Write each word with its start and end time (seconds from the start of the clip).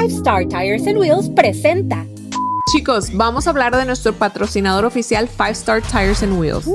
Five 0.00 0.14
Star 0.14 0.48
Tires 0.48 0.86
and 0.86 0.96
Wheels 0.96 1.28
presenta. 1.28 2.06
Chicos, 2.72 3.10
vamos 3.12 3.46
a 3.46 3.50
hablar 3.50 3.76
de 3.76 3.84
nuestro 3.84 4.14
patrocinador 4.14 4.86
oficial 4.86 5.28
Five 5.28 5.50
Star 5.50 5.82
Tires 5.82 6.22
and 6.22 6.40
Wheels. 6.40 6.66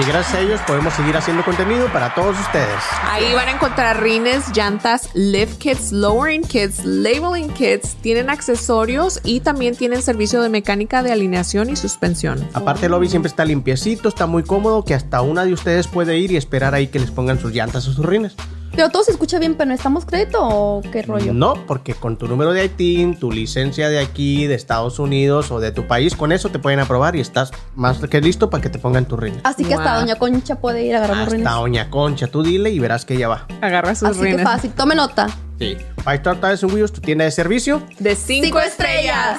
Y 0.00 0.02
gracias 0.02 0.34
a 0.34 0.40
ellos 0.40 0.60
podemos 0.66 0.92
seguir 0.92 1.16
haciendo 1.16 1.44
contenido 1.44 1.86
para 1.92 2.12
todos 2.16 2.36
ustedes. 2.40 2.82
Ahí 3.04 3.32
van 3.32 3.46
a 3.46 3.52
encontrar 3.52 4.02
rines, 4.02 4.50
llantas, 4.56 5.08
lift 5.14 5.58
kits, 5.58 5.92
lowering 5.92 6.42
kits, 6.42 6.84
labeling 6.84 7.48
kits, 7.50 7.94
tienen 8.02 8.28
accesorios 8.28 9.20
y 9.22 9.38
también 9.38 9.76
tienen 9.76 10.02
servicio 10.02 10.42
de 10.42 10.48
mecánica 10.48 11.04
de 11.04 11.12
alineación 11.12 11.70
y 11.70 11.76
suspensión. 11.76 12.44
Aparte 12.54 12.86
el 12.86 12.92
lobby 12.92 13.08
siempre 13.08 13.28
está 13.28 13.44
limpiecito, 13.44 14.08
está 14.08 14.26
muy 14.26 14.42
cómodo, 14.42 14.84
que 14.84 14.94
hasta 14.94 15.22
una 15.22 15.44
de 15.44 15.52
ustedes 15.52 15.86
puede 15.86 16.18
ir 16.18 16.32
y 16.32 16.36
esperar 16.36 16.74
ahí 16.74 16.88
que 16.88 16.98
les 16.98 17.12
pongan 17.12 17.38
sus 17.38 17.52
llantas 17.52 17.86
o 17.86 17.92
sus 17.92 18.04
rines. 18.04 18.34
Pero 18.76 18.90
todo 18.90 19.02
se 19.04 19.10
escucha 19.12 19.38
bien, 19.38 19.54
pero 19.54 19.68
¿necesitamos 19.68 20.04
crédito 20.04 20.38
o 20.42 20.82
qué 20.92 21.02
rollo? 21.02 21.32
No, 21.32 21.54
porque 21.66 21.94
con 21.94 22.16
tu 22.16 22.28
número 22.28 22.52
de 22.52 22.66
ITIN, 22.66 23.18
tu 23.18 23.32
licencia 23.32 23.88
de 23.88 23.98
aquí, 23.98 24.46
de 24.46 24.54
Estados 24.54 24.98
Unidos 24.98 25.50
o 25.50 25.60
de 25.60 25.72
tu 25.72 25.86
país, 25.86 26.14
con 26.14 26.30
eso 26.30 26.50
te 26.50 26.58
pueden 26.58 26.78
aprobar 26.80 27.16
y 27.16 27.20
estás 27.20 27.52
más 27.74 27.98
que 27.98 28.20
listo 28.20 28.50
para 28.50 28.62
que 28.62 28.68
te 28.68 28.78
pongan 28.78 29.06
tus 29.06 29.18
rines. 29.18 29.40
Así 29.44 29.64
que 29.64 29.74
hasta. 29.74 29.96
Doña 29.98 30.16
Concha 30.16 30.56
puede 30.56 30.84
ir 30.84 30.94
a 30.94 30.98
agarrar 30.98 31.16
los 31.16 31.26
Hasta 31.28 31.36
rines. 31.38 31.52
Doña 31.52 31.90
Concha, 31.90 32.26
tú 32.26 32.42
dile 32.42 32.70
y 32.70 32.78
verás 32.78 33.04
que 33.06 33.14
ella 33.14 33.28
va. 33.28 33.46
Agarra 33.62 33.94
sus 33.94 34.08
Así 34.10 34.20
que 34.20 34.26
rines. 34.26 34.42
fácil. 34.44 34.70
Tome 34.72 34.94
nota. 34.94 35.26
Sí. 35.58 35.76
Five 36.04 36.16
Star 36.16 36.36
Tires 36.40 36.62
and 36.62 36.72
Wheels, 36.74 36.92
tu 36.92 37.00
tienda 37.00 37.24
de 37.24 37.30
servicio. 37.30 37.82
De 37.98 38.14
cinco, 38.14 38.44
Cinco 38.44 38.60
estrellas. 38.60 39.38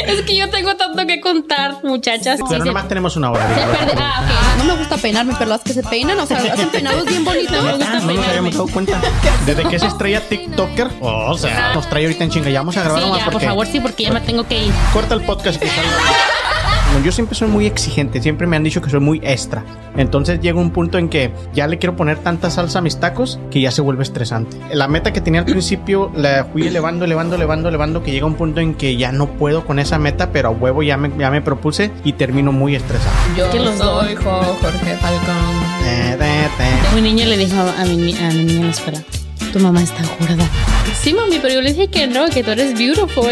Es 0.06 0.22
que 0.22 0.36
yo 0.36 0.48
tengo 0.50 0.74
tanto 0.76 1.06
que 1.06 1.20
contar, 1.20 1.76
muchachas. 1.82 2.38
Pero 2.48 2.62
Sí, 2.62 2.68
nomás 2.68 2.82
se- 2.84 2.88
tenemos 2.90 3.16
una 3.16 3.30
hora. 3.30 3.46
se 3.48 3.54
perde- 3.54 3.94
Ah, 3.98 4.22
ok. 4.54 4.58
No 4.58 4.64
me 4.64 4.78
gusta 4.78 4.96
peinarme, 4.96 5.34
pero 5.38 5.50
las 5.50 5.60
que 5.62 5.72
se 5.72 5.82
peinan, 5.82 6.18
o 6.18 6.26
sea, 6.26 6.38
hacen 6.38 6.68
peinados 6.70 7.04
bien 7.06 7.24
bonitos. 7.24 7.54
Ah, 7.56 8.00
no 8.04 8.12
nos 8.12 8.26
habíamos 8.26 8.52
dado 8.54 8.66
cuenta. 8.68 9.00
Desde 9.46 9.64
que 9.64 9.76
es 9.76 9.82
estrella 9.82 10.20
TikToker, 10.28 10.88
oh, 11.00 11.30
o 11.32 11.38
sea, 11.38 11.72
nos 11.74 11.88
trae 11.88 12.04
ahorita 12.04 12.24
en 12.24 12.30
chinga. 12.30 12.50
Ya 12.50 12.60
vamos 12.60 12.76
a 12.76 12.82
grabar 12.82 13.00
Sí, 13.00 13.04
nomás 13.06 13.18
ya, 13.20 13.24
por 13.26 13.32
porque 13.34 13.46
favor, 13.46 13.66
sí, 13.66 13.80
porque 13.80 14.02
ya 14.04 14.12
me 14.12 14.20
tengo 14.20 14.46
que 14.46 14.64
ir. 14.64 14.72
corta 14.92 15.14
el 15.14 15.22
podcast. 15.22 15.62
Bueno, 15.62 17.04
Yo 17.04 17.10
siempre 17.12 17.34
soy 17.36 17.48
muy 17.48 17.66
exigente, 17.66 18.22
siempre 18.22 18.46
me 18.46 18.56
han 18.56 18.62
dicho 18.62 18.80
que 18.80 18.88
soy 18.88 19.00
muy 19.00 19.20
extra. 19.24 19.64
Entonces 19.96 20.40
llega 20.40 20.58
un 20.58 20.70
punto 20.70 20.98
en 20.98 21.08
que 21.08 21.32
ya 21.52 21.66
le 21.66 21.78
quiero 21.78 21.96
poner 21.96 22.18
tanta 22.18 22.48
salsa 22.48 22.78
a 22.78 22.82
mis 22.82 22.98
tacos 23.00 23.38
que 23.50 23.60
ya 23.60 23.70
se 23.70 23.82
vuelve 23.82 24.02
estresante. 24.04 24.56
La 24.72 24.86
meta 24.86 25.12
que 25.12 25.20
tenía 25.20 25.40
al 25.40 25.46
principio 25.46 26.12
la 26.14 26.44
fui 26.52 26.66
elevando, 26.66 27.04
elevando, 27.04 27.34
elevando, 27.34 27.68
elevando, 27.68 28.02
que 28.02 28.12
llega 28.12 28.24
un 28.26 28.34
punto 28.34 28.60
en 28.60 28.74
que 28.74 28.96
ya 28.96 29.10
no 29.12 29.26
puedo 29.26 29.66
con 29.66 29.78
esa 29.86 29.98
meta, 29.98 30.30
pero 30.32 30.48
a 30.48 30.50
huevo 30.50 30.82
ya 30.82 30.96
me, 30.96 31.10
ya 31.16 31.30
me 31.30 31.40
propuse 31.40 31.90
y 32.04 32.12
termino 32.14 32.52
muy 32.52 32.74
estresado. 32.74 33.14
Yo 33.36 33.48
que 33.50 33.60
los 33.60 33.76
soy 33.78 34.14
Jo- 34.16 34.56
Jorge 34.60 34.96
Falcón. 34.96 35.36
Eh. 35.84 36.16
Un 36.94 37.02
niño 37.02 37.24
le 37.26 37.36
dijo 37.36 37.56
a 37.60 37.84
mi, 37.84 38.16
a 38.16 38.28
mi 38.30 38.44
niña 38.44 38.60
en 38.60 38.64
la 38.66 38.70
escuela, 38.72 39.00
tu 39.52 39.58
mamá 39.60 39.82
está 39.82 40.02
gorda. 40.18 40.44
Sí, 41.00 41.14
mami, 41.14 41.38
pero 41.40 41.54
yo 41.54 41.60
le 41.60 41.72
dije 41.72 41.88
que 41.88 42.06
no, 42.08 42.26
que 42.28 42.42
tú 42.42 42.50
eres 42.50 42.76
beautiful. 42.76 43.24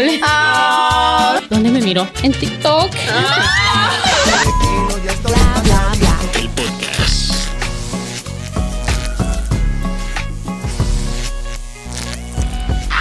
¿Dónde 1.49 1.69
me 1.71 1.81
miró? 1.81 2.07
En 2.23 2.31
TikTok. 2.31 2.91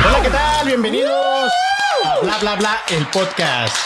Hola, 0.07 0.23
¿qué 0.23 0.31
tal? 0.31 0.67
Bienvenidos 0.67 1.51
Bla 2.25 2.39
Bla 2.41 2.57
Bla, 2.57 2.77
el 2.97 3.07
podcast. 3.09 3.77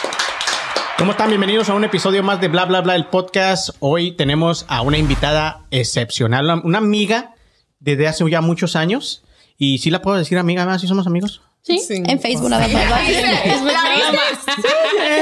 ¿Cómo 0.97 1.11
están? 1.11 1.29
Bienvenidos 1.29 1.69
a 1.69 1.75
un 1.75 1.83
episodio 1.83 2.23
más 2.23 2.41
de 2.41 2.47
Bla 2.49 2.65
Bla 2.67 2.81
Bla, 2.83 2.95
el 2.95 3.07
podcast. 3.07 3.71
Hoy 3.81 4.13
tenemos 4.13 4.65
a 4.69 4.83
una 4.83 4.97
invitada 4.99 5.65
excepcional, 5.73 6.45
una- 6.45 6.63
una 6.63 6.79
amiga 6.79 7.35
desde 7.81 8.07
hace 8.07 8.29
ya 8.31 8.41
muchos 8.41 8.77
años. 8.77 9.23
Y 9.57 9.79
sí 9.79 9.91
la 9.91 10.01
puedo 10.03 10.17
decir 10.17 10.39
amiga, 10.39 10.65
¿verdad? 10.65 10.79
¿Sí 10.79 10.87
somos 10.87 11.07
amigos? 11.09 11.43
Sí. 11.63 11.79
Sí. 11.81 12.01
En 12.07 12.21
Facebook 12.21 12.49
nada 12.51 12.69
más. 12.69 12.91
¿vale? 12.91 13.11
Es 13.45 13.65
verdad, 13.65 13.83
mamá. 14.07 14.19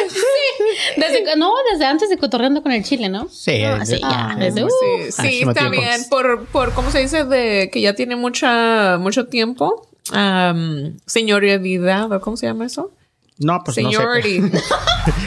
Sí. 0.08 0.20
Desde, 0.98 1.36
no, 1.36 1.52
desde 1.72 1.86
antes 1.86 2.10
de 2.10 2.18
cotorreando 2.18 2.62
con 2.62 2.72
el 2.72 2.84
chile, 2.84 3.08
¿no? 3.08 3.28
Sí, 3.30 3.62
Ah, 3.64 3.78
desde- 3.78 3.96
sí, 3.96 4.02
ya. 4.02 4.08
ah, 4.30 4.36
desde, 4.38 4.64
uh, 4.64 4.68
Sí, 4.68 5.22
sí, 5.22 5.44
bien. 5.70 6.04
Por, 6.10 6.44
por, 6.48 6.72
¿cómo 6.74 6.90
se 6.90 7.00
dice? 7.00 7.24
De 7.24 7.70
que 7.72 7.80
ya 7.80 7.94
tiene 7.94 8.14
mucha, 8.16 8.98
mucho 8.98 9.26
tiempo. 9.26 9.88
Um, 10.12 10.96
señoridad, 11.06 12.12
¿o 12.12 12.20
¿cómo 12.20 12.36
se 12.36 12.46
llama 12.46 12.66
eso? 12.66 12.92
No, 13.38 13.60
pues 13.64 13.76
no 13.78 13.90
sé. 13.90 13.96
Seniority. 13.96 14.40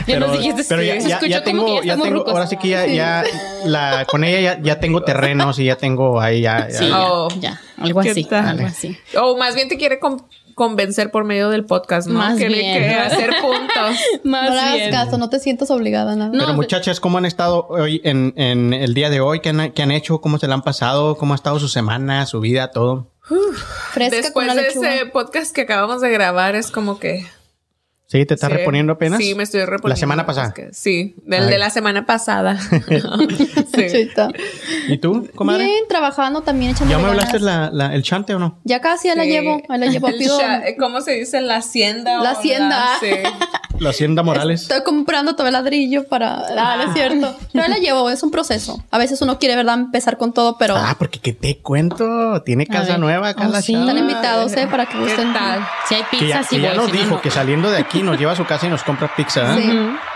Ya 0.08 0.20
nos 0.20 0.34
dijiste, 0.34 0.66
pero 0.68 0.82
ya, 0.84 0.98
ya- 0.98 1.20
ya 1.22 1.44
como 1.44 1.64
tengo, 1.66 1.82
que 1.82 1.88
ya 1.88 1.96
tengo, 1.96 2.18
rucos. 2.20 2.34
ahora 2.34 2.48
sí 2.48 2.58
que 2.58 2.68
ya, 2.68 2.86
ya 2.88 3.24
la, 3.64 4.06
con 4.12 4.24
ella 4.26 4.42
ya, 4.58 4.62
ya 4.62 4.80
tengo 4.82 5.04
terrenos 5.04 5.58
y 5.60 5.66
ya 5.66 5.78
tengo 5.78 6.20
ahí 6.20 6.42
ya. 6.42 6.68
ya- 6.68 6.78
Sí, 6.80 6.90
ya, 6.90 7.00
Oh. 7.12 7.28
ya, 7.40 7.62
algo 7.78 8.02
¿Qué 8.02 8.10
así, 8.10 8.28
algo 8.30 8.68
así. 8.68 8.98
o 9.18 9.38
más 9.38 9.56
bien 9.56 9.70
te 9.70 9.78
quiere 9.78 10.00
con- 10.00 10.26
convencer 10.56 11.12
por 11.12 11.24
medio 11.24 11.50
del 11.50 11.64
podcast, 11.66 12.10
¿no? 12.10 12.20
Más 12.20 12.36
quiere 12.38 12.56
bien. 12.56 12.78
que 12.84 12.90
hacer 12.94 13.30
puntos. 13.42 13.98
Más 14.26 14.50
No 14.50 14.56
le 14.56 14.60
hagas 14.60 14.76
bien. 14.76 14.92
caso, 14.92 15.18
no 15.18 15.30
te 15.30 15.40
sientas 15.40 15.72
obligada 15.72 16.12
a 16.12 16.16
nada. 16.18 16.32
No, 16.34 16.40
Pero 16.40 16.54
muchachas, 16.56 17.00
¿cómo 17.00 17.18
han 17.20 17.26
estado 17.26 17.66
hoy 17.70 18.02
en, 18.04 18.34
en 18.36 18.74
el 18.74 18.94
día 18.94 19.10
de 19.10 19.22
hoy? 19.22 19.40
¿Qué 19.40 19.50
han, 19.50 19.72
qué 19.72 19.84
han 19.84 19.92
hecho? 19.92 20.20
¿Cómo 20.20 20.38
se 20.40 20.48
la 20.48 20.56
han 20.56 20.62
pasado? 20.64 21.16
¿Cómo 21.16 21.34
ha 21.34 21.36
estado 21.36 21.58
su 21.60 21.70
semana, 21.70 22.26
su 22.26 22.42
vida, 22.42 22.72
todo? 22.72 23.08
Fresca 23.94 24.34
con 24.34 24.46
Después 24.48 24.82
de 24.82 24.96
ese 24.98 25.06
podcast 25.06 25.56
que 25.56 25.62
acabamos 25.62 26.02
de 26.02 26.10
grabar, 26.10 26.56
es 26.56 26.70
como 26.72 27.00
que. 27.00 27.26
¿Sí? 28.12 28.26
¿Te 28.26 28.34
estás 28.34 28.50
sí. 28.50 28.58
reponiendo 28.58 28.94
apenas? 28.94 29.20
Sí, 29.20 29.36
me 29.36 29.44
estoy 29.44 29.62
reponiendo. 29.62 29.90
¿La 29.90 29.96
semana 29.96 30.26
pasada? 30.26 30.48
Es 30.48 30.54
que- 30.56 30.74
sí, 30.74 31.16
del 31.26 31.44
Ay. 31.44 31.50
de 31.52 31.58
la 31.60 31.70
semana 31.70 32.06
pasada. 32.08 32.60
sí. 32.60 33.86
Chita. 33.92 34.30
¿Y 34.88 34.98
tú, 34.98 35.28
comadre? 35.36 35.66
Bien, 35.66 35.84
trabajando 35.88 36.42
también, 36.42 36.72
echando 36.72 36.92
¿Ya 36.92 36.98
me 36.98 37.08
hablaste 37.10 37.40
la, 37.40 37.70
la- 37.72 37.94
el 37.94 38.02
chante 38.02 38.34
o 38.34 38.40
no? 38.40 38.60
Ya 38.64 38.82
casi, 38.82 39.10
ya 39.10 39.16
la 39.16 39.24
Sí. 39.26 39.30
llevo, 39.30 39.62
ahí 39.70 39.80
la 39.80 39.86
llevo. 39.86 40.08
El 40.08 40.16
Pido, 40.16 40.40
cha- 40.40 40.64
¿Cómo 40.80 41.02
se 41.02 41.12
dice? 41.12 41.40
La 41.42 41.58
hacienda. 41.58 42.20
La 42.24 42.32
hacienda. 42.32 42.84
sí. 43.00 43.10
La 43.80 43.92
Hacienda 43.92 44.24
Morales. 44.24 44.64
Estoy 44.64 44.84
comprando 44.84 45.36
todo 45.36 45.48
el 45.48 45.54
ladrillo 45.54 46.06
para... 46.08 46.44
Ah, 46.58 46.76
no 46.78 46.84
es 46.84 46.94
cierto. 46.94 47.34
Pero 47.54 47.68
la 47.68 47.78
llevo, 47.78 48.10
es 48.10 48.22
un 48.24 48.30
proceso. 48.32 48.84
A 48.92 48.98
veces 48.98 49.22
uno 49.22 49.40
quiere, 49.40 49.56
¿verdad? 49.56 49.76
Empezar 49.80 50.18
con 50.18 50.34
todo, 50.34 50.58
pero... 50.58 50.76
Ah, 50.76 50.96
porque 51.00 51.20
¿qué 51.20 51.32
te 51.34 51.58
cuento? 51.60 52.42
Tiene 52.44 52.68
casa 52.68 52.98
nueva 52.98 53.30
acá 53.30 53.48
Oh, 53.48 53.52
la 53.52 53.62
sí. 53.62 53.74
Están 53.74 53.98
invitados, 53.98 54.52
¿eh? 54.54 54.68
Para 54.70 54.86
que 54.86 54.94
¿Qué 54.98 55.04
gusten. 55.04 55.32
tal? 55.34 55.66
Si 55.88 55.96
hay 55.96 56.04
Que 56.12 56.28
ya, 56.28 56.40
pizza, 56.40 56.44
sí 56.44 56.56
que 56.58 56.62
ya 56.64 56.74
nos 56.74 56.86
si 56.88 56.92
no, 56.92 56.98
dijo 57.00 57.16
no. 57.16 57.22
que 57.22 57.32
saliendo 57.32 57.72
de 57.72 57.78
aquí 57.78 58.04
nos 58.04 58.20
lleva 58.20 58.34
a 58.34 58.36
su 58.36 58.46
casa 58.46 58.68
y 58.68 58.70
nos 58.70 58.84
compra 58.84 59.14
pizza. 59.16 59.58
¿eh? 59.58 59.62
Sí. 59.62 59.70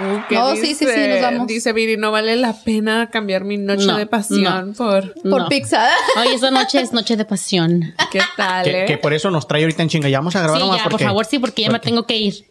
Uh, 0.03 0.21
¿qué 0.27 0.35
No, 0.35 0.55
sí, 0.55 0.75
sí, 0.75 0.85
sí, 0.85 1.07
nos 1.07 1.21
vamos. 1.21 1.47
Dice 1.47 1.71
Viri, 1.71 1.95
no 1.95 2.11
vale 2.11 2.35
la 2.35 2.53
pena 2.53 3.09
cambiar 3.09 3.45
mi 3.45 3.57
noche 3.57 3.85
No, 3.85 3.97
de 3.97 4.05
pasión 4.07 4.73
por... 4.77 5.13
Por 5.21 5.41
No. 5.43 5.47
pizza. 5.47 5.87
Hoy 6.17 6.27
esta 6.35 6.51
noche 6.51 6.81
es 6.81 6.91
noche 6.91 7.15
de 7.15 7.23
pasión. 7.25 7.93
¿Qué 8.11 8.19
tal, 8.35 8.63
Que, 8.65 8.83
eh? 8.83 8.85
que 8.87 8.97
por 8.97 9.13
eso 9.13 9.31
nos 9.31 9.47
trae 9.47 9.63
ahorita 9.63 9.83
en 9.83 9.89
chinga. 9.89 10.09
Ya 10.09 10.19
vamos 10.19 10.35
a 10.35 10.41
grabar 10.41 10.57
Sí, 10.59 10.63
nomás 10.65 10.77
ya, 10.79 10.83
por 10.83 10.91
porque 10.91 11.05
favor, 11.05 11.25
sí, 11.25 11.39
porque 11.39 11.61
ya 11.61 11.71
me 11.71 11.79
tengo 11.79 12.05
que 12.05 12.17
ir. 12.17 12.45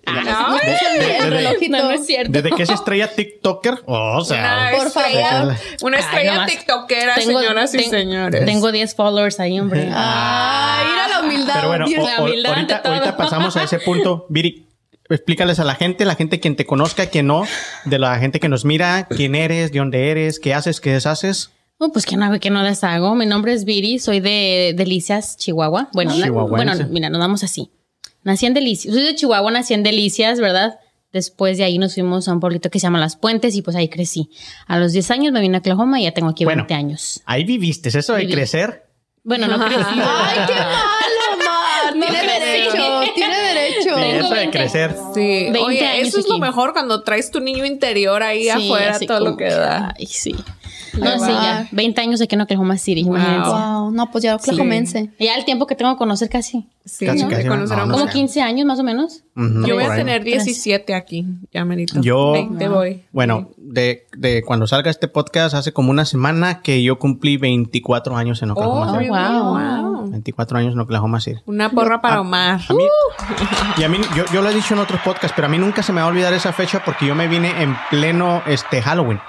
No, 1.06 1.24
El 1.24 1.30
relojito. 1.32 1.76
No, 1.76 1.82
no 1.84 1.90
es 1.90 2.06
cierto. 2.06 2.32
Desde 2.32 2.50
que 2.50 2.62
es 2.62 2.70
estrella 2.70 3.08
TikToker, 3.14 3.74
oh, 3.86 4.18
o 4.18 4.24
sea, 4.24 4.68
Una 4.70 4.78
Por 4.78 4.86
estrella, 4.86 5.28
favor. 5.30 5.54
una 5.82 5.96
Ay, 5.98 6.02
estrella 6.04 6.34
nomás. 6.34 6.50
tiktokera, 6.50 7.14
Tengo- 7.16 7.40
señoras 7.40 7.74
y 7.74 7.78
ten- 7.78 7.90
señores. 7.90 8.44
Tengo 8.46 8.72
10 8.72 8.94
followers 8.94 9.40
ahí, 9.40 9.58
hombre. 9.60 9.88
Ay, 9.92 10.86
mira 10.90 11.08
la 11.08 11.20
humildad. 11.20 11.54
pero 11.56 11.68
bueno, 11.68 11.84
o- 11.86 11.88
la 11.88 12.22
humildad 12.22 12.52
ahorita, 12.52 12.54
ante 12.54 12.74
todo. 12.88 12.92
ahorita 12.94 13.16
pasamos 13.16 13.56
a 13.56 13.62
ese 13.64 13.78
punto. 13.78 14.26
Viri, 14.28 14.66
explícales 15.08 15.58
a 15.58 15.64
la 15.64 15.74
gente, 15.74 16.04
la 16.04 16.14
gente 16.14 16.40
quien 16.40 16.56
te 16.56 16.64
conozca, 16.66 17.06
quien 17.06 17.26
no, 17.26 17.44
de 17.84 17.98
la 17.98 18.18
gente 18.18 18.40
que 18.40 18.48
nos 18.48 18.64
mira, 18.64 19.06
quién 19.10 19.34
eres, 19.34 19.72
de 19.72 19.78
dónde 19.78 20.10
eres, 20.10 20.38
qué 20.40 20.54
haces, 20.54 20.80
qué 20.80 20.92
deshaces. 20.92 21.50
Oh, 21.78 21.90
pues 21.92 22.06
que 22.06 22.16
no, 22.16 22.38
que 22.38 22.48
no 22.50 22.62
les 22.62 22.84
hago. 22.84 23.14
Mi 23.16 23.26
nombre 23.26 23.52
es 23.52 23.64
Viri, 23.64 23.98
soy 23.98 24.20
de 24.20 24.72
Delicias, 24.76 25.36
Chihuahua. 25.36 25.88
Bueno, 25.92 26.14
na- 26.16 26.24
Chihuahuense. 26.24 26.74
bueno, 26.76 26.88
mira, 26.92 27.10
nos 27.10 27.20
damos 27.20 27.42
así. 27.42 27.70
Nací 28.22 28.46
en 28.46 28.54
Delicias, 28.54 28.94
soy 28.94 29.02
de 29.02 29.16
Chihuahua, 29.16 29.50
nací 29.50 29.74
en 29.74 29.82
Delicias, 29.82 30.38
¿verdad? 30.38 30.78
Después 31.12 31.58
de 31.58 31.64
ahí 31.64 31.78
nos 31.78 31.94
fuimos 31.94 32.26
a 32.28 32.32
un 32.32 32.40
pueblito 32.40 32.70
que 32.70 32.78
se 32.78 32.84
llama 32.84 32.98
Las 32.98 33.16
Puentes 33.16 33.54
y 33.54 33.62
pues 33.62 33.76
ahí 33.76 33.88
crecí. 33.88 34.30
A 34.66 34.78
los 34.78 34.92
10 34.92 35.10
años 35.10 35.32
me 35.32 35.40
vine 35.40 35.56
a 35.56 35.60
Oklahoma 35.60 36.00
y 36.00 36.04
ya 36.04 36.12
tengo 36.12 36.30
aquí 36.30 36.44
Bueno. 36.44 36.62
20 36.62 36.74
años. 36.74 37.20
Ahí 37.26 37.44
viviste, 37.44 37.90
eso 37.90 38.14
de 38.14 38.20
Viví. 38.22 38.32
crecer. 38.32 38.86
Bueno, 39.24 39.46
no 39.46 39.64
crecí. 39.64 39.82
Ay, 39.94 40.38
qué 40.46 40.54
malo, 40.54 41.44
Mar. 41.44 41.96
No 41.96 42.06
Tiene 42.06 42.18
crecí. 42.18 42.44
derecho, 42.44 43.12
tiene 43.14 43.36
derecho. 43.38 43.82
Sí, 43.82 44.00
Tengo 44.00 44.18
eso 44.24 44.28
de 44.30 44.34
20. 44.40 44.58
crecer. 44.58 44.96
Sí, 45.14 45.20
20 45.20 45.58
oye, 45.60 45.86
años 45.86 46.08
eso 46.08 46.18
es 46.20 46.28
lo 46.28 46.38
mejor 46.38 46.72
cuando 46.72 47.02
traes 47.04 47.30
tu 47.30 47.40
niño 47.40 47.64
interior 47.66 48.22
ahí 48.22 48.44
Sí, 48.44 48.50
afuera, 48.50 48.98
todo 49.06 49.18
como 49.18 49.30
lo 49.32 49.36
que 49.36 49.50
da. 49.50 49.94
Ay, 49.98 50.06
sí. 50.06 50.34
No, 50.98 51.18
sí, 51.18 51.26
ya. 51.32 51.34
bar. 51.34 51.66
20 51.72 52.00
años 52.00 52.20
aquí 52.20 52.34
en 52.34 52.40
Oklahoma 52.42 52.76
City, 52.78 53.02
Wow. 53.04 53.16
imagínense. 53.16 53.50
Wow, 53.50 53.90
no, 53.92 54.10
pues 54.10 54.24
ya 54.24 54.36
oklahomense. 54.36 55.10
Ya 55.18 55.34
el 55.36 55.44
tiempo 55.44 55.66
que 55.66 55.74
tengo 55.74 55.92
que 55.92 55.98
conocer 55.98 56.28
casi. 56.28 56.66
Sí, 56.84 57.06
Casi, 57.06 57.22
¿no? 57.22 57.28
casi, 57.28 57.46
a 57.46 57.50
no, 57.50 57.86
no 57.86 57.92
Como 57.92 58.06
sé. 58.06 58.12
15 58.12 58.42
años 58.42 58.66
más 58.66 58.80
o 58.80 58.82
menos. 58.82 59.22
Ujú, 59.36 59.64
Yo 59.66 59.76
voy 59.76 59.84
a 59.84 59.94
tener 59.94 60.24
17 60.24 60.94
aquí, 60.96 61.24
ya 61.52 61.64
merito. 61.64 62.00
Yo- 62.00 62.32
20 62.32 62.68
voy. 62.68 63.02
Bueno, 63.12 63.50
de, 63.56 64.06
de 64.16 64.42
cuando 64.42 64.66
salga 64.66 64.90
este 64.90 65.06
podcast, 65.06 65.54
hace 65.54 65.72
como 65.72 65.90
una 65.92 66.04
semana 66.04 66.60
que 66.60 66.82
yo 66.82 66.98
cumplí 66.98 67.36
24 67.36 68.16
años 68.16 68.42
en 68.42 68.50
Oh, 68.50 68.54
Oklahoma 68.54 68.86
City. 68.98 69.10
really? 69.10 69.38
wow. 69.38 69.92
Wow. 69.92 70.10
24 70.10 70.58
años 70.58 70.74
en 70.74 70.80
Oklahoma 70.80 71.20
City. 71.20 71.38
Una 71.46 71.70
porra 71.70 72.00
para 72.02 72.20
Omar. 72.20 72.60
A 72.68 72.74
mí, 72.74 72.84
y 73.78 73.82
a 73.84 73.88
mí, 73.88 73.98
yo, 74.16 74.24
yo 74.32 74.42
lo 74.42 74.48
he 74.50 74.54
dicho 74.54 74.74
en 74.74 74.80
otros 74.80 75.00
podcasts, 75.02 75.32
pero 75.36 75.46
a 75.46 75.48
mí 75.48 75.58
nunca 75.58 75.82
se 75.84 75.92
me 75.92 76.00
va 76.00 76.08
a 76.08 76.10
olvidar 76.10 76.32
esa 76.34 76.52
fecha 76.52 76.82
porque 76.84 77.06
yo 77.06 77.14
me 77.14 77.28
vine 77.28 77.62
en 77.62 77.76
pleno 77.90 78.42
este 78.46 78.82
Halloween. 78.82 79.20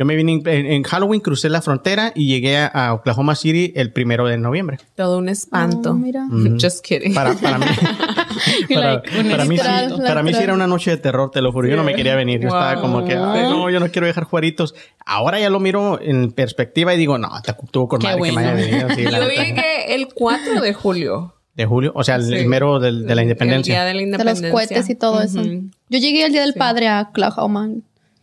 Yo 0.00 0.06
me 0.06 0.16
vine 0.16 0.32
en, 0.46 0.48
en 0.66 0.82
Halloween, 0.82 1.20
crucé 1.20 1.50
la 1.50 1.60
frontera 1.60 2.12
y 2.14 2.26
llegué 2.26 2.56
a, 2.56 2.68
a 2.68 2.94
Oklahoma 2.94 3.34
City 3.34 3.74
el 3.76 3.92
primero 3.92 4.26
de 4.26 4.38
noviembre. 4.38 4.78
Todo 4.96 5.18
un 5.18 5.28
espanto. 5.28 5.90
Oh, 5.90 5.94
mira. 5.94 6.26
Just 6.58 6.82
kidding. 6.82 7.12
Para, 7.12 7.34
para 7.34 7.58
mí, 7.58 7.66
para, 8.74 8.94
Like, 8.94 9.10
para 9.30 9.44
mí, 9.44 9.58
sí, 9.58 9.64
para 10.06 10.22
mí 10.22 10.32
sí 10.32 10.42
era 10.42 10.54
una 10.54 10.66
noche 10.66 10.90
de 10.92 10.96
terror, 10.96 11.30
te 11.30 11.42
lo 11.42 11.52
juro. 11.52 11.68
Yo 11.68 11.76
no 11.76 11.84
me 11.84 11.94
quería 11.94 12.14
venir. 12.16 12.40
Yo 12.40 12.48
estaba 12.48 12.80
como 12.80 13.04
que, 13.04 13.12
"Ay, 13.12 13.42
no, 13.42 13.68
yo 13.68 13.78
no 13.78 13.90
quiero 13.90 14.06
dejar 14.06 14.24
juaritos. 14.24 14.74
Ahora 15.04 15.38
ya 15.38 15.50
lo 15.50 15.60
miro 15.60 16.00
en 16.00 16.32
perspectiva 16.32 16.94
y 16.94 16.96
digo, 16.96 17.18
no, 17.18 17.28
te 17.42 17.52
tuvo 17.70 17.86
con 17.86 18.00
Qué 18.00 18.06
madre 18.06 18.20
que 18.22 18.26
me 18.28 18.32
bueno. 18.32 18.48
haya 18.48 18.54
venido. 18.54 18.88
sí, 18.94 19.02
Yo 19.04 19.28
llegué 19.28 19.94
el 19.94 20.08
4 20.14 20.62
de 20.62 20.72
julio. 20.72 21.34
De 21.54 21.66
julio, 21.66 21.92
o 21.94 22.04
sea, 22.04 22.14
el, 22.14 22.24
Sí. 22.24 22.34
el 22.36 22.46
mero 22.46 22.78
del- 22.78 23.06
de 23.06 23.14
la 23.14 23.20
El 23.20 23.26
día 23.28 23.32
independencia. 23.34 23.84
de 23.84 23.92
la 23.92 23.98
De 23.98 24.04
independencia. 24.04 24.48
los 24.48 24.52
cohetes 24.54 24.88
y 24.88 24.94
todo 24.94 25.20
eso. 25.20 25.40
Ujú. 25.42 25.64
Yo 25.90 25.98
llegué 25.98 26.24
el 26.24 26.32
Día 26.32 26.40
del 26.40 26.54
Padre 26.54 26.88
a 26.88 27.08
Oklahoma 27.10 27.68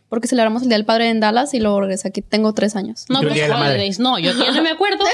porque 0.08 0.26
celebramos 0.26 0.62
el 0.62 0.68
Día 0.68 0.78
del 0.78 0.86
Padre 0.86 1.08
en 1.10 1.20
Dallas 1.20 1.52
y 1.54 1.60
luego 1.60 1.80
regresé 1.80 2.08
aquí. 2.08 2.22
Tengo 2.22 2.54
tres 2.54 2.76
años. 2.76 3.04
No, 3.08 3.20
el 3.20 3.28
pues. 3.28 3.98
No, 3.98 4.18
yo 4.18 4.32
ya 4.38 4.52
no 4.52 4.62
me 4.62 4.70
acuerdo. 4.70 5.04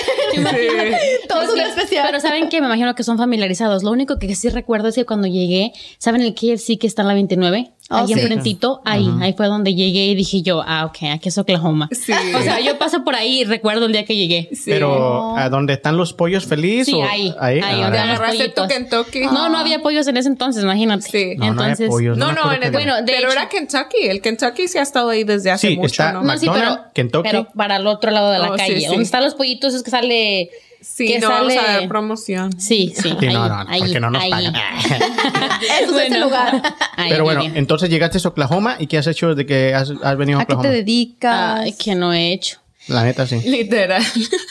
Todo 1.28 1.42
es 1.42 1.50
un 1.50 1.60
especial. 1.60 2.06
Pero 2.06 2.20
saben 2.20 2.48
que 2.48 2.60
me 2.60 2.66
imagino 2.66 2.94
que 2.94 3.02
son 3.02 3.18
familiarizados. 3.18 3.82
Lo 3.82 3.90
único 3.90 4.18
que 4.18 4.34
sí 4.36 4.48
recuerdo 4.48 4.88
es 4.88 4.94
que 4.94 5.04
cuando 5.04 5.26
llegué, 5.26 5.72
¿saben 5.98 6.20
el 6.20 6.34
KFC 6.34 6.78
que 6.78 6.86
está 6.86 7.02
en 7.02 7.08
la 7.08 7.14
29? 7.14 7.72
Oh, 7.94 7.98
ahí 8.00 8.06
sí. 8.08 8.12
enfrentito, 8.14 8.80
ahí, 8.84 9.08
ahí 9.20 9.32
fue 9.34 9.46
donde 9.46 9.74
llegué 9.74 10.06
y 10.06 10.14
dije 10.14 10.42
yo, 10.42 10.62
ah, 10.66 10.84
ok, 10.86 10.96
aquí 11.12 11.28
es 11.28 11.38
Oklahoma. 11.38 11.88
Sí. 11.92 12.12
O 12.34 12.42
sea, 12.42 12.60
yo 12.60 12.76
paso 12.78 13.04
por 13.04 13.14
ahí 13.14 13.40
y 13.40 13.44
recuerdo 13.44 13.86
el 13.86 13.92
día 13.92 14.04
que 14.04 14.16
llegué. 14.16 14.48
Sí. 14.52 14.70
Pero, 14.70 15.36
¿a 15.36 15.48
dónde 15.48 15.74
están 15.74 15.96
los 15.96 16.12
pollos 16.12 16.44
felices? 16.46 16.86
Sí, 16.86 16.94
o- 16.94 17.04
ahí, 17.04 17.34
Ahí, 17.40 17.60
ahí, 17.60 17.62
Ah, 17.62 17.70
donde 17.70 17.90
¿Te 17.92 17.96
van 17.98 18.08
los 18.08 18.18
agarraste 18.18 18.48
tu 18.48 18.54
pollitos. 18.62 18.68
Kentucky? 18.68 19.20
No, 19.26 19.48
no 19.48 19.58
había 19.58 19.80
pollos 19.82 20.06
en 20.08 20.16
ese 20.16 20.28
entonces, 20.28 20.62
imagínate. 20.64 21.08
Sí. 21.10 21.34
No, 21.36 21.46
no 21.52 21.62
había 21.62 21.72
Entonces, 21.72 21.88
pollos. 21.88 22.18
No, 22.18 22.26
no, 22.32 22.40
acuerdo 22.40 22.54
en 22.56 22.62
el, 22.62 22.68
había. 22.68 22.78
Bueno, 22.78 22.96
de 22.96 23.02
pero 23.12 23.28
hecho- 23.28 23.32
era 23.38 23.48
Kentucky. 23.48 24.06
El 24.08 24.20
Kentucky 24.20 24.68
sí 24.68 24.78
ha 24.78 24.82
estado 24.82 25.10
ahí 25.10 25.24
desde 25.24 25.50
hace 25.50 25.68
Sí, 25.68 25.76
mucho, 25.76 25.86
está- 25.88 26.12
¿no? 26.12 26.22
No, 26.22 26.32
sí, 26.38 26.46
pero, 26.46 26.52
McDonald's, 26.52 26.92
Kentucky. 26.94 27.28
pero 27.30 27.48
para 27.56 27.76
el 27.76 27.86
otro 27.86 28.10
lado 28.10 28.30
de 28.30 28.38
la 28.38 28.50
Oh, 28.50 28.54
sí, 28.54 28.58
calle. 28.58 28.80
sí. 28.80 28.86
Donde 28.86 29.02
están 29.04 29.22
los 29.24 29.34
pollitos 29.34 29.74
es 29.74 29.82
que 29.82 29.90
sale... 29.90 30.50
Sí, 30.84 31.06
que 31.06 31.18
no 31.18 31.28
sale... 31.28 31.56
vamos 31.56 31.68
a 31.68 31.72
dar 31.72 31.88
promoción. 31.88 32.60
Sí, 32.60 32.92
sí. 32.94 33.16
Sí, 33.18 33.26
ahí, 33.26 33.34
no, 33.34 33.48
no, 33.48 33.64
no, 33.64 33.70
ahí, 33.70 33.80
porque 33.80 34.00
no 34.00 34.10
nos 34.10 34.22
ahí. 34.22 34.30
pagan. 34.30 34.54
Eso 35.82 35.98
es 35.98 36.06
ese 36.10 36.18
lugar. 36.20 36.62
Ahí, 36.96 37.10
Pero 37.10 37.24
bueno, 37.24 37.42
entonces 37.54 37.90
llegaste 37.90 38.18
a 38.22 38.28
Oklahoma 38.28 38.76
y 38.78 38.86
¿qué 38.86 38.98
has 38.98 39.06
hecho 39.06 39.30
desde 39.34 39.46
que 39.46 39.74
has, 39.74 39.92
has 40.02 40.16
venido 40.16 40.38
a 40.38 40.42
¿A 40.42 40.44
qué 40.44 40.52
te 40.52 40.54
Oklahoma? 40.54 40.76
dedicas? 40.76 41.60
Ay, 41.60 41.72
que 41.72 41.94
no 41.94 42.12
he 42.12 42.32
hecho. 42.32 42.58
La 42.88 43.02
neta, 43.02 43.26
sí. 43.26 43.40
Literal. 43.44 44.02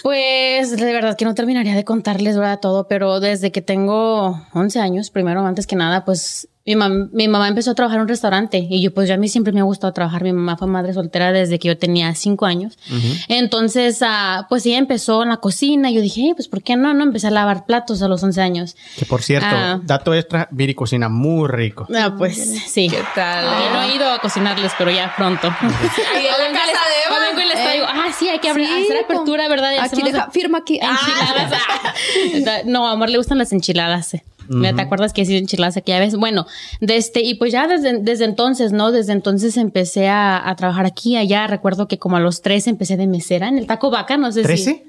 Pues 0.01 0.75
de 0.75 0.91
verdad 0.93 1.15
que 1.15 1.25
no 1.25 1.35
terminaría 1.35 1.75
de 1.75 1.83
contarles 1.85 2.35
¿verdad? 2.35 2.59
todo, 2.59 2.87
pero 2.87 3.19
desde 3.19 3.51
que 3.51 3.61
tengo 3.61 4.41
11 4.53 4.79
años, 4.79 5.09
primero, 5.11 5.45
antes 5.45 5.67
que 5.67 5.75
nada, 5.75 6.03
pues 6.03 6.47
mi, 6.65 6.75
mam- 6.75 7.09
mi 7.11 7.27
mamá 7.27 7.49
empezó 7.49 7.71
a 7.71 7.75
trabajar 7.75 7.97
en 7.97 8.03
un 8.03 8.07
restaurante 8.07 8.65
y 8.69 8.81
yo 8.81 8.93
pues 8.93 9.09
ya 9.09 9.15
a 9.15 9.17
mí 9.17 9.27
siempre 9.27 9.51
me 9.51 9.59
ha 9.59 9.63
gustado 9.63 9.91
trabajar. 9.91 10.23
Mi 10.23 10.31
mamá 10.31 10.55
fue 10.55 10.67
madre 10.67 10.93
soltera 10.93 11.31
desde 11.33 11.59
que 11.59 11.67
yo 11.67 11.77
tenía 11.77 12.13
5 12.15 12.45
años. 12.45 12.77
Entonces, 13.27 13.99
ah, 14.01 14.45
pues 14.49 14.65
ella 14.65 14.77
empezó 14.77 15.23
en 15.23 15.29
la 15.29 15.37
cocina 15.37 15.89
y 15.91 15.95
yo 15.95 16.01
dije, 16.01 16.21
"Hey, 16.23 16.33
pues 16.35 16.47
¿por 16.47 16.63
qué 16.63 16.75
no? 16.77 16.93
No 16.93 17.03
empecé 17.03 17.27
a 17.27 17.31
lavar 17.31 17.65
platos 17.65 18.01
a 18.01 18.07
los 18.07 18.23
11 18.23 18.41
años. 18.41 18.75
Que 18.97 19.05
por 19.05 19.21
cierto, 19.21 19.47
Ah. 19.49 19.79
dato 19.83 20.13
extra, 20.13 20.47
Viri 20.51 20.73
cocina 20.73 21.09
muy 21.09 21.47
rico. 21.49 21.87
Ah, 21.95 22.13
pues 22.17 22.37
sí. 22.67 22.87
¿Qué 22.89 23.03
tal? 23.15 23.43
Yo 23.45 23.69
no 23.73 23.81
he 23.83 23.95
ido 23.95 24.09
a 24.09 24.19
cocinarles, 24.19 24.71
pero 24.77 24.91
ya 24.91 25.13
pronto. 25.17 25.47
Ahí 25.49 26.25
en 26.25 26.53
la 26.53 26.59
casa 26.59 26.71
de 26.71 27.07
Eva. 27.07 27.19
Vengo 27.29 27.41
y 27.41 27.45
les 27.45 27.61
traigo, 27.63 27.85
ah, 27.87 28.07
sí, 28.17 28.29
hay 28.29 28.39
que 28.39 28.49
abrir, 28.49 28.67
Sí, 28.67 28.83
hacer 28.85 29.03
apertura, 29.03 29.47
¿verdad? 29.47 29.71
Y 29.73 29.79
Aquí 29.79 30.01
deja, 30.01 30.29
firma 30.31 30.59
aquí. 30.59 30.75
Enchiladas. 30.81 31.53
ah. 31.53 31.93
No, 32.65 32.87
a 32.87 32.91
amor 32.93 33.09
le 33.09 33.17
gustan 33.17 33.37
las 33.37 33.51
enchiladas. 33.53 34.13
eh. 34.13 34.23
¿Me 34.47 34.73
¿Te 34.73 34.81
acuerdas 34.81 35.13
que 35.13 35.21
hice 35.21 35.37
enchiladas 35.37 35.77
aquella 35.77 35.99
vez? 35.99 36.15
Bueno, 36.15 36.45
desde, 36.79 36.97
este, 36.97 37.21
y 37.21 37.35
pues 37.35 37.51
ya 37.51 37.67
desde, 37.67 37.99
desde 37.99 38.25
entonces, 38.25 38.71
¿no? 38.71 38.91
Desde 38.91 39.13
entonces 39.13 39.57
empecé 39.57 40.07
a, 40.07 40.49
a 40.49 40.55
trabajar 40.55 40.85
aquí, 40.85 41.15
allá. 41.17 41.47
Recuerdo 41.47 41.87
que 41.87 41.97
como 41.97 42.17
a 42.17 42.19
los 42.19 42.41
13 42.41 42.71
empecé 42.71 42.97
de 42.97 43.07
mesera 43.07 43.47
en 43.47 43.57
el 43.57 43.67
Taco 43.67 43.89
Vaca, 43.89 44.17
no 44.17 44.31
sé 44.31 44.57
si. 44.57 44.83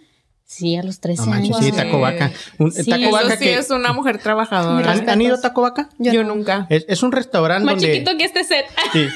¿13? 0.46 0.46
Sí, 0.46 0.76
a 0.76 0.82
los 0.82 1.00
13 1.00 1.22
No 1.22 1.26
manches, 1.30 1.56
años. 1.56 1.64
sí, 1.64 1.72
Taco 1.72 2.00
Vaca. 2.00 2.30
Un, 2.58 2.70
Sí, 2.70 2.84
taco 2.88 3.02
eso 3.02 3.10
Vaca 3.12 3.26
Eso 3.28 3.36
sí 3.38 3.44
que... 3.44 3.54
es 3.54 3.70
una 3.70 3.92
mujer 3.92 4.18
trabajadora. 4.18 4.92
¿Han, 4.92 5.08
han 5.08 5.22
ido 5.22 5.34
a 5.36 5.40
Taco 5.40 5.62
Vaca? 5.62 5.88
Yo, 5.98 6.22
nunca. 6.22 6.66
Es, 6.70 6.84
es 6.88 7.02
un 7.02 7.12
restaurante 7.12 7.64
Más 7.64 7.74
donde... 7.76 7.92
chiquito 7.92 8.16
que 8.16 8.24
este 8.24 8.44
set. 8.44 8.66
Sí. 8.92 9.06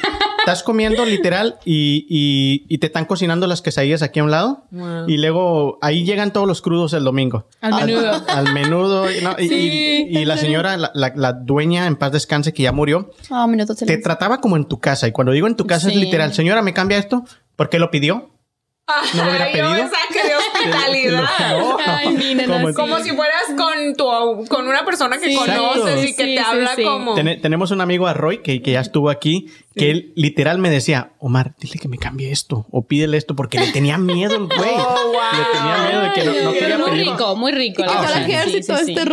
Estás 0.41 0.63
comiendo 0.63 1.05
literal 1.05 1.59
y, 1.65 2.07
y, 2.09 2.65
y 2.75 2.79
te 2.79 2.87
están 2.87 3.05
cocinando 3.05 3.47
las 3.47 3.61
quesadillas 3.61 4.03
aquí 4.03 4.21
a 4.21 4.25
un 4.25 4.31
lado. 4.31 4.65
Wow. 4.71 5.09
Y 5.09 5.19
luego 5.19 5.79
ahí 5.83 6.05
llegan 6.05 6.33
todos 6.33 6.47
los 6.49 6.63
crudos 6.63 6.93
el 6.95 7.05
domingo. 7.05 7.47
Al 7.61 7.75
menudo. 7.87 8.25
Al, 8.29 8.53
menudo. 8.55 9.11
y 9.13 9.21
no, 9.21 9.37
y, 9.39 9.49
Sí, 9.49 10.07
y- 10.09 10.19
y 10.19 10.25
la 10.25 10.39
señora, 10.39 10.77
la, 10.79 10.91
la- 10.95 11.13
la 11.15 11.33
dueña, 11.35 11.87
en 11.87 11.97
paz 11.97 12.11
descanse, 12.13 12.53
que 12.55 12.63
ya 12.63 12.73
murió, 12.73 13.11
Ah, 13.31 13.47
minutos 13.47 13.77
te 13.77 13.99
trataba 13.99 14.41
como 14.41 14.57
en 14.57 14.65
tu 14.65 14.81
casa. 14.81 15.07
Y 15.07 15.13
cuando 15.13 15.33
digo 15.33 15.47
en 15.47 15.57
tu 15.57 15.67
casa 15.67 15.89
Sí. 15.91 15.95
es 15.95 16.01
literal, 16.01 16.33
señora, 16.33 16.63
¿me 16.63 16.73
cambia 16.73 16.97
esto? 16.99 17.25
¿Por 17.55 17.69
qué 17.69 17.79
lo 17.79 17.91
pidió? 17.91 18.31
¿No 19.15 19.25
lo 19.25 19.29
hubiera 19.31 19.45
Ay, 19.53 19.57
yo 19.59 19.69
pedido? 19.69 19.89
Ay, 21.87 22.37
Como- 22.75 22.99
si 23.01 23.11
fueras 23.11 23.43
con 23.57 23.95
tu 23.97 24.47
con 24.49 24.67
una 24.69 24.85
persona 24.85 25.19
que 25.19 25.29
Sí. 25.31 25.35
conoces 25.37 26.05
y 26.05 26.15
que 26.15 26.25
Sí, 26.25 26.35
te 26.35 26.39
sí, 26.39 26.39
habla 26.39 26.75
sí. 26.75 26.83
como 26.83 27.15
Tene- 27.15 27.37
tenemos 27.37 27.71
un 27.71 27.81
amigo 27.81 28.07
a 28.07 28.15
Roy 28.15 28.39
que, 28.43 28.61
que 28.63 28.73
ya 28.73 28.81
estuvo 28.81 29.11
aquí, 29.11 29.47
que 29.79 29.91
él 29.91 30.13
literal 30.15 30.59
me 30.59 30.69
decía, 30.69 31.13
Omar, 31.19 31.55
dile 31.59 31.79
que 31.81 31.89
me 31.89 31.97
cambie 31.97 32.31
esto 32.31 32.67
o 32.71 32.87
pídele 32.87 33.17
esto 33.17 33.35
porque 33.35 33.59
le 33.59 33.73
tenía 33.73 33.97
miedo 33.97 34.37
el 34.37 34.47
güey. 34.47 34.71
Oh, 34.77 35.07
wow. 35.07 35.15
Le 35.33 35.59
tenía 35.59 35.89
miedo 35.89 36.03
de 36.03 36.13
que 36.13 36.25
no, 36.25 36.33
no 36.33 36.51
Pero 36.51 36.53
quería 36.59 36.79
muy 36.79 36.91
rico, 36.91 37.37
muy 37.37 37.53
rico. 37.53 37.83
Y 37.85 38.27
que 38.27 38.39
Sí, 38.51 38.63
sí, 38.63 38.73
este. 38.73 39.05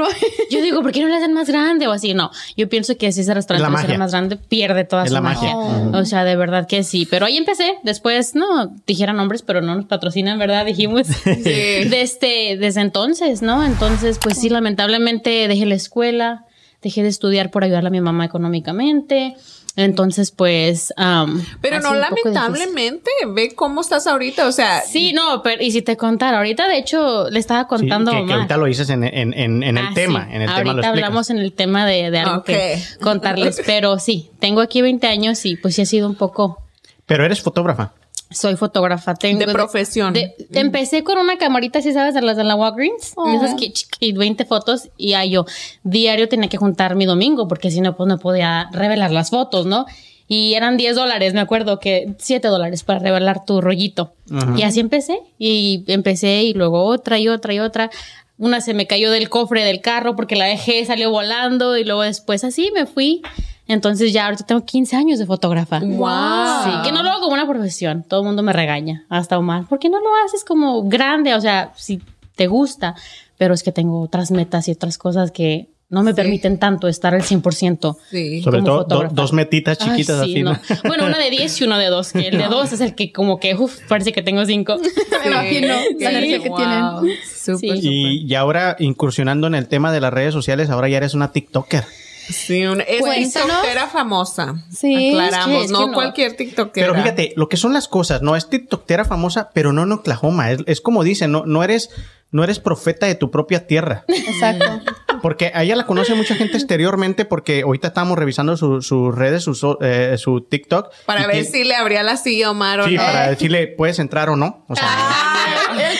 Yo 0.52 0.62
digo, 0.62 0.82
¿por 0.82 0.92
qué 0.92 1.02
no 1.02 1.08
le 1.08 1.16
hacen 1.16 1.34
más 1.34 1.48
grande 1.48 1.88
o 1.88 1.92
así? 1.92 2.14
No, 2.14 2.32
yo 2.58 2.68
pienso 2.70 2.98
que 2.98 3.12
si 3.12 3.22
ese 3.22 3.34
restaurante 3.34 3.72
magia. 3.72 3.98
más 3.98 4.12
grande, 4.12 4.36
pierde 4.38 4.84
toda 4.84 5.04
Es 5.04 5.10
su 5.10 5.14
la 5.14 5.22
magia. 5.22 5.56
magia. 5.56 6.00
O 6.00 6.06
sea, 6.06 6.24
de 6.24 6.36
verdad 6.36 6.68
que 6.68 6.84
sí. 6.84 7.08
Pero 7.10 7.26
ahí 7.26 7.38
empecé. 7.38 7.76
Después, 7.84 8.36
no, 8.36 8.74
dijeran 8.88 9.16
nombres, 9.18 9.42
pero 9.42 9.62
no 9.62 9.76
nos 9.76 9.86
patrocinan, 9.86 10.38
¿verdad? 10.40 10.66
Dijimos. 10.66 11.08
Desde, 11.26 12.58
desde 12.58 12.82
entonces, 12.82 13.42
¿no? 13.42 13.64
Entonces, 13.64 14.20
pues 14.22 14.38
sí, 14.40 14.50
lamentablemente 14.50 15.48
dejé 15.48 15.66
la 15.66 15.76
escuela, 15.76 16.46
dejé 16.82 17.04
de 17.04 17.10
estudiar 17.10 17.52
por 17.52 17.64
ayudarle 17.64 17.88
a 17.88 17.92
mi 17.92 18.02
mamá 18.02 18.26
económicamente. 18.26 19.36
Entonces, 19.77 20.31
pues... 20.31 20.94
am, 20.98 21.44
Pero 21.62 21.80
no 21.81 21.94
lamentablemente, 21.94 23.10
ve 23.27 23.54
cómo 23.56 23.81
estás 23.81 24.07
ahorita, 24.07 24.48
o 24.48 24.51
sea, 24.51 24.81
Sí, 24.81 25.12
no, 25.13 25.42
pero 25.44 25.62
y 25.62 25.72
si 25.72 25.81
te 25.81 25.98
contara, 25.98 26.38
ahorita 26.38 26.68
de 26.68 26.77
hecho 26.77 27.30
le 27.30 27.39
estaba 27.39 27.63
Sí, 27.63 27.68
contando 27.68 28.12
que, 28.12 28.18
a 28.18 28.19
que 28.19 28.24
Omar. 28.24 28.36
ahorita 28.38 28.57
lo 28.57 28.66
dices 28.66 28.89
en, 28.89 29.04
en, 29.04 29.33
en, 29.33 29.63
en 29.63 29.77
el 29.77 29.86
Ah, 29.88 29.92
tema. 29.94 30.25
sí. 30.30 30.36
En 30.36 30.42
el 30.44 30.50
Ahorita 30.50 30.62
tema 30.63 30.74
lo 30.81 30.88
hablamos 30.88 31.30
en 31.30 31.39
el 31.39 31.51
tema 31.54 31.86
de, 31.86 32.10
de 32.12 32.19
algo 32.19 32.44
que 32.44 32.81
contarles, 33.01 33.62
pero 33.66 34.00
sí, 34.00 34.30
tengo 34.39 34.62
aquí 34.62 34.81
20 34.81 35.07
años 35.07 35.45
y 35.45 35.57
pues 35.57 35.75
sí 35.75 35.81
ha 35.81 35.86
sido 35.86 36.07
un 36.07 36.16
poco. 36.16 36.62
Pero 37.06 37.25
eres 37.25 37.42
fotógrafa. 37.42 37.94
Soy 38.31 38.56
fotógrafa, 38.56 39.13
tengo 39.13 39.39
De 39.39 39.48
profesión. 39.54 40.13
de- 40.13 40.36
empecé 40.54 41.04
con 41.04 41.18
una 41.18 41.38
camarita, 41.38 41.81
si 41.81 41.94
sabes, 41.94 42.13
de 42.16 42.22
las 42.22 42.36
de 42.38 42.44
la 42.44 42.56
Walgreens, 42.56 43.13
Oh. 43.16 43.30
de 43.30 43.36
esas 43.38 43.54
que 43.54 43.72
y 44.00 44.12
20 44.13 44.45
fotos 44.45 44.89
y 44.98 45.14
ahí 45.14 45.30
yo 45.31 45.45
diario 45.83 46.28
tenía 46.28 46.50
que 46.50 46.57
juntar 46.57 46.95
mi 46.95 47.06
domingo 47.06 47.47
porque 47.47 47.69
si 47.71 47.81
no 47.81 47.95
pues 47.95 48.07
no 48.07 48.18
podía 48.18 48.68
revelar 48.71 49.11
las 49.11 49.30
fotos, 49.30 49.66
¿no? 49.68 49.85
Y 50.28 50.56
eran 50.56 50.76
10 50.76 50.95
dólares, 50.95 51.35
me 51.35 51.40
acuerdo 51.40 51.80
que 51.80 52.16
7 52.18 52.47
dólares 52.47 52.83
para 52.83 52.97
revelar 52.97 53.45
tu 53.45 53.61
rollito. 53.61 54.14
Y 54.57 54.64
así 54.64 54.80
empecé 54.80 55.19
y 55.38 55.83
empecé 55.88 56.42
y 56.44 56.54
luego 56.56 56.83
otra 56.83 57.19
y 57.19 57.28
otra 57.28 57.54
y 57.54 57.59
otra. 57.59 57.92
Una 58.40 58.59
se 58.59 58.73
me 58.73 58.88
cayó 58.88 59.11
del 59.11 59.30
cofre 59.30 59.64
del 59.64 59.81
carro 59.81 60.16
porque 60.16 60.35
la 60.35 60.45
dejé, 60.45 60.83
salió 60.85 61.11
volando 61.11 61.78
y 61.78 61.83
luego 61.83 62.02
después 62.02 62.44
así 62.44 62.71
me 62.73 62.88
fui. 62.88 63.21
Entonces 63.68 64.14
ya 64.14 64.26
ahorita 64.26 64.45
tengo 64.45 64.64
15 64.64 64.95
años 64.95 65.18
de 65.19 65.26
fotógrafa. 65.26 65.80
Wow. 65.80 66.64
Sí, 66.64 66.69
que 66.84 66.92
no 66.92 67.02
lo 67.04 67.10
hago 67.10 67.22
como 67.22 67.34
una 67.34 67.48
profesión. 67.48 68.04
Todo 68.07 68.19
el 68.22 68.28
mundo 68.28 68.44
me 68.44 68.54
regaña, 68.54 69.06
hasta 69.10 69.38
Omar. 69.40 69.66
¿Por 69.68 69.80
qué 69.80 69.90
no 69.90 70.00
lo 70.00 70.10
haces 70.26 70.44
como 70.45 70.84
grande? 70.84 71.34
O 71.34 71.42
sea, 71.42 71.72
si 71.76 72.02
te 72.36 72.48
gusta, 72.48 72.95
pero 73.38 73.54
es 73.54 73.64
que 73.64 73.72
tengo 73.72 74.02
otras 74.02 74.30
metas 74.31 74.68
y 74.68 74.72
otras 74.72 74.98
cosas 74.98 75.31
que 75.31 75.68
no 75.90 76.02
me 76.04 76.14
permiten 76.16 76.57
tanto 76.60 76.88
estar 76.88 77.14
al 77.16 77.22
100%. 77.22 77.95
sí. 78.10 78.42
Sobre 78.42 78.60
como 78.62 78.86
todo 78.86 79.04
do- 79.04 79.10
dos 79.12 79.34
metitas 79.34 79.78
Ay, 79.81 79.90
chiquitas 79.92 80.18
sí, 80.26 80.31
así, 80.31 80.44
¿no? 80.44 80.54
no. 80.54 80.60
Bueno, 80.86 81.06
una 81.06 81.18
de 81.18 81.30
10 81.30 81.62
y 81.62 81.64
una 81.64 81.78
de 81.80 81.88
2. 81.88 82.12
Que 82.14 82.28
el 82.28 82.38
de 82.38 82.48
2 82.48 82.74
es 82.74 82.81
el 82.81 82.95
que 82.95 83.12
como 83.14 83.40
que, 83.40 83.56
uff, 83.56 83.80
parece 83.88 84.12
que 84.12 84.22
tengo 84.22 84.45
5. 84.45 84.78
Me 85.24 85.31
imagino 85.31 85.68
la 86.00 86.10
energía 86.10 86.40
que 86.42 86.50
tienen. 86.50 86.84
Súper, 86.84 87.18
Sí. 87.34 87.52
súper. 87.69 87.78
Y, 87.84 88.26
y 88.28 88.36
ahora 88.36 88.76
incursionando 88.80 89.48
en 89.48 89.56
el 89.56 89.68
tema 89.68 89.92
de 89.92 90.02
las 90.02 90.12
redes 90.14 90.34
sociales, 90.34 90.69
ahora 90.69 90.90
ya 90.90 90.98
eres 90.98 91.14
una 91.14 91.31
TikToker. 91.31 91.84
Sí, 92.30 92.66
una, 92.66 92.84
es 92.84 93.02
Cuéntanos. 93.02 93.34
tiktokera 93.50 93.88
famosa. 93.88 94.56
Sí, 94.72 95.10
Aclaramos, 95.12 95.48
es 95.50 95.58
que- 95.60 95.66
es 95.66 95.72
no, 95.72 95.80
que 95.82 95.86
no. 95.88 95.94
cualquier 95.94 96.36
tiktokera. 96.36 96.88
Pero 96.88 97.02
fíjate, 97.02 97.34
lo 97.36 97.50
que 97.50 97.58
son 97.58 97.74
las 97.74 97.88
cosas, 97.88 98.22
no 98.22 98.36
es 98.36 98.50
TikTokera 98.50 99.06
famosa, 99.06 99.50
pero 99.54 99.74
no 99.74 99.84
en 99.84 99.92
Oklahoma. 99.92 100.52
Es, 100.52 100.60
es 100.66 100.82
como 100.82 101.04
dicen, 101.04 101.32
no, 101.32 101.44
no 101.46 101.64
eres, 101.64 101.90
no 102.32 102.44
eres 102.44 102.60
profeta 102.60 103.06
de 103.06 103.16
tu 103.16 103.32
propia 103.32 103.68
tierra. 103.68 104.06
Exacto. 104.08 104.66
Porque 105.22 105.52
a 105.56 105.64
ella 105.64 105.76
la 105.76 105.86
conoce 105.88 106.14
mucha 106.14 106.36
gente 106.36 106.56
exteriormente 106.58 107.26
porque 107.26 107.62
ahorita 107.64 107.88
estábamos 107.88 108.20
revisando 108.20 108.58
su- 108.58 108.84
sus 108.84 109.16
redes, 109.16 109.44
su, 109.44 109.56
so- 109.56 109.80
eh, 109.82 110.18
su 110.20 110.42
TikTok. 110.42 110.92
Para 111.08 111.26
ver 111.26 111.38
que- 111.38 111.44
si 111.46 111.64
le 111.64 111.74
abría 111.76 112.04
la 112.04 112.16
silla 112.18 112.48
a 112.48 112.52
Omar 112.52 112.82
o 112.82 112.86
Sí, 112.88 112.96
no. 112.96 113.02
para 113.04 113.30
decirle, 113.30 113.66
puedes 113.68 113.98
entrar 113.98 114.30
o 114.30 114.36
no. 114.36 114.66
O 114.68 114.76
sea, 114.76 114.86
el 115.72 115.98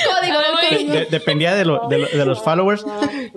de- 0.70 0.84
de- 0.86 1.06
dependía 1.06 1.54
de, 1.56 1.66
lo- 1.66 1.88
de 1.90 1.98
lo- 2.00 2.08
de 2.08 2.26
los 2.26 2.42
followers. 2.42 2.86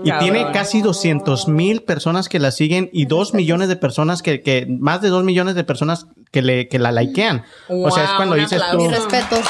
Y 0.02 0.10
Cabrón. 0.10 0.18
tiene 0.20 0.52
casi 0.52 0.80
200 0.82 1.48
mil 1.48 1.82
personas 1.82 2.28
que 2.28 2.38
la 2.38 2.50
siguen 2.50 2.90
y 2.92 3.06
2 3.06 3.34
millones 3.34 3.68
de 3.68 3.76
personas 3.76 4.22
que, 4.22 4.42
que 4.42 4.66
más 4.68 5.00
de 5.00 5.08
2 5.08 5.24
millones 5.24 5.54
de 5.54 5.64
personas 5.64 6.06
que, 6.30 6.42
le, 6.42 6.68
que 6.68 6.78
la 6.78 6.92
likean. 6.92 7.44
o 7.68 7.90
sea, 7.90 8.04
es 8.04 8.10
cuando 8.10 8.34
dices 8.36 8.60
aplauso. 8.62 8.76
tú. 8.78 8.82
Mis 8.84 8.92
respetos. 8.92 9.40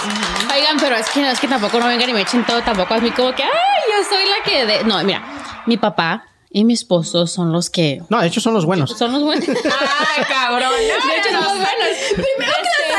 Oigan, 0.55 0.77
pero 0.81 0.97
es 0.97 1.09
que, 1.11 1.31
es 1.31 1.41
que 1.41 1.49
tampoco 1.49 1.79
no 1.81 1.87
vengan 1.89 2.09
y 2.09 2.13
me 2.13 2.23
echen 2.23 2.45
todo, 2.45 2.63
tampoco 2.63 2.95
a 2.95 2.99
mí 2.99 3.11
como 3.11 3.35
que, 3.35 3.43
ay, 3.43 3.51
yo 3.51 4.05
soy 4.09 4.25
la 4.25 4.45
que... 4.45 4.67
De... 4.67 4.85
No, 4.85 5.03
mira, 5.05 5.23
mi 5.67 5.77
papá 5.77 6.25
y 6.51 6.65
mi 6.65 6.73
esposo 6.73 7.27
son 7.27 7.53
los 7.53 7.69
que... 7.71 8.01
No, 8.09 8.21
de 8.21 8.27
hecho 8.29 8.41
son 8.41 8.55
los 8.55 8.65
buenos. 8.65 8.97
Son 8.97 9.13
los 9.13 9.23
buenos. 9.23 9.47
Ay, 9.49 10.25
cabrón. 10.29 10.71
De 10.79 10.87
hecho, 10.87 11.29
son 11.31 11.45
los 11.45 11.53
buenos. 11.53 11.97
Primero 12.15 12.53
que 12.63 12.93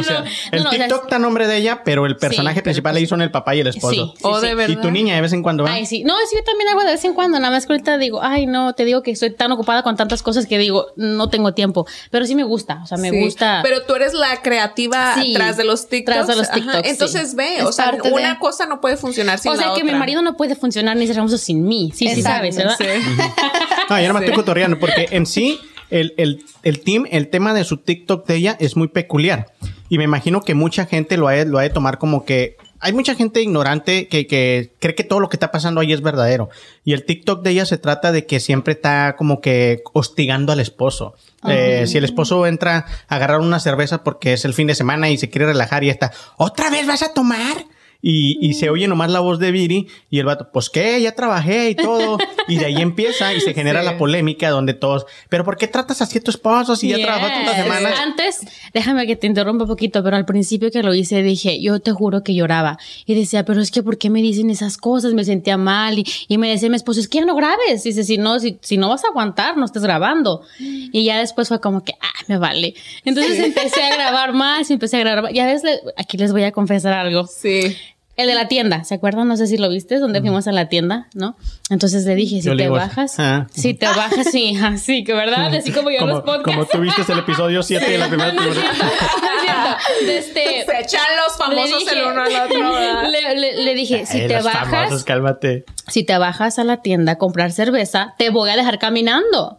O 0.00 0.02
sea, 0.02 0.24
el 0.52 0.64
TikTok 0.68 1.04
está 1.04 1.16
a 1.16 1.18
nombre 1.18 1.46
de 1.46 1.56
ella, 1.56 1.82
pero 1.84 2.06
el 2.06 2.16
personaje 2.16 2.62
principal 2.62 2.92
pues- 2.92 3.02
ahí 3.02 3.06
son 3.06 3.22
el 3.22 3.30
papá 3.30 3.54
y 3.54 3.60
el 3.60 3.66
esposo. 3.68 3.94
Sí, 3.94 4.12
sí, 4.16 4.28
sí. 4.40 4.46
de 4.46 4.52
Y 4.52 4.54
verdad. 4.54 4.80
tu 4.82 4.90
niña 4.90 5.14
de 5.14 5.20
vez 5.20 5.32
en 5.32 5.42
cuando 5.42 5.64
va. 5.64 5.72
Ay, 5.72 5.86
sí. 5.86 6.04
No, 6.04 6.14
sí, 6.28 6.36
yo 6.36 6.44
también 6.44 6.68
hago 6.70 6.80
de 6.80 6.92
vez 6.92 7.04
en 7.04 7.14
cuando. 7.14 7.38
Nada 7.38 7.52
más 7.52 7.66
que 7.66 7.72
ahorita 7.72 7.98
digo, 7.98 8.20
ay, 8.22 8.46
no, 8.46 8.72
te 8.74 8.84
digo 8.84 9.02
que 9.02 9.10
estoy 9.10 9.30
tan 9.34 9.52
ocupada 9.52 9.82
con 9.82 9.96
tantas 9.96 10.22
cosas 10.22 10.46
que 10.46 10.58
digo, 10.58 10.86
no 10.96 11.28
tengo 11.28 11.54
tiempo. 11.54 11.86
Pero 12.10 12.26
sí 12.26 12.34
me 12.34 12.44
gusta. 12.44 12.80
O 12.82 12.86
sea, 12.86 12.98
me 12.98 13.10
Sí, 13.10 13.20
gusta. 13.20 13.60
Pero 13.62 13.82
tú 13.82 13.94
eres 13.94 14.14
la 14.14 14.42
creativa 14.42 15.14
Sí, 15.14 15.32
tras 15.34 15.56
de 15.56 15.64
los 15.64 15.88
TikToks. 15.88 16.14
tras 16.16 16.26
de 16.26 16.36
los 16.36 16.48
Ajá, 16.48 16.54
TikToks, 16.54 16.88
Entonces 16.88 17.30
sí. 17.30 17.36
ve, 17.36 17.62
o 17.64 17.72
sea, 17.72 17.96
una 18.12 18.38
cosa 18.38 18.66
no 18.66 18.80
puede 18.80 18.96
funcionar 18.96 19.38
sin 19.38 19.52
o 19.52 19.56
sea, 19.56 19.68
la 19.68 19.74
que 19.74 19.84
mi 19.84 19.92
marido 19.92 20.22
no 20.22 20.36
puede 20.36 20.54
funcionar 20.56 20.96
ni 20.96 21.06
ser 21.06 21.16
famoso 21.16 21.38
sin 21.38 21.64
mí. 21.66 21.92
Sí, 21.94 22.08
sí 22.14 22.22
sabes, 22.22 22.56
¿verdad? 22.56 22.76
Sí. 22.78 22.84
No, 23.90 24.00
yo 24.00 24.08
no 24.08 24.14
me 24.14 24.20
estoy 24.20 24.34
cotorreando 24.34 24.78
porque 24.78 25.08
en 25.10 25.26
sí 25.26 25.60
el, 25.90 26.14
el, 26.16 26.42
el 26.62 26.80
team, 26.80 27.04
el 27.10 27.28
tema 27.28 27.52
de 27.52 27.64
su 27.64 27.76
TikTok 27.76 28.26
de 28.26 28.36
ella 28.36 28.56
es 28.58 28.76
muy 28.76 28.88
peculiar. 28.88 29.52
Y 29.94 29.98
me 29.98 30.02
imagino 30.02 30.40
que 30.40 30.54
mucha 30.54 30.86
gente 30.86 31.16
lo 31.16 31.28
ha, 31.28 31.32
de- 31.34 31.44
lo 31.44 31.56
ha 31.58 31.62
de 31.62 31.70
tomar 31.70 31.98
como 31.98 32.24
que... 32.24 32.56
Hay 32.80 32.92
mucha 32.92 33.14
gente 33.14 33.40
ignorante 33.40 34.08
que, 34.08 34.26
que 34.26 34.72
cree 34.80 34.96
que 34.96 35.04
todo 35.04 35.20
lo 35.20 35.28
que 35.28 35.36
está 35.36 35.52
pasando 35.52 35.80
ahí 35.80 35.92
es 35.92 36.02
verdadero. 36.02 36.50
Y 36.82 36.94
el 36.94 37.04
TikTok 37.04 37.44
de 37.44 37.50
ella 37.50 37.64
se 37.64 37.78
trata 37.78 38.10
de 38.10 38.26
que 38.26 38.40
siempre 38.40 38.72
está 38.74 39.14
como 39.16 39.40
que 39.40 39.82
hostigando 39.92 40.52
al 40.52 40.58
esposo. 40.58 41.14
Eh, 41.48 41.84
si 41.86 41.96
el 41.96 42.04
esposo 42.04 42.44
entra 42.44 42.86
a 43.08 43.14
agarrar 43.14 43.38
una 43.38 43.60
cerveza 43.60 44.02
porque 44.02 44.32
es 44.32 44.44
el 44.44 44.52
fin 44.52 44.66
de 44.66 44.74
semana 44.74 45.08
y 45.10 45.16
se 45.16 45.30
quiere 45.30 45.46
relajar 45.46 45.84
y 45.84 45.90
está, 45.90 46.10
¿otra 46.38 46.70
vez 46.70 46.88
vas 46.88 47.02
a 47.04 47.14
tomar? 47.14 47.64
Y, 48.06 48.36
y 48.46 48.52
se 48.52 48.68
oye 48.68 48.86
nomás 48.86 49.10
la 49.10 49.20
voz 49.20 49.38
de 49.38 49.50
Viri 49.50 49.86
y 50.10 50.18
el 50.18 50.26
vato, 50.26 50.50
pues 50.52 50.68
qué, 50.68 51.00
ya 51.00 51.12
trabajé 51.14 51.70
y 51.70 51.74
todo. 51.74 52.18
Y 52.48 52.56
de 52.56 52.66
ahí 52.66 52.82
empieza 52.82 53.32
y 53.32 53.40
se 53.40 53.54
genera 53.54 53.80
Sí. 53.80 53.86
la 53.86 53.96
polémica 53.96 54.50
donde 54.50 54.74
todos, 54.74 55.06
pero 55.30 55.42
¿por 55.42 55.56
qué 55.56 55.68
tratas 55.68 56.02
así 56.02 56.18
a 56.18 56.20
tu 56.20 56.30
esposo 56.30 56.76
si 56.76 56.88
ya 56.88 56.96
Yes. 56.96 57.06
trabajó 57.06 57.28
toda 57.28 57.42
la 57.44 57.56
semana? 57.62 58.02
Antes, 58.02 58.40
déjame 58.74 59.06
que 59.06 59.16
te 59.16 59.26
interrumpa 59.26 59.64
un 59.64 59.68
poquito, 59.70 60.02
pero 60.04 60.16
al 60.16 60.26
principio 60.26 60.70
que 60.70 60.82
lo 60.82 60.92
hice 60.92 61.22
dije, 61.22 61.62
yo 61.62 61.80
te 61.80 61.92
juro 61.92 62.22
que 62.22 62.34
lloraba. 62.34 62.78
Y 63.06 63.14
decía, 63.14 63.46
pero 63.46 63.62
es 63.62 63.70
que 63.70 63.82
¿por 63.82 63.96
qué 63.96 64.10
me 64.10 64.20
dicen 64.20 64.50
esas 64.50 64.76
cosas? 64.76 65.14
Me 65.14 65.24
sentía 65.24 65.56
mal. 65.56 65.98
Y, 65.98 66.04
y 66.28 66.36
me 66.36 66.50
decía 66.50 66.68
mi 66.68 66.76
esposo, 66.76 67.00
es 67.00 67.08
que 67.08 67.20
ya 67.20 67.24
no 67.24 67.34
grabes. 67.34 67.84
Dice, 67.84 68.04
si 68.04 68.18
no, 68.18 68.38
si, 68.38 68.58
si 68.60 68.76
no 68.76 68.90
vas 68.90 69.02
a 69.04 69.08
aguantar, 69.08 69.56
no 69.56 69.64
estés 69.64 69.82
grabando. 69.82 70.42
Y 70.60 71.04
ya 71.04 71.18
después 71.18 71.48
fue 71.48 71.58
como 71.60 71.82
que, 71.82 71.94
ah, 72.02 72.20
me 72.28 72.36
vale. 72.36 72.74
Entonces 73.06 73.38
empecé 73.38 73.82
a 73.82 73.94
grabar 73.96 74.34
más 74.34 74.68
y 74.68 74.74
empecé 74.74 74.98
a 74.98 75.00
grabar 75.00 75.22
más. 75.22 75.32
Ya 75.32 75.46
ves, 75.46 75.62
aquí 75.96 76.18
les 76.18 76.32
voy 76.32 76.42
a 76.42 76.52
confesar 76.52 76.92
algo. 76.92 77.26
Sí. 77.26 77.74
El 78.16 78.28
de 78.28 78.34
la 78.34 78.46
tienda, 78.46 78.84
¿se 78.84 78.94
acuerdan? 78.94 79.26
No 79.26 79.36
sé 79.36 79.48
si 79.48 79.56
lo 79.58 79.68
viste, 79.68 79.98
donde 79.98 80.20
fuimos 80.20 80.46
a 80.46 80.52
la 80.52 80.68
tienda, 80.68 81.08
¿no? 81.14 81.36
Entonces 81.68 82.04
le 82.04 82.14
dije, 82.14 82.36
si 82.40 82.42
Yo 82.48 82.56
te 82.56 82.62
digo, 82.64 82.76
bajas, 82.76 83.16
ah. 83.18 83.48
si 83.52 83.74
te 83.74 83.86
bajas, 83.86 84.30
sí, 84.30 84.56
así 84.62 85.02
que 85.02 85.12
verdad, 85.14 85.52
así 85.52 85.72
como 85.72 85.90
yo 85.90 85.98
en 85.98 86.06
los 86.06 86.20
Como, 86.20 86.32
podcasts. 86.38 86.54
como 86.54 86.64
tú 86.66 86.78
viste 86.80 87.12
el 87.12 87.18
episodio 87.18 87.62
7 87.64 87.90
de 87.90 87.98
la 87.98 88.06
primera 88.08 88.32
No, 88.32 88.42
temporada. 88.42 89.78
este, 90.06 90.64
Se 90.66 90.80
echan 90.80 91.00
los 91.26 91.36
famosos 91.36 91.70
le 91.70 91.76
dije- 91.78 91.98
el 91.98 92.06
uno 92.06 92.22
al 92.22 92.34
otro. 92.46 92.72
¿verdad? 92.72 93.08
le, 93.10 93.34
le- 93.36 93.64
le 93.64 93.74
dije, 93.74 94.06
si 94.06 94.20
Ay, 94.20 94.28
te 94.28 94.34
los 94.36 94.44
bajas, 94.44 94.68
famosos, 94.70 95.04
cálmate. 95.04 95.64
si 95.88 96.04
te 96.04 96.16
bajas 96.18 96.58
a 96.58 96.64
la 96.64 96.78
tienda 96.82 97.12
a 97.12 97.18
comprar 97.18 97.52
cerveza, 97.52 98.14
te 98.18 98.30
voy 98.30 98.50
a 98.50 98.56
dejar 98.56 98.78
caminando. 98.78 99.58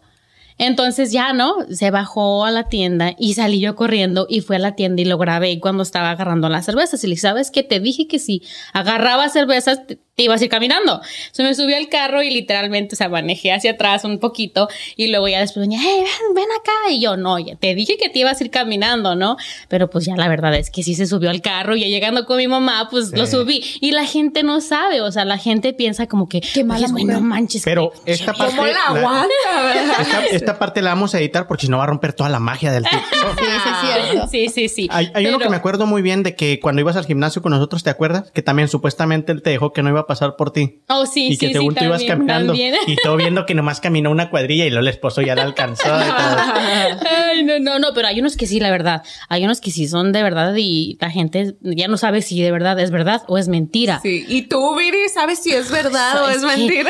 Entonces 0.58 1.12
ya, 1.12 1.34
¿no? 1.34 1.54
Se 1.70 1.92
bajó 1.92 2.46
a 2.46 2.52
la 2.52 2.70
tienda 2.70 3.14
y 3.18 3.34
salí 3.34 3.60
yo 3.60 3.76
corriendo 3.76 4.26
y 4.30 4.42
fui 4.42 4.56
a 4.56 4.60
la 4.60 4.76
tienda 4.76 5.02
y 5.02 5.06
lo 5.06 5.18
grabé 5.18 5.60
cuando 5.60 5.84
estaba 5.84 6.12
agarrando 6.12 6.48
las 6.48 6.66
cervezas. 6.66 7.04
Y 7.04 7.08
le 7.08 7.12
dije, 7.12 7.22
¿sabes 7.22 7.52
qué? 7.52 7.64
Te 7.64 7.80
dije 7.80 8.08
que 8.08 8.20
si 8.20 8.42
agarraba 8.74 9.28
cervezas, 9.30 9.86
te, 9.86 10.00
te 10.16 10.24
ibas 10.24 10.40
a 10.42 10.46
ir 10.46 10.50
caminando. 10.50 11.02
Se 11.34 11.44
me 11.44 11.54
subí 11.54 11.74
al 11.74 11.90
carro 11.90 12.24
y 12.24 12.30
literalmente, 12.30 12.96
o 12.96 12.98
sea, 12.98 13.10
manejé 13.10 13.52
hacia 13.52 13.72
atrás 13.72 14.06
un 14.06 14.20
poquito 14.20 14.70
y 14.96 15.08
luego 15.08 15.28
ya 15.28 15.40
después 15.42 15.68
venía, 15.68 15.80
hey, 15.82 16.00
ven, 16.04 16.34
ven 16.36 16.46
acá. 16.58 16.72
Y 16.90 17.02
yo, 17.02 17.18
no, 17.18 17.38
ya 17.38 17.56
te 17.56 17.76
dije 17.76 17.98
que 17.98 18.10
te 18.10 18.20
ibas 18.20 18.40
a 18.40 18.44
ir 18.46 18.50
caminando, 18.50 19.16
¿no? 19.16 19.36
Pero 19.68 19.90
pues 19.90 20.06
ya 20.06 20.16
la 20.16 20.30
verdad 20.30 20.56
es 20.56 20.70
que 20.70 20.84
sí 20.84 20.96
se 20.96 21.06
subió 21.06 21.30
al 21.30 21.42
carro 21.42 21.76
y 21.76 21.82
ya 21.82 21.88
llegando 21.88 22.26
con 22.26 22.38
mi 22.38 22.48
mamá, 22.48 22.88
pues 22.90 23.12
lo 23.12 23.28
subí. 23.28 23.62
Y 23.82 23.92
la 23.92 24.06
gente 24.06 24.44
no 24.44 24.62
sabe, 24.62 25.02
o 25.02 25.12
sea, 25.12 25.26
la 25.26 25.38
gente 25.38 25.74
piensa 25.74 26.08
como 26.08 26.30
que, 26.30 26.40
Qué 26.40 26.64
mala 26.64 26.86
"Oye, 26.86 26.92
güey, 26.94 27.04
mujer". 27.06 27.22
no 27.22 27.28
manches. 27.28 27.64
Pero 27.66 27.92
que- 28.06 28.14
esta 28.14 28.34
parte... 28.34 28.56
¿Cómo 28.56 28.68
la 28.68 28.86
aguanta? 28.88 29.28
verdad? 29.64 29.96
esta, 30.00 30.26
esta 30.28 30.60
parte 30.60 30.82
la 30.82 30.92
vamos 30.92 31.14
a 31.14 31.20
editar 31.20 31.46
porque 31.48 31.66
si 31.66 31.70
no 31.72 31.78
va 31.80 31.84
a 31.84 31.88
romper 31.88 32.14
toda 32.14 32.30
la 32.30 32.40
magia 32.40 32.72
del 32.72 32.84
TikTok. 32.84 33.40
Sí, 33.40 33.46
sí, 33.46 33.70
es 33.70 33.82
cierto. 34.12 34.28
Sí, 34.30 34.48
sí, 34.50 34.70
sí. 34.70 34.88
Hay, 34.92 35.12
hay 35.14 35.26
uno 35.28 35.40
que 35.40 35.50
me 35.50 35.58
acuerdo 35.58 35.86
muy 35.86 36.02
bien 36.02 36.24
de 36.24 36.36
que 36.36 36.62
cuando 36.62 36.80
ibas 36.80 36.96
al 36.96 37.06
gimnasio 37.06 37.42
con 37.42 37.52
nosotros, 37.52 37.84
¿te 37.84 37.90
acuerdas? 37.90 38.32
Que 38.32 38.42
también 38.42 38.70
supuestamente 38.70 39.34
él 39.34 39.42
te 39.42 39.50
dejó 39.50 39.74
que 39.74 39.84
no 39.84 39.90
iba 39.90 40.05
a 40.06 40.08
pasar 40.08 40.36
por 40.36 40.52
ti. 40.52 40.82
Oh, 40.88 41.06
sí, 41.06 41.34
y 41.34 41.38
que 41.38 41.48
sí, 41.48 41.54
según 41.54 41.74
sí, 41.74 41.80
tú 41.80 41.86
ibas 41.86 42.04
caminando. 42.04 42.54
también. 42.54 42.76
Y 42.88 42.96
todo 42.98 43.18
viendo 43.18 43.46
que 43.46 43.54
nomás 43.54 43.80
caminó 43.82 44.12
una 44.12 44.30
cuadrilla 44.30 44.66
y 44.66 44.70
luego 44.70 44.82
el 44.84 44.88
esposo 44.88 45.22
ya 45.22 45.36
la 45.36 45.44
alcanzó. 45.44 45.84
y 45.84 45.88
todo. 45.88 47.08
Ay, 47.30 47.44
no, 47.44 47.60
no, 47.60 47.80
no, 47.80 47.88
pero 47.94 48.08
hay 48.08 48.20
unos 48.20 48.38
que 48.38 48.48
sí, 48.48 48.60
la 48.60 48.72
verdad. 48.72 49.04
Hay 49.30 49.44
unos 49.44 49.62
que 49.62 49.72
sí 49.72 49.88
son 49.88 50.12
de 50.12 50.24
verdad 50.24 50.54
y 50.58 50.98
la 51.02 51.10
gente 51.10 51.56
ya 51.62 51.88
no 51.88 51.98
sabe 51.98 52.22
si 52.22 52.42
de 52.42 52.52
verdad 52.52 52.80
es 52.80 52.92
verdad 52.92 53.24
o 53.28 53.38
es 53.38 53.48
mentira. 53.48 54.00
Sí. 54.02 54.26
Y 54.28 54.44
tú, 54.44 54.76
Viri, 54.76 55.10
¿sabes 55.14 55.40
si 55.40 55.52
es 55.52 55.70
verdad 55.70 56.24
o 56.24 56.30
Es 56.30 56.42
mentira? 56.42 56.90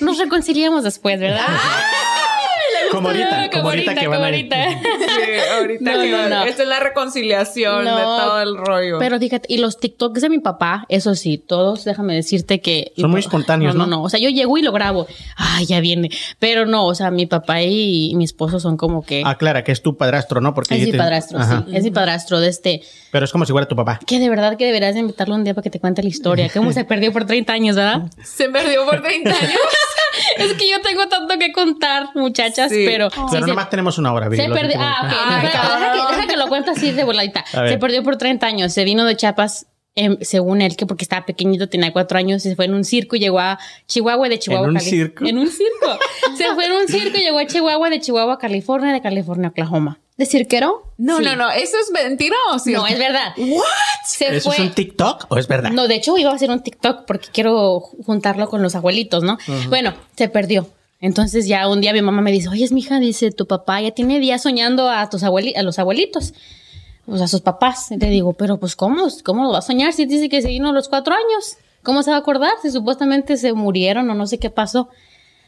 Nos 0.00 0.18
reconciliamos 0.18 0.84
después, 0.84 1.20
¿verdad? 1.20 1.46
como 2.92 3.08
ahorita, 3.08 3.50
como 3.50 3.68
ahorita 3.70 3.94
que 3.94 4.08
van 4.08 4.22
a. 4.22 4.32
Sí, 4.32 4.48
ahorita 5.58 5.92
No, 5.92 6.02
que 6.02 6.10
no, 6.10 6.28
no. 6.28 6.44
esta 6.44 6.62
es 6.62 6.68
la 6.68 6.80
reconciliación 6.80 7.84
No, 7.84 7.96
de 7.96 8.02
todo 8.02 8.40
el 8.42 8.56
rollo. 8.56 8.98
Pero 8.98 9.18
fíjate, 9.18 9.46
y 9.52 9.58
los 9.58 9.78
TikToks 9.78 10.20
de 10.20 10.28
mi 10.28 10.38
papá, 10.38 10.86
eso 10.88 11.14
sí, 11.14 11.38
todos, 11.38 11.84
déjame 11.84 12.14
decirte 12.14 12.60
que... 12.60 12.92
Son 12.96 13.10
muy 13.10 13.20
espontáneos, 13.20 13.74
no, 13.74 13.80
¿no? 13.80 13.86
No, 13.86 13.96
no, 13.96 14.02
o 14.04 14.08
sea, 14.08 14.20
yo 14.20 14.28
llego 14.28 14.56
y 14.58 14.62
lo 14.62 14.72
grabo. 14.72 15.06
Ay, 15.36 15.66
ya 15.66 15.80
viene. 15.80 16.10
Pero 16.38 16.66
no, 16.66 16.86
o 16.86 16.94
sea, 16.94 17.10
mi 17.10 17.26
papá 17.26 17.62
y, 17.62 18.12
mi 18.16 18.24
esposo 18.24 18.60
son 18.60 18.76
como 18.76 19.02
que... 19.02 19.22
Aclara 19.24 19.64
que 19.64 19.72
es 19.72 19.82
tu 19.82 19.96
padrastro, 19.96 20.40
¿no? 20.40 20.54
Porque 20.54 20.76
es 20.76 20.86
mi 20.86 20.92
padrastro, 20.92 21.38
Ajá. 21.38 21.64
sí. 21.66 21.76
Es 21.76 21.84
mi 21.84 21.90
padrastro 21.90 22.40
de 22.40 22.48
este... 22.48 22.82
Pero 23.10 23.24
es 23.24 23.32
como 23.32 23.44
si 23.44 23.52
fuera 23.52 23.66
tu 23.66 23.76
papá. 23.76 24.00
Que 24.06 24.18
de 24.18 24.28
verdad 24.28 24.56
que 24.56 24.66
deberías 24.66 24.94
de 24.94 25.00
invitarlo 25.00 25.34
un 25.34 25.44
día 25.44 25.54
para 25.54 25.62
que 25.62 25.70
te 25.70 25.80
cuente 25.80 26.02
la 26.02 26.08
historia. 26.08 26.50
Cómo 26.52 26.72
se 26.72 26.84
perdió 26.84 27.12
por 27.12 27.26
30 27.26 27.52
años, 27.52 27.76
¿verdad? 27.76 28.10
Se 28.22 28.48
perdió 28.48 28.84
por 28.86 29.02
30 29.02 29.30
años. 29.30 29.52
es 30.38 30.52
que 30.54 30.70
yo 30.70 30.80
tengo 30.80 31.06
tanto 31.08 31.38
que 31.38 31.52
contar, 31.52 32.08
muchachas, 32.14 32.70
Sí. 32.70 32.84
pero... 32.86 33.08
Pero 33.10 33.28
sí, 33.28 33.34
se- 33.38 33.40
nomás 33.46 33.70
tenemos 33.70 33.98
una 33.98 34.12
hora, 34.12 34.30
se 34.30 34.48
perdió. 34.48 34.76
Ah, 34.78 34.96
ok. 35.02 35.08
Pero 35.40 35.42
deja, 35.52 35.92
que, 35.92 36.16
deja 36.16 36.26
que 36.28 36.36
lo 36.36 36.48
cuente 36.48 36.70
así 36.70 36.90
de 36.92 37.04
voladita. 37.04 37.44
A. 37.52 37.68
Se 37.68 37.78
perdió 37.78 38.02
por 38.02 38.16
30 38.16 38.46
años. 38.46 38.72
Se 38.72 38.84
vino 38.84 39.04
de 39.04 39.16
Chiapas, 39.16 39.66
em, 39.94 40.16
según 40.20 40.62
él, 40.62 40.76
que 40.76 40.86
porque 40.86 41.04
estaba 41.04 41.26
pequeñito, 41.26 41.68
tenía 41.68 41.92
cuatro 41.92 42.16
años, 42.18 42.42
se 42.42 42.56
fue 42.56 42.64
en 42.64 42.74
un 42.74 42.84
circo 42.84 43.16
y 43.16 43.18
llegó 43.20 43.40
a 43.40 43.58
Chihuahua 43.86 44.28
de 44.28 44.38
Chihuahua. 44.38 44.68
un 44.68 44.74
Cali- 44.74 44.88
circo? 44.90 45.24
En 45.26 45.38
un 45.38 45.48
circo. 45.48 45.98
se 46.36 46.46
fue 46.54 46.66
en 46.66 46.72
un 46.72 46.88
circo 46.88 47.18
y 47.18 47.20
llegó 47.22 47.38
a 47.38 47.46
Chihuahua 47.46 47.90
de 47.90 48.00
Chihuahua, 48.00 48.38
California, 48.38 48.92
de 48.92 49.00
California, 49.02 49.48
Oklahoma. 49.48 49.98
¿De 50.16 50.26
cirquero? 50.26 50.82
No, 50.98 51.18
Sí. 51.18 51.24
no, 51.24 51.36
no. 51.36 51.50
¿Eso 51.50 51.76
es 51.80 51.90
mentira 51.90 52.36
o 52.52 52.58
sí? 52.58 52.72
No, 52.72 52.86
es 52.86 52.98
verdad. 52.98 53.32
¿What? 53.36 53.62
Se 54.06 54.36
¿Eso 54.36 54.50
fue. 54.50 54.56
es 54.56 54.60
un 54.60 54.72
TikTok 54.72 55.26
o 55.30 55.38
es 55.38 55.48
verdad? 55.48 55.70
No, 55.70 55.88
de 55.88 55.94
hecho 55.96 56.16
iba 56.18 56.30
a 56.30 56.34
hacer 56.34 56.50
un 56.50 56.62
TikTok 56.62 57.04
porque 57.06 57.28
quiero 57.32 57.80
juntarlo 57.80 58.48
con 58.48 58.62
los 58.62 58.74
abuelitos, 58.74 59.22
¿no? 59.22 59.38
Bueno, 59.68 59.94
se 60.16 60.28
perdió. 60.28 60.68
Entonces 61.00 61.48
ya 61.48 61.66
un 61.66 61.80
día 61.80 61.92
mi 61.92 62.02
mamá 62.02 62.20
me 62.22 62.30
dice, 62.30 62.48
oye, 62.48 62.68
mija, 62.70 63.00
dice, 63.00 63.32
tu 63.32 63.46
papá 63.46 63.80
ya 63.80 63.90
tiene 63.90 64.20
días 64.20 64.42
soñando 64.42 64.88
a 64.88 65.08
tus 65.10 65.22
abueli 65.24 65.54
a 65.56 65.62
los 65.62 65.78
abuelitos, 65.80 66.32
o 67.06 67.16
sea, 67.16 67.24
a 67.24 67.28
sus 67.28 67.40
papás. 67.40 67.90
Y 67.90 67.96
le 67.96 68.08
digo, 68.10 68.34
pero 68.34 68.58
pues 68.60 68.76
¿cómo? 68.76 69.08
¿Cómo 69.24 69.42
lo 69.44 69.50
va 69.50 69.58
a 69.58 69.62
soñar 69.62 69.92
si 69.94 70.06
dice 70.06 70.28
que 70.28 70.42
se 70.42 70.48
vino 70.48 70.68
a 70.68 70.72
los 70.72 70.88
cuatro 70.88 71.14
años? 71.14 71.56
¿Cómo 71.82 72.04
se 72.04 72.10
va 72.10 72.18
a 72.18 72.20
acordar 72.20 72.52
si 72.62 72.70
supuestamente 72.70 73.36
se 73.36 73.52
murieron 73.54 74.08
o 74.10 74.14
no 74.14 74.26
sé 74.28 74.38
qué 74.38 74.50
pasó? 74.50 74.88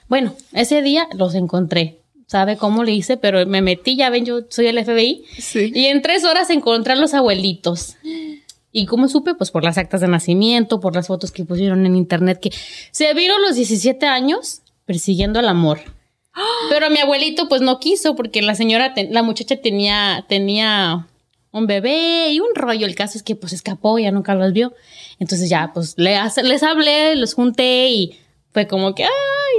Bueno, 0.08 0.34
ese 0.52 0.82
día 0.82 1.06
los 1.12 1.34
encontré. 1.36 2.00
¿Sabe 2.34 2.56
cómo 2.56 2.82
le 2.82 2.90
hice? 2.90 3.16
Pero 3.16 3.46
me 3.46 3.62
metí, 3.62 3.94
ya 3.94 4.10
ven, 4.10 4.24
yo 4.24 4.40
soy 4.48 4.66
el 4.66 4.84
FBI. 4.84 5.22
Sí. 5.38 5.70
Y 5.72 5.84
en 5.84 6.02
tres 6.02 6.24
horas 6.24 6.50
encontré 6.50 6.94
a 6.94 6.96
los 6.96 7.14
abuelitos. 7.14 7.94
¿Y 8.72 8.86
cómo 8.86 9.06
supe? 9.06 9.36
Pues 9.36 9.52
por 9.52 9.62
las 9.62 9.78
actas 9.78 10.00
de 10.00 10.08
nacimiento, 10.08 10.80
por 10.80 10.96
las 10.96 11.06
fotos 11.06 11.30
que 11.30 11.44
pusieron 11.44 11.86
en 11.86 11.94
internet, 11.94 12.40
que 12.42 12.50
se 12.90 13.14
vieron 13.14 13.40
los 13.40 13.54
17 13.54 14.04
años 14.06 14.62
persiguiendo 14.84 15.38
al 15.38 15.46
amor. 15.46 15.78
Pero 16.70 16.90
mi 16.90 16.98
abuelito 16.98 17.48
pues 17.48 17.60
no 17.62 17.78
quiso 17.78 18.16
porque 18.16 18.42
la 18.42 18.56
señora, 18.56 18.92
la 19.10 19.22
muchacha 19.22 19.54
tenía, 19.54 20.24
tenía 20.28 21.06
un 21.52 21.68
bebé 21.68 22.30
y 22.32 22.40
un 22.40 22.52
rollo. 22.56 22.84
El 22.84 22.96
caso 22.96 23.16
es 23.16 23.22
que 23.22 23.36
pues 23.36 23.52
escapó, 23.52 23.96
ya 24.00 24.10
nunca 24.10 24.34
los 24.34 24.52
vio. 24.52 24.74
Entonces 25.20 25.48
ya 25.48 25.70
pues 25.72 25.94
le 25.98 26.16
hace- 26.16 26.42
les 26.42 26.64
hablé, 26.64 27.14
los 27.14 27.34
junté 27.34 27.90
y 27.90 28.18
fue 28.54 28.66
como 28.66 28.94
que, 28.94 29.04
ay, 29.04 29.10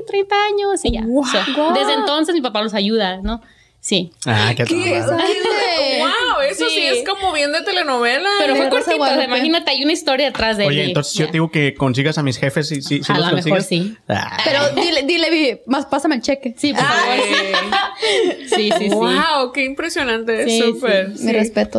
30 0.08 0.36
años 0.48 0.84
y 0.86 0.92
ya. 0.94 1.02
Wow. 1.06 1.26
So, 1.26 1.74
desde 1.74 1.94
entonces 1.94 2.34
mi 2.34 2.42
papá 2.42 2.62
los 2.64 2.74
ayuda, 2.74 3.18
¿no? 3.22 3.42
Sí. 3.82 4.12
Ah, 4.26 4.54
qué 4.58 4.64
¿Qué 4.64 4.98
es? 4.98 5.06
¡Wow! 5.06 6.42
Eso 6.50 6.66
sí, 6.70 6.76
Sí. 6.76 6.86
es 6.88 7.08
como 7.08 7.32
bien 7.34 7.52
de 7.52 7.62
telenovela. 7.62 8.30
Pero 8.40 8.56
fue 8.56 8.70
cortito, 8.70 8.80
o 8.80 8.84
sea, 8.90 8.98
Guadalupe. 8.98 9.26
imagínate, 9.28 9.70
hay 9.72 9.84
una 9.84 9.94
historia 9.94 10.26
detrás 10.26 10.58
de 10.58 10.66
Oye, 10.66 10.82
él. 10.82 10.88
entonces 10.88 11.14
yo 11.14 11.28
te 11.28 11.34
digo 11.34 11.52
que 11.52 11.76
consigas 11.76 12.18
a 12.18 12.24
mis 12.24 12.38
jefes 12.38 12.72
y 12.72 12.82
si, 12.82 13.04
si 13.04 13.12
A 13.12 13.18
los 13.18 13.30
lo 13.30 13.36
mejor 13.36 13.52
consigues. 13.52 13.68
sí. 13.68 13.98
Ah. 14.10 14.38
Pero 14.44 14.70
dile, 14.82 15.04
dile, 15.04 15.62
más 15.68 15.86
pásame 15.86 16.16
el 16.16 16.22
cheque. 16.24 16.56
Sí, 16.58 16.74
por 16.74 16.82
favor. 16.84 17.16
Sí, 18.48 18.72
sí, 18.78 18.90
sí. 18.90 18.90
Wow, 18.90 19.52
qué 19.54 19.66
impresionante. 19.66 20.48
Sí, 20.48 20.62
Súper. 20.62 21.18
sí. 21.18 21.28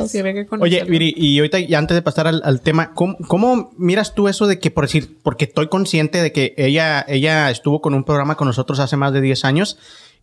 Sí, 0.08 0.18
había 0.18 0.34
que 0.34 0.46
Oye. 0.60 0.84
Viri, 0.84 1.14
y 1.16 1.38
ahorita 1.38 1.58
ya 1.60 1.78
antes 1.78 1.94
de 1.94 2.02
pasar 2.02 2.26
al, 2.26 2.42
al 2.44 2.60
tema, 2.60 2.92
¿cómo, 2.94 3.16
cómo 3.28 3.72
miras 3.76 4.14
tú 4.14 4.28
eso 4.28 4.46
de 4.46 4.58
que, 4.58 4.70
por 4.70 4.84
decir, 4.84 5.16
porque 5.22 5.46
estoy 5.46 5.68
consciente 5.68 6.22
de 6.22 6.32
que 6.32 6.54
ella, 6.56 7.04
ella 7.08 7.50
estuvo 7.50 7.80
con 7.80 7.94
un 7.94 8.04
programa 8.04 8.36
con 8.36 8.46
nosotros 8.46 8.78
hace 8.78 8.96
más 8.96 9.12
de 9.12 9.20
10 9.20 9.44
años 9.44 9.78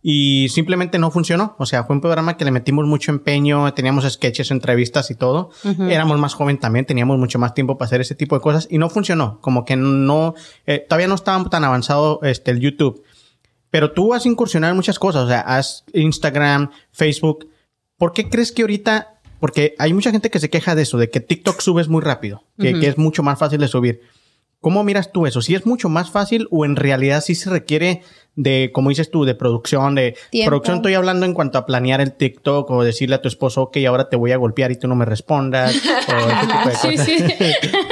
y 0.06 0.50
simplemente 0.50 0.98
no 0.98 1.10
funcionó? 1.10 1.56
O 1.58 1.64
sea, 1.64 1.84
fue 1.84 1.96
un 1.96 2.02
programa 2.02 2.36
que 2.36 2.44
le 2.44 2.50
metimos 2.50 2.86
mucho 2.86 3.10
empeño, 3.10 3.72
teníamos 3.72 4.04
sketches, 4.04 4.50
entrevistas 4.50 5.10
y 5.10 5.14
todo. 5.14 5.50
Éramos 5.88 6.18
más 6.18 6.34
joven 6.34 6.58
también, 6.58 6.84
teníamos 6.84 7.18
mucho 7.18 7.38
más 7.38 7.54
tiempo 7.54 7.78
para 7.78 7.86
hacer 7.86 8.02
ese 8.02 8.14
tipo 8.14 8.36
de 8.36 8.42
cosas 8.42 8.68
y 8.70 8.76
no 8.76 8.90
funcionó. 8.90 9.38
Como 9.40 9.64
que 9.64 9.76
no, 9.76 10.34
eh, 10.66 10.84
todavía 10.86 11.08
no 11.08 11.14
estaba 11.14 11.42
tan 11.48 11.64
avanzado 11.64 12.20
este, 12.22 12.50
el 12.50 12.60
YouTube. 12.60 13.02
Pero 13.74 13.90
tú 13.90 14.14
has 14.14 14.24
incursionado 14.24 14.70
en 14.70 14.76
muchas 14.76 15.00
cosas, 15.00 15.24
o 15.24 15.26
sea, 15.26 15.40
has 15.40 15.82
Instagram, 15.94 16.70
Facebook. 16.92 17.48
¿Por 17.98 18.12
qué 18.12 18.28
crees 18.28 18.52
que 18.52 18.62
ahorita, 18.62 19.18
porque 19.40 19.74
hay 19.80 19.92
mucha 19.92 20.12
gente 20.12 20.30
que 20.30 20.38
se 20.38 20.48
queja 20.48 20.76
de 20.76 20.82
eso, 20.82 20.96
de 20.96 21.10
que 21.10 21.18
TikTok 21.18 21.60
subes 21.60 21.88
muy 21.88 22.00
rápido, 22.00 22.44
que, 22.56 22.78
que 22.78 22.86
es 22.86 22.98
mucho 22.98 23.24
más 23.24 23.36
fácil 23.36 23.58
de 23.60 23.66
subir? 23.66 24.02
¿Cómo 24.60 24.84
miras 24.84 25.10
tú 25.10 25.26
eso? 25.26 25.42
¿Si 25.42 25.56
es 25.56 25.66
mucho 25.66 25.88
más 25.88 26.08
fácil 26.12 26.46
o 26.52 26.64
en 26.64 26.76
realidad 26.76 27.20
sí 27.20 27.34
se 27.34 27.50
requiere 27.50 28.02
de, 28.36 28.70
como 28.72 28.90
dices 28.90 29.10
tú, 29.10 29.24
de 29.24 29.34
producción, 29.34 29.96
de 29.96 30.16
Tiempo. 30.30 30.50
producción 30.50 30.76
estoy 30.76 30.94
hablando 30.94 31.26
en 31.26 31.34
cuanto 31.34 31.58
a 31.58 31.66
planear 31.66 32.00
el 32.00 32.12
TikTok 32.12 32.70
o 32.70 32.84
decirle 32.84 33.16
a 33.16 33.22
tu 33.22 33.26
esposo, 33.26 33.62
ok, 33.62 33.78
ahora 33.88 34.08
te 34.08 34.14
voy 34.14 34.30
a 34.30 34.36
golpear 34.36 34.70
y 34.70 34.76
tú 34.78 34.86
no 34.86 34.94
me 34.94 35.04
respondas, 35.04 35.74
o 35.74 35.78
ese 36.30 36.46
tipo 36.46 36.68
de 36.68 36.76
Sí, 36.76 36.90
cosas. 36.92 37.06
sí. 37.06 37.16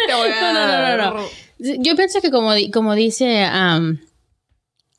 Te 0.07 0.15
voy 0.15 0.31
a 0.31 0.41
No, 0.41 0.53
no, 0.53 0.67
no, 0.69 0.97
no, 0.97 1.15
no. 1.19 1.83
Yo 1.83 1.97
pienso 1.97 2.21
que 2.21 2.31
como, 2.31 2.53
como 2.73 2.95
dice 2.95 3.49
um, 3.53 3.99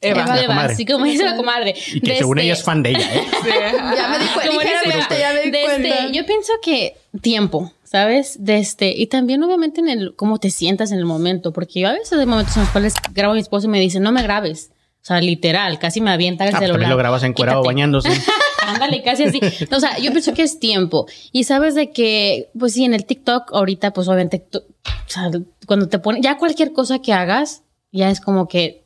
Eva. 0.03 0.41
Eva, 0.41 0.69
sí, 0.75 0.85
como 0.85 1.05
dice 1.05 1.23
la 1.23 1.35
comadre. 1.35 1.73
Y 1.93 2.01
que 2.01 2.17
según 2.17 2.37
este- 2.39 2.45
ella 2.45 2.53
es 2.53 2.63
fan 2.63 2.83
de 2.83 2.89
ella, 2.91 3.15
¿eh? 3.15 3.23
Sí. 3.43 3.49
Ya 3.95 4.07
me 4.09 4.19
di 4.19 4.25
cuenta. 4.33 5.17
ya 5.19 5.33
me 5.33 5.41
di 5.41 5.47
este, 5.47 5.63
cuenta. 5.63 6.11
yo 6.11 6.25
pienso 6.25 6.53
que 6.61 6.95
tiempo, 7.21 7.71
¿sabes? 7.83 8.43
De 8.43 8.57
este, 8.57 8.93
y 8.95 9.07
también 9.07 9.41
obviamente 9.43 9.81
en 9.81 9.89
el 9.89 10.15
cómo 10.15 10.39
te 10.39 10.49
sientas 10.49 10.91
en 10.91 10.97
el 10.99 11.05
momento, 11.05 11.53
porque 11.53 11.79
yo 11.81 11.89
a 11.89 11.93
veces 11.93 12.13
hay 12.17 12.25
momentos 12.25 12.55
en 12.57 12.63
los 12.63 12.71
cuales 12.71 12.93
grabo 13.13 13.31
a 13.31 13.35
mi 13.35 13.41
esposo 13.41 13.67
y 13.67 13.69
me 13.69 13.79
dice, 13.79 13.99
no 13.99 14.11
me 14.11 14.21
grabes. 14.23 14.71
O 15.01 15.05
sea, 15.05 15.19
literal, 15.19 15.79
casi 15.79 15.99
me 15.99 16.11
avienta 16.11 16.45
el 16.45 16.55
Ah, 16.55 16.59
pues 16.59 16.69
celular. 16.69 16.89
lo 16.89 16.95
grabas 16.97 17.23
encuerado 17.23 17.61
Quítate. 17.61 17.73
bañándose. 17.75 18.09
Ándale, 18.65 19.03
casi 19.03 19.25
así. 19.25 19.41
O 19.75 19.79
sea, 19.81 19.97
yo 19.97 20.11
pienso 20.11 20.33
que 20.33 20.43
es 20.43 20.59
tiempo. 20.59 21.07
Y 21.33 21.43
sabes 21.43 21.75
de 21.75 21.91
que, 21.91 22.49
pues 22.57 22.71
sí, 22.73 22.85
en 22.85 22.93
el 22.93 23.05
TikTok 23.05 23.51
ahorita, 23.53 23.91
pues 23.91 24.07
obviamente, 24.07 24.39
tú- 24.39 24.59
o 24.85 25.09
sea, 25.09 25.29
cuando 25.67 25.89
te 25.89 25.99
ponen, 25.99 26.21
ya 26.23 26.37
cualquier 26.37 26.71
cosa 26.71 26.99
que 26.99 27.11
hagas, 27.11 27.63
ya 27.91 28.09
es 28.09 28.21
como 28.21 28.47
que... 28.47 28.82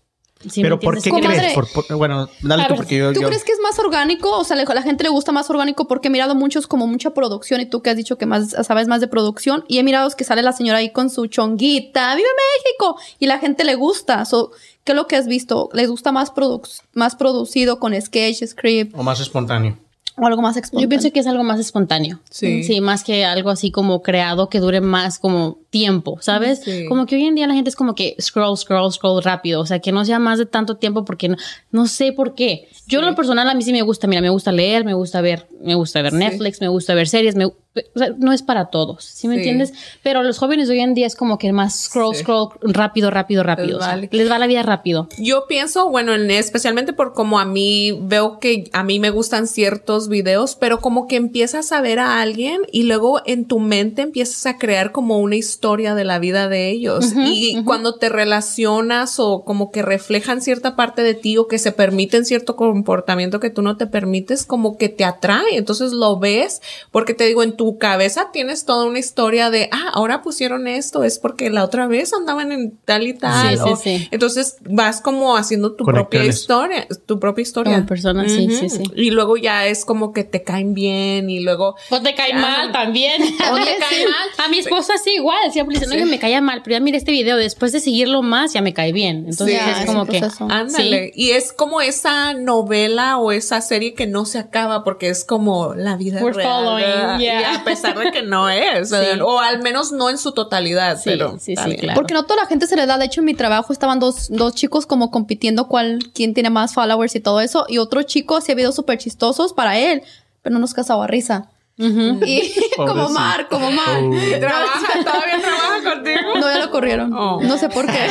¿sí 0.50 0.62
me 0.62 0.66
Pero 0.68 0.80
¿por 0.80 1.02
qué 1.02 1.10
Comadre. 1.10 1.38
crees? 1.38 1.54
Por- 1.54 1.68
por- 1.72 1.96
bueno, 1.98 2.30
dale 2.42 2.64
tú 2.64 2.70
ver, 2.70 2.76
porque 2.78 2.98
yo... 2.98 3.14
¿Tú 3.14 3.22
yo- 3.22 3.28
crees 3.28 3.44
que 3.44 3.52
es 3.52 3.60
más 3.62 3.78
orgánico? 3.80 4.30
O 4.38 4.44
sea, 4.44 4.56
le- 4.56 4.64
a 4.64 4.74
la 4.74 4.82
gente 4.82 5.04
le 5.04 5.10
gusta 5.10 5.32
más 5.32 5.50
orgánico 5.50 5.88
porque 5.88 6.08
he 6.08 6.12
mirado 6.12 6.36
muchos 6.36 6.68
como 6.68 6.88
mucha 6.88 7.12
producción 7.14 7.62
y 7.62 7.66
tú 7.66 7.82
que 7.82 7.90
has 7.90 7.98
dicho 7.98 8.18
que 8.18 8.26
más 8.26 8.52
sabes 8.66 8.88
más 8.88 9.02
de 9.02 9.08
producción 9.08 9.64
y 9.68 9.80
he 9.80 9.84
mirado 9.84 10.10
que 10.16 10.24
sale 10.24 10.42
la 10.42 10.52
señora 10.54 10.80
ahí 10.80 10.92
con 10.92 11.10
su 11.10 11.28
chonguita, 11.28 12.16
¡Viva 12.16 12.28
México! 12.56 12.98
Y 13.20 13.26
la 13.28 13.40
gente 13.40 13.64
le 13.64 13.76
gusta. 13.76 14.24
So, 14.26 14.52
¿Qué 14.84 14.94
es 14.94 14.96
lo 14.96 15.08
que 15.08 15.18
has 15.18 15.28
visto? 15.28 15.70
¿Les 15.74 15.90
gusta 15.90 16.12
más, 16.14 16.34
produ- 16.34 16.62
más 16.94 17.16
producido 17.18 17.78
con 17.80 18.00
sketch, 18.00 18.44
script 18.46 18.96
O 18.98 19.04
más 19.04 19.20
espontáneo. 19.20 19.78
o 20.16 20.26
algo 20.26 20.42
más 20.42 20.56
espontáneo? 20.56 20.84
Yo 20.86 20.90
pienso 20.90 21.12
que 21.12 21.20
es 21.20 21.28
algo 21.28 21.44
más 21.44 21.60
espontáneo. 21.60 22.20
Sí. 22.30 22.64
Sí, 22.64 22.80
más 22.80 23.04
que 23.04 23.26
algo 23.26 23.50
así 23.50 23.70
como 23.70 24.02
creado 24.02 24.48
que 24.48 24.60
dure 24.62 24.80
más 24.80 25.20
como 25.20 25.58
tiempo, 25.78 26.18
¿sabes? 26.22 26.62
Sí. 26.64 26.86
Como 26.88 27.06
que 27.06 27.16
hoy 27.16 27.26
en 27.26 27.36
día 27.36 27.48
la 27.48 27.54
gente 27.54 27.70
es 27.70 27.76
como 27.76 27.94
que 27.96 28.16
scroll, 28.20 28.58
scroll, 28.58 28.92
scroll 28.92 29.22
rápido. 29.24 29.62
O 29.62 29.66
sea, 29.66 29.80
que 29.80 29.92
no 29.92 30.04
sea 30.06 30.18
más 30.20 30.40
de 30.40 30.46
tanto 30.46 30.78
tiempo 30.78 31.06
porque 31.06 31.30
no, 31.30 31.36
no 31.72 31.88
sé 31.88 32.12
por 32.14 32.34
qué. 32.36 32.68
Yo 32.88 33.00
en 33.00 33.06
lo 33.06 33.16
personal 33.16 33.48
a 33.50 33.54
mí 33.54 33.64
sí 33.64 33.72
me 33.72 33.82
gusta, 33.82 34.08
mira, 34.08 34.22
me 34.22 34.30
gusta 34.30 34.52
leer, 34.52 34.86
me 34.86 34.94
gusta 34.94 35.22
ver, 35.22 35.48
me 35.62 35.76
gusta 35.76 36.02
ver 36.02 36.14
Netflix, 36.14 36.62
me 36.62 36.68
gusta 36.70 36.94
ver 36.96 37.08
series, 37.08 37.36
me, 37.36 37.46
o 37.46 37.54
sea, 37.96 38.10
no 38.18 38.32
es 38.34 38.42
para 38.42 38.68
todos, 38.68 39.04
¿sí 39.04 39.28
me 39.28 39.36
Sí. 39.36 39.40
entiendes? 39.42 39.74
Pero 40.04 40.24
los 40.24 40.38
jóvenes 40.40 40.68
de 40.68 40.76
hoy 40.76 40.80
en 40.80 40.94
día 40.96 41.06
es 41.06 41.16
como 41.16 41.38
que 41.38 41.52
más 41.54 41.80
scroll, 41.84 42.16
Sí. 42.16 42.22
scroll, 42.24 42.50
rápido, 42.62 43.12
rápido, 43.12 43.44
rápido. 43.44 43.78
O 43.78 43.82
sea, 43.82 43.90
vale. 43.90 44.10
les 44.12 44.32
va 44.32 44.40
la 44.40 44.48
vida 44.48 44.64
rápido. 44.64 45.10
Yo 45.20 45.46
pienso, 45.48 45.90
bueno, 45.90 46.14
en- 46.16 46.32
especialmente 46.32 46.94
por 46.94 47.14
como 47.14 47.40
a 47.40 47.46
mí 47.46 47.92
veo 48.02 48.40
que 48.40 48.70
a 48.74 48.84
mí 48.84 49.00
me 49.00 49.10
gustan 49.12 49.48
ciertos 49.48 50.08
videos, 50.08 50.56
pero 50.56 50.80
como 50.80 51.08
que 51.08 51.18
empiezas 51.18 51.72
a 51.72 51.82
ver 51.82 52.00
a 52.00 52.22
alguien 52.22 52.62
y 52.72 52.84
luego 52.84 53.22
en 53.26 53.46
tu 53.46 53.60
mente 53.60 54.02
empiezas 54.02 54.46
a 54.46 54.58
crear 54.58 54.92
como 54.92 55.20
una 55.20 55.36
historia 55.36 55.67
de 55.68 56.04
la 56.06 56.20
vida 56.20 56.48
de 56.50 56.70
ellos. 56.70 57.14
y 57.16 57.64
cuando 57.64 57.96
te 57.96 58.10
relacionas 58.10 59.20
o 59.20 59.44
como 59.44 59.72
que 59.72 59.82
reflejan 59.82 60.42
cierta 60.42 60.76
parte 60.76 61.02
de 61.04 61.14
ti 61.14 61.38
o 61.38 61.48
que 61.48 61.58
se 61.60 61.72
permiten 61.72 62.26
cierto 62.26 62.56
comportamiento 62.56 63.40
que 63.40 63.50
tú 63.50 63.62
no 63.62 63.78
te 63.78 63.88
permites, 63.88 64.46
como 64.46 64.78
que 64.78 64.90
te 64.90 65.04
atrae. 65.04 65.58
Entonces 65.58 65.92
lo 65.92 66.18
ves 66.20 66.62
porque 66.92 67.14
te 67.14 67.26
digo, 67.26 67.44
en 67.44 67.56
tu 67.58 67.78
cabeza 67.78 68.30
tienes 68.32 68.66
toda 68.66 68.86
una 68.86 69.00
historia 69.00 69.50
de, 69.50 69.70
ah, 69.72 69.92
ahora 69.94 70.22
pusieron 70.22 70.68
esto, 70.68 71.04
es 71.04 71.20
porque 71.20 71.50
la 71.50 71.64
otra 71.64 71.88
vez 71.88 72.14
andaban 72.14 72.52
en 72.52 72.78
tal 72.86 73.08
y 73.08 73.14
tal. 73.14 73.58
Sí, 73.58 73.64
sí, 73.64 73.70
o- 73.72 73.76
sí. 73.76 74.08
entonces 74.12 74.58
vas 74.70 75.02
como 75.02 75.36
haciendo 75.38 75.74
tu 75.74 75.86
propia 75.86 76.24
historia, 76.26 76.88
tu 77.06 77.20
propia 77.20 77.42
historia. 77.42 77.74
Como 77.76 77.86
persona, 77.88 78.28
sí, 78.30 78.50
sí, 78.52 78.70
sí. 78.70 78.84
Y 78.96 79.12
luego 79.12 79.38
ya 79.38 79.66
es 79.68 79.84
como 79.86 80.14
que 80.14 80.24
te 80.24 80.44
caen 80.44 80.74
bien 80.74 81.30
y 81.30 81.40
luego 81.42 81.76
O 81.90 82.02
te 82.02 82.16
cae 82.16 82.32
Ajá. 82.34 82.42
mal 82.42 82.72
también. 82.72 83.22
O 83.22 83.56
te 83.56 83.78
cae 83.80 84.06
mal. 84.06 84.28
A 84.46 84.48
mi 84.50 84.60
esposa 84.60 84.94
sí, 85.04 85.12
igual. 85.16 85.47
Siempre 85.52 85.76
dice, 85.76 85.86
no, 85.88 85.94
Sí. 85.94 85.98
que 86.00 86.06
me 86.06 86.20
caía 86.20 86.42
mal, 86.42 86.62
pero 86.64 86.76
ya 86.76 86.80
mire 86.80 86.98
este 86.98 87.12
video. 87.12 87.38
Después 87.38 87.72
de 87.72 87.80
seguirlo 87.80 88.22
más, 88.22 88.54
ya 88.54 88.62
me 88.62 88.74
cae 88.74 88.92
bien. 88.92 89.26
Entonces 89.30 89.60
Sí, 89.62 89.70
es 89.72 89.80
es 89.80 89.86
como 89.86 90.06
que. 90.06 90.22
Ándale. 90.50 91.12
Y 91.16 91.32
es 91.32 91.54
como 91.54 91.82
esa 91.82 92.34
novela 92.34 93.18
o 93.18 93.32
esa 93.32 93.62
serie 93.62 93.94
que 93.94 94.08
no 94.08 94.26
se 94.26 94.40
acaba 94.40 94.84
porque 94.84 95.10
es 95.10 95.24
como 95.26 95.74
la 95.76 95.96
vida 95.98 96.22
We're 96.22 96.36
real. 96.36 96.48
following, 96.50 96.86
¿verdad? 96.86 97.20
yeah. 97.20 97.42
Y 97.42 97.44
a 97.56 97.64
pesar 97.64 97.98
de 97.98 98.12
que 98.12 98.22
no 98.24 98.50
es, 98.50 98.92
o 99.22 99.40
al 99.40 99.62
menos 99.62 99.92
no 99.92 100.10
en 100.10 100.18
su 100.18 100.32
totalidad. 100.32 100.98
Sí, 100.98 101.04
pero 101.06 101.38
sí, 101.40 101.56
sí, 101.56 101.76
claro. 101.78 101.96
Porque 101.96 102.14
no 102.14 102.24
toda 102.24 102.42
la 102.44 102.48
gente 102.48 102.68
se 102.68 102.76
le 102.76 102.86
da. 102.86 102.98
De 102.98 103.06
hecho, 103.06 103.22
en 103.22 103.26
mi 103.26 103.34
trabajo 103.34 103.74
estaban 103.74 104.00
dos, 104.00 104.28
dos 104.30 104.56
chicos 104.56 104.86
como 104.86 105.12
compitiendo 105.12 105.68
cuál, 105.68 106.00
quién 106.14 106.34
tiene 106.34 106.50
más 106.50 106.74
followers 106.74 107.16
y 107.16 107.20
todo 107.20 107.42
eso. 107.42 107.66
Y 107.68 107.78
otro 107.78 108.04
chico 108.04 108.38
hacía 108.38 108.56
videos 108.56 108.76
súper 108.76 108.98
chistosos 108.98 109.54
para 109.54 109.78
él, 109.78 110.02
pero 110.42 110.54
no 110.54 110.60
nos 110.60 110.74
casaba 110.74 111.08
risa. 111.08 111.50
Y 111.78 112.54
como. 112.76 113.10
Mar, 113.10 113.48
como 113.50 113.72
Mar. 113.72 114.02
Oh. 114.02 114.40
¿Trabaja? 114.40 115.04
¿Todavía 115.04 115.40
trabaja 115.42 115.84
contigo? 115.84 116.40
No, 116.40 116.52
ya 116.52 116.60
lo 116.60 116.72
corrieron. 116.72 117.14
Oh. 117.14 117.40
No 117.42 117.58
sé 117.58 117.70
por 117.70 117.86
qué. 117.86 118.08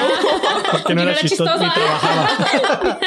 Porque 0.70 0.94
no 0.94 1.05
no 1.05 1.11
era 1.11 1.20
chistoso 1.20 1.59
ni 1.59 1.70
trabajaba. 1.70 2.29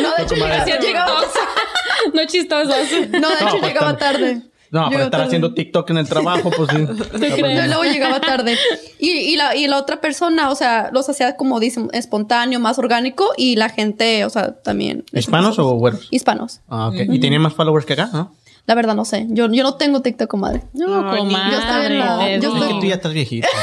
No, 0.00 0.14
de 0.16 0.22
hecho, 0.22 0.34
llegaba, 0.34 0.64
llegaba, 0.64 1.20
no 2.14 2.24
chistosos. 2.26 2.76
no, 3.10 3.28
de 3.28 3.34
hecho, 3.34 3.58
pues, 3.58 3.62
llegaba 3.62 3.96
tarde. 3.96 4.42
No, 4.70 4.82
para 4.84 4.96
estar 4.96 5.10
tarde. 5.10 5.26
haciendo 5.26 5.54
TikTok 5.54 5.90
en 5.90 5.98
el 5.98 6.08
trabajo, 6.08 6.50
pues 6.50 6.70
sí. 6.70 6.76
No, 6.78 7.48
y 7.48 7.68
luego 7.68 7.84
llegaba 7.84 8.20
tarde. 8.20 8.56
Y, 8.98 9.10
y, 9.10 9.36
la, 9.36 9.56
y 9.56 9.66
la 9.66 9.78
otra 9.78 10.00
persona, 10.00 10.50
o 10.50 10.54
sea, 10.54 10.90
los 10.92 11.08
hacía 11.08 11.36
como 11.36 11.58
dicen, 11.60 11.88
espontáneo, 11.92 12.60
más 12.60 12.78
orgánico. 12.78 13.32
Y 13.36 13.56
la 13.56 13.68
gente, 13.70 14.24
o 14.24 14.30
sea, 14.30 14.54
también. 14.60 15.04
¿Hispanos 15.12 15.58
o 15.58 15.70
güeros? 15.74 16.08
Hispanos. 16.10 16.60
Ah, 16.68 16.88
ok. 16.88 16.96
Y 17.08 17.18
tiene 17.18 17.38
más 17.38 17.54
followers 17.54 17.86
que 17.86 17.94
acá, 17.94 18.10
¿no? 18.12 18.34
La 18.68 18.74
verdad, 18.76 18.94
no 18.94 19.04
sé. 19.04 19.26
Yo, 19.30 19.50
yo 19.50 19.62
no 19.64 19.74
tengo 19.74 20.02
TikTok, 20.02 20.28
comadre. 20.28 20.62
No, 20.74 21.10
Ay, 21.10 21.18
comadre. 21.18 21.50
yo 21.52 21.58
estoy 21.58 21.86
en 21.86 21.98
la- 21.98 22.16
Leslie. 22.18 22.40
yo 22.40 22.48
Es 22.50 22.54
estoy- 22.54 22.74
que 22.74 22.80
tú 22.80 22.86
ya 22.86 22.94
estás 22.94 23.12
viejita. 23.14 23.48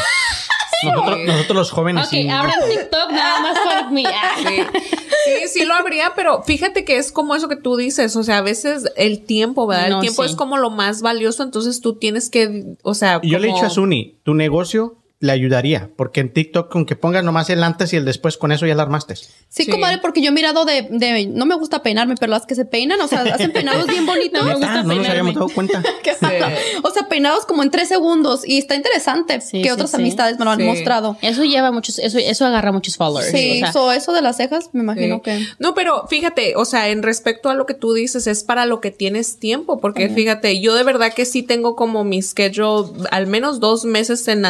Nosotros, 0.84 1.20
nosotros 1.26 1.56
los 1.58 1.72
jóvenes 1.72 2.04
Ok, 2.06 2.10
sí. 2.12 2.30
abran 2.30 2.60
TikTok 2.70 3.12
nada 3.12 3.39
más 3.41 3.58
por 3.60 3.91
mí. 3.91 4.04
Ah. 4.13 4.36
Sí. 4.38 4.82
sí, 5.26 5.48
sí 5.60 5.65
lo 5.65 5.74
habría, 5.74 6.12
pero 6.15 6.44
fíjate 6.44 6.86
que 6.86 6.98
es 6.98 7.12
como 7.12 7.34
eso 7.34 7.48
que 7.50 7.56
tú 7.56 7.76
dices, 7.78 8.15
o 8.15 8.24
sea, 8.24 8.38
a 8.39 8.41
veces 8.41 8.91
el 8.96 9.24
tiempo, 9.26 9.65
¿verdad? 9.65 9.89
No, 9.89 9.96
el 9.96 10.02
tiempo 10.02 10.24
sí. 10.24 10.30
es 10.30 10.36
como 10.36 10.58
lo 10.58 10.70
más 10.70 11.02
valioso, 11.02 11.41
entonces 11.44 11.82
tú 11.82 11.96
tienes 11.96 12.30
que, 12.30 12.76
o 12.84 12.94
sea, 12.94 13.20
Y 13.24 13.30
yo 13.32 13.39
le 13.39 13.48
he 13.48 13.50
como- 13.52 13.58
dicho 13.62 13.68
a 13.68 13.70
Suni, 13.72 14.20
tu 14.24 14.34
negocio 14.36 14.98
le 15.21 15.32
ayudaría, 15.32 15.89
porque 15.95 16.19
en 16.19 16.32
TikTok 16.34 16.69
con 16.69 16.86
que 16.86 16.95
pongas 16.95 17.23
nomás 17.23 17.49
el 17.49 17.63
antes 17.63 17.93
y 17.93 17.95
el 17.95 18.04
después, 18.06 18.38
con 18.38 18.51
eso 18.51 18.65
ya 18.67 18.75
la 18.75 18.84
armaste. 18.84 19.15
Sí, 19.15 19.25
Sí. 19.49 19.67
comadre, 19.71 19.97
porque 19.99 20.21
yo 20.21 20.30
he 20.30 20.32
mirado 20.34 20.65
de, 20.65 20.88
de. 20.91 21.25
No 21.28 21.45
me 21.45 21.56
gusta 21.56 21.82
peinarme, 21.82 22.15
pero 22.19 22.32
las 22.32 22.45
que 22.45 22.54
se 22.54 22.65
peinan, 22.65 22.99
o 22.99 23.08
sea, 23.08 23.21
hacen 23.34 23.51
peinados 23.54 23.88
bien 23.88 24.06
bonitos. 24.06 24.41
No 24.41 24.47
me 24.47 24.56
gusta 24.56 24.84
no 24.84 24.93
nos 24.95 25.08
habíamos 25.08 25.34
dado 25.34 25.47
cuenta. 25.49 25.82
o 26.84 26.89
sea, 26.91 27.08
peinados 27.08 27.45
como 27.45 27.63
en 27.63 27.71
tres 27.71 27.88
segundos. 27.88 28.45
Y 28.45 28.58
está 28.58 28.75
interesante. 28.75 29.41
Sí, 29.41 29.60
que 29.62 29.69
sí, 29.69 29.71
otras 29.71 29.91
sí. 29.91 29.97
amistades 29.97 30.38
me 30.38 30.45
lo 30.45 30.51
han 30.51 30.60
Sí. 30.60 30.65
mostrado. 30.65 31.17
Eso 31.21 31.43
lleva 31.43 31.71
muchos, 31.71 31.99
eso, 31.99 32.17
eso 32.17 32.45
agarra 32.45 32.71
muchos 32.71 32.97
followers. 32.97 33.30
Sí, 33.32 33.58
o 33.58 33.65
sea, 33.65 33.73
so, 33.73 33.91
eso 33.91 34.13
de 34.13 34.21
las 34.21 34.38
cejas, 34.38 34.69
me 34.73 34.82
imagino 34.82 35.15
Sí. 35.17 35.21
que. 35.23 35.45
No, 35.60 35.73
pero 35.73 36.08
fíjate, 36.08 36.56
o 36.56 36.65
sea, 36.65 36.89
en 36.89 37.04
respecto 37.04 37.49
a 37.49 37.54
lo 37.56 37.65
que 37.65 37.73
tú 37.73 37.93
dices, 37.93 38.28
es 38.28 38.43
para 38.43 38.65
lo 38.65 38.82
que 38.82 38.91
tienes 38.91 39.39
tiempo, 39.39 39.80
porque 39.80 40.10
fíjate, 40.10 40.60
yo 40.60 40.75
de 40.75 40.84
verdad 40.84 41.13
que 41.13 41.25
sí 41.25 41.41
tengo 41.43 41.75
como 41.75 42.04
mi 42.04 42.21
schedule 42.21 42.89
al 43.12 43.28
menos 43.28 43.60
dos 43.60 43.86
meses 43.86 44.28
en 44.28 44.45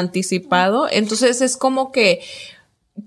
entonces 0.91 1.41
es 1.41 1.57
como 1.57 1.91
que 1.91 2.21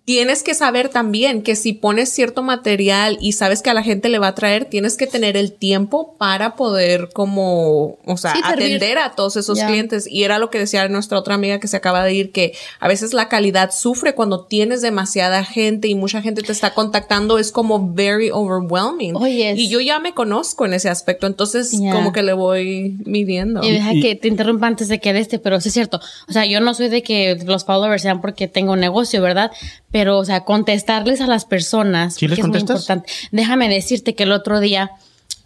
tienes 0.05 0.43
que 0.43 0.53
saber 0.55 0.91
también 0.91 1.43
que 1.43 1.57
si 1.57 1.73
pones 1.73 2.11
cierto 2.11 2.43
material 2.43 3.17
y 3.23 3.33
sabes 3.33 3.63
que 3.63 3.71
a 3.71 3.75
la 3.75 3.83
gente 3.83 4.09
le 4.11 4.19
va 4.19 4.29
a 4.29 4.35
traer, 4.35 4.67
tienes 4.67 4.97
que 4.97 5.07
tener 5.07 5.37
el 5.37 5.53
tiempo 5.53 6.15
para 6.19 6.57
poder 6.57 7.09
como, 7.15 7.97
o 8.05 8.17
sea, 8.19 8.35
Sí, 8.35 8.41
atender 8.45 8.99
a 8.99 9.13
todos 9.13 9.37
esos 9.37 9.59
clientes. 9.67 10.07
Y 10.07 10.25
era 10.25 10.39
lo 10.39 10.51
que 10.51 10.59
decía 10.59 10.87
nuestra 10.89 11.19
otra 11.19 11.35
amiga 11.35 11.59
que 11.59 11.69
se 11.69 11.77
acaba 11.79 12.05
de 12.05 12.13
ir, 12.13 12.33
que 12.33 12.53
a 12.81 12.89
veces 12.89 13.15
la 13.15 13.29
calidad 13.29 13.71
sufre 13.71 14.15
cuando 14.15 14.45
tienes 14.45 14.83
demasiada 14.83 15.43
gente 15.45 15.89
y 15.89 15.95
mucha 15.95 16.21
gente 16.21 16.43
te 16.43 16.53
está 16.53 16.75
contactando, 16.75 17.39
es 17.39 17.51
como 17.51 17.93
very 17.95 18.31
overwhelming. 18.31 19.17
Oye, 19.17 19.53
es- 19.53 19.59
Y 19.59 19.69
yo 19.71 19.81
ya 19.81 20.01
me 20.01 20.13
conozco 20.13 20.67
en 20.67 20.75
ese 20.75 20.91
aspecto, 20.91 21.27
entonces 21.27 21.73
como 21.93 22.13
que 22.13 22.23
le 22.23 22.35
voy 22.35 22.97
midiendo. 23.07 23.63
Y 23.65 23.71
deja 23.73 23.95
Y- 23.95 24.03
que 24.03 24.15
te 24.17 24.29
interrumpa 24.29 24.67
antes 24.67 24.89
de 24.89 25.01
que 25.01 25.13
de 25.15 25.21
este, 25.21 25.39
pero 25.39 25.61
sí 25.63 25.69
es 25.69 25.75
cierto. 25.75 25.99
O 26.29 26.33
sea, 26.33 26.45
yo 26.45 26.61
no 26.61 26.75
soy 26.75 26.89
de 26.91 27.03
que 27.03 27.37
los 27.47 27.65
followers 27.65 28.03
sean 28.03 28.21
porque 28.21 28.49
tengo 28.49 28.73
un 28.73 28.81
negocio, 28.81 29.23
¿verdad? 29.23 29.51
Pero, 29.91 30.19
o 30.19 30.25
sea, 30.25 30.45
contestarles 30.45 31.21
a 31.21 31.27
las 31.27 31.45
personas. 31.45 32.15
¿Sí 32.15 32.29
les 32.29 32.39
es 32.39 32.47
muy 32.47 32.59
importante. 32.59 33.11
Déjame 33.33 33.69
decirte 33.69 34.15
que 34.15 34.25
el 34.25 34.33
otro 34.33 34.61
día 34.61 34.91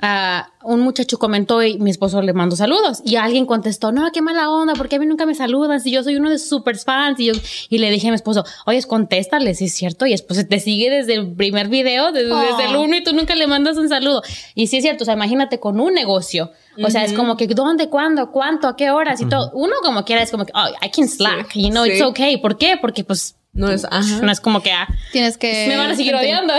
ah, 0.04 0.48
un 0.64 0.80
muchacho 0.80 1.16
comentó 1.18 1.62
y 1.62 1.78
mi 1.78 1.90
esposo 1.90 2.22
le 2.22 2.32
mandó 2.32 2.56
saludos 2.56 3.02
y 3.04 3.14
alguien 3.16 3.46
contestó, 3.46 3.92
no, 3.92 4.10
qué 4.12 4.20
mala 4.20 4.50
onda, 4.50 4.72
porque 4.74 4.96
a 4.96 4.98
mí 4.98 5.06
nunca 5.06 5.26
me 5.26 5.34
saludan 5.36 5.80
si 5.80 5.92
yo 5.92 6.02
soy 6.02 6.16
uno 6.16 6.28
de 6.28 6.38
sus 6.40 6.48
super 6.48 6.76
fans 6.76 7.20
y 7.20 7.26
yo 7.26 7.32
y 7.68 7.78
le 7.78 7.88
dije 7.90 8.08
a 8.08 8.10
mi 8.10 8.16
esposo, 8.16 8.44
oye, 8.66 8.82
contéstale, 8.82 9.54
si 9.54 9.66
es 9.66 9.74
cierto, 9.74 10.04
y 10.06 10.10
después 10.10 10.48
te 10.48 10.58
sigue 10.58 10.90
desde 10.90 11.14
el 11.14 11.32
primer 11.34 11.68
video, 11.68 12.10
desde, 12.10 12.32
Oh. 12.32 12.40
desde 12.40 12.70
el 12.70 12.76
uno 12.76 12.96
y 12.96 13.04
tú 13.04 13.14
nunca 13.14 13.36
le 13.36 13.46
mandas 13.46 13.76
un 13.76 13.88
saludo. 13.88 14.22
Y 14.56 14.66
sí 14.66 14.78
es 14.78 14.82
cierto, 14.82 15.04
o 15.04 15.04
sea, 15.04 15.14
imagínate 15.14 15.60
con 15.60 15.78
un 15.78 15.94
negocio, 15.94 16.50
o 16.84 16.90
sea, 16.90 17.04
es 17.04 17.12
como 17.12 17.36
que 17.36 17.46
dónde, 17.46 17.88
cuándo, 17.88 18.32
cuánto, 18.32 18.66
a 18.66 18.74
qué 18.76 18.90
horas 18.90 19.20
y 19.20 19.26
todo. 19.26 19.52
Uno 19.54 19.74
como 19.84 20.04
quiera 20.04 20.22
es 20.22 20.32
como 20.32 20.44
que, 20.46 20.52
oh, 20.56 20.68
I 20.84 20.90
can 20.90 21.06
slack, 21.08 21.54
you 21.54 21.68
know, 21.70 21.84
Sí. 21.84 21.92
it's 21.92 22.02
okay. 22.02 22.38
¿Por 22.38 22.58
qué? 22.58 22.76
Porque 22.80 23.04
pues 23.04 23.36
No 23.54 23.70
es, 23.70 23.84
ajá. 23.84 24.22
no 24.22 24.32
es 24.32 24.40
como 24.40 24.62
que 24.62 24.72
ah, 24.72 24.88
Tienes 25.12 25.36
que. 25.36 25.66
me 25.68 25.76
van 25.76 25.90
a 25.90 25.94
seguir 25.94 26.14
odiando. 26.14 26.54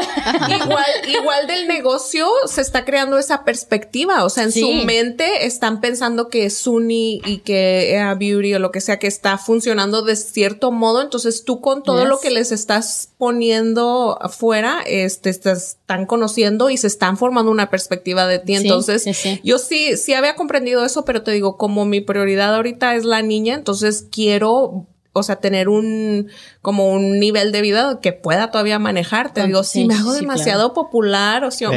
Igual, 0.64 0.86
igual 1.08 1.48
del 1.48 1.68
negocio 1.68 2.28
se 2.46 2.62
está 2.62 2.86
creando 2.86 3.18
esa 3.18 3.44
perspectiva. 3.44 4.24
O 4.24 4.30
sea, 4.30 4.44
en 4.44 4.52
Sí. 4.52 4.60
su 4.62 4.86
mente 4.86 5.48
están 5.48 5.82
pensando 5.82 6.30
que 6.30 6.52
Sunny 6.52 7.20
y 7.26 7.38
que 7.40 7.94
Era 7.96 8.14
Beauty 8.14 8.54
o 8.54 8.60
lo 8.60 8.70
que 8.72 8.80
sea 8.80 9.00
que 9.00 9.08
está 9.08 9.40
funcionando 9.40 10.04
de 10.04 10.16
cierto 10.16 10.72
modo. 10.72 11.02
Entonces 11.02 11.44
tú 11.46 11.62
con 11.62 11.82
todo 11.82 12.02
Yes. 12.02 12.10
lo 12.10 12.20
que 12.20 12.30
les 12.30 12.52
estás 12.52 13.10
poniendo 13.18 14.20
afuera, 14.22 14.84
este, 14.86 15.34
te 15.34 15.52
están 15.52 16.06
conociendo 16.06 16.70
y 16.70 16.78
se 16.78 16.86
están 16.86 17.18
formando 17.18 17.50
una 17.50 17.72
perspectiva 17.72 18.28
de 18.28 18.38
ti. 18.38 18.56
Sí, 18.58 18.64
Entonces, 18.64 19.02
sí, 19.02 19.16
sí. 19.16 19.42
yo 19.44 19.58
sí, 19.58 19.98
sí 19.98 20.14
había 20.14 20.36
comprendido 20.36 20.86
eso, 20.86 21.06
pero 21.06 21.24
te 21.24 21.32
digo, 21.32 21.58
como 21.58 21.86
mi 21.86 22.02
prioridad 22.02 22.54
ahorita 22.54 22.94
es 22.94 23.04
la 23.04 23.24
niña, 23.24 23.56
entonces 23.56 24.06
quiero 24.12 24.86
o 25.14 25.24
sea, 25.24 25.36
tener 25.38 25.70
un, 25.70 26.30
como 26.62 26.88
un 26.88 27.20
nivel 27.20 27.52
de 27.52 27.62
vida 27.62 28.00
que 28.02 28.14
pueda 28.14 28.50
todavía 28.52 28.80
manejar. 28.80 29.32
Te 29.34 29.42
Con- 29.42 29.50
digo, 29.50 29.64
sí, 29.64 29.82
si 29.82 29.86
me 29.88 29.94
hago 29.96 30.12
sí, 30.14 30.22
demasiado 30.22 30.74
popular, 30.74 31.44
o 31.44 31.52
si... 31.52 31.66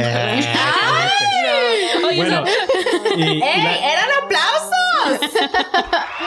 Eh, 1.49 2.03
Oye, 2.07 2.17
bueno, 2.17 2.43
y- 3.17 3.21
y 3.21 3.39
la- 3.39 3.43
¡Eran 3.93 4.05
aplausos! 4.23 4.56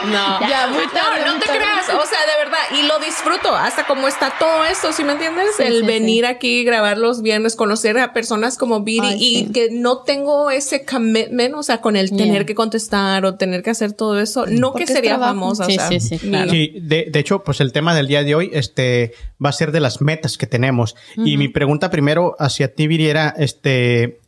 No, 0.05 0.39
Ya, 0.49 0.67
muy 0.67 0.85
tarde, 0.87 1.19
no, 1.21 1.25
no 1.25 1.31
muy 1.33 1.39
te 1.41 1.45
tarde. 1.47 1.59
creas. 1.59 1.89
O 1.89 2.05
sea, 2.07 2.19
de 2.25 2.43
verdad, 2.43 2.59
y 2.79 2.87
lo 2.87 2.99
disfruto 2.99 3.55
hasta 3.55 3.85
como 3.85 4.07
está 4.07 4.33
todo 4.39 4.65
esto, 4.65 4.91
¿sí 4.93 5.03
me 5.03 5.13
entiendes? 5.13 5.47
Sí, 5.57 5.63
El 5.63 5.81
sí, 5.81 5.85
venir 5.85 6.25
aquí, 6.25 6.63
grabar 6.63 6.97
los 6.97 7.21
viernes, 7.21 7.55
conocer 7.55 7.97
a 7.99 8.13
personas 8.13 8.57
como 8.57 8.81
Viri 8.81 9.07
Ay, 9.07 9.17
y 9.23 9.35
sí. 9.45 9.51
que 9.51 9.69
no 9.71 9.99
tengo 9.99 10.51
ese 10.51 10.85
commitment, 10.85 11.55
o 11.55 11.63
sea, 11.63 11.81
con 11.81 11.95
el 11.95 12.09
tener 12.09 12.31
Yeah. 12.31 12.45
que 12.45 12.55
contestar 12.55 13.25
o 13.25 13.35
tener 13.35 13.61
que 13.63 13.69
hacer 13.71 13.93
todo 13.93 14.19
eso. 14.19 14.45
No 14.47 14.71
Porque 14.71 14.85
que 14.85 14.93
sería 14.93 15.19
famosa, 15.19 15.65
Sí, 15.65 15.73
o 15.73 15.75
sea, 15.79 15.87
sí, 15.89 15.99
sí, 15.99 16.19
ni- 16.23 16.29
claro. 16.29 16.51
Sí, 16.51 16.73
de, 16.81 17.07
de 17.11 17.19
hecho, 17.19 17.43
pues 17.43 17.59
el 17.61 17.71
tema 17.73 17.93
del 17.95 18.07
día 18.07 18.23
de 18.23 18.35
hoy 18.35 18.49
este, 18.53 19.13
va 19.43 19.49
a 19.49 19.53
ser 19.53 19.71
de 19.71 19.79
las 19.79 20.01
metas 20.01 20.37
que 20.37 20.47
tenemos. 20.47 20.95
Y 21.17 21.37
mi 21.37 21.47
pregunta 21.49 21.89
primero 21.89 22.35
hacia 22.39 22.73
ti, 22.73 22.87
Viri, 22.87 23.07
era, 23.07 23.33
este, 23.37 24.03
¿e- 24.03 24.20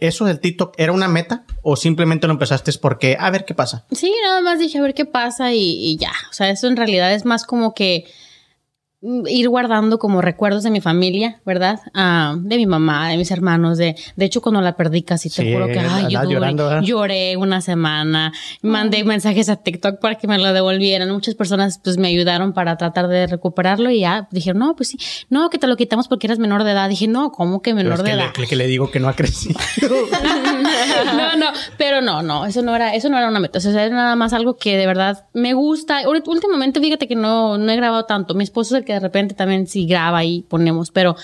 ¿eso 0.00 0.24
del 0.24 0.40
TikTok 0.40 0.74
era 0.78 0.92
una 0.92 1.08
meta 1.08 1.44
o 1.62 1.76
simplemente 1.76 2.26
lo 2.26 2.32
empezaste 2.32 2.70
porque, 2.80 3.16
a 3.18 3.30
ver 3.30 3.44
qué 3.44 3.54
pasa? 3.54 3.86
Sí, 3.90 4.12
nada 4.22 4.40
más 4.40 4.58
dije 4.58 4.78
a 4.78 4.82
ver 4.82 4.94
qué 4.94 5.04
pasa 5.04 5.52
y, 5.52 5.60
y 5.60 5.96
ya. 5.96 6.12
O 6.30 6.32
sea, 6.32 6.50
eso 6.50 6.68
en 6.68 6.76
realidad 6.76 7.12
es 7.12 7.24
más 7.24 7.44
como 7.44 7.74
que 7.74 8.04
ir 9.02 9.48
guardando 9.48 9.98
como 9.98 10.20
recuerdos 10.20 10.62
de 10.62 10.70
mi 10.70 10.80
familia, 10.80 11.40
¿verdad? 11.46 11.80
Ah, 11.94 12.34
de 12.38 12.56
mi 12.56 12.66
mamá, 12.66 13.08
de 13.08 13.16
mis 13.16 13.30
hermanos, 13.30 13.78
de, 13.78 13.96
de 14.16 14.24
hecho 14.26 14.42
cuando 14.42 14.60
la 14.60 14.76
perdí 14.76 15.02
casi 15.02 15.30
te 15.30 15.42
Sí, 15.42 15.52
juro 15.52 15.68
que 15.68 15.78
ay, 15.78 16.06
yo 16.10 16.80
lloré 16.82 17.36
una 17.38 17.62
semana, 17.62 18.32
mandé 18.62 19.02
mensajes 19.04 19.48
a 19.48 19.56
TikTok 19.56 20.00
para 20.00 20.16
que 20.16 20.26
me 20.26 20.36
lo 20.38 20.52
devolvieran, 20.52 21.10
muchas 21.10 21.34
personas 21.34 21.80
pues 21.82 21.96
me 21.96 22.08
ayudaron 22.08 22.52
para 22.52 22.76
tratar 22.76 23.08
de 23.08 23.26
recuperarlo 23.26 23.90
y 23.90 24.00
ya 24.00 24.28
dijeron, 24.30 24.58
no, 24.58 24.76
pues 24.76 24.90
sí, 24.90 24.98
no, 25.30 25.48
que 25.48 25.58
te 25.58 25.66
lo 25.66 25.76
quitamos 25.76 26.06
porque 26.06 26.26
eras 26.26 26.38
menor 26.38 26.64
de 26.64 26.72
edad. 26.72 26.88
Dije, 26.90 27.08
no, 27.08 27.32
¿cómo 27.32 27.62
que 27.62 27.70
Pero 27.74 27.84
menor 27.84 27.98
es 28.00 28.04
de 28.04 28.10
que, 28.10 28.16
edad? 28.16 28.32
le, 28.38 28.46
que 28.46 28.56
le 28.56 28.66
digo 28.66 28.90
que 28.90 29.00
no 29.00 29.08
ha 29.08 29.14
crecido. 29.14 29.58
no, 31.16 31.36
no, 31.36 31.46
pero 31.78 32.00
no, 32.00 32.22
no, 32.22 32.46
eso 32.46 32.62
no 32.62 32.74
era, 32.74 32.94
eso 32.94 33.08
no 33.08 33.16
era 33.18 33.28
una 33.28 33.40
meta. 33.40 33.58
O 33.58 33.60
sea, 33.60 33.70
era 33.84 33.94
nada 33.94 34.16
más 34.16 34.32
algo 34.32 34.56
que 34.56 34.76
de 34.76 34.86
verdad 34.86 35.26
me 35.32 35.54
gusta. 35.54 36.02
Últimamente, 36.08 36.80
fíjate 36.80 37.08
que 37.08 37.16
no, 37.16 37.58
no 37.58 37.72
he 37.72 37.76
grabado 37.76 38.04
tanto. 38.04 38.34
Mi 38.34 38.44
esposo 38.44 38.74
es 38.74 38.80
el 38.80 38.84
que 38.86 38.89
de 38.94 39.00
repente 39.00 39.34
también 39.34 39.66
sí 39.66 39.86
graba 39.86 40.24
y 40.24 40.42
ponemos, 40.42 40.90
pero 40.90 41.16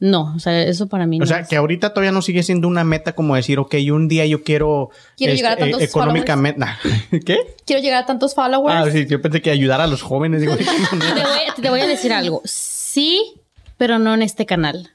no, 0.00 0.32
o 0.36 0.38
sea, 0.38 0.62
eso 0.62 0.86
para 0.88 1.06
mí 1.06 1.16
O 1.16 1.20
no 1.20 1.26
sea, 1.26 1.40
es. 1.40 1.48
que 1.48 1.56
ahorita 1.56 1.90
todavía 1.94 2.12
no 2.12 2.20
sigue 2.22 2.42
siendo 2.42 2.68
una 2.68 2.84
meta 2.84 3.14
como 3.14 3.36
decir, 3.36 3.58
ok, 3.58 3.74
un 3.92 4.08
día 4.08 4.26
yo 4.26 4.42
quiero... 4.42 4.90
Quiero 5.16 5.32
este, 5.32 5.36
llegar 5.42 5.52
a 5.52 5.56
tantos 5.60 5.80
eh, 5.80 5.84
económicamente... 5.84 6.60
Nah, 6.60 6.74
¿Qué? 7.24 7.38
Quiero 7.66 7.80
llegar 7.82 8.02
a 8.02 8.06
tantos 8.06 8.34
followers. 8.34 8.88
Ah, 8.88 8.90
sí, 8.90 9.06
yo 9.06 9.22
pensé 9.22 9.40
que 9.40 9.50
ayudar 9.50 9.80
a 9.80 9.86
los 9.86 10.02
jóvenes. 10.02 10.40
Digo, 10.40 10.52
¿de 10.56 10.64
qué 10.64 10.70
Te 10.90 10.96
voy, 10.96 11.38
a- 11.48 11.54
te 11.62 11.70
voy 11.70 11.80
a 11.80 11.86
decir 11.86 12.12
algo. 12.12 12.42
Sí, 12.44 13.34
pero 13.78 13.98
no 13.98 14.14
en 14.14 14.22
este 14.22 14.46
canal. 14.46 14.90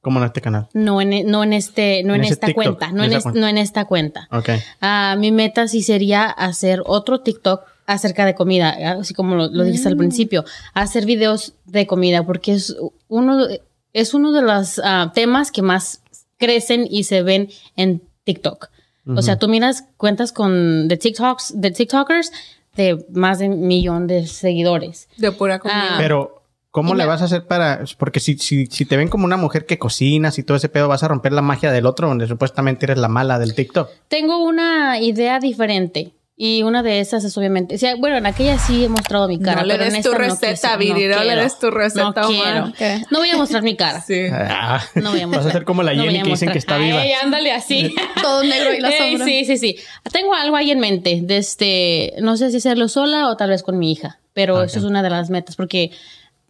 Como 0.00 0.20
en 0.20 0.26
este 0.26 0.40
canal. 0.40 0.68
No 0.74 1.00
en, 1.00 1.28
no 1.30 1.42
en 1.42 1.52
este, 1.52 2.02
no 2.04 2.14
En 2.14 2.22
esta 2.24 2.46
TikTok, 2.46 2.64
cuenta. 2.78 2.92
No 2.92 3.02
en 3.04 3.12
es- 3.14 3.22
cuenta. 3.24 3.40
no 3.40 3.48
en 3.48 3.58
esta 3.58 3.84
cuenta. 3.86 4.28
Ok. 4.30 4.50
Ah, 4.80 5.16
mi 5.18 5.32
meta 5.32 5.66
sí 5.68 5.82
sería 5.82 6.26
hacer 6.26 6.82
otro 6.86 7.20
TikTok 7.20 7.62
acerca 7.88 8.26
de 8.26 8.34
comida, 8.34 8.76
así 9.00 9.14
como 9.14 9.34
lo, 9.34 9.48
lo 9.48 9.64
dijiste 9.64 9.88
al 9.88 9.96
principio, 9.96 10.44
hacer 10.74 11.06
videos 11.06 11.54
de 11.64 11.86
comida, 11.86 12.24
porque 12.24 12.52
es 12.52 12.76
uno, 13.08 13.46
es 13.94 14.12
uno 14.12 14.30
de 14.32 14.42
los 14.42 14.78
ah, 14.84 15.10
temas 15.14 15.50
que 15.50 15.62
más 15.62 16.02
crecen 16.36 16.86
y 16.88 17.04
se 17.04 17.22
ven 17.22 17.48
en 17.76 18.02
TikTok. 18.24 18.68
O 19.16 19.22
sea, 19.22 19.38
tú 19.38 19.48
miras 19.48 19.84
cuentas 19.96 20.32
con 20.32 20.86
de 20.86 20.98
TikToks, 20.98 21.58
de 21.58 21.70
TikTokers 21.70 22.30
de 22.76 23.06
más 23.14 23.38
de 23.38 23.48
un 23.48 23.66
millón 23.66 24.06
de 24.06 24.26
seguidores. 24.26 25.08
de 25.16 25.32
pura 25.32 25.58
comida. 25.58 25.94
Ah. 25.94 25.96
Pero, 25.96 26.42
¿cómo 26.70 26.92
le 26.94 26.98
la- 26.98 27.06
vas 27.06 27.22
a 27.22 27.24
hacer 27.24 27.46
para...? 27.46 27.84
Porque 27.96 28.20
si, 28.20 28.36
si, 28.36 28.66
si 28.66 28.84
te 28.84 28.98
ven 28.98 29.08
como 29.08 29.24
una 29.24 29.38
mujer 29.38 29.64
que 29.64 29.78
cocinas 29.78 30.38
y 30.38 30.42
todo 30.42 30.58
ese 30.58 30.68
pedo, 30.68 30.88
vas 30.88 31.02
a 31.04 31.08
romper 31.08 31.32
la 31.32 31.40
magia 31.40 31.72
del 31.72 31.86
otro, 31.86 32.06
donde 32.06 32.26
supuestamente 32.26 32.84
eres 32.84 32.98
la 32.98 33.08
mala 33.08 33.38
del 33.38 33.54
TikTok. 33.54 33.88
Tengo 34.08 34.44
una 34.44 35.00
idea 35.00 35.40
diferente. 35.40 36.12
Y 36.40 36.62
una 36.62 36.84
de 36.84 37.00
esas 37.00 37.24
es 37.24 37.36
obviamente, 37.36 37.74
o 37.74 37.78
sea, 37.78 37.96
bueno, 37.96 38.16
en 38.16 38.24
aquella 38.24 38.60
sí 38.60 38.84
he 38.84 38.88
mostrado 38.88 39.26
mi 39.26 39.40
cara. 39.40 39.62
No 39.62 39.66
le 39.66 39.74
pero 39.74 39.86
en 39.86 39.92
des 39.94 40.02
tu 40.04 40.10
esta 40.12 40.18
no 40.22 40.24
receta, 40.28 40.68
quise- 40.68 40.78
Viri, 40.78 41.08
no 41.08 41.18
le 41.18 41.24
quiero. 41.24 41.42
des 41.42 41.58
tu 41.58 41.70
receta, 41.72 42.22
No. 42.22 42.72
No 43.10 43.18
voy 43.18 43.30
a 43.30 43.36
mostrar 43.36 43.62
mi 43.64 43.74
cara. 43.74 44.00
sí. 44.02 44.20
Ah, 44.32 44.80
No 44.94 45.10
voy 45.10 45.20
a 45.22 45.26
mostrar. 45.26 45.44
Vas 45.46 45.54
a 45.54 45.58
ser 45.58 45.64
como 45.64 45.82
la 45.82 45.94
No 45.94 46.04
Jenny 46.04 46.22
que 46.22 46.30
dicen 46.30 46.52
que 46.52 46.58
está 46.58 46.78
viva. 46.78 47.00
Ay, 47.00 47.10
ándale 47.12 47.50
así. 47.50 47.92
Todo 48.22 48.44
negro 48.44 48.72
y 48.72 48.78
la 48.78 48.90
Ey, 48.90 49.10
sombra. 49.16 49.26
sí, 49.26 49.44
sí, 49.46 49.58
sí. 49.58 49.76
Tengo 50.12 50.32
algo 50.32 50.54
ahí 50.54 50.70
en 50.70 50.78
mente. 50.78 51.18
De 51.24 51.38
este, 51.38 52.14
no 52.20 52.36
sé 52.36 52.52
si 52.52 52.58
hacerlo 52.58 52.86
sola 52.88 53.28
o 53.30 53.36
tal 53.36 53.50
vez 53.50 53.64
con 53.64 53.76
mi 53.76 53.90
hija, 53.90 54.20
pero 54.32 54.58
Ah, 54.58 54.64
eso 54.66 54.78
es 54.78 54.84
una 54.84 55.02
de 55.02 55.10
las 55.10 55.30
metas 55.30 55.56
porque 55.56 55.90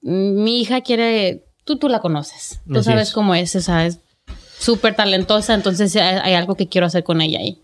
mm, 0.03 0.43
mi 0.43 0.61
hija 0.61 0.83
quiere, 0.83 1.45
tú, 1.65 1.79
tú 1.79 1.89
la 1.89 2.01
conoces, 2.01 2.61
tú 2.71 2.81
Así 2.81 2.91
sabes 2.91 3.09
es. 3.09 3.15
cómo 3.15 3.35
es, 3.35 3.57
o 3.57 3.63
sea, 3.63 3.87
es 3.87 4.01
súper 4.59 4.95
talentosa, 4.97 5.55
entonces 5.55 5.97
hay, 5.97 6.19
hay 6.23 6.35
algo 6.35 6.57
que 6.57 6.69
quiero 6.69 6.87
hacer 6.87 7.05
con 7.05 7.23
ella 7.23 7.39
ahí. 7.39 7.59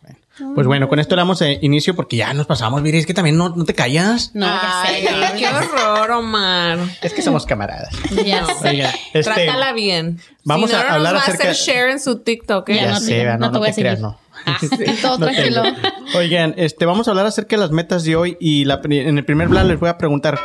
Pues 0.54 0.66
bueno, 0.66 0.88
con 0.88 0.98
esto 0.98 1.14
le 1.14 1.20
damos 1.20 1.40
eh, 1.42 1.58
inicio 1.62 1.94
porque 1.94 2.16
ya 2.16 2.34
nos 2.34 2.46
pasamos, 2.46 2.82
Viri. 2.82 2.98
Es 2.98 3.06
que 3.06 3.14
también 3.14 3.36
no, 3.36 3.50
no 3.50 3.64
te 3.64 3.72
callas. 3.74 4.32
No, 4.34 4.46
ya 4.46 4.82
Ay, 4.82 5.04
sé. 5.04 5.08
qué 5.38 5.46
horror, 5.46 6.10
Omar. 6.10 6.78
Es 7.02 7.12
que 7.12 7.22
somos 7.22 7.46
camaradas. 7.46 7.94
Ya 8.24 8.40
No. 8.40 8.48
sé. 8.48 8.70
Oiga, 8.70 8.90
este, 9.12 9.22
Trátala 9.22 9.72
bien. 9.72 10.18
vamos 10.42 10.70
Si 10.70 10.76
no, 10.76 10.82
a 10.82 10.84
no 10.86 10.94
hablar 10.96 11.12
nos 11.14 11.22
va 11.22 11.26
acerca- 11.26 11.48
a 11.48 11.50
hacer 11.52 11.74
share 11.74 11.90
en 11.90 12.00
su 12.00 12.18
TikTok, 12.18 12.68
¿eh? 12.70 12.74
Ya 12.74 12.82
Ya 12.82 12.90
no 12.90 13.00
sé, 13.00 13.24
no, 13.24 13.38
no 13.38 13.52
te 13.52 13.58
voy 13.58 13.68
a 13.68 13.72
creas, 13.74 14.00
no. 14.00 14.18
Ah, 14.46 14.58
Todo 15.02 15.18
No 15.18 15.26
tranquilo. 15.26 15.62
Oigan, 16.16 16.54
este, 16.56 16.84
vamos 16.84 17.06
a 17.06 17.12
hablar 17.12 17.26
acerca 17.26 17.54
de 17.56 17.62
las 17.62 17.70
metas 17.70 18.02
de 18.02 18.16
hoy 18.16 18.36
y 18.40 18.64
la 18.64 18.80
en 18.84 19.16
el 19.18 19.24
primer 19.24 19.48
plan 19.48 19.68
les 19.68 19.78
voy 19.78 19.88
a 19.88 19.96
preguntar 19.98 20.38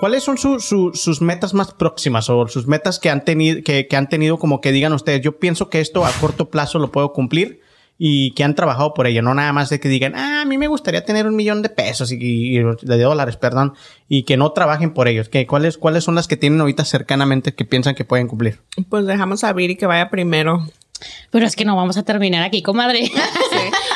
cuáles 0.00 0.24
son 0.24 0.38
su- 0.38 0.58
su- 0.58 0.92
sus 0.94 1.20
metas 1.20 1.52
más 1.52 1.72
próximas 1.74 2.30
o 2.30 2.48
sus 2.48 2.66
metas 2.66 2.98
que 2.98 3.10
han 3.10 3.24
tenido 3.24 3.62
que, 3.62 3.86
que 3.88 3.96
han 3.96 4.08
tenido 4.08 4.38
como 4.38 4.60
que 4.62 4.72
digan 4.72 4.92
ustedes 4.94 5.20
yo 5.20 5.38
pienso 5.38 5.68
que 5.68 5.80
esto 5.80 6.06
a 6.06 6.10
corto 6.12 6.48
plazo 6.48 6.78
lo 6.78 6.90
puedo 6.90 7.12
cumplir 7.12 7.60
y 8.00 8.30
que 8.32 8.44
han 8.44 8.54
trabajado 8.54 8.94
por 8.94 9.06
ello 9.08 9.22
no 9.22 9.34
nada 9.34 9.52
más 9.52 9.70
de 9.70 9.80
que 9.80 9.88
digan 9.88 10.14
ah, 10.14 10.42
a 10.42 10.44
mí 10.44 10.56
me 10.56 10.68
gustaría 10.68 11.04
tener 11.04 11.26
un 11.26 11.34
millón 11.34 11.62
de 11.62 11.68
pesos 11.68 12.12
y, 12.12 12.16
y- 12.20 12.58
de 12.62 12.98
dólares 13.02 13.36
perdón 13.36 13.74
y 14.08 14.22
que 14.22 14.36
no 14.36 14.52
trabajen 14.52 14.94
por 14.94 15.08
ellos 15.08 15.28
que 15.28 15.46
cuáles 15.48 15.78
cuáles 15.78 16.04
son 16.04 16.14
las 16.14 16.28
que 16.28 16.36
tienen 16.36 16.60
ahorita 16.60 16.84
cercanamente 16.84 17.54
que 17.54 17.64
piensan 17.64 17.94
que 17.96 18.04
pueden 18.04 18.28
cumplir 18.28 18.60
Pues 18.88 19.04
dejamos 19.06 19.42
a 19.42 19.52
Viri 19.52 19.74
que 19.76 19.86
vaya 19.86 20.10
primero. 20.10 20.64
Pero 21.30 21.46
es 21.46 21.54
que 21.54 21.64
no 21.64 21.76
vamos 21.76 21.96
a 21.96 22.02
terminar 22.02 22.42
aquí, 22.42 22.60
comadre. 22.60 23.06
Sí. 23.06 23.12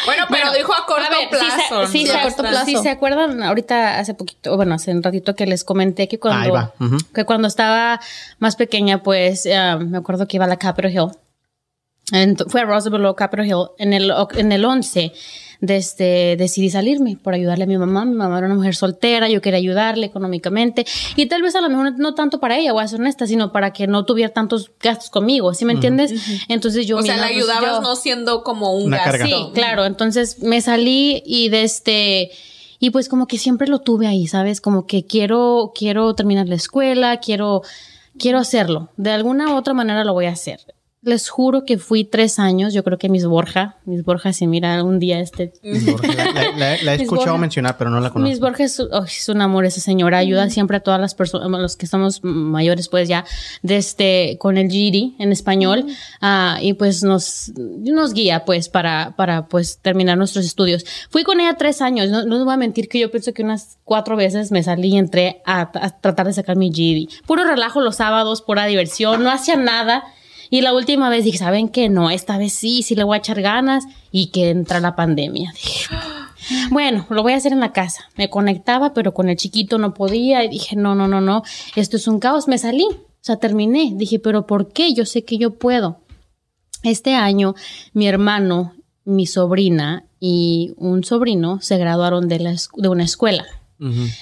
Bueno, 0.07 0.25
pero 0.31 0.53
dijo 0.53 0.73
a 0.73 0.87
corto 0.87 1.03
A 1.05 1.11
ver, 1.11 1.29
si 1.31 1.51
se- 1.51 1.69
plazo. 1.69 1.87
si 1.89 2.07
se, 2.07 2.17
a 2.17 2.23
corto 2.23 2.43
plazo. 2.43 2.65
si 2.65 2.77
se 2.77 2.89
acuerdan, 2.91 3.43
ahorita 3.43 3.99
hace 3.99 4.15
poquito, 4.15 4.55
bueno, 4.57 4.75
hace 4.77 4.93
un 4.93 5.03
ratito 5.03 5.35
que 5.35 5.47
les 5.47 5.65
comenté 5.65 6.07
que 6.09 6.19
cuando, 6.21 6.73
que 7.13 7.25
cuando 7.25 7.49
estaba 7.49 8.01
más 8.39 8.55
pequeña, 8.55 9.03
pues 9.03 9.47
eh, 9.47 9.77
me 9.81 9.99
acuerdo 9.99 10.29
que 10.29 10.37
iba 10.37 10.45
a 10.45 10.49
la 10.49 10.59
Capitol 10.59 10.91
Hill. 10.93 11.09
Fue 12.49 12.61
a 12.61 12.65
Roosevelt 12.65 13.05
o 13.07 13.17
Capitol 13.17 13.47
Hill 13.47 13.67
en 13.79 13.93
el, 13.93 14.13
en 14.37 14.53
el 14.53 14.65
11. 14.65 15.13
Desde, 15.61 16.35
decidí 16.37 16.71
salirme 16.71 17.17
por 17.23 17.35
ayudarle 17.35 17.63
a 17.65 17.67
mi 17.69 17.79
mamá. 17.79 18.05
Mi 18.05 18.17
mamá 18.17 18.37
era 18.39 18.47
una 18.49 18.57
mujer 18.57 18.75
soltera, 18.75 19.29
yo 19.29 19.41
quería 19.41 19.59
ayudarle 19.59 20.07
económicamente 20.07 20.85
y 21.15 21.27
tal 21.27 21.41
vez 21.41 21.55
a 21.55 21.61
lo 21.61 21.69
mejor 21.71 21.97
no 22.01 22.15
tanto 22.15 22.41
para 22.41 22.59
ella, 22.59 22.73
voy 22.73 22.83
a 22.83 22.89
ser 22.89 22.99
honesta, 23.01 23.29
sino 23.29 23.53
para 23.53 23.73
que 23.73 23.87
no 23.87 24.05
tuviera 24.05 24.33
tantos 24.33 24.73
gastos 24.81 25.09
conmigo, 25.09 25.55
¿sí 25.55 25.65
me 25.65 25.75
entiendes? 25.75 26.15
Entonces 26.49 26.85
yo 26.89 26.97
O 26.99 27.03
sea, 27.03 27.17
la 27.17 27.27
ayudabas 27.27 27.77
yo- 27.77 27.81
no 27.81 27.95
siendo 27.95 28.43
como 28.43 28.75
un 28.75 28.91
gasto. 28.91 29.05
carga. 29.13 29.25
Sí, 29.27 29.35
claro. 29.55 29.85
Entonces 29.85 30.43
me 30.43 30.61
salí 30.61 31.23
y 31.25 31.49
de 31.51 31.63
este 31.63 32.33
y 32.81 32.91
pues 32.91 33.09
como 33.09 33.29
que 33.29 33.39
siempre 33.39 33.69
lo 33.69 33.79
tuve 33.79 34.09
ahí, 34.09 34.27
¿sabes? 34.27 34.61
Como 34.61 34.89
que 34.89 35.07
quiero 35.07 35.71
quiero 35.77 36.13
terminar 36.17 36.49
la 36.49 36.57
escuela, 36.57 37.19
quiero 37.19 37.63
quiero 38.19 38.39
hacerlo. 38.39 38.89
De 38.97 39.13
alguna 39.13 39.53
u 39.55 39.57
otra 39.57 39.75
manera 39.75 40.03
lo 40.03 40.13
voy 40.13 40.27
a 40.27 40.31
hacer. 40.33 40.59
Les 41.05 41.29
juro 41.29 41.65
que 41.65 41.79
fui 41.79 42.05
tres 42.05 42.39
años. 42.39 42.73
Yo 42.73 42.85
creo 42.85 42.97
que 42.97 43.09
Miss 43.09 43.27
Borja, 43.27 43.77
Miss 43.87 44.05
Borja, 44.05 44.33
si 44.33 44.47
mira 44.47 44.73
algún 44.75 45.01
día 45.01 45.19
este 45.19 45.53
La, 45.63 46.33
la- 46.33 46.57
la- 46.57 46.83
la 46.83 46.93
he 46.95 46.97
escuchado 47.03 47.33
Borja- 47.33 47.39
mencionar, 47.41 47.77
pero 47.77 47.91
no 47.91 47.99
la 47.99 48.11
conozco. 48.11 48.29
Miss 48.31 48.39
Borges 48.39 48.79
es, 48.79 48.87
oh, 48.93 49.03
es 49.05 49.29
un 49.29 49.41
amor 49.43 49.65
esa 49.65 49.81
señora, 49.81 50.19
ayuda 50.19 50.49
siempre 50.49 50.77
a 50.77 50.81
todas 50.81 51.01
las 51.01 51.17
personas, 51.17 51.61
los 51.61 51.77
que 51.77 51.87
estamos 51.87 52.21
mayores 52.23 52.89
pues 52.89 53.09
ya, 53.09 53.25
desde 53.63 54.37
con 54.39 54.57
el 54.59 54.69
GD 54.69 55.21
en 55.21 55.33
español, 55.33 55.87
ah, 56.21 56.59
y 56.63 56.75
pues 56.75 57.03
nos, 57.03 57.51
nos 57.57 58.13
guía 58.15 58.45
pues 58.45 58.69
para, 58.69 59.15
para 59.17 59.49
pues 59.49 59.79
terminar 59.79 60.17
nuestros 60.19 60.45
estudios. 60.45 60.85
Fui 61.11 61.25
con 61.25 61.41
ella 61.41 61.55
tres 61.59 61.83
años, 61.83 62.11
no, 62.11 62.25
no 62.25 62.37
les 62.37 62.45
voy 62.45 62.55
a 62.55 62.59
mentir 62.59 62.89
que 62.89 63.01
yo 63.01 63.11
pienso 63.11 63.33
que 63.33 63.43
unas 63.43 63.79
cuatro 63.85 64.15
veces 64.15 64.53
me 64.53 64.63
salí 64.63 64.91
y 64.95 64.99
entré 64.99 65.43
a, 65.47 65.63
a 65.63 66.01
tratar 66.01 66.27
de 66.29 66.33
sacar 66.33 66.55
mi 66.57 66.71
GD. 66.71 67.25
Puro 67.27 67.43
relajo 67.43 67.81
los 67.81 67.97
sábados, 67.97 68.41
pura 68.41 68.67
diversión, 68.67 69.25
no 69.25 69.33
hacía 69.33 69.57
nada. 69.57 70.05
Y 70.53 70.61
la 70.61 70.75
última 70.75 71.09
vez 71.09 71.25
dije, 71.25 71.39
¿saben 71.39 71.71
qué? 71.71 71.89
No, 71.89 72.11
esta 72.11 72.37
vez 72.37 72.53
sí, 72.53 72.83
sí 72.83 72.95
le 72.95 73.05
voy 73.05 73.15
a 73.15 73.21
echar 73.21 73.41
ganas 73.41 73.87
y 74.11 74.27
que 74.27 74.51
entra 74.51 74.81
la 74.81 74.95
pandemia. 74.95 75.51
Dije, 75.55 75.87
bueno, 76.71 77.07
lo 77.09 77.23
voy 77.23 77.33
a 77.33 77.37
hacer 77.37 77.55
en 77.55 77.61
la 77.61 77.73
casa. 77.73 78.11
Me 78.19 78.29
conectaba, 78.29 78.93
pero 78.93 79.15
con 79.15 79.31
el 79.31 79.39
chiquito 79.39 79.79
no 79.79 79.95
podía 79.95 80.45
y 80.45 80.51
dije, 80.51 80.77
no, 80.77 80.95
no, 80.95 81.09
no, 81.09 81.23
no, 81.23 81.43
esto 81.75 81.97
es 81.97 82.07
un 82.07 82.21
caos. 82.21 82.49
Me 82.49 82.59
salí, 82.59 82.85
o 82.85 82.99
sea, 83.23 83.37
terminé. 83.37 83.93
Dije, 83.95 84.19
pero 84.19 84.47
¿por 84.47 84.75
qué? 84.75 84.93
Yo 84.93 85.07
sé 85.07 85.25
que 85.25 85.39
yo 85.39 85.55
puedo. 85.55 86.01
Este 86.83 87.15
año, 87.15 87.55
mi 87.95 88.07
hermano, 88.07 88.75
mi 89.07 89.25
sobrina 89.25 90.05
y 90.21 90.75
un 90.77 91.03
sobrino 91.03 91.63
se 91.63 91.79
graduaron 91.79 92.29
de, 92.29 92.41
la, 92.41 92.55
de 92.77 92.89
una 92.89 93.05
escuela. 93.05 93.47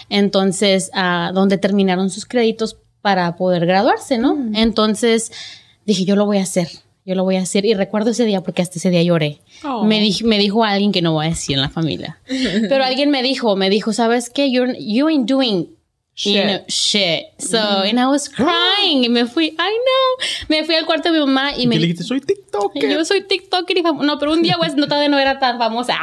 Entonces, 0.09 0.93
ah, 0.95 1.33
donde 1.35 1.59
terminaron 1.59 2.09
sus 2.09 2.25
créditos 2.25 2.77
para 3.03 3.35
poder 3.37 3.67
graduarse, 3.67 4.17
¿no? 4.17 4.39
Entonces, 4.55 5.33
dije, 5.87 6.05
yo 6.05 6.17
lo 6.17 6.27
voy 6.27 6.39
a 6.39 6.43
hacer. 6.43 6.69
Yo 7.07 7.15
lo 7.15 7.25
voy 7.25 7.37
a 7.37 7.41
hacer. 7.43 7.65
Y 7.65 7.75
recuerdo 7.75 8.11
ese 8.11 8.25
día 8.25 8.43
porque 8.43 8.63
hasta 8.63 8.79
ese 8.79 8.91
día 8.91 9.03
lloré. 9.03 9.41
Oh. 9.65 9.85
Me, 9.85 10.01
dij- 10.03 10.23
me 10.25 10.39
dijo 10.39 10.63
alguien 10.65 10.93
que 10.93 11.03
no 11.03 11.13
voy 11.15 11.27
a 11.27 11.31
decir 11.31 11.57
en 11.57 11.63
la 11.63 11.71
familia. 11.71 12.21
Pero 12.69 12.85
alguien 12.85 13.11
me 13.11 13.23
dijo, 13.23 13.57
me 13.57 13.71
dijo, 13.71 13.93
¿sabes 13.93 14.31
qué? 14.31 14.51
You're, 14.51 14.77
you 14.79 15.09
ain't 15.09 15.29
doing 15.29 15.69
Shit. 16.15 16.35
you 16.37 16.43
know, 16.43 16.59
shit. 16.69 17.29
So, 17.39 17.57
and 17.59 17.99
I 17.99 18.05
was 18.07 18.29
crying. 18.29 19.05
Y 19.05 19.09
me 19.09 19.25
fui, 19.25 19.47
I 19.47 19.55
know. 19.57 20.27
Me 20.49 20.65
fui 20.65 20.75
al 20.75 20.85
cuarto 20.85 21.11
de 21.11 21.19
mi 21.19 21.25
mamá 21.25 21.53
y 21.57 21.63
Y 21.63 21.67
me 21.67 21.77
le 21.77 21.83
dijiste, 21.83 22.05
soy 22.05 22.21
TikToker. 22.21 22.91
yo 22.93 23.03
soy 23.07 23.23
TikToker 23.23 23.79
y. 23.79 23.83
No, 23.83 24.19
pero 24.19 24.33
un 24.33 24.43
día, 24.43 24.57
pues, 24.59 24.75
no, 24.77 24.87
todavía 24.87 25.09
no 25.09 25.19
era 25.19 25.39
tan 25.39 25.57
famosa. 25.57 25.99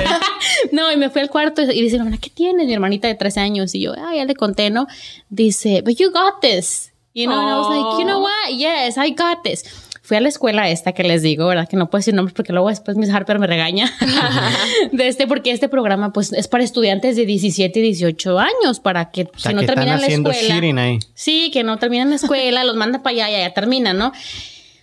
no, 0.72 0.90
y 0.90 0.96
me 0.96 1.10
fui 1.10 1.20
al 1.20 1.28
cuarto 1.30 1.62
y 1.62 1.82
dice, 1.82 1.96
hermana, 1.96 2.16
¿qué 2.18 2.30
tienes? 2.30 2.66
Mi 2.66 2.72
hermanita 2.72 3.08
de 3.08 3.14
13 3.16 3.40
años. 3.40 3.74
Y 3.74 3.80
yo, 3.82 3.92
ah, 3.98 4.14
ya 4.14 4.24
le 4.24 4.34
conté, 4.34 4.70
¿no? 4.70 4.86
Dice, 5.28 5.82
but 5.82 5.96
you 5.96 6.10
got 6.10 6.40
this. 6.40 6.92
You 7.14 7.26
know, 7.26 7.40
and 7.40 7.48
I 7.50 7.58
was 7.58 7.68
like, 7.68 7.98
you 8.00 8.04
know 8.06 8.20
what? 8.20 8.54
Yes, 8.56 8.96
I 8.96 9.10
got 9.10 9.42
this. 9.42 9.64
Fui 10.02 10.16
a 10.16 10.20
la 10.20 10.28
escuela 10.28 10.68
esta 10.70 10.92
que 10.92 11.02
les 11.04 11.22
digo, 11.22 11.46
¿verdad? 11.46 11.68
Que 11.68 11.76
no 11.76 11.88
puedo 11.90 12.00
decir 12.00 12.14
nombres 12.14 12.34
porque 12.34 12.52
luego 12.52 12.68
después 12.68 12.96
Miss 12.96 13.10
Harper 13.10 13.38
me 13.38 13.46
regaña. 13.46 13.92
de 14.92 15.08
este, 15.08 15.26
porque 15.26 15.50
este 15.52 15.68
programa, 15.68 16.12
pues, 16.12 16.32
es 16.32 16.48
para 16.48 16.64
estudiantes 16.64 17.16
de 17.16 17.26
17 17.26 17.78
y 17.78 17.82
18 17.82 18.38
años, 18.38 18.80
para 18.80 19.10
que 19.10 19.22
O 19.22 19.38
sea, 19.38 19.50
si 19.50 19.54
no 19.54 19.60
que 19.60 19.64
están 19.66 19.74
terminan 19.76 20.00
la 20.00 20.06
haciendo 20.06 20.30
escuela. 20.30 20.54
shitting 20.54 20.78
ahí. 20.78 20.98
Sí, 21.14 21.50
que 21.52 21.62
no 21.62 21.78
terminan 21.78 22.10
la 22.10 22.16
escuela, 22.16 22.64
los 22.64 22.74
manda 22.76 23.02
para 23.02 23.14
allá, 23.26 23.30
ya, 23.30 23.38
ya 23.48 23.54
terminan, 23.54 23.98
¿no? 23.98 24.12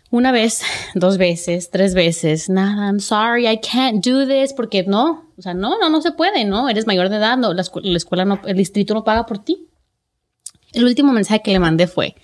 Una 0.09 0.31
vez, 0.31 0.61
dos 0.95 1.17
veces, 1.17 1.69
tres 1.71 1.93
veces, 1.93 2.47
nada, 2.49 2.85
I'm 2.87 2.99
sorry, 3.01 3.45
I 3.47 3.57
can't 3.59 4.05
do 4.05 4.25
this, 4.25 4.53
porque 4.53 4.83
no, 4.83 5.25
o 5.37 5.41
sea, 5.41 5.53
no, 5.53 5.77
no, 5.79 5.89
no 5.89 6.01
se 6.01 6.11
puede, 6.13 6.45
¿no? 6.45 6.69
Eres 6.69 6.87
mayor 6.87 7.09
de 7.09 7.17
edad, 7.17 7.35
no, 7.37 7.53
la, 7.53 7.61
escu- 7.63 7.81
la 7.83 7.97
escuela 7.97 8.23
no, 8.23 8.39
el 8.45 8.55
distrito 8.55 8.93
no 8.93 9.03
paga 9.03 9.25
por 9.25 9.39
ti. 9.39 9.67
El 10.73 10.85
último 10.85 11.13
mensaje 11.13 11.41
que 11.41 11.51
le 11.51 11.59
mandé 11.59 11.87
fue, 11.87 12.15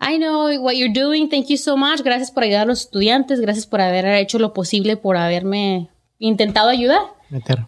I 0.00 0.18
know 0.18 0.48
what 0.62 0.74
you're 0.74 0.92
doing, 0.92 1.28
thank 1.28 1.46
you 1.46 1.56
so 1.56 1.76
much, 1.76 2.02
gracias 2.02 2.30
por 2.30 2.44
ayudar 2.44 2.62
a 2.62 2.66
los 2.66 2.82
estudiantes, 2.82 3.40
gracias 3.40 3.66
por 3.66 3.80
haber 3.80 4.06
hecho 4.06 4.38
lo 4.38 4.52
posible, 4.52 4.96
por 4.96 5.16
haberme 5.16 5.90
intentado 6.18 6.68
ayudar 6.68 7.00
Meter. 7.30 7.66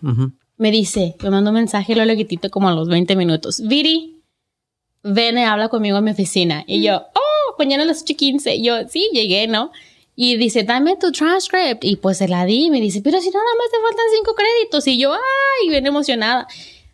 me 0.57 0.71
dice, 0.71 1.17
me 1.23 1.31
mandó 1.31 1.51
un 1.51 1.57
mensaje 1.57 1.95
lo 1.97 2.05
leguitito 2.05 2.51
como 2.51 2.69
a 2.69 2.73
los 2.73 2.89
20 2.89 3.17
minutos. 3.17 3.61
Viri, 3.67 4.21
ven 5.03 5.39
y 5.39 5.43
habla 5.43 5.69
conmigo 5.69 5.99
en 5.99 6.05
mi 6.05 6.11
oficina. 6.11 6.65
Y 6.67 6.83
yo, 6.83 7.07
oh, 7.15 7.55
mañana 7.59 7.83
a 7.85 7.87
las 7.87 8.03
8 8.03 8.13
y 8.13 8.17
15. 8.17 8.55
Y 8.57 8.65
yo, 8.65 8.89
sí, 8.89 9.09
llegué, 9.13 9.47
¿no? 9.47 9.71
Y 10.17 10.37
dice, 10.37 10.65
dame 10.65 10.97
tu 10.97 11.13
transcript. 11.13 11.85
Y 11.85 11.97
pues 11.97 12.19
se 12.19 12.29
la 12.29 12.45
di. 12.45 12.67
Y 12.67 12.71
me 12.71 12.81
dice, 12.81 13.01
pero 13.03 13.21
si 13.21 13.31
nada 13.31 13.45
más 13.59 13.71
te 13.71 13.77
faltan 13.87 14.07
cinco 14.17 14.35
créditos. 14.35 14.87
Y 14.87 14.99
yo, 14.99 15.13
ay, 15.15 15.69
bien 15.69 15.87
emocionada. 15.87 16.47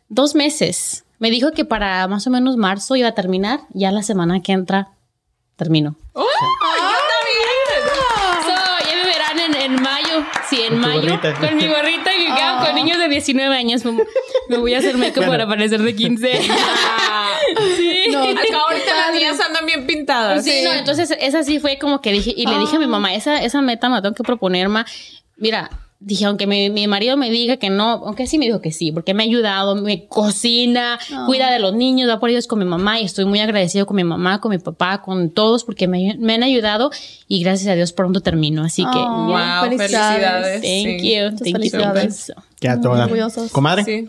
Dos 0.08 0.34
meses. 0.34 1.04
Me 1.18 1.30
dijo 1.30 1.52
que 1.52 1.64
para 1.64 2.06
más 2.08 2.26
o 2.26 2.30
menos 2.30 2.56
marzo 2.56 2.96
iba 2.96 3.08
a 3.08 3.12
terminar. 3.14 3.60
Ya 3.72 3.90
la 3.92 4.02
semana 4.02 4.40
que 4.42 4.52
entra, 4.52 4.88
termino. 5.56 5.96
¡Oh! 6.12 6.22
¡Yo 6.22 6.96
también! 7.12 8.44
So, 8.44 8.88
ya 8.90 8.96
me 8.96 9.04
verán 9.04 9.38
en, 9.40 9.54
en 9.76 9.82
mayo. 9.82 10.24
Sí, 10.48 10.60
en 10.62 10.72
Con 10.74 10.80
mayo. 10.80 11.00
gorrita. 11.02 11.34
Con 11.34 11.56
mi 11.56 11.66
gorrita 11.68 12.14
y 12.16 12.20
mi 12.20 12.36
cap, 12.36 12.66
con 12.66 12.74
niños 12.74 12.98
de 12.98 13.08
19 13.08 13.56
años. 13.56 13.82
Me, 14.48 14.58
voy 14.58 14.74
a 14.74 14.78
hacer 14.78 14.96
make 14.98 15.12
Bueno. 15.18 15.32
para 15.32 15.46
parecer 15.48 15.82
de 15.82 15.94
15. 15.96 16.40
Ah, 16.50 17.30
sí. 17.76 18.04
No, 18.10 18.22
Acá 18.22 18.58
ahorita 18.68 18.94
las 18.96 19.14
niñas 19.14 19.40
andan 19.40 19.64
bien 19.66 19.86
pintadas. 19.86 20.44
Sí, 20.44 20.62
no, 20.64 20.72
entonces 20.72 21.14
esa 21.20 21.42
sí 21.42 21.58
fue 21.60 21.78
como 21.78 22.00
que 22.00 22.12
dije, 22.12 22.32
y 22.36 22.46
le 22.46 22.58
dije 22.58 22.76
a 22.76 22.78
mi 22.78 22.86
mamá, 22.86 23.14
esa, 23.14 23.42
esa 23.42 23.60
meta 23.62 23.88
me 23.88 23.96
la 23.96 24.02
tengo 24.02 24.14
que 24.14 24.22
proponer, 24.22 24.68
ma. 24.68 24.84
Mira, 25.36 25.70
dije, 25.98 26.24
aunque 26.26 26.46
mi, 26.46 26.70
mi 26.70 26.86
marido 26.86 27.16
me 27.16 27.30
diga 27.30 27.56
que 27.56 27.70
no, 27.70 27.90
aunque 28.04 28.26
sí 28.26 28.38
me 28.38 28.46
dijo 28.46 28.60
que 28.60 28.70
sí, 28.72 28.92
porque 28.92 29.14
me 29.14 29.22
ha 29.22 29.26
ayudado, 29.26 29.74
me 29.76 30.06
cocina, 30.06 30.98
cuida 31.26 31.50
de 31.50 31.58
los 31.58 31.74
niños, 31.74 32.06
da 32.08 32.20
por 32.20 32.30
ellos 32.30 32.46
con 32.46 32.58
mi 32.58 32.64
mamá 32.64 33.00
y 33.00 33.04
estoy 33.04 33.24
muy 33.24 33.40
agradecido 33.40 33.86
con 33.86 33.96
mi 33.96 34.04
mamá, 34.04 34.40
con 34.40 34.50
mi 34.50 34.58
papá, 34.58 35.02
con 35.02 35.30
todos, 35.30 35.64
porque 35.64 35.88
me, 35.88 36.16
me 36.18 36.34
han 36.34 36.42
ayudado 36.42 36.90
y 37.28 37.42
gracias 37.42 37.68
a 37.72 37.74
Dios 37.74 37.92
pronto 37.92 38.20
termino. 38.20 38.62
Así 38.62 38.84
que, 38.84 38.98
Wow, 38.98 39.64
felicidades. 39.64 40.60
felicidades. 40.60 40.60
thank 40.62 41.00
sí. 41.00 41.14
you, 41.14 41.24
Muchas 41.30 41.38
thank 41.40 41.46
you 41.46 41.50
so 41.50 41.52
felicidades. 41.80 42.32
toda. 42.82 43.04
orgullosos. 43.04 43.52
Comadre. 43.52 43.84
Sí. 43.84 44.08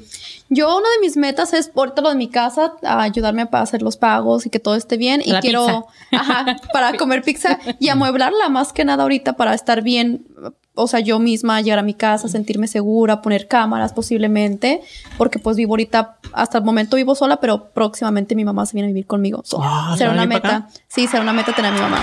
Yo, 0.50 0.69
una 0.78 0.88
de 0.89 1.00
mis 1.02 1.17
metas 1.17 1.54
es 1.54 1.69
ahorita 1.76 2.02
lo 2.02 2.10
de 2.10 2.15
mi 2.15 2.30
casa, 2.30 2.73
a 2.84 3.02
ayudarme 3.02 3.47
a 3.52 3.62
hacer 3.62 3.82
los 3.82 3.97
pagos 3.97 4.45
y 4.45 4.50
que 4.50 4.60
todo 4.60 4.76
esté 4.76 4.95
bien. 4.95 5.21
Y 5.26 5.34
quiero, 5.41 5.88
ajá, 6.12 6.56
para 6.73 6.95
comer 6.97 7.21
pizza 7.21 7.60
y 7.80 7.89
amueblarla 7.89 8.47
más 8.50 8.71
que 8.71 8.86
nada 8.86 9.04
ahorita 9.04 9.34
para 9.34 9.54
estar 9.54 9.82
bien. 9.82 10.26
O 10.78 10.88
sea, 10.88 11.00
yo 11.00 11.20
misma 11.20 11.60
llegar 11.62 11.80
a 11.80 11.84
mi 11.84 11.94
casa, 11.94 12.28
sentirme 12.28 12.68
segura, 12.68 13.22
poner 13.22 13.48
cámaras 13.48 13.94
posiblemente, 13.94 14.82
porque 15.18 15.40
pues 15.40 15.58
vivo 15.58 15.74
ahorita, 15.74 16.18
hasta 16.34 16.60
el 16.60 16.63
momento 16.63 16.96
vivo 16.96 17.16
sola, 17.16 17.40
pero 17.40 17.70
próximamente 17.72 18.36
mi 18.36 18.46
mamá 18.46 18.66
se 18.66 18.74
viene 18.74 18.88
a 18.88 18.90
vivir 18.90 19.06
conmigo. 19.08 19.42
So, 19.44 19.60
Ah, 19.62 19.90
¿se 19.94 20.00
será 20.00 20.12
una 20.12 20.26
meta. 20.26 20.68
Sí, 20.88 21.08
será 21.08 21.24
una 21.24 21.34
meta 21.34 21.54
tener 21.54 21.72
a 21.72 21.76
mi 21.76 21.82
mamá. 21.82 21.98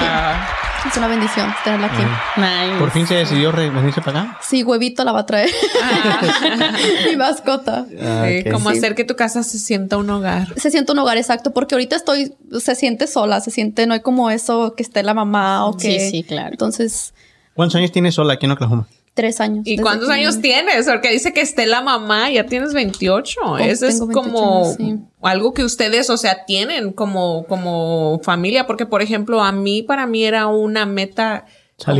Ah. 0.00 0.48
Es 0.84 0.96
una 0.96 1.06
bendición 1.06 1.48
tenerla 1.62 1.86
aquí. 1.86 2.02
Nice. 2.36 2.78
Por 2.80 2.90
fin 2.90 3.06
se 3.06 3.14
decidió 3.14 3.52
venirse 3.52 4.00
para 4.00 4.20
acá. 4.22 4.38
Sí, 4.42 4.64
huevito 4.64 5.04
la 5.04 5.12
va 5.12 5.20
a 5.20 5.26
traer. 5.26 5.48
mi 7.08 7.16
mascota. 7.16 7.86
Ah, 8.00 8.26
Sí, 8.26 8.50
como 8.50 8.70
Sí. 8.70 8.78
hacer 8.78 8.94
que 8.96 9.04
tu 9.04 9.14
casa 9.14 9.42
se 9.44 9.58
sienta 9.60 9.96
un 9.96 10.10
hogar. 10.10 10.48
se 10.56 10.70
siente 10.72 10.90
un 10.92 10.98
hogar 10.98 11.16
exacto, 11.18 11.52
porque 11.52 11.74
ahorita 11.76 11.94
estoy, 11.96 12.34
se 12.60 12.74
siente 12.74 13.06
sola, 13.06 13.40
se 13.40 13.50
siente, 13.52 13.86
no 13.86 13.94
hay 13.94 14.00
como 14.00 14.30
eso 14.30 14.74
que 14.76 14.82
esté 14.82 15.02
la 15.04 15.14
mamá 15.14 15.66
o 15.66 15.76
que. 15.76 16.00
Sí, 16.00 16.10
sí, 16.10 16.22
claro. 16.24 16.50
Entonces, 16.50 17.14
¿Cuántos 17.54 17.76
años 17.76 17.92
tienes 17.92 18.14
sola 18.14 18.34
aquí 18.34 18.46
en 18.46 18.52
Oklahoma? 18.52 18.86
tres 19.14 19.42
años. 19.42 19.66
¿Y 19.66 19.76
cuántos 19.76 20.08
que- 20.08 20.14
años 20.14 20.40
tienes? 20.40 20.86
Porque 20.86 21.10
dice 21.10 21.34
que 21.34 21.42
esté 21.42 21.66
la 21.66 21.82
mamá, 21.82 22.30
ya 22.30 22.46
tienes 22.46 22.72
28. 22.72 23.58
Eso 23.58 23.86
es 23.86 23.96
tengo 23.98 24.06
28 24.06 24.12
como 24.32 24.64
años, 24.64 24.74
sí. 24.78 24.98
algo 25.20 25.52
que 25.52 25.64
ustedes, 25.64 26.08
o 26.08 26.16
sea, 26.16 26.46
tienen 26.46 26.92
como, 26.94 27.44
como 27.46 28.20
familia. 28.24 28.66
Porque, 28.66 28.86
por 28.86 29.02
ejemplo, 29.02 29.42
a 29.42 29.52
mí, 29.52 29.82
para 29.82 30.06
mí 30.06 30.24
era 30.24 30.46
una 30.46 30.86
meta 30.86 31.44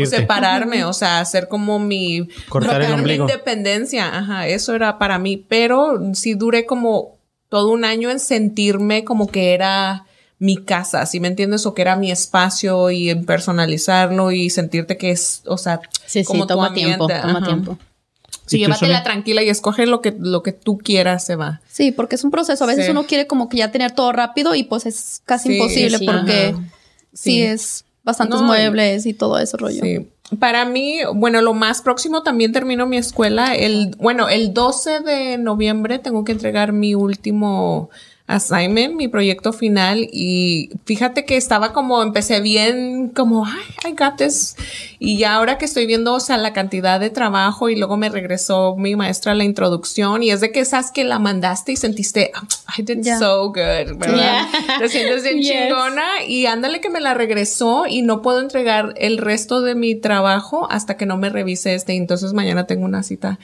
separarme, 0.06 0.84
o 0.84 0.92
sea, 0.94 1.20
hacer 1.20 1.48
como 1.48 1.78
mi 1.78 2.28
Cortar 2.48 2.80
el 2.80 2.86
propia 2.86 2.94
ombligo. 2.96 3.24
independencia. 3.26 4.16
Ajá, 4.16 4.46
eso 4.48 4.74
era 4.74 4.98
para 4.98 5.18
mí. 5.18 5.36
Pero 5.36 6.00
sí 6.14 6.32
duré 6.34 6.64
como 6.66 7.18
todo 7.50 7.68
un 7.72 7.84
año 7.84 8.08
en 8.10 8.20
sentirme 8.20 9.04
como 9.04 9.26
que 9.28 9.52
era 9.54 10.06
mi 10.42 10.56
casa, 10.56 11.06
¿sí 11.06 11.20
me 11.20 11.28
entiendes? 11.28 11.66
O 11.66 11.72
que 11.74 11.82
era 11.82 11.94
mi 11.94 12.10
espacio 12.10 12.90
y 12.90 13.10
en 13.10 13.24
personalizarlo 13.24 14.32
y 14.32 14.50
sentirte 14.50 14.96
que 14.96 15.12
es, 15.12 15.42
o 15.46 15.56
sea, 15.56 15.80
Sí, 16.04 16.20
sí, 16.20 16.24
como 16.24 16.46
tu 16.48 16.54
toma 16.54 16.74
tiempo, 16.74 17.06
toma 17.06 17.38
Ajá. 17.38 17.46
tiempo. 17.46 17.78
Sí, 18.46 18.58
llévatela 18.58 18.94
solo- 18.98 19.04
tranquila 19.04 19.42
y 19.44 19.48
escoge 19.48 19.86
lo 19.86 20.00
que, 20.00 20.12
lo 20.18 20.42
que 20.42 20.50
tú 20.50 20.78
quieras, 20.78 21.24
se 21.24 21.36
va. 21.36 21.60
Sí, 21.70 21.92
porque 21.92 22.16
es 22.16 22.24
un 22.24 22.32
proceso. 22.32 22.64
A 22.64 22.66
veces 22.66 22.86
Sí. 22.86 22.90
uno 22.90 23.04
quiere 23.04 23.28
como 23.28 23.48
que 23.48 23.58
ya 23.58 23.70
tener 23.70 23.92
todo 23.92 24.10
rápido 24.10 24.56
y 24.56 24.64
pues 24.64 24.84
es 24.84 25.22
casi 25.24 25.48
Sí, 25.50 25.54
imposible 25.58 25.98
sí, 25.98 26.06
porque 26.06 26.54
sí. 27.12 27.14
Sí. 27.14 27.42
es 27.42 27.84
bastantes 28.02 28.40
No, 28.40 28.46
muebles 28.48 29.06
y 29.06 29.14
todo 29.14 29.38
ese 29.38 29.56
rollo. 29.56 29.80
Sí. 29.80 30.08
Para 30.40 30.64
mí, 30.64 30.98
bueno, 31.14 31.40
lo 31.40 31.54
más 31.54 31.82
próximo 31.82 32.24
también 32.24 32.50
termino 32.52 32.84
mi 32.86 32.96
escuela. 32.96 33.54
El, 33.54 33.94
bueno, 33.98 34.28
el 34.28 34.52
12 34.52 35.00
de 35.00 35.38
noviembre 35.38 36.00
tengo 36.00 36.24
que 36.24 36.32
entregar 36.32 36.72
mi 36.72 36.96
último 36.96 37.90
assignment, 38.34 38.94
mi 38.94 39.08
proyecto 39.08 39.52
final. 39.52 40.08
Y 40.12 40.70
fíjate 40.84 41.24
que 41.24 41.36
estaba 41.36 41.72
como, 41.72 42.02
empecé 42.02 42.40
bien, 42.40 43.08
como, 43.10 43.46
ay, 43.46 43.90
I 43.90 43.94
got 43.96 44.16
this. 44.16 44.56
Y 44.98 45.18
ya 45.18 45.34
ahora 45.34 45.58
que 45.58 45.64
estoy 45.64 45.86
viendo, 45.86 46.14
o 46.14 46.20
sea, 46.20 46.36
la 46.38 46.52
cantidad 46.52 47.00
de 47.00 47.10
trabajo 47.10 47.68
y 47.68 47.76
luego 47.76 47.96
me 47.96 48.08
regresó 48.08 48.76
mi 48.76 48.94
maestra 48.96 49.32
a 49.32 49.34
la 49.34 49.44
introducción 49.44 50.22
y 50.22 50.30
es 50.30 50.40
de 50.40 50.52
que 50.52 50.60
esas 50.60 50.92
que 50.92 51.04
la 51.04 51.18
mandaste 51.18 51.72
y 51.72 51.76
sentiste, 51.76 52.30
"Ah, 52.34 52.46
I 52.78 52.82
did 52.82 53.04
so 53.18 53.48
good, 53.48 53.96
¿verdad? 53.98 54.46
Yeah. 54.52 54.78
Te 54.78 54.88
sientes 54.88 55.22
bien 55.24 55.38
Yes. 55.42 55.50
chingona 55.50 56.24
y 56.26 56.46
ándale 56.46 56.80
que 56.80 56.88
me 56.90 57.00
la 57.00 57.14
regresó 57.14 57.86
y 57.88 58.02
no 58.02 58.22
puedo 58.22 58.40
entregar 58.40 58.94
el 58.96 59.18
resto 59.18 59.60
de 59.60 59.74
mi 59.74 59.94
trabajo 59.96 60.68
hasta 60.70 60.96
que 60.96 61.04
no 61.06 61.16
me 61.16 61.30
revise 61.30 61.74
este. 61.74 61.94
y 61.94 61.96
Entonces 61.96 62.32
mañana 62.32 62.66
tengo 62.66 62.84
una 62.84 63.02
cita. 63.02 63.38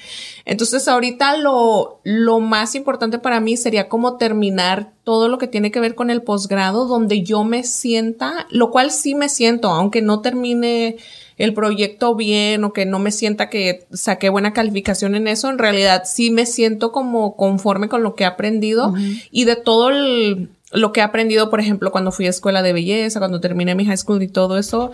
Entonces 0.44 0.87
ahorita 0.88 1.37
lo, 1.38 2.01
lo 2.05 2.40
más 2.40 2.74
importante 2.74 3.18
para 3.18 3.40
mí 3.40 3.57
sería 3.57 3.88
como 3.88 4.16
terminar 4.16 4.78
todo 4.87 5.29
lo 5.29 5.38
que 5.38 5.49
tiene 5.49 5.71
que 5.71 5.81
ver 5.81 5.95
con 5.95 6.11
el 6.11 6.23
posgrado 6.23 6.87
donde 6.87 7.23
yo 7.23 7.45
me 7.45 7.64
sienta, 7.64 8.47
lo 8.51 8.71
cual 8.71 8.91
sí 8.91 9.14
me 9.14 9.29
siento, 9.29 9.71
aunque 9.71 10.03
no 10.03 10.21
termine 10.21 10.97
el 11.37 11.55
proyecto 11.55 12.14
bien 12.14 12.64
o 12.64 12.73
que 12.73 12.85
no 12.85 12.99
me 12.99 13.12
sienta 13.12 13.49
que 13.49 13.87
saqué 13.93 14.29
buena 14.29 14.53
calificación 14.53 15.14
en 15.14 15.29
eso, 15.29 15.49
en 15.49 15.59
realidad 15.59 16.03
sí 16.05 16.31
me 16.31 16.47
siento 16.47 16.91
como 16.93 17.37
conforme 17.37 17.88
con 17.88 18.03
lo 18.03 18.14
que 18.14 18.25
he 18.25 18.27
aprendido 18.27 18.93
y 19.31 19.45
de 19.45 19.57
todo 19.57 19.91
el, 19.91 20.51
lo 20.73 20.93
que 20.93 21.01
he 21.01 21.05
aprendido, 21.05 21.49
por 21.49 21.61
ejemplo, 21.61 21.93
cuando 21.93 22.12
fui 22.12 22.27
a 22.27 22.31
escuela 22.31 22.62
de 22.62 22.73
belleza, 22.73 23.21
cuando 23.21 23.41
terminé 23.41 23.75
mi 23.75 23.87
high 23.87 23.97
school 23.97 24.23
y 24.23 24.29
todo 24.29 24.59
eso, 24.59 24.91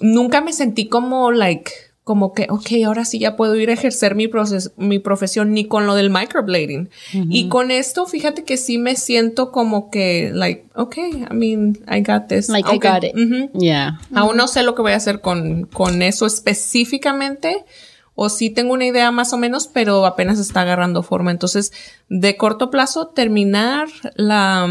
nunca 0.00 0.40
me 0.40 0.52
sentí 0.52 0.88
como, 0.88 1.30
like, 1.30 1.70
como 2.08 2.32
que, 2.32 2.46
ok, 2.48 2.66
ahora 2.86 3.04
sí 3.04 3.18
ya 3.18 3.36
puedo 3.36 3.54
ir 3.56 3.68
a 3.68 3.74
ejercer 3.74 4.14
mi, 4.14 4.28
proces- 4.28 4.72
mi 4.78 4.98
profesión 4.98 5.52
ni 5.52 5.66
con 5.66 5.86
lo 5.86 5.94
del 5.94 6.08
microblading. 6.08 6.88
Y 7.12 7.50
con 7.50 7.70
esto, 7.70 8.06
fíjate 8.06 8.44
que 8.44 8.56
sí 8.56 8.78
me 8.78 8.96
siento 8.96 9.52
como 9.52 9.90
que, 9.90 10.30
like, 10.32 10.64
ok, 10.74 10.96
I 10.96 11.34
mean, 11.34 11.78
I 11.86 12.00
got 12.00 12.28
this. 12.28 12.48
Like, 12.48 12.66
I 12.66 12.72
Aunque- 12.72 12.88
got 12.88 13.04
it. 13.04 13.14
Ujú. 13.14 13.58
Yeah. 13.60 14.00
Aún 14.14 14.38
no 14.38 14.48
sé 14.48 14.62
lo 14.62 14.74
que 14.74 14.80
voy 14.80 14.92
a 14.92 14.96
hacer 14.96 15.20
con, 15.20 15.66
con 15.66 16.00
eso 16.00 16.24
específicamente. 16.24 17.64
O 18.20 18.30
sí 18.30 18.50
tengo 18.50 18.72
una 18.72 18.86
idea 18.86 19.12
más 19.12 19.32
o 19.32 19.36
menos, 19.36 19.68
pero 19.68 20.04
apenas 20.04 20.40
está 20.40 20.62
agarrando 20.62 21.02
forma. 21.04 21.30
Entonces, 21.30 21.72
de 22.08 22.36
corto 22.36 22.68
plazo, 22.70 23.08
terminar 23.08 23.86
la, 24.16 24.66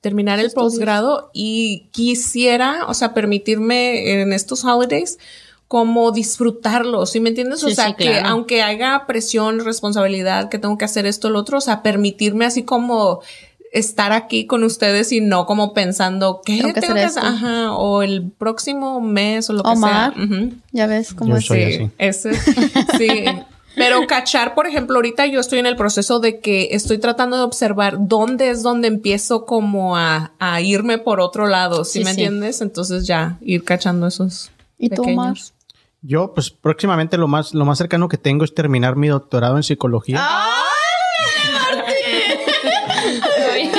terminar 0.00 0.40
el 0.40 0.50
posgrado 0.50 1.30
y 1.32 1.88
quisiera, 1.92 2.86
o 2.88 2.94
sea, 2.94 3.14
permitirme 3.14 4.22
en 4.22 4.32
estos 4.32 4.64
holidays 4.64 5.18
como 5.70 6.10
disfrutarlo, 6.10 7.06
¿sí 7.06 7.20
me 7.20 7.28
entiendes? 7.28 7.62
o 7.62 7.68
Sí, 7.68 7.76
sea, 7.76 7.86
sí, 7.90 7.94
que 7.96 8.04
claro. 8.10 8.28
aunque 8.30 8.60
haya 8.60 9.04
presión, 9.06 9.64
responsabilidad, 9.64 10.48
que 10.48 10.58
tengo 10.58 10.76
que 10.76 10.84
hacer 10.84 11.06
esto, 11.06 11.30
lo 11.30 11.38
otro, 11.38 11.58
o 11.58 11.60
sea, 11.60 11.80
permitirme 11.84 12.44
así 12.44 12.64
como 12.64 13.20
estar 13.72 14.10
aquí 14.10 14.46
con 14.46 14.64
ustedes 14.64 15.12
y 15.12 15.20
no 15.20 15.46
como 15.46 15.72
pensando 15.72 16.40
¿qué 16.44 16.58
Tengo 16.58 16.72
que 16.74 16.80
hacer 16.80 16.96
esto. 16.98 17.20
Ajá, 17.22 17.72
o 17.74 18.02
el 18.02 18.32
próximo 18.36 19.00
mes 19.00 19.48
o 19.48 19.52
lo 19.52 19.62
que 19.62 19.76
sea. 19.76 20.12
Ujú. 20.16 20.54
Ya 20.72 20.88
ves 20.88 21.14
cómo 21.14 21.30
Yo 21.30 21.36
es. 21.36 21.46
soy 21.46 21.60
sí, 21.60 21.74
así. 21.74 21.90
ese- 21.98 22.34
sí. 22.98 23.24
Pero 23.76 24.08
cachar, 24.08 24.56
por 24.56 24.66
ejemplo, 24.66 24.96
ahorita 24.96 25.26
yo 25.26 25.38
estoy 25.38 25.60
en 25.60 25.66
el 25.66 25.76
proceso 25.76 26.18
de 26.18 26.40
que 26.40 26.70
estoy 26.72 26.98
tratando 26.98 27.36
de 27.36 27.44
observar 27.44 27.96
dónde 28.08 28.50
es 28.50 28.64
donde 28.64 28.88
empiezo 28.88 29.46
como 29.46 29.96
a, 29.96 30.32
a 30.40 30.60
irme 30.60 30.98
por 30.98 31.20
otro 31.20 31.46
lado, 31.46 31.84
¿sí, 31.84 32.00
Sí, 32.00 32.04
me 32.04 32.12
sí. 32.12 32.22
entiendes? 32.22 32.60
Entonces 32.60 33.06
ya 33.06 33.38
ir 33.40 33.62
cachando 33.62 34.08
esos 34.08 34.50
¿Y 34.76 34.90
tú, 34.90 35.02
Omar? 35.04 35.36
Yo, 36.02 36.32
pues 36.34 36.50
próximamente 36.50 37.18
lo 37.18 37.28
más, 37.28 37.52
lo 37.54 37.64
más 37.64 37.76
cercano 37.78 38.08
que 38.08 38.16
tengo 38.16 38.44
es 38.44 38.54
terminar 38.54 38.96
mi 38.96 39.08
doctorado 39.08 39.56
en 39.56 39.62
psicología. 39.62 40.20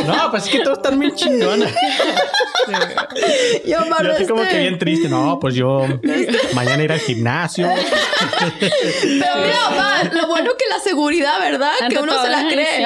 No, 0.05 0.31
pues 0.31 0.45
es 0.45 0.49
que 0.51 0.59
todos 0.59 0.77
están 0.79 0.99
bien 0.99 1.15
chingones. 1.15 1.73
Y 3.65 3.73
Omar, 3.73 4.05
Yo 4.05 4.11
así 4.13 4.25
como 4.25 4.41
este- 4.43 4.55
que 4.55 4.61
bien 4.61 4.79
triste. 4.79 5.09
No, 5.09 5.39
pues 5.39 5.55
yo 5.55 5.85
mañana 6.53 6.83
ir 6.83 6.91
al 6.91 6.99
gimnasio. 6.99 7.67
Pero 8.59 9.35
mira, 9.41 9.67
Omar, 9.69 10.13
lo 10.13 10.27
bueno 10.27 10.51
que 10.57 10.65
la 10.69 10.79
seguridad, 10.79 11.39
¿verdad? 11.39 11.71
Que 11.89 11.97
uno 11.99 12.21
se 12.21 12.29
la 12.29 12.47
cree. 12.49 12.85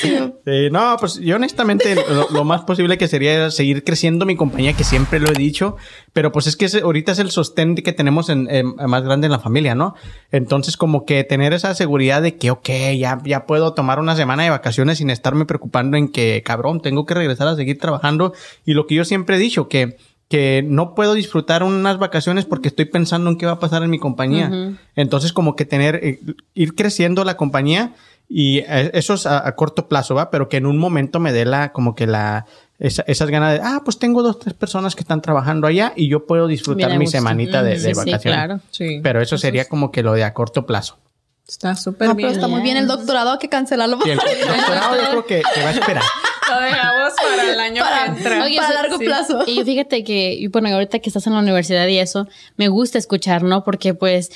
sí. 0.00 0.08
Sí. 0.08 0.32
Sí, 0.44 0.68
no, 0.70 0.96
pues 0.98 1.14
yo 1.20 1.36
honestamente 1.36 1.94
lo, 1.94 2.28
lo 2.30 2.44
más 2.44 2.62
posible 2.62 2.98
que 2.98 3.08
sería 3.08 3.50
seguir 3.50 3.84
creciendo 3.84 4.26
mi 4.26 4.36
compañía, 4.36 4.72
que 4.74 4.84
siempre 4.84 5.20
lo 5.20 5.28
he 5.30 5.34
dicho, 5.34 5.76
pero 6.18 6.32
pues 6.32 6.48
es 6.48 6.56
que 6.56 6.66
ahorita 6.82 7.12
es 7.12 7.20
el 7.20 7.30
sostén 7.30 7.76
que 7.76 7.92
tenemos 7.92 8.28
en, 8.28 8.50
en- 8.50 8.74
más 8.88 9.04
grande 9.04 9.26
en 9.26 9.30
la 9.30 9.38
familia, 9.38 9.76
¿no? 9.76 9.94
Entonces 10.32 10.76
como 10.76 11.04
que 11.06 11.22
tener 11.22 11.52
esa 11.52 11.72
seguridad 11.76 12.22
de 12.22 12.36
que, 12.36 12.50
ok, 12.50 12.68
ya, 12.98 13.20
ya 13.24 13.46
puedo 13.46 13.72
tomar 13.72 14.00
una 14.00 14.16
semana 14.16 14.42
de 14.42 14.50
vacaciones 14.50 14.98
sin 14.98 15.10
estarme 15.10 15.44
preocupando 15.44 15.96
en 15.96 16.08
que, 16.08 16.42
cabrón, 16.44 16.80
tengo 16.82 17.06
que 17.06 17.14
regresar 17.14 17.46
a 17.46 17.54
seguir 17.54 17.78
trabajando. 17.78 18.32
Y 18.66 18.74
lo 18.74 18.88
que 18.88 18.96
yo 18.96 19.04
siempre 19.04 19.36
he 19.36 19.38
dicho, 19.38 19.68
que 19.68 19.96
que 20.28 20.62
no 20.66 20.94
puedo 20.96 21.14
disfrutar 21.14 21.62
unas 21.62 21.98
vacaciones 21.98 22.44
porque 22.46 22.68
estoy 22.68 22.84
pensando 22.86 23.30
en 23.30 23.38
qué 23.38 23.46
va 23.46 23.52
a 23.52 23.60
pasar 23.60 23.82
en 23.84 23.88
mi 23.90 23.98
compañía. 24.00 24.50
Entonces, 24.96 25.32
como 25.32 25.54
que 25.56 25.64
tener, 25.64 26.00
eh, 26.02 26.18
ir 26.54 26.74
creciendo 26.74 27.24
la 27.24 27.36
compañía 27.38 27.94
y 28.28 28.58
eh, 28.58 28.90
eso 28.92 29.14
es 29.14 29.24
a, 29.24 29.46
a 29.48 29.54
corto 29.54 29.88
plazo, 29.88 30.14
¿va? 30.14 30.30
Pero 30.30 30.50
que 30.50 30.58
en 30.58 30.66
un 30.66 30.76
momento 30.76 31.18
me 31.18 31.32
dé 31.32 31.46
la, 31.46 31.72
como 31.72 31.94
que 31.94 32.06
la, 32.06 32.44
esa- 32.78 33.02
esas 33.06 33.28
ganas 33.30 33.54
de, 33.54 33.60
ah, 33.62 33.82
pues 33.84 33.98
tengo 33.98 34.22
dos, 34.22 34.38
tres 34.38 34.54
personas 34.54 34.94
que 34.94 35.00
están 35.02 35.20
trabajando 35.22 35.66
allá 35.66 35.92
y 35.96 36.08
yo 36.08 36.26
puedo 36.26 36.46
disfrutar 36.46 36.86
Bien 36.88 36.92
a 36.92 36.98
mi 36.98 37.04
gusto. 37.06 37.18
semanita 37.18 37.62
de, 37.62 37.70
Mm, 37.70 37.74
de 37.74 37.78
sí, 37.80 37.86
sí, 37.88 37.92
vacaciones. 37.94 38.20
claro. 38.38 38.60
Sí. 38.70 39.00
Pero 39.02 39.20
eso 39.20 39.36
sería 39.38 39.64
como 39.66 39.90
que 39.90 40.02
lo 40.02 40.12
de 40.14 40.24
a 40.24 40.32
corto 40.34 40.64
plazo. 40.66 40.98
Está 41.46 41.74
súper 41.76 42.08
No, 42.08 42.14
pero 42.14 42.28
bien. 42.28 42.38
está 42.38 42.46
muy 42.46 42.60
bien 42.60 42.76
el 42.76 42.86
doctorado, 42.86 43.32
hay 43.32 43.38
que 43.38 43.48
cancelarlo. 43.48 43.98
El 44.04 44.16
doctorado 44.18 44.96
yo 44.96 45.08
creo 45.10 45.26
que, 45.26 45.42
que 45.54 45.62
va 45.62 45.68
a 45.70 45.72
esperar. 45.72 46.02
Lo 46.48 46.60
dejamos 46.62 47.12
para 47.22 47.52
el 47.52 47.60
año 47.60 47.82
Para- 47.82 48.04
que 48.04 48.18
entra. 48.20 48.42
Oye, 48.44 48.56
para 48.56 48.68
sí, 48.68 48.74
largo 48.74 48.96
sí. 48.98 49.04
plazo. 49.04 49.44
Y 49.46 49.56
yo 49.56 49.64
fíjate 49.66 50.02
que, 50.02 50.32
y 50.32 50.46
bueno, 50.46 50.68
ahorita 50.70 50.98
que 50.98 51.10
estás 51.10 51.26
en 51.26 51.34
la 51.34 51.40
universidad 51.40 51.86
y 51.88 51.98
eso, 51.98 52.26
me 52.56 52.68
gusta 52.68 52.96
escuchar, 52.96 53.42
¿no? 53.42 53.64
Porque 53.64 53.92
pues, 53.92 54.30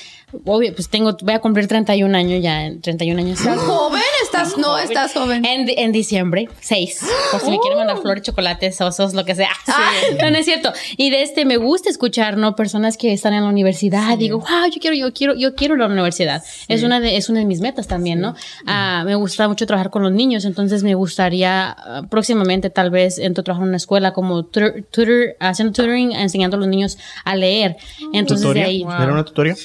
obvio, 0.45 0.75
pues 0.75 0.89
tengo, 0.89 1.17
voy 1.23 1.33
a 1.33 1.39
cumplir 1.39 1.67
31 1.67 2.15
años 2.15 2.43
ya, 2.43 2.65
en 2.65 2.81
31 2.81 3.19
años. 3.19 3.39
¿Estás 3.39 3.57
joven? 3.57 4.01
¿Estás? 4.43 4.57
No, 4.57 4.77
estás 4.77 5.13
joven. 5.13 5.45
En, 5.45 5.67
en 5.69 5.91
diciembre, 5.91 6.47
6. 6.61 6.99
Por 7.31 7.41
si 7.41 7.49
me 7.51 7.59
quieren 7.59 7.77
mandar 7.79 7.97
flores, 8.01 8.23
chocolates, 8.23 8.79
osos, 8.81 9.13
lo 9.13 9.25
que 9.25 9.35
sea. 9.35 9.49
No, 10.21 10.29
no 10.31 10.37
es 10.37 10.45
cierto. 10.45 10.71
Y 10.97 11.09
de 11.09 11.21
este 11.23 11.45
me 11.45 11.57
gusta 11.57 11.89
escuchar, 11.89 12.37
¿no? 12.37 12.55
Personas 12.55 12.97
que 12.97 13.13
están 13.13 13.33
en 13.33 13.43
la 13.43 13.49
universidad. 13.49 14.17
Digo, 14.17 14.39
wow, 14.39 14.69
yo 14.73 14.79
quiero, 14.79 14.95
yo 14.95 15.13
quiero, 15.13 15.33
yo 15.35 15.55
quiero 15.55 15.75
la 15.75 15.87
universidad. 15.87 16.43
Es 16.67 16.83
una 16.83 16.99
de, 16.99 17.17
es 17.17 17.29
una 17.29 17.39
de 17.39 17.45
mis 17.45 17.61
metas 17.61 17.87
también, 17.87 18.19
¿no? 18.21 18.35
Ah, 18.65 19.03
me 19.05 19.15
gusta 19.15 19.47
mucho 19.47 19.65
trabajar 19.65 19.89
con 19.91 20.03
los 20.03 20.11
niños. 20.11 20.45
Entonces 20.45 20.83
me 20.83 20.95
gustaría 20.95 21.71
ah, 21.71 22.03
próximamente 22.09 22.69
tal 22.69 22.89
vez 22.89 23.17
entro 23.17 23.41
a 23.41 23.43
trabajar 23.43 23.63
en 23.63 23.69
una 23.69 23.77
escuela 23.77 24.13
como 24.13 24.43
tutor, 24.43 24.85
tutor- 24.91 25.35
haciendo 25.39 25.73
tutoring, 25.73 26.11
enseñando 26.13 26.57
a 26.57 26.59
los 26.59 26.67
niños 26.69 26.97
a 27.25 27.35
leer. 27.35 27.77
Entonces 28.13 28.41
de 28.41 28.47
¿Tutoría? 28.53 28.65
ahí. 28.65 28.81
¿Era 29.03 29.13
una 29.13 29.25
tutoría? 29.25 29.55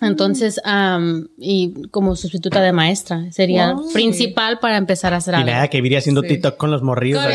Entonces, 0.00 0.60
am, 0.64 1.28
y 1.38 1.88
como 1.90 2.16
sustituta 2.16 2.60
de 2.60 2.72
maestra, 2.72 3.24
sería 3.32 3.74
principal 3.92 4.23
para 4.28 4.76
empezar 4.76 5.14
a 5.14 5.18
hacer 5.18 5.34
Y 5.34 5.36
algo. 5.38 5.50
nada, 5.50 5.68
que 5.68 5.78
iría 5.78 5.98
haciendo 5.98 6.22
TikTok 6.22 6.56
con 6.56 6.70
los 6.70 6.82
morrillos. 6.82 7.24
ahí. 7.24 7.34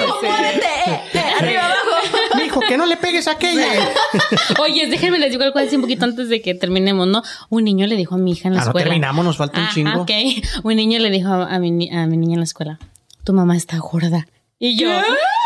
Mijo, 0.00 0.16
muévete. 0.22 0.66
Eh, 1.14 1.20
Arriba, 1.40 1.64
abajo. 1.66 2.36
Mijo, 2.42 2.60
que 2.60 2.76
no 2.76 2.86
le 2.86 2.96
pegues 2.96 3.28
a 3.28 3.32
aquella. 3.32 3.66
Oye, 4.62 4.86
déjenme 4.86 5.18
les 5.18 5.30
digo 5.30 5.42
algo 5.44 5.58
así 5.58 5.76
un 5.76 5.82
poquito 5.82 6.04
antes 6.04 6.28
de 6.28 6.40
que 6.40 6.54
terminemos, 6.54 7.06
¿no? 7.06 7.22
Un 7.50 7.64
niño 7.64 7.86
le 7.86 7.96
dijo 7.96 8.14
a 8.14 8.18
mi 8.18 8.32
hija 8.32 8.48
en 8.48 8.54
la 8.54 8.60
Ah, 8.62 8.64
no 8.64 8.70
escuela. 8.70 8.84
terminamos, 8.86 9.24
nos 9.24 9.36
falta 9.36 9.60
un 9.60 9.66
Ah, 9.66 9.70
chingo. 9.72 10.02
ok. 10.02 10.10
Un 10.64 10.76
niño 10.76 10.98
le 10.98 11.10
dijo 11.10 11.28
a 11.32 11.58
mi, 11.58 11.90
a 11.90 12.06
mi 12.06 12.16
niña 12.16 12.34
en 12.34 12.40
la 12.40 12.44
escuela, 12.44 12.78
tu 13.24 13.32
mamá 13.32 13.56
está 13.56 13.78
gorda. 13.78 14.26
Y 14.58 14.78
yo, 14.78 14.88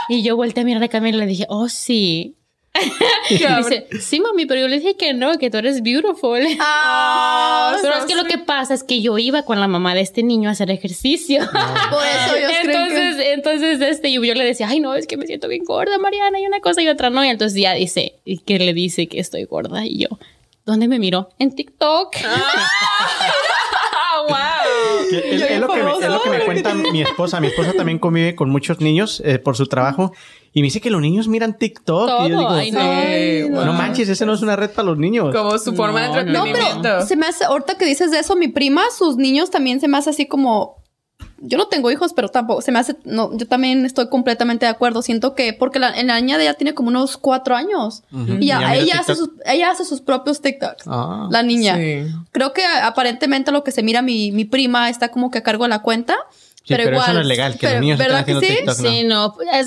y 0.09 0.23
yo 0.23 0.37
volteé 0.37 0.63
a 0.63 0.65
mirar 0.65 0.83
a 0.85 0.89
Camila 0.89 1.17
y 1.17 1.21
le 1.21 1.27
dije, 1.27 1.47
oh, 1.49 1.69
sí. 1.69 2.37
Dice, 3.29 3.89
sí, 4.01 4.21
mami, 4.21 4.47
pero 4.47 4.61
yo 4.61 4.69
le 4.69 4.79
dije 4.79 4.97
que 4.97 5.13
no, 5.13 5.37
que 5.39 5.51
tú 5.51 5.59
eres 5.59 5.83
beautiful. 5.83 6.41
Ah, 6.61 7.77
pero 7.83 7.97
es 7.97 8.05
que 8.05 8.15
lo 8.15 8.25
que 8.25 8.39
pasa 8.39 8.75
es 8.75 8.85
que 8.85 9.03
yo 9.03 9.19
iba 9.19 9.43
con 9.43 9.61
la 9.61 9.67
mamá 9.67 9.95
de 9.95 10.01
este 10.03 10.23
niño 10.23 10.49
a 10.49 10.53
hacer 10.53 10.71
ejercicio. 10.71 11.41
Por 11.91 12.05
eso 12.05 12.35
creen 12.35 12.71
entonces, 12.71 13.17
que... 13.17 13.33
entonces, 13.33 13.81
este, 13.81 14.13
yo, 14.13 14.23
yo 14.23 14.35
le 14.35 14.45
decía, 14.45 14.69
ay, 14.69 14.81
no, 14.81 14.95
es 14.95 15.07
que 15.07 15.17
me 15.17 15.27
siento 15.27 15.49
bien 15.49 15.65
gorda, 15.65 15.99
Mariana, 15.99 16.41
y 16.41 16.47
una 16.47 16.61
cosa 16.61 16.83
y 16.83 16.89
otra 16.89 17.11
no. 17.11 17.25
Y 17.25 17.29
entonces 17.29 17.61
ya 17.61 17.75
dice, 17.75 18.21
y 18.25 18.39
que 18.39 18.59
le 18.59 18.73
dice 18.73 19.09
que 19.09 19.19
estoy 19.19 19.45
gorda. 19.45 19.85
Y 19.85 19.99
yo, 19.99 20.09
¿dónde 20.65 20.87
me 20.87 20.99
miró? 20.99 21.31
En 21.39 21.55
TikTok. 21.55 22.17
Ah, 22.25 22.69
wow. 24.31 25.11
Es, 25.13 25.43
es 25.43 25.61
lo 25.61 25.69
que 25.69 25.83
me, 25.83 25.91
es 25.93 26.09
lo 26.13 26.23
que 26.23 26.31
me 26.31 26.45
cuenta 26.45 26.75
mi 26.75 27.03
esposa. 27.03 27.41
Mi 27.41 27.49
esposa 27.49 27.73
también 27.73 27.99
convive 27.99 28.35
con 28.35 28.49
muchos 28.51 28.81
niños 28.81 29.21
eh, 29.25 29.39
por 29.39 29.57
su 29.57 29.67
trabajo 29.67 30.13
y 30.53 30.61
me 30.61 30.67
dice 30.67 30.81
que 30.81 30.91
los 30.91 31.01
niños 31.01 31.29
miran 31.29 31.57
TikTok. 31.59 32.09
y 32.09 32.11
yo 32.11 32.17
Todo, 32.17 32.27
digo, 32.27 32.49
ay, 32.49 32.71
no. 32.73 32.81
Ay, 32.81 33.47
no, 33.49 33.65
wow. 33.65 33.73
manches, 33.75 34.09
ese 34.09 34.27
no 34.27 34.33
es 34.35 34.43
una 34.43 34.57
red 34.57 34.71
para 34.71 34.87
los 34.89 34.99
niños. 34.99 35.35
Como 35.35 35.59
su 35.59 35.75
forma 35.75 36.07
No, 36.09 36.15
de 36.15 36.25
no, 36.25 36.33
No, 36.33 36.47
entretenimiento. 36.47 36.83
pero 36.83 37.07
se 37.07 37.17
me 37.17 37.27
hace, 37.27 37.45
ahorita 37.45 37.77
que 37.79 37.85
dices 37.85 38.11
de 38.11 38.19
eso, 38.21 38.35
mi 38.37 38.49
prima, 38.49 38.83
sus 38.97 39.17
niños 39.17 39.51
también 39.51 39.81
se 39.81 39.89
me 39.89 39.97
hace 39.99 40.11
así 40.11 40.27
como. 40.27 40.80
Yo 41.41 41.57
no 41.59 41.67
tengo 41.69 41.91
hijos, 41.91 42.13
pero 42.13 42.29
tampoco 42.29 42.61
se 42.61 42.71
me 42.71 42.79
hace. 42.79 42.97
No, 43.05 43.37
yo 43.37 43.47
también 43.47 43.85
estoy 43.87 44.09
completamente 44.09 44.67
de 44.67 44.71
acuerdo. 44.71 45.03
Siento 45.03 45.35
que, 45.35 45.53
porque 45.53 45.79
la, 45.79 45.91
en 45.99 46.09
la 46.09 46.21
niña 46.21 46.37
de 46.37 46.45
ella 46.45 46.55
tiene 46.55 46.75
como 46.75 46.89
unos 46.89 47.17
cuatro 47.17 47.57
años. 47.57 48.03
Y 48.13 48.47
ya, 48.47 48.75
ella, 48.75 48.99
hace 49.01 49.15
sus, 49.15 49.31
ella 49.47 49.71
hace 49.71 49.85
sus 49.85 50.01
propios 50.01 50.41
TikToks. 50.41 50.85
Ah. 50.87 51.29
La 51.31 51.43
niña. 51.43 51.77
Sí. 51.77 52.07
Creo 52.33 52.53
que 52.53 52.63
aparentemente 52.65 53.53
lo 53.53 53.65
que 53.65 53.73
se 53.73 53.83
mira 53.83 54.03
mi, 54.03 54.33
mi 54.33 54.45
prima 54.45 54.91
está 54.91 55.09
como 55.09 55.31
que 55.31 55.39
a 55.39 55.43
cargo 55.43 55.65
de 55.65 55.71
la 55.71 55.81
cuenta. 55.81 56.17
Sí, 56.63 56.75
pero, 56.75 56.85
pero 56.85 56.97
igual. 56.97 57.07
eso 57.09 57.15
no 57.15 57.21
es 57.23 57.27
legal, 57.27 57.53
que 57.57 57.67
los 57.67 57.71
pero- 57.73 57.81
niños 57.81 57.99
estén 58.01 58.13
¿verdad 58.13 58.25
que 58.27 58.33
haciendo 58.33 58.47
sí? 58.47 58.57
TikTok. 58.57 58.79
no. 58.79 58.91
Sí, 58.91 59.05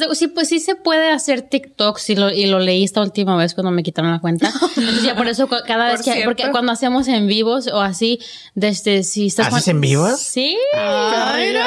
no. 0.08 0.16
Sí, 0.16 0.28
pues 0.28 0.48
sí 0.50 0.60
se 0.60 0.76
puede 0.76 1.10
hacer 1.12 1.42
TikTok 1.42 1.98
sí 1.98 2.16
lo, 2.16 2.32
y 2.32 2.46
lo 2.46 2.60
leí 2.60 2.84
esta 2.84 3.02
última 3.02 3.36
vez 3.36 3.56
cuando 3.56 3.72
me 3.72 3.82
quitaron 3.84 4.12
la 4.12 4.20
cuenta. 4.20 4.52
Entonces 4.78 5.04
ya 5.04 5.16
por 5.16 5.28
eso 5.28 5.48
cada 5.48 5.88
Por 5.90 5.98
vez 5.98 6.06
que, 6.06 6.14
cierto. 6.14 6.30
porque 6.30 6.50
cuando 6.52 6.72
hacemos 6.72 7.08
en 7.08 7.28
vivos 7.28 7.68
o 7.68 7.82
así, 7.82 8.20
desde 8.56 9.04
si 9.04 9.28
estás 9.28 9.48
¿Haces 9.48 9.70
en 9.70 9.82
vivos? 9.82 10.20
Sí. 10.20 10.56
Ay, 10.76 11.52
no, 11.54 11.60
no. 11.60 11.66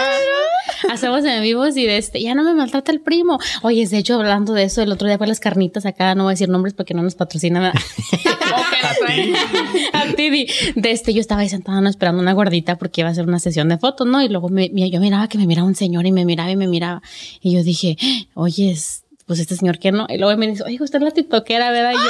Hacemos 0.91 1.25
en 1.25 1.43
vivos 1.43 1.77
y 1.77 1.87
de 1.87 1.99
este, 1.99 2.21
ya 2.21 2.35
no 2.35 2.43
me 2.43 2.55
maltrata 2.55 2.93
el 2.93 3.01
primo. 3.01 3.39
Oye, 3.63 3.87
de 3.87 3.99
hecho, 3.99 4.15
hablando 4.15 4.53
de 4.53 4.65
eso, 4.65 4.83
el 4.83 4.93
otro 4.93 5.07
día 5.09 5.19
fue 5.19 5.27
las 5.27 5.41
carnitas 5.41 5.87
acá, 5.87 6.15
no 6.15 6.25
voy 6.25 6.33
a 6.33 6.35
decir 6.35 6.49
nombres 6.49 6.75
porque 6.75 6.95
no 6.95 7.03
nos 7.03 7.15
patrocina 7.15 7.73
a 9.93 10.15
ti. 10.17 10.31
di- 10.31 10.47
De 10.75 10.91
este, 10.91 11.13
yo 11.15 11.21
estaba 11.21 11.43
ahí 11.43 11.49
sentada 11.49 11.81
no, 11.81 11.89
esperando 11.89 12.21
una 12.23 12.33
gordita 12.33 12.77
porque 12.77 13.01
iba 13.03 13.09
a 13.09 13.13
hacer 13.13 13.27
una 13.27 13.39
sesión 13.39 13.69
de 13.69 13.79
fotos, 13.79 14.07
¿no? 14.07 14.23
Y 14.23 14.29
luego 14.29 14.49
me, 14.49 14.71
me- 14.73 14.91
yo 14.91 15.01
miraba 15.01 15.29
que 15.29 15.39
me 15.39 15.47
miraba 15.47 15.67
un 15.67 15.75
señor 15.75 16.07
y 16.07 16.13
me 16.13 16.25
miraba 16.25 16.51
y 16.51 16.57
me 16.57 16.67
miraba. 16.67 17.03
Y 17.41 17.53
yo 17.55 17.63
dije, 17.63 17.97
oye, 18.35 18.71
es- 18.71 19.05
pues 19.27 19.41
este 19.41 19.57
señor 19.57 19.79
que 19.81 19.91
no. 19.91 20.07
Y 20.09 20.19
luego 20.19 20.37
me 20.39 20.47
dice, 20.47 20.63
oye, 20.63 20.79
usted 20.81 20.99
es 20.99 21.05
la 21.05 21.11
tiktokera, 21.11 21.73
¿verdad? 21.73 21.91
Y 21.93 21.97
yo, 21.97 22.01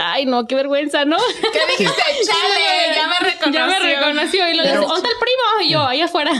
ay, 0.00 0.26
no, 0.26 0.46
qué 0.46 0.54
vergüenza, 0.54 1.04
¿no? 1.04 1.16
¿Qué 1.16 1.60
dijiste? 1.70 2.02
Chale, 2.26 2.94
ya 2.94 3.06
me 3.08 3.18
reconoció. 3.30 3.52
Ya 3.52 3.66
me 3.66 3.78
reconoció. 3.78 4.48
Y 4.48 4.52
Pero- 4.56 4.62
dice, 4.62 4.76
¿dónde 4.76 4.94
está 4.96 5.08
el 5.08 5.16
primo? 5.18 5.68
Y 5.68 5.72
yo, 5.72 5.82
ahí 5.82 6.00
afuera. 6.00 6.30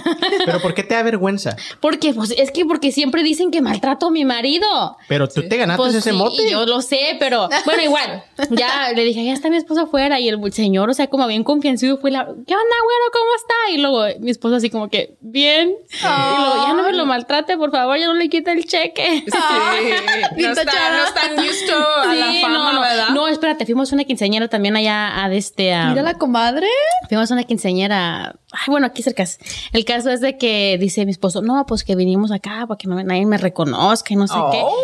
Pero 0.45 0.61
¿por 0.61 0.75
qué 0.75 0.83
te 0.83 0.95
da 0.95 1.03
vergüenza? 1.03 1.57
Porque, 1.81 2.13
pues, 2.15 2.31
es 2.37 2.51
que 2.51 2.65
porque 2.65 2.93
siempre 2.93 3.23
dicen 3.23 3.51
que 3.51 3.61
maltrato 3.61 4.07
a 4.07 4.11
mi 4.11 4.25
marido. 4.25 4.97
Pero 5.09 5.29
tú 5.29 5.47
te 5.49 5.57
ganaste 5.57 5.83
Pues 5.83 5.95
ese 5.95 6.11
sí, 6.11 6.17
mote. 6.17 6.51
Yo 6.51 6.67
lo 6.67 6.81
sé, 6.83 7.17
pero 7.19 7.49
bueno, 7.65 7.83
igual. 7.83 8.25
Ya 8.51 8.91
le 8.95 9.05
dije, 9.05 9.25
ya 9.25 9.33
está 9.33 9.49
mi 9.51 9.57
esposo 9.57 9.83
afuera. 9.83 10.19
Y 10.21 10.29
el 10.29 10.53
señor, 10.53 10.91
o 10.91 10.95
sea, 10.95 11.07
como 11.09 11.27
bien 11.27 11.45
confianzudo, 11.45 11.99
fue 11.99 12.11
la, 12.11 12.25
¿qué 12.25 12.31
onda, 12.55 12.77
güero? 12.85 13.05
¿Cómo 13.13 13.35
está? 13.37 13.55
Y 13.73 13.79
luego 13.79 14.05
mi 14.21 14.31
esposo, 14.31 14.57
así 14.57 14.71
como 14.71 14.89
que, 14.89 15.15
bien. 15.21 15.71
Y 15.91 16.03
luego, 16.03 16.67
ya 16.67 16.75
no 16.75 16.83
me 16.83 16.93
lo 16.93 17.07
maltrate, 17.07 17.57
por 17.57 17.71
favor, 17.71 17.97
ya 17.99 18.07
no 18.07 18.15
le 18.15 18.29
quita 18.29 18.53
el 18.53 18.65
cheque. 18.65 19.25
Sí. 19.27 19.33
No 20.43 20.55
Chara. 20.55 20.97
no 20.97 21.05
están 21.05 21.39
used 21.39 21.67
to 21.69 21.77
a 21.77 22.15
la 22.15 22.31
Sí, 22.33 22.41
fama, 22.43 22.55
no, 22.59 22.73
no, 22.73 22.81
¿verdad? 22.81 23.09
no, 23.11 23.29
espérate, 23.33 23.65
fuimos 23.67 23.93
una 23.93 24.05
quinceañera 24.05 24.49
también 24.49 24.77
allá 24.77 25.25
a 25.25 25.33
este, 25.35 25.73
a- 25.75 25.89
Mira 25.91 26.03
la 26.03 26.15
comadre. 26.15 26.69
fuimos 27.09 27.31
una 27.31 27.45
quinceañera, 27.45 28.37
ay, 28.53 28.65
bueno, 28.69 28.87
aquí 28.87 29.03
cerca. 29.03 29.25
El 29.73 29.85
caso 29.85 30.11
es 30.11 30.21
de 30.21 30.39
que 30.39 30.77
dice 30.79 31.05
mi 31.05 31.13
esposo, 31.13 31.43
no, 31.43 31.65
pues 31.67 31.85
que 31.85 31.97
vinimos 31.97 32.31
acá 32.33 32.65
para 32.67 32.79
que 32.79 32.89
no- 32.89 33.03
nadie 33.03 33.27
me 33.27 33.39
reconozca 33.39 34.13
y 34.13 34.17
no 34.17 34.27
sé 34.29 34.35
qué. 34.35 34.61
Oh, 34.63 34.77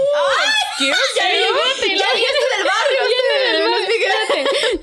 you. 0.81 0.87
Ya 0.87 1.25
del 1.29 1.43
barrio, 1.53 1.99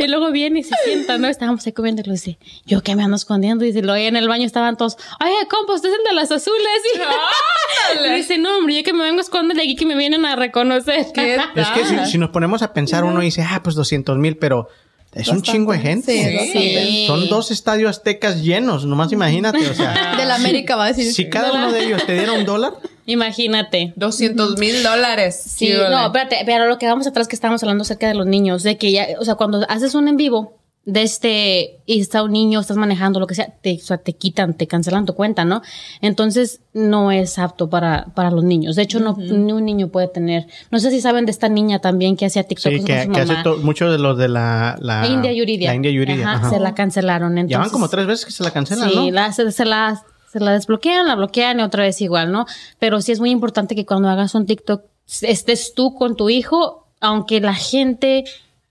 Y 0.05 0.07
luego 0.07 0.31
viene 0.31 0.59
y 0.59 0.63
se 0.63 0.75
sienta, 0.83 1.17
¿no? 1.17 1.27
Estábamos 1.27 1.65
ahí 1.65 1.73
comiendo 1.73 2.01
y 2.01 2.05
le 2.05 2.13
dice, 2.13 2.37
yo 2.65 2.81
que 2.81 2.95
me 2.95 3.03
ando 3.03 3.15
escondiendo. 3.15 3.65
Y 3.65 3.71
dice, 3.71 3.89
ahí 3.91 4.05
en 4.05 4.15
el 4.15 4.27
baño 4.27 4.45
estaban 4.45 4.77
todos, 4.77 4.97
ay, 5.19 5.33
compa, 5.49 5.73
usted 5.73 5.89
es 5.89 5.97
el 5.97 6.03
de 6.03 6.13
las 6.13 6.31
azules. 6.31 6.81
Y 6.93 7.99
le 8.01 8.15
dice, 8.15 8.37
no, 8.37 8.57
hombre, 8.57 8.75
yo 8.75 8.83
que 8.83 8.93
me 8.93 9.03
vengo 9.03 9.19
a 9.19 9.21
esconder 9.21 9.57
de 9.57 9.63
aquí 9.63 9.75
que 9.75 9.85
me 9.85 9.95
vienen 9.95 10.25
a 10.25 10.35
reconocer. 10.35 11.07
¿Qué 11.13 11.35
Es 11.55 11.67
que 11.69 11.85
si, 11.85 12.11
si 12.11 12.17
nos 12.17 12.29
ponemos 12.29 12.61
a 12.61 12.73
pensar, 12.73 13.03
uno 13.03 13.19
dice, 13.19 13.41
ah, 13.41 13.61
pues 13.63 13.75
200 13.75 14.17
mil, 14.17 14.37
pero 14.37 14.69
es 15.15 15.27
un 15.29 15.41
chingo 15.41 15.71
de 15.71 15.79
gente. 15.79 16.11
Sí. 16.51 16.51
Sí. 16.51 17.05
Son 17.07 17.27
dos 17.29 17.49
estadios 17.49 17.89
aztecas 17.89 18.43
llenos, 18.43 18.85
nomás 18.85 19.11
imagínate, 19.11 19.67
o 19.69 19.73
sea, 19.73 20.15
De 20.17 20.25
la 20.25 20.35
América 20.35 20.75
va 20.75 20.85
a 20.85 20.87
decir. 20.89 21.11
si 21.11 21.29
cada 21.29 21.53
uno 21.53 21.71
de 21.71 21.85
ellos 21.85 22.05
te 22.05 22.13
diera 22.13 22.33
un 22.33 22.45
dólar, 22.45 22.73
Imagínate. 23.07 23.93
200 23.95 24.57
mil 24.57 24.81
dólares. 24.81 25.39
Sí, 25.45 25.71
no, 25.71 26.05
espérate, 26.07 26.37
pero 26.45 26.65
lo 26.65 26.77
que 26.79 26.87
vamos 26.87 27.05
atrás 27.05 27.27
que 27.27 27.35
estábamos 27.35 27.61
hablando 27.61 27.83
acerca 27.83 28.07
de 28.07 28.15
los 28.15 28.25
niños, 28.25 28.63
de 28.63 28.77
que 28.77 28.91
ya, 28.91 29.07
o 29.19 29.25
sea, 29.25 29.35
cuando 29.35 29.65
haces 29.69 29.93
un 29.95 30.07
en 30.07 30.17
vivo 30.17 30.57
de 30.87 31.01
este 31.01 31.79
y 31.87 31.99
está 31.99 32.21
un 32.21 32.31
niño, 32.31 32.59
estás 32.59 32.77
manejando 32.77 33.19
lo 33.19 33.25
que 33.25 33.33
sea, 33.33 33.47
te, 33.61 33.73
o 33.75 33.79
sea, 33.85 33.97
te 33.97 34.13
quitan, 34.13 34.53
te 34.53 34.67
cancelan 34.67 35.05
tu 35.07 35.15
cuenta, 35.15 35.43
¿no? 35.43 35.61
Entonces 36.01 36.61
no 36.73 37.11
es 37.11 37.39
apto 37.39 37.69
para, 37.69 38.05
para 38.13 38.29
los 38.29 38.43
niños. 38.43 38.75
De 38.75 38.83
hecho, 38.83 38.99
no, 38.99 39.15
ni 39.17 39.51
un 39.51 39.65
niño 39.65 39.87
puede 39.87 40.07
tener. 40.07 40.45
No 40.69 40.79
sé 40.79 40.91
si 40.91 41.01
saben 41.01 41.25
de 41.25 41.31
esta 41.31 41.49
niña 41.49 41.79
también 41.79 42.15
que 42.15 42.27
hacía 42.27 42.43
TikTok 42.43 42.71
sí, 42.71 42.77
con 42.77 42.85
que, 42.85 43.03
su 43.05 43.11
que 43.11 43.19
hace 43.19 43.31
mamá. 43.31 43.43
to- 43.43 43.57
mucho 43.57 43.89
de 43.91 43.97
los 43.97 44.17
de 44.17 44.27
la, 44.27 44.77
la, 44.79 45.07
India 45.07 45.33
Yuridia. 45.33 45.69
La 45.69 45.75
India 45.75 45.91
Yuridia. 45.91 46.29
Ajá, 46.29 46.37
ajá. 46.47 46.49
Se 46.51 46.59
la 46.59 46.75
cancelaron. 46.75 47.31
Entonces, 47.37 47.51
Ya 47.51 47.59
van 47.59 47.69
como 47.71 47.89
tres 47.89 48.05
veces 48.05 48.25
que 48.25 48.31
se 48.31 48.43
la 48.43 48.51
cancelan, 48.51 48.89
Sí, 48.89 48.95
¿no? 48.95 49.11
la, 49.11 49.31
se, 49.33 49.51
se 49.51 49.65
la, 49.65 50.03
se 50.31 50.39
la 50.39 50.51
desbloquean, 50.51 51.07
la 51.07 51.15
bloquean 51.15 51.59
y 51.59 51.63
otra 51.63 51.81
vez 51.83 51.99
igual, 52.01 52.31
¿no? 52.31 52.45
Pero 52.77 53.01
sí 53.01 53.11
es 53.11 53.19
muy 53.19 53.31
importante 53.31 53.73
que 53.75 53.85
cuando 53.87 54.09
hagas 54.09 54.35
un 54.35 54.45
TikTok 54.45 54.83
estés 55.21 55.73
tú 55.73 55.95
con 55.95 56.15
tu 56.15 56.29
hijo, 56.29 56.87
aunque 57.01 57.39
la 57.41 57.53
gente, 57.55 58.23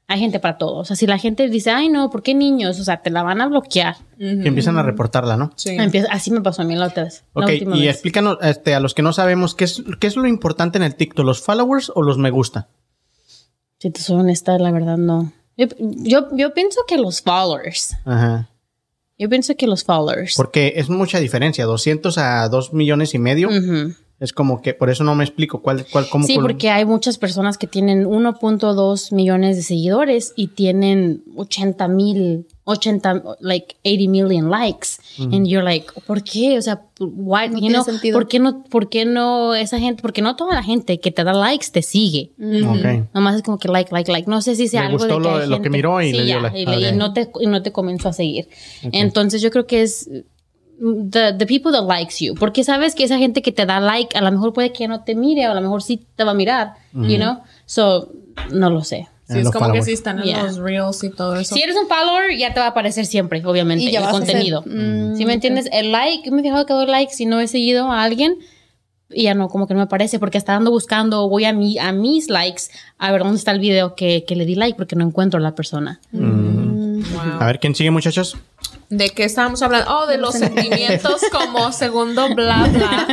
hay 0.07 0.21
gente 0.21 0.39
para 0.41 0.59
todo. 0.59 0.77
O 0.77 0.85
sea, 0.85 0.97
si 0.97 1.07
la 1.07 1.19
gente 1.19 1.49
dice, 1.49 1.71
ay, 1.71 1.89
no, 1.89 2.11
¿por 2.11 2.23
qué 2.23 2.35
niños? 2.35 2.79
O 2.79 2.85
sea, 2.85 2.99
te 3.03 3.11
la 3.11 3.23
van 3.23 3.41
a 3.41 3.49
bloquear. 3.49 3.97
Que 4.19 4.47
empiezan 4.49 4.77
a 4.79 4.83
reportarla, 4.83 5.37
¿no? 5.37 5.53
Sí. 5.57 5.71
Empieza- 5.71 6.09
así 6.13 6.31
me 6.31 6.41
pasó 6.41 6.63
a 6.63 6.65
mí 6.65 6.75
la 6.77 6.87
otra 6.89 7.05
vez. 7.05 7.25
Ok, 7.33 7.49
y 7.51 7.65
vez. 7.65 7.81
explícanos 7.95 8.39
este, 8.43 8.75
a 8.75 8.81
los 8.81 8.95
que 8.95 9.03
no 9.03 9.13
sabemos, 9.13 9.55
¿qué 9.55 9.65
es, 9.65 9.83
¿qué 10.01 10.07
es 10.07 10.17
lo 10.17 10.27
importante 10.27 10.77
en 10.79 10.85
el 10.85 10.95
TikTok? 10.95 11.25
¿Los 11.25 11.41
followers 11.43 11.91
o 11.95 12.03
los 12.03 12.19
me 12.19 12.31
gusta? 12.31 12.69
Si 13.79 13.91
te 13.91 14.01
soy 14.01 14.17
honesta, 14.17 14.59
la 14.59 14.71
verdad 14.71 14.97
no. 14.99 15.33
Yo, 15.57 15.67
yo, 15.79 16.29
yo 16.37 16.53
pienso 16.55 16.81
que 16.87 16.99
los 16.99 17.23
followers. 17.23 17.97
Ajá. 18.05 18.49
Yo 19.19 19.29
pienso 19.29 19.55
que 19.57 19.67
los 19.67 19.85
followers. 19.85 20.35
Porque 20.37 20.73
es 20.77 20.89
mucha 20.91 21.19
diferencia, 21.21 21.65
200 21.67 22.19
a 22.19 22.49
2 22.49 22.73
millones 22.73 23.15
y 23.15 23.19
medio. 23.19 23.49
Ujú. 23.49 23.95
Es 24.21 24.33
como 24.33 24.63
que, 24.63 24.75
por 24.75 24.91
eso 24.91 25.03
no 25.05 25.15
me 25.17 25.25
explico 25.25 25.61
cuál, 25.61 25.85
cuál, 25.91 26.09
cómo. 26.09 26.25
Sí, 26.25 26.37
porque 26.41 26.71
hay 26.71 26.85
muchas 26.85 27.19
personas 27.19 27.59
que 27.59 27.67
tienen 27.67 28.07
1.2 28.07 29.13
millones 29.13 29.57
de 29.57 29.63
seguidores 29.63 30.33
y 30.37 30.49
tienen 30.49 31.25
80 31.37 31.89
mil, 31.89 32.47
80, 32.63 33.23
like 33.41 33.77
80 33.85 34.11
million 34.11 34.51
likes. 34.51 34.89
And 35.19 35.47
you're 35.47 35.65
like, 35.65 35.87
¿por 36.07 36.23
qué? 36.23 36.57
O 36.57 36.63
sea, 36.63 36.83
why, 37.01 37.49
No 37.51 37.59
you 37.59 37.69
know, 37.69 37.83
sentido. 37.85 38.17
¿por 38.19 38.29
qué 38.29 38.39
no, 38.39 38.63
por 38.65 38.89
qué 38.89 39.05
no 39.05 39.55
esa 39.55 39.81
gente, 39.81 40.01
porque 40.01 40.23
no 40.23 40.37
toda 40.37 40.55
la 40.55 40.63
gente 40.63 41.01
que 41.01 41.11
te 41.11 41.25
da 41.25 41.33
likes 41.33 41.67
te 41.73 41.83
sigue? 41.83 42.33
Ok. 42.39 43.09
Nomás 43.15 43.35
es 43.37 43.43
como 43.43 43.59
que 43.59 43.69
like, 43.69 43.93
like, 43.93 44.11
like. 44.11 44.31
No 44.31 44.41
sé 44.43 44.55
si 44.55 44.69
sea 44.69 44.83
Le 44.83 44.87
algo 44.87 44.99
gustó 44.99 45.17
de 45.19 45.23
que 45.23 45.29
lo- 45.29 45.37
hay 45.39 45.49
lo 45.49 45.57
que 45.57 45.63
gente- 45.65 45.71
miró 45.71 46.01
y 46.01 46.11
Sí, 46.13 46.17
le 46.19 46.25
dio 46.25 46.35
ya, 46.37 46.41
like. 46.41 46.61
y, 46.61 46.67
le- 46.67 46.89
y 46.89 46.93
no 46.93 47.13
te, 47.13 47.31
y 47.41 47.47
no 47.49 47.63
te 47.63 47.73
comenzó 47.73 48.09
a 48.11 48.13
seguir. 48.13 48.49
Entonces 48.93 49.43
yo 49.43 49.51
creo 49.51 49.67
que 49.67 49.83
es 49.83 50.09
the, 50.79 51.33
the 51.39 51.47
people 51.47 51.73
that 51.73 51.85
likes 51.87 52.17
you. 52.25 52.35
Porque 52.35 52.65
sabes 52.65 52.95
que 52.95 53.05
esa 53.05 53.19
gente 53.19 53.43
que 53.43 53.53
te 53.53 53.67
da 53.67 53.81
like, 53.81 54.17
a 54.17 54.21
lo 54.21 54.31
mejor 54.33 54.53
puede 54.53 54.73
que 54.73 54.89
no 54.89 55.03
te 55.05 55.15
mire, 55.15 55.47
o 55.49 55.53
a 55.53 55.55
lo 55.55 55.61
mejor 55.61 55.83
sí 55.83 56.01
te 56.17 56.25
va 56.25 56.33
a 56.33 56.35
mirar, 56.35 56.75
you 56.93 57.17
know? 57.17 57.39
So, 57.67 58.13
no 58.53 58.71
lo 58.71 58.83
sé. 58.85 59.09
Sí, 59.27 59.39
es 59.39 59.51
como 59.51 59.73
que 59.73 59.83
sí 59.83 59.93
están 59.93 60.19
en 60.19 60.25
Yeah. 60.27 60.43
los 60.43 60.59
reels 60.59 61.03
y 61.03 61.09
todo 61.11 61.37
eso. 61.37 61.55
Si 61.55 61.63
eres 61.63 61.77
un 61.77 61.89
follower, 61.89 62.37
ya 62.37 62.53
te 62.53 62.61
va 62.61 62.67
a 62.67 62.69
aparecer 62.71 63.07
siempre, 63.07 63.43
obviamente, 63.47 63.85
Y 63.85 63.91
ya 63.91 64.05
el 64.05 64.11
contenido. 64.11 64.63
Mm, 64.67 65.17
si 65.17 65.25
me 65.25 65.33
entiendes, 65.33 65.69
el 65.73 65.93
like, 65.93 66.31
me 66.31 66.41
he 66.41 66.43
fijado 66.43 66.67
que 66.67 66.75
doy 66.75 66.87
like 66.87 67.11
si 67.13 67.25
no 67.25 67.41
he 67.41 67.49
seguido 67.49 67.91
a 67.91 68.03
alguien 68.03 68.37
y 69.11 69.23
ya 69.25 69.35
no, 69.35 69.49
como 69.49 69.67
que 69.67 69.73
no 69.75 69.79
me 69.79 69.85
aparece 69.85 70.19
porque 70.19 70.37
hasta 70.39 70.55
ando 70.55 70.71
buscando, 70.71 71.29
voy 71.29 71.45
a, 71.47 71.53
mi, 71.55 71.79
a 71.79 71.93
mis 71.93 72.29
likes 72.29 72.65
a 72.99 73.13
ver 73.13 73.23
dónde 73.23 73.39
está 73.39 73.53
el 73.53 73.61
video 73.61 73.95
que, 73.95 74.25
que 74.27 74.35
le 74.37 74.45
di 74.45 74.57
like 74.57 74.77
porque 74.77 74.97
no 74.97 75.05
encuentro 75.07 75.39
a 75.39 75.43
la 75.43 75.55
persona. 75.55 76.01
Wow. 77.13 77.41
A 77.41 77.47
ver, 77.47 77.61
¿quién 77.61 77.75
sigue, 77.75 77.91
muchachos? 77.91 78.37
¿De 78.91 79.11
qué 79.11 79.25
estábamos 79.25 79.63
hablando? 79.63 79.91
Oh, 79.97 80.07
de 80.07 80.19
los 80.19 80.35
sentimientos 80.35 81.23
como 81.33 81.73
segundo 81.73 82.35
bla 82.35 82.69
bla. 82.73 83.07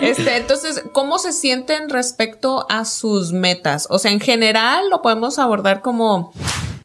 Este, 0.00 0.36
entonces, 0.36 0.82
¿cómo 0.92 1.18
se 1.18 1.32
sienten 1.32 1.88
respecto 1.88 2.66
a 2.68 2.84
sus 2.84 3.32
metas? 3.32 3.86
O 3.90 3.98
sea, 3.98 4.10
en 4.10 4.20
general 4.20 4.88
lo 4.90 5.02
podemos 5.02 5.38
abordar 5.38 5.82
como 5.82 6.32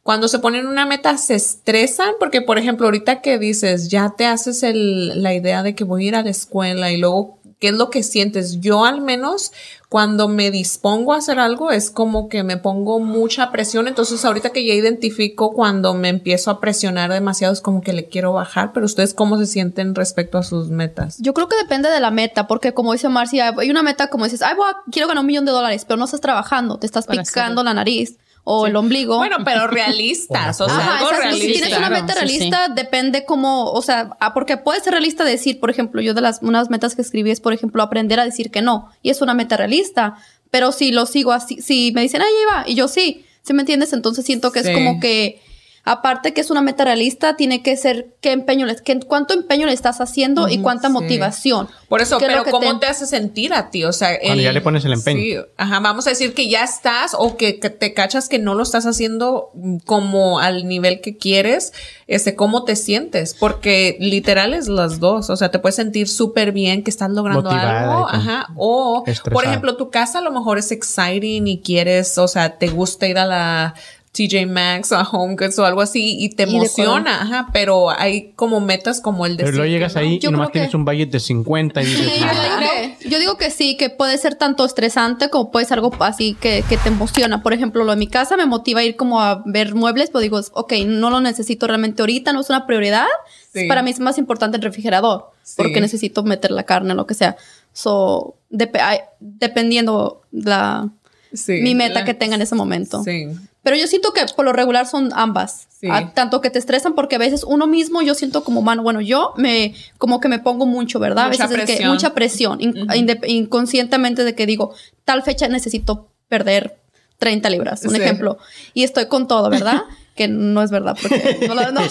cuando 0.08 0.30
se 0.30 0.40
ponen 0.40 0.68
una 0.68 0.86
meta 0.86 1.18
se 1.18 1.36
estresan 1.36 2.14
porque, 2.18 2.42
por 2.42 2.58
ejemplo, 2.58 2.88
ahorita 2.88 3.20
que 3.22 3.38
dices, 3.38 3.90
ya 3.90 4.14
te 4.18 4.26
haces 4.26 4.64
el, 4.64 5.22
la 5.22 5.34
idea 5.34 5.64
de 5.64 5.76
que 5.76 5.84
voy 5.84 6.06
a 6.06 6.08
ir 6.08 6.16
a 6.16 6.24
la 6.24 6.30
escuela 6.30 6.92
y 6.94 6.98
luego, 6.98 7.40
¿qué 7.60 7.70
es 7.70 7.74
lo 7.74 7.90
que 7.90 8.04
sientes? 8.04 8.60
Yo 8.62 8.86
al 8.86 9.02
menos 9.02 9.52
cuando 9.90 10.28
me 10.28 10.52
dispongo 10.52 11.14
a 11.14 11.18
hacer 11.18 11.40
algo 11.40 11.72
es 11.72 11.90
como 11.90 12.28
que 12.30 12.44
me 12.44 12.58
pongo 12.58 13.00
mucha 13.00 13.52
presión. 13.52 13.88
Entonces, 13.88 14.24
ahorita 14.26 14.50
que 14.52 14.66
ya 14.66 14.74
identifico 14.74 15.54
cuando 15.54 15.94
me 15.94 16.10
empiezo 16.10 16.52
a 16.52 16.60
presionar 16.60 17.12
demasiado 17.12 17.54
es 17.54 17.62
como 17.62 17.82
que 17.82 17.94
le 17.94 18.08
quiero 18.10 18.34
bajar, 18.34 18.74
pero 18.74 18.86
ustedes 18.86 19.14
cómo 19.14 19.38
se 19.38 19.46
sienten 19.46 19.96
respecto 19.96 20.38
a 20.38 20.44
sus 20.44 20.70
metas? 20.70 21.18
Yo 21.20 21.34
creo 21.34 21.48
que 21.48 21.56
depende 21.56 21.90
de 21.90 22.00
la 22.00 22.12
meta, 22.12 22.48
porque 22.48 22.74
como 22.74 22.94
dice 22.94 23.08
Marcia, 23.10 23.54
hay 23.58 23.70
una 23.72 23.82
meta 23.84 24.10
como 24.10 24.26
dices, 24.26 24.42
ay, 24.42 24.56
voy 24.56 24.70
a- 24.70 24.78
quiero 24.92 25.08
ganar 25.08 25.22
un 25.22 25.28
millón 25.28 25.46
de 25.46 25.52
dólares, 25.52 25.86
pero 25.86 25.98
no 25.98 26.06
estás 26.06 26.22
trabajando, 26.22 26.78
te 26.78 26.86
estás 26.86 27.06
Para 27.06 27.24
picando 27.24 27.64
la 27.64 27.74
nariz. 27.74 28.18
O 28.50 28.66
el 28.66 28.78
ombligo. 28.78 29.18
Bueno, 29.18 29.38
pero 29.44 29.68
realistas, 29.82 30.62
o 30.62 30.68
sea, 30.70 30.78
Ajá, 30.78 30.98
algo 31.00 31.10
realista. 31.12 31.46
Si 31.46 31.52
tienes 31.52 31.78
una 31.78 31.90
meta 31.90 32.14
sí, 32.14 32.20
realista, 32.20 32.68
depende 32.70 33.26
cómo, 33.26 33.66
o 33.72 33.82
sea, 33.82 34.16
ah, 34.22 34.34
porque 34.34 34.56
puede 34.56 34.80
ser 34.80 34.92
realista 34.94 35.26
decir, 35.26 35.60
por 35.60 35.70
ejemplo, 35.70 36.02
yo 36.02 36.14
de 36.14 36.22
las 36.22 36.40
unas 36.42 36.70
metas 36.70 36.96
que 36.96 37.02
escribí 37.02 37.30
es, 37.30 37.42
por 37.42 37.52
ejemplo, 37.52 37.84
aprender 37.84 38.22
a 38.22 38.24
decir 38.26 38.50
que 38.50 38.62
no, 38.62 38.90
y 39.02 39.10
es 39.10 39.22
una 39.22 39.34
meta 39.34 39.58
realista, 39.58 40.16
pero 40.50 40.72
si 40.72 40.94
lo 40.94 41.06
sigo 41.06 41.34
así, 41.34 41.62
si 41.62 41.92
me 41.94 42.02
dicen, 42.02 42.22
ay, 42.22 42.30
va, 42.50 42.64
y 42.66 42.76
yo 42.76 42.88
sí, 42.88 43.26
¿sí 43.42 43.54
me 43.54 43.64
entiendes? 43.64 43.92
Entonces 43.92 44.26
siento 44.26 44.54
que 44.54 44.64
Sí. 44.64 44.70
es 44.70 44.74
como 44.76 45.02
que, 45.02 45.42
aparte 45.88 46.34
que 46.34 46.42
es 46.42 46.52
una 46.52 46.62
meta 46.62 46.84
realista, 46.84 47.38
tiene 47.38 47.64
que 47.64 47.78
ser 47.78 48.14
qué 48.20 48.34
empeño, 48.34 48.66
le, 48.66 48.76
qué, 48.76 49.00
cuánto 49.00 49.34
empeño 49.34 49.68
le 49.68 49.72
estás 49.72 50.02
haciendo 50.02 50.50
y 50.50 50.58
cuánta 50.58 50.90
sí. 50.90 50.94
motivación. 50.94 51.70
Por 51.88 52.02
eso, 52.02 52.18
¿Qué 52.18 52.26
es 52.26 52.32
lo 52.32 52.44
pero 52.44 52.44
que 52.44 52.52
¿cómo 52.52 52.80
te... 52.80 52.88
hace 52.88 53.08
sentir 53.08 53.54
a 53.54 53.70
ti? 53.70 53.86
O 53.86 53.94
sea, 53.94 54.20
Cuando 54.20 54.44
ya 54.44 54.52
le 54.52 54.60
pones 54.60 54.84
el 54.84 54.92
empeño. 54.92 55.20
Sí, 55.22 55.38
ajá, 55.56 55.80
vamos 55.80 56.06
a 56.06 56.10
decir 56.10 56.34
que 56.34 56.50
ya 56.50 56.66
estás 56.66 57.16
o 57.18 57.38
que, 57.38 57.62
que 57.62 57.70
te 57.70 57.94
cachas 57.94 58.28
que 58.28 58.38
no 58.38 58.54
lo 58.54 58.64
estás 58.64 58.86
haciendo 58.86 59.52
como 59.86 60.40
al 60.40 60.68
nivel 60.68 61.00
que 61.00 61.16
quieres, 61.16 61.72
este, 62.08 62.36
¿cómo 62.36 62.66
te 62.66 62.76
sientes? 62.76 63.34
Porque 63.34 63.96
literal 64.02 64.54
es 64.54 64.68
las 64.68 65.00
dos, 65.00 65.30
o 65.30 65.38
sea, 65.38 65.52
te 65.52 65.60
puedes 65.60 65.78
sentir 65.78 66.10
súper 66.10 66.52
bien 66.52 66.84
que 66.84 66.90
estás 66.90 67.12
logrando 67.12 67.44
Motivada 67.44 67.94
algo, 67.94 68.10
ajá, 68.10 68.48
o, 68.58 69.04
estresada. 69.06 69.34
por 69.34 69.46
ejemplo, 69.46 69.78
tu 69.78 69.90
casa 69.90 70.20
a 70.20 70.22
lo 70.22 70.32
mejor 70.32 70.58
es 70.58 70.72
exciting 70.74 71.48
y 71.48 71.62
quieres, 71.62 72.18
o 72.18 72.28
sea, 72.28 72.58
te 72.58 72.68
gusta 72.68 73.08
ir 73.08 73.18
a 73.18 73.26
la 73.26 73.76
TJ 74.18 74.48
Maxx 74.48 74.92
o 74.94 74.96
a 74.98 75.04
Home 75.04 75.36
Goods 75.36 75.60
o 75.60 75.66
algo 75.66 75.82
así 75.82 76.18
y 76.20 76.30
te 76.30 76.44
Y 76.44 76.56
emociona, 76.56 77.22
ajá, 77.22 77.48
pero 77.54 77.92
hay 77.92 78.32
como 78.36 78.60
metas 78.60 79.00
como 79.00 79.26
el 79.28 79.38
de 79.38 79.44
Pero 79.44 79.58
luego 79.58 79.70
llegas 79.72 79.96
ahí 79.96 80.18
Yo 80.20 80.30
y 80.30 80.32
nomás 80.32 80.48
que- 80.48 80.54
tienes 80.54 80.74
un 80.74 80.86
budget 80.86 81.12
de 81.12 81.20
50 81.20 81.82
y 81.84 81.86
dices, 81.86 82.10
Sí, 82.12 82.20
yo, 82.20 82.26
digo 82.28 82.60
que, 82.60 83.10
yo 83.10 83.20
digo 83.20 83.38
que 83.38 83.52
sí, 83.52 83.78
que 83.78 83.90
puede 83.92 84.18
ser 84.18 84.36
tanto 84.36 84.66
estresante 84.66 85.30
como 85.30 85.52
puede 85.52 85.66
ser 85.68 85.78
algo 85.78 85.92
así 86.00 86.36
que, 86.40 86.64
que 86.68 86.78
te 86.78 86.90
emociona. 86.90 87.44
Por 87.44 87.54
ejemplo, 87.54 87.84
lo 87.84 87.92
de 87.92 87.98
mi 87.98 88.08
casa 88.08 88.36
me 88.38 88.46
motiva 88.48 88.80
a 88.80 88.84
ir 88.84 88.96
como 88.96 89.22
a 89.22 89.44
ver 89.46 89.76
muebles, 89.76 90.10
pero 90.10 90.22
digo, 90.22 90.42
ok, 90.54 90.74
no 90.88 91.10
lo 91.12 91.22
necesito 91.22 91.68
realmente 91.68 92.02
ahorita, 92.02 92.34
no 92.34 92.42
es 92.42 92.50
una 92.50 92.66
prioridad. 92.66 93.06
Sí. 93.54 93.68
Para 93.68 93.82
mí 93.84 93.92
es 93.92 94.00
más 94.00 94.18
importante 94.18 94.58
el 94.58 94.64
refrigerador, 94.64 95.32
Sí. 95.44 95.54
porque 95.58 95.80
necesito 95.82 96.24
meter 96.24 96.52
la 96.52 96.64
carne, 96.64 96.94
lo 96.96 97.06
que 97.06 97.14
sea. 97.14 97.38
So, 97.74 98.36
dep- 98.52 99.04
dependiendo 99.20 100.22
la, 100.32 100.90
Sí, 101.34 101.60
mi 101.62 101.76
meta 101.76 102.00
la- 102.00 102.06
que 102.06 102.14
tenga 102.14 102.36
en 102.36 102.42
ese 102.42 102.56
momento. 102.56 103.04
Sí. 103.04 103.28
Pero 103.68 103.76
yo 103.76 103.86
siento 103.88 104.14
que 104.14 104.26
por 104.34 104.46
lo 104.46 104.54
regular 104.54 104.88
son 104.88 105.10
ambas. 105.14 105.68
Sí. 105.82 105.90
Ah, 105.92 106.12
tanto 106.14 106.40
que 106.40 106.50
te 106.50 106.58
estresan 106.58 106.96
porque 106.96 107.16
a 107.18 107.20
veces 107.20 107.44
uno 107.44 107.68
mismo 107.68 108.02
yo 108.02 108.14
siento 108.14 108.46
como 108.46 108.62
mano, 108.62 108.82
bueno, 108.82 109.02
yo 109.02 109.34
me 109.36 109.76
como 109.98 110.22
que 110.22 110.30
me 110.30 110.40
pongo 110.40 110.66
mucho, 110.66 111.00
¿verdad? 111.00 111.28
Mucha 111.28 111.44
a 111.44 111.48
veces 111.48 111.64
es 111.64 111.66
que 111.66 111.74
presión. 111.74 111.92
mucha 111.92 112.14
presión, 112.14 112.62
in- 112.62 112.74
indep- 112.88 113.26
inconscientemente 113.28 114.24
de 114.24 114.36
que 114.36 114.46
digo, 114.46 114.74
tal 115.04 115.22
fecha 115.22 115.50
necesito 115.50 116.08
perder 116.30 116.78
30 117.20 117.50
libras, 117.50 117.84
un 117.84 117.92
Sí. 117.96 118.02
ejemplo. 118.02 118.38
Y 118.74 118.86
estoy 118.86 119.08
con 119.08 119.28
todo, 119.28 119.50
¿verdad? 119.50 119.82
que 120.16 120.30
no 120.30 120.64
es 120.64 120.72
verdad 120.72 120.96
porque 121.02 121.46
no, 121.46 121.54
no, 121.54 121.64
no, 121.72 121.82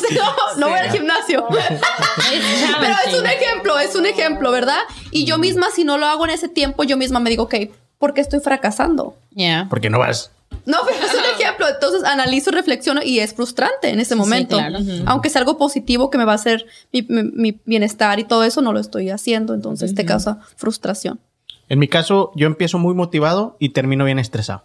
no 0.57 0.69
voy 0.71 0.79
al 0.79 0.91
gimnasio. 0.91 1.47
Pero 2.81 2.95
es 3.07 3.15
un 3.21 3.27
ejemplo, 3.27 3.79
es 3.79 3.95
un 3.95 4.07
ejemplo, 4.07 4.51
¿verdad? 4.51 4.81
Y 5.11 5.27
yo 5.27 5.37
misma 5.39 5.67
si 5.75 5.85
no 5.85 5.99
lo 5.99 6.07
hago 6.07 6.25
en 6.25 6.31
ese 6.31 6.49
tiempo, 6.49 6.85
yo 6.85 6.97
misma 6.97 7.21
me 7.21 7.29
digo, 7.31 7.45
ok, 7.45 7.55
¿por 7.99 8.15
qué 8.15 8.23
estoy 8.23 8.41
fracasando? 8.41 9.15
Yeah. 9.35 9.67
porque 9.69 9.91
no 9.91 9.99
vas. 9.99 10.31
No, 10.65 10.79
pero 10.87 10.97
es 11.07 11.13
un 11.13 11.21
ejemplo. 11.21 11.46
Entonces 11.73 12.05
analizo, 12.05 12.51
reflexiono 12.51 13.01
y 13.03 13.21
es 13.21 13.35
frustrante 13.35 13.91
en 13.91 14.01
ese 14.01 14.15
momento. 14.17 14.57
claro. 14.59 14.79
Aunque 15.07 15.29
es 15.29 15.37
algo 15.37 15.57
positivo 15.59 16.11
que 16.11 16.19
me 16.19 16.25
va 16.25 16.33
a 16.33 16.37
hacer 16.37 16.67
mi, 16.93 17.03
mi- 17.09 17.23
mi 17.33 17.61
bienestar 17.65 18.19
y 18.19 18.25
todo 18.25 18.45
eso, 18.45 18.63
no 18.63 18.73
lo 18.73 18.81
estoy 18.81 19.11
haciendo. 19.11 19.55
Entonces 19.55 19.95
te 19.95 20.05
causa 20.07 20.41
frustración. 20.57 21.21
En 21.69 21.79
mi 21.79 21.89
caso, 21.89 22.31
yo 22.37 22.47
empiezo 22.47 22.79
muy 22.79 22.95
motivado 22.95 23.57
y 23.59 23.71
termino 23.71 24.05
bien 24.05 24.19
estresado. 24.19 24.65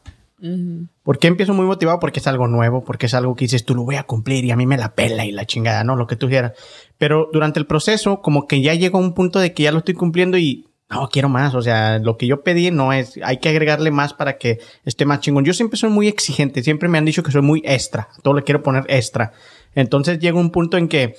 ¿Por 1.04 1.20
qué 1.20 1.28
empiezo 1.28 1.54
muy 1.54 1.66
motivado? 1.68 2.00
Porque 2.00 2.20
es 2.20 2.26
algo 2.26 2.48
nuevo, 2.48 2.84
porque 2.84 3.06
es 3.06 3.14
algo 3.14 3.36
que 3.36 3.46
dices, 3.46 3.64
tú 3.64 3.76
lo 3.76 3.84
voy 3.84 3.96
a 3.98 4.04
cumplir 4.04 4.44
y 4.44 4.50
a 4.52 4.56
mí 4.56 4.66
me 4.66 4.76
la 4.78 4.96
pela 4.96 5.24
y 5.26 5.32
la 5.32 5.46
chingada, 5.46 5.84
¿no? 5.84 5.96
Lo 5.96 6.08
que 6.08 6.16
tú 6.16 6.28
quieras. 6.30 6.54
Pero 6.98 7.30
durante 7.32 7.60
el 7.60 7.68
proceso, 7.68 8.22
como 8.24 8.48
que 8.48 8.60
ya 8.62 8.74
llegó 8.74 8.98
a 8.98 9.02
un 9.02 9.14
punto 9.14 9.38
de 9.40 9.54
que 9.54 9.64
ya 9.64 9.72
lo 9.72 9.80
estoy 9.80 9.94
cumpliendo 9.94 10.40
y 10.40 10.66
no, 10.92 11.08
quiero 11.10 11.30
más. 11.30 11.56
O 11.56 11.62
sea, 11.62 12.00
lo 12.00 12.18
que 12.18 12.28
yo 12.28 12.44
pedí 12.44 12.70
no 12.70 12.92
es, 12.92 13.20
hay 13.24 13.38
que 13.38 13.50
agregarle 13.50 13.92
más 13.92 14.14
para 14.14 14.38
que 14.38 14.60
esté 14.84 15.06
más 15.06 15.22
chingón. 15.22 15.46
Yo 15.46 15.54
siempre 15.54 15.78
soy 15.78 15.90
muy 15.90 16.08
exigente, 16.08 16.62
siempre 16.64 16.90
me 16.90 16.98
han 16.98 17.06
dicho 17.06 17.24
que 17.24 17.32
soy 17.32 17.42
muy 17.42 17.62
extra, 17.66 18.10
todo 18.22 18.34
le 18.34 18.44
quiero 18.44 18.62
poner 18.62 18.84
extra. 18.90 19.32
Entonces 19.74 20.20
llega 20.20 20.38
un 20.38 20.52
punto 20.52 20.78
en 20.78 20.90
que 20.90 21.16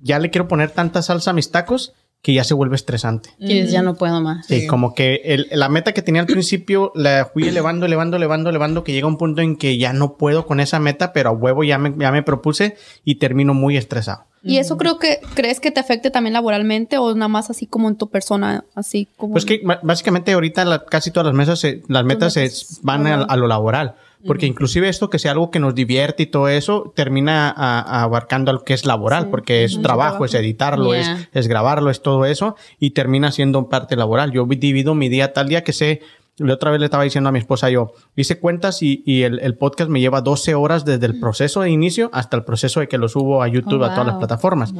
ya 0.00 0.18
le 0.18 0.30
quiero 0.30 0.48
poner 0.48 0.72
tanta 0.72 1.02
salsa 1.02 1.30
a 1.30 1.34
mis 1.34 1.52
tacos 1.52 1.94
que 2.22 2.32
ya 2.32 2.44
se 2.44 2.54
vuelve 2.54 2.76
estresante. 2.76 3.30
Que 3.40 3.66
ya 3.66 3.82
no 3.82 3.94
puedo 3.96 4.20
más. 4.20 4.46
Sí, 4.46 4.66
como 4.68 4.94
que 4.94 5.20
el- 5.24 5.48
la 5.50 5.68
meta 5.68 5.92
que 5.92 6.02
tenía 6.02 6.20
al 6.22 6.28
principio 6.28 6.92
la 6.94 7.28
fui 7.32 7.48
elevando, 7.48 7.84
elevando, 7.84 8.16
elevando, 8.16 8.48
elevando, 8.48 8.84
que 8.84 8.92
llega 8.92 9.08
un 9.08 9.18
punto 9.18 9.42
en 9.42 9.56
que 9.56 9.76
ya 9.76 9.92
no 9.92 10.16
puedo 10.16 10.46
con 10.46 10.60
esa 10.60 10.78
meta, 10.78 11.12
pero 11.12 11.30
a 11.30 11.32
huevo 11.32 11.64
ya 11.64 11.78
me, 11.78 11.92
ya 11.98 12.12
me 12.12 12.22
propuse 12.22 12.76
y 13.04 13.16
termino 13.16 13.54
muy 13.54 13.76
estresado. 13.76 14.24
¿Y 14.44 14.58
eso 14.58 14.76
creo 14.76 14.98
que 14.98 15.20
crees 15.34 15.60
que 15.60 15.70
te 15.70 15.78
afecte 15.80 16.10
también 16.10 16.32
laboralmente 16.32 16.98
o 16.98 17.14
nada 17.14 17.28
más 17.28 17.48
así 17.50 17.66
como 17.66 17.88
en 17.88 17.94
tu 17.96 18.08
persona, 18.10 18.64
así 18.74 19.06
como... 19.16 19.32
Pues 19.34 19.44
que 19.44 19.60
básicamente 19.84 20.32
ahorita 20.32 20.64
la- 20.64 20.84
casi 20.84 21.10
todas 21.12 21.26
las 21.26 21.34
mesas, 21.34 21.60
se- 21.60 21.82
las 21.88 22.04
metas 22.04 22.32
se 22.32 22.50
van 22.82 23.06
a, 23.06 23.22
a 23.22 23.36
lo 23.36 23.46
laboral. 23.46 23.94
Porque 24.26 24.46
inclusive 24.46 24.88
esto 24.88 25.10
que 25.10 25.18
sea 25.18 25.32
algo 25.32 25.50
que 25.50 25.58
nos 25.58 25.74
divierte 25.74 26.22
y 26.24 26.26
todo 26.26 26.48
eso, 26.48 26.92
termina 26.94 27.48
a- 27.50 27.80
a 27.80 28.02
abarcando 28.02 28.50
a 28.50 28.54
lo 28.54 28.64
que 28.64 28.74
es 28.74 28.86
laboral, 28.86 29.30
porque 29.30 29.64
es 29.64 29.80
trabajo, 29.82 30.24
es 30.24 30.34
editarlo, 30.34 30.92
Yeah. 30.94 31.12
es, 31.14 31.28
es 31.32 31.48
grabarlo, 31.48 31.90
es 31.90 32.02
todo 32.02 32.24
eso, 32.24 32.56
y 32.78 32.90
termina 32.90 33.32
siendo 33.32 33.68
parte 33.68 33.96
laboral. 33.96 34.32
Yo 34.32 34.46
divido 34.46 34.94
mi 34.94 35.08
día 35.08 35.32
tal 35.32 35.48
día 35.48 35.64
que 35.64 35.72
sé, 35.72 36.00
la 36.38 36.54
otra 36.54 36.70
vez 36.70 36.80
le 36.80 36.86
estaba 36.86 37.04
diciendo 37.04 37.28
a 37.28 37.32
mi 37.32 37.38
esposa 37.38 37.68
yo, 37.68 37.92
hice 38.16 38.38
cuentas 38.38 38.82
y, 38.82 39.02
y 39.04 39.22
el, 39.22 39.38
el 39.40 39.54
podcast 39.56 39.90
me 39.90 40.00
lleva 40.00 40.22
12 40.22 40.54
horas 40.54 40.84
desde 40.86 41.04
el 41.06 41.20
proceso 41.20 41.60
de 41.60 41.70
inicio 41.70 42.08
hasta 42.12 42.36
el 42.38 42.44
proceso 42.44 42.80
de 42.80 42.88
que 42.88 42.96
lo 42.98 43.08
subo 43.08 43.42
a 43.42 43.48
YouTube, 43.48 43.82
Oh, 43.82 43.84
a 43.84 43.90
todas 43.90 44.06
las 44.06 44.14
wow. 44.14 44.20
plataformas. 44.20 44.72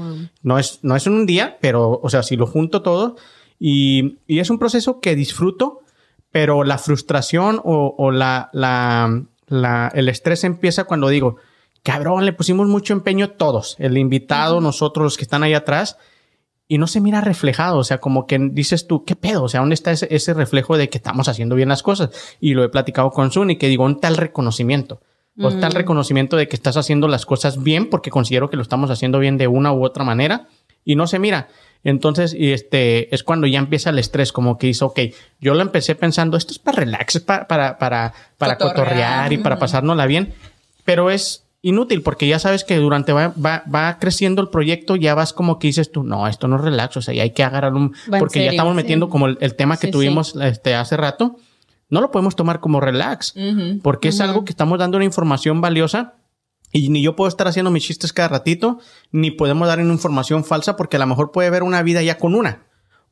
No 0.43 0.59
es, 0.59 0.79
no 0.83 0.97
es 0.97 1.07
en 1.07 1.13
un 1.13 1.27
día, 1.27 1.59
pero, 1.61 2.01
o 2.03 2.09
sea, 2.09 2.23
si 2.23 2.37
lo 2.37 2.47
junto 2.47 2.81
todo, 2.83 3.17
y, 3.59 4.19
y 4.27 4.39
es 4.39 4.49
un 4.51 4.59
proceso 4.59 5.01
que 5.01 5.15
disfruto, 5.15 5.81
pero 6.31 6.65
la 6.65 6.79
frustración 6.79 7.61
o, 7.63 7.95
o 7.99 8.11
la, 8.11 8.49
la, 8.55 9.23
la- 9.53 9.91
el 9.95 10.09
estrés 10.09 10.45
empieza 10.45 10.85
cuando 10.85 11.09
digo, 11.09 11.37
cabrón, 11.83 12.25
le 12.25 12.33
pusimos 12.33 12.67
mucho 12.69 12.93
empeño 12.93 13.31
todos, 13.31 13.77
el 13.79 13.97
invitado, 13.99 14.61
nosotros, 14.61 15.05
los 15.05 15.17
que 15.17 15.25
están 15.25 15.43
ahí 15.43 15.55
atrás, 15.55 15.99
y 16.69 16.79
no 16.79 16.87
se 16.87 17.01
mira 17.01 17.21
reflejado, 17.21 17.79
o 17.79 17.85
sea, 17.85 17.99
como 17.99 18.27
que 18.27 18.39
dices 18.39 18.87
tú, 18.87 19.05
¿qué 19.05 19.15
pedo? 19.15 19.43
O 19.45 19.49
sea, 19.49 19.61
¿dónde 19.61 19.75
está 19.75 19.91
ese, 19.93 20.09
ese 20.11 20.33
reflejo 20.33 20.77
de 20.79 20.89
que 20.89 20.97
estamos 20.99 21.29
haciendo 21.29 21.55
bien 21.55 21.69
las 21.69 21.83
cosas? 21.83 22.11
Y 22.41 22.55
lo 22.55 22.65
he 22.65 22.69
platicado 22.71 23.11
con 23.11 23.31
Sun 23.31 23.51
y 23.51 23.57
que 23.57 23.69
digo, 23.69 23.83
¿dónde 23.85 23.97
está 23.99 24.09
el 24.09 24.17
reconocimiento? 24.17 25.03
¿Dónde 25.35 25.57
está 25.57 25.67
el 25.67 25.75
reconocimiento 25.75 26.37
de 26.37 26.47
que 26.49 26.57
estás 26.57 26.77
haciendo 26.77 27.09
las 27.09 27.27
cosas 27.27 27.63
bien? 27.63 27.91
Porque 27.91 28.11
considero 28.11 28.49
que 28.49 28.57
lo 28.57 28.63
estamos 28.63 28.91
haciendo 28.91 29.19
bien 29.19 29.37
de 29.39 29.49
una 29.49 29.73
u 29.73 29.85
otra 29.85 30.05
manera 30.05 30.47
y 30.85 30.95
no 30.95 31.07
se 31.07 31.19
mira. 31.19 31.49
Entonces, 31.85 32.35
y 32.35 32.53
este, 32.53 33.13
es 33.15 33.25
cuando 33.25 33.47
ya 33.47 33.59
empieza 33.59 33.91
el 33.91 33.99
estrés, 33.99 34.33
como 34.33 34.57
que 34.57 34.69
dice, 34.69 34.85
ok, 34.85 35.01
yo 35.41 35.55
lo 35.55 35.63
empecé 35.63 35.95
pensando, 35.95 36.37
esto 36.37 36.53
es 36.53 36.59
para 36.59 36.79
relax, 36.79 37.19
para, 37.21 37.49
para, 37.49 37.79
para, 37.79 38.15
para 38.39 38.57
Cotorrear. 38.57 38.87
cotorrear 38.87 39.33
y 39.33 39.39
para 39.39 39.59
pasárnosla 39.59 40.07
bien, 40.07 40.33
pero 40.85 41.11
es 41.11 41.45
inútil 41.61 42.03
porque 42.03 42.27
ya 42.27 42.39
sabes 42.39 42.65
que 42.65 42.77
durante 42.77 43.13
va, 43.13 43.33
va, 43.35 43.63
va 43.73 43.99
creciendo 43.99 44.43
el 44.43 44.49
proyecto, 44.49 44.97
ya 44.97 45.15
vas 45.15 45.33
como 45.33 45.59
que 45.59 45.69
dices 45.69 45.91
tú, 45.93 46.03
no, 46.03 46.27
esto 46.29 46.49
no 46.49 46.57
es 46.57 46.63
relax, 46.63 46.97
o 46.97 47.03
sea, 47.03 47.15
ya 47.15 47.23
hay 47.23 47.31
que 47.31 47.45
agarrar 47.45 47.75
un, 47.75 47.95
porque 48.19 48.45
ya 48.45 48.51
estamos 48.51 48.73
sí. 48.73 48.77
metiendo 48.77 49.09
como 49.09 49.27
el, 49.27 49.39
el 49.41 49.55
tema 49.55 49.77
que 49.77 49.87
Sí, 49.89 49.93
tuvimos 49.93 50.37
este, 50.37 50.75
hace 50.75 50.97
rato, 50.97 51.37
no 51.89 52.01
lo 52.01 52.11
podemos 52.11 52.37
tomar 52.37 52.61
como 52.61 52.81
relax, 52.81 53.35
porque 53.83 54.09
es 54.09 54.21
algo 54.21 54.45
que 54.45 54.53
estamos 54.53 54.79
dando 54.79 54.97
una 54.97 55.05
información 55.05 55.61
valiosa 55.61 56.15
y 56.73 56.89
ni 56.89 57.03
yo 57.03 57.15
puedo 57.15 57.29
estar 57.29 57.47
haciendo 57.47 57.71
mis 57.71 57.85
chistes 57.85 58.13
cada 58.13 58.29
ratito, 58.29 58.79
ni 59.11 59.31
podemos 59.31 59.69
dar 59.69 59.79
una 59.81 59.93
información 59.93 60.45
falsa 60.45 60.77
porque 60.77 60.97
a 60.97 61.01
lo 61.01 61.07
mejor 61.07 61.31
puede 61.31 61.49
haber 61.49 61.63
una 61.63 61.83
vida 61.83 62.03
ya 62.03 62.19
con 62.19 62.35
una. 62.35 62.65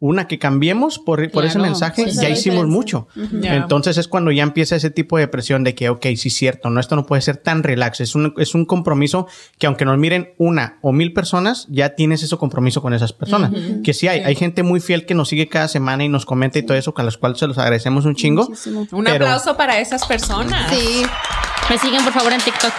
Una 0.02 0.26
que 0.26 0.38
cambiemos 0.38 0.98
por, 0.98 1.30
por 1.30 1.44
ese 1.44 1.56
Claro, 1.58 1.66
mensaje, 1.72 2.10
sí, 2.10 2.16
ya 2.22 2.30
hicimos 2.30 2.64
Diferencia. 2.64 2.64
mucho. 2.66 3.08
Entonces 3.42 3.98
es 3.98 4.08
cuando 4.08 4.30
ya 4.30 4.42
empieza 4.42 4.74
ese 4.74 4.88
tipo 4.88 5.18
de 5.18 5.28
presión 5.28 5.62
de 5.62 5.74
que, 5.74 5.90
ok, 5.90 6.06
sí 6.16 6.28
es 6.28 6.34
cierto, 6.34 6.70
no, 6.70 6.80
esto 6.80 6.96
no 6.96 7.04
puede 7.04 7.20
ser 7.20 7.36
tan 7.36 7.62
relax. 7.62 8.00
Es 8.00 8.14
un, 8.14 8.32
es 8.38 8.54
un 8.54 8.64
compromiso 8.64 9.26
que 9.58 9.66
aunque 9.66 9.84
nos 9.84 9.98
miren 9.98 10.32
una 10.38 10.78
o 10.80 10.92
mil 10.92 11.12
personas, 11.12 11.66
ya 11.68 11.96
tienes 11.96 12.22
ese 12.22 12.34
compromiso 12.38 12.80
con 12.80 12.94
esas 12.94 13.12
personas. 13.12 13.52
Que 13.84 13.92
sí 13.92 14.08
hay, 14.08 14.20
hay 14.20 14.34
gente 14.36 14.62
muy 14.62 14.80
fiel 14.80 15.04
que 15.04 15.12
nos 15.12 15.28
sigue 15.28 15.48
cada 15.48 15.68
semana 15.68 16.02
y 16.02 16.08
nos 16.08 16.24
comenta 16.24 16.58
y 16.58 16.62
todo 16.62 16.78
eso, 16.78 16.94
con 16.94 17.04
las 17.04 17.18
cuales 17.18 17.36
se 17.38 17.46
los 17.46 17.58
agradecemos 17.58 18.06
un 18.06 18.14
chingo. 18.14 18.44
Muchísimo. 18.44 18.86
Un 18.92 19.04
Pero- 19.04 19.26
aplauso 19.26 19.54
para 19.58 19.80
esas 19.80 20.06
personas. 20.06 20.70
Sí. 20.74 21.02
Me 21.68 21.76
siguen, 21.76 22.02
por 22.02 22.14
favor, 22.14 22.32
en 22.32 22.40
TikTok. 22.40 22.72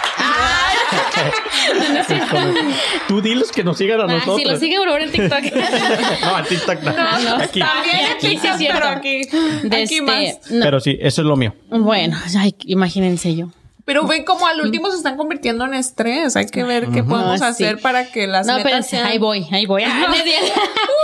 Tú 3.08 3.20
diles 3.20 3.50
que 3.52 3.64
nos 3.64 3.76
sigan 3.78 4.00
a 4.00 4.04
Ah, 4.04 4.06
nosotros. 4.06 4.36
sí, 4.40 4.44
lo 4.44 4.56
siguen, 4.58 4.78
por 4.78 4.88
favor, 4.88 5.02
en 5.02 5.10
TikTok. 5.12 5.42
No, 6.22 6.36
a 6.36 6.42
TikTok 6.44 6.80
no. 6.82 6.92
no. 6.92 7.36
Aquí. 7.42 7.60
También 7.60 7.96
en 7.98 8.12
Aquí 8.12 8.26
sí 8.28 8.34
es 8.36 8.42
TikTok, 8.42 8.58
cierto. 8.58 8.78
pero 8.80 8.88
aquí, 8.96 9.22
De 9.62 9.76
aquí 9.76 9.82
este, 9.98 10.02
más. 10.02 10.50
no. 10.50 10.64
Pero 10.64 10.80
sí, 10.80 10.98
eso 11.00 11.22
es 11.22 11.26
lo 11.26 11.36
mío. 11.36 11.54
Bueno, 11.70 12.16
ay, 12.38 12.54
imagínense 12.66 13.34
yo. 13.34 13.48
Pero 13.84 14.06
ven 14.06 14.24
como 14.24 14.46
al 14.46 14.60
último 14.60 14.90
se 14.90 14.96
están 14.96 15.16
convirtiendo 15.16 15.64
en 15.64 15.74
estrés. 15.74 16.36
Hay 16.36 16.46
que 16.46 16.62
ver 16.62 16.86
qué 16.88 17.02
podemos 17.02 17.40
No, 17.40 17.46
hacer 17.46 17.76
sí. 17.76 17.82
para 17.82 18.06
que 18.06 18.26
las 18.28 18.46
No, 18.46 18.56
metas 18.58 18.70
pero 18.70 18.82
sean- 18.84 19.06
ahí 19.06 19.18
voy, 19.18 19.46
ahí 19.50 19.66
voy. 19.66 19.82
Ah. 19.84 20.06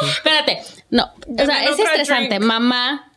Espérate. 0.07 0.61
No, 0.91 1.05
o 1.27 1.45
sea, 1.45 1.65
es 1.65 1.79
estresante. 1.79 2.29
drink. 2.37 2.45
Mamá, 2.45 3.08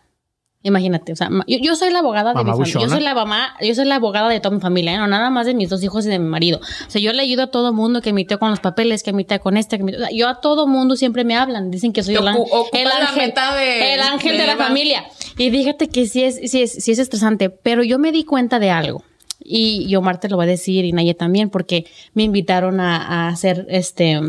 Imagínate, 0.63 1.11
o 1.11 1.15
sea, 1.15 1.27
yo, 1.47 1.57
yo 1.59 1.75
soy 1.75 1.89
la 1.91 1.99
abogada 1.99 2.29
de 2.29 2.35
Mamá 2.35 2.51
mi 2.55 2.57
familia. 2.65 2.81
Yo 2.81 2.89
soy 2.89 3.03
la 3.03 3.15
mamá, 3.15 3.55
yo 3.61 3.73
soy 3.73 3.85
la 3.85 3.95
abogada 3.95 4.29
de 4.29 4.39
toda 4.39 4.53
mi 4.55 4.61
familia, 4.61 4.93
¿eh? 4.93 4.97
no 4.97 5.07
nada 5.07 5.31
más 5.31 5.47
de 5.47 5.55
mis 5.55 5.69
dos 5.69 5.81
hijos 5.83 6.05
y 6.05 6.09
de 6.09 6.19
mi 6.19 6.27
marido. 6.29 6.59
O 6.87 6.91
sea, 6.91 7.01
yo 7.01 7.11
le 7.13 7.21
ayudo 7.23 7.43
a 7.43 7.47
todo 7.47 7.73
mundo 7.73 8.01
que 8.01 8.13
mi 8.13 8.25
tío 8.25 8.37
con 8.37 8.51
los 8.51 8.59
papeles, 8.59 9.01
que 9.01 9.11
mi 9.11 9.25
tía 9.25 9.39
con 9.39 9.57
este, 9.57 9.77
que 9.79 9.83
mi 9.83 9.95
o 9.95 9.97
sea, 9.97 10.09
yo 10.11 10.27
a 10.27 10.39
todo 10.39 10.67
mundo 10.67 10.95
siempre 10.95 11.23
me 11.23 11.35
hablan, 11.35 11.71
dicen 11.71 11.93
que 11.93 12.03
soy 12.03 12.13
el, 12.15 12.27
ángel- 12.27 12.45
el 12.73 12.83
la 12.83 12.95
ángel, 13.07 13.33
de- 13.57 13.93
el 13.95 13.99
ángel 14.01 14.31
de, 14.33 14.37
de 14.37 14.45
la 14.47 14.53
Eva. 14.53 14.65
familia. 14.67 15.03
Y 15.37 15.49
fíjate 15.49 15.89
que 15.89 16.05
sí 16.05 16.23
es, 16.23 16.39
sí 16.51 16.61
es, 16.61 16.71
sí 16.73 16.91
es 16.91 16.99
estresante, 16.99 17.49
pero 17.49 17.83
yo 17.83 17.97
me 17.97 18.11
di 18.11 18.23
cuenta 18.23 18.59
de 18.59 18.69
algo. 18.69 19.03
Y, 19.43 19.87
y 19.89 19.95
Omar 19.95 20.19
te 20.19 20.29
lo 20.29 20.37
va 20.37 20.43
a 20.43 20.47
decir 20.47 20.85
y 20.85 20.91
Naye 20.91 21.15
también, 21.15 21.49
porque 21.49 21.85
me 22.13 22.21
invitaron 22.21 22.79
a, 22.79 22.97
a 22.97 23.27
hacer 23.29 23.65
este 23.69 24.21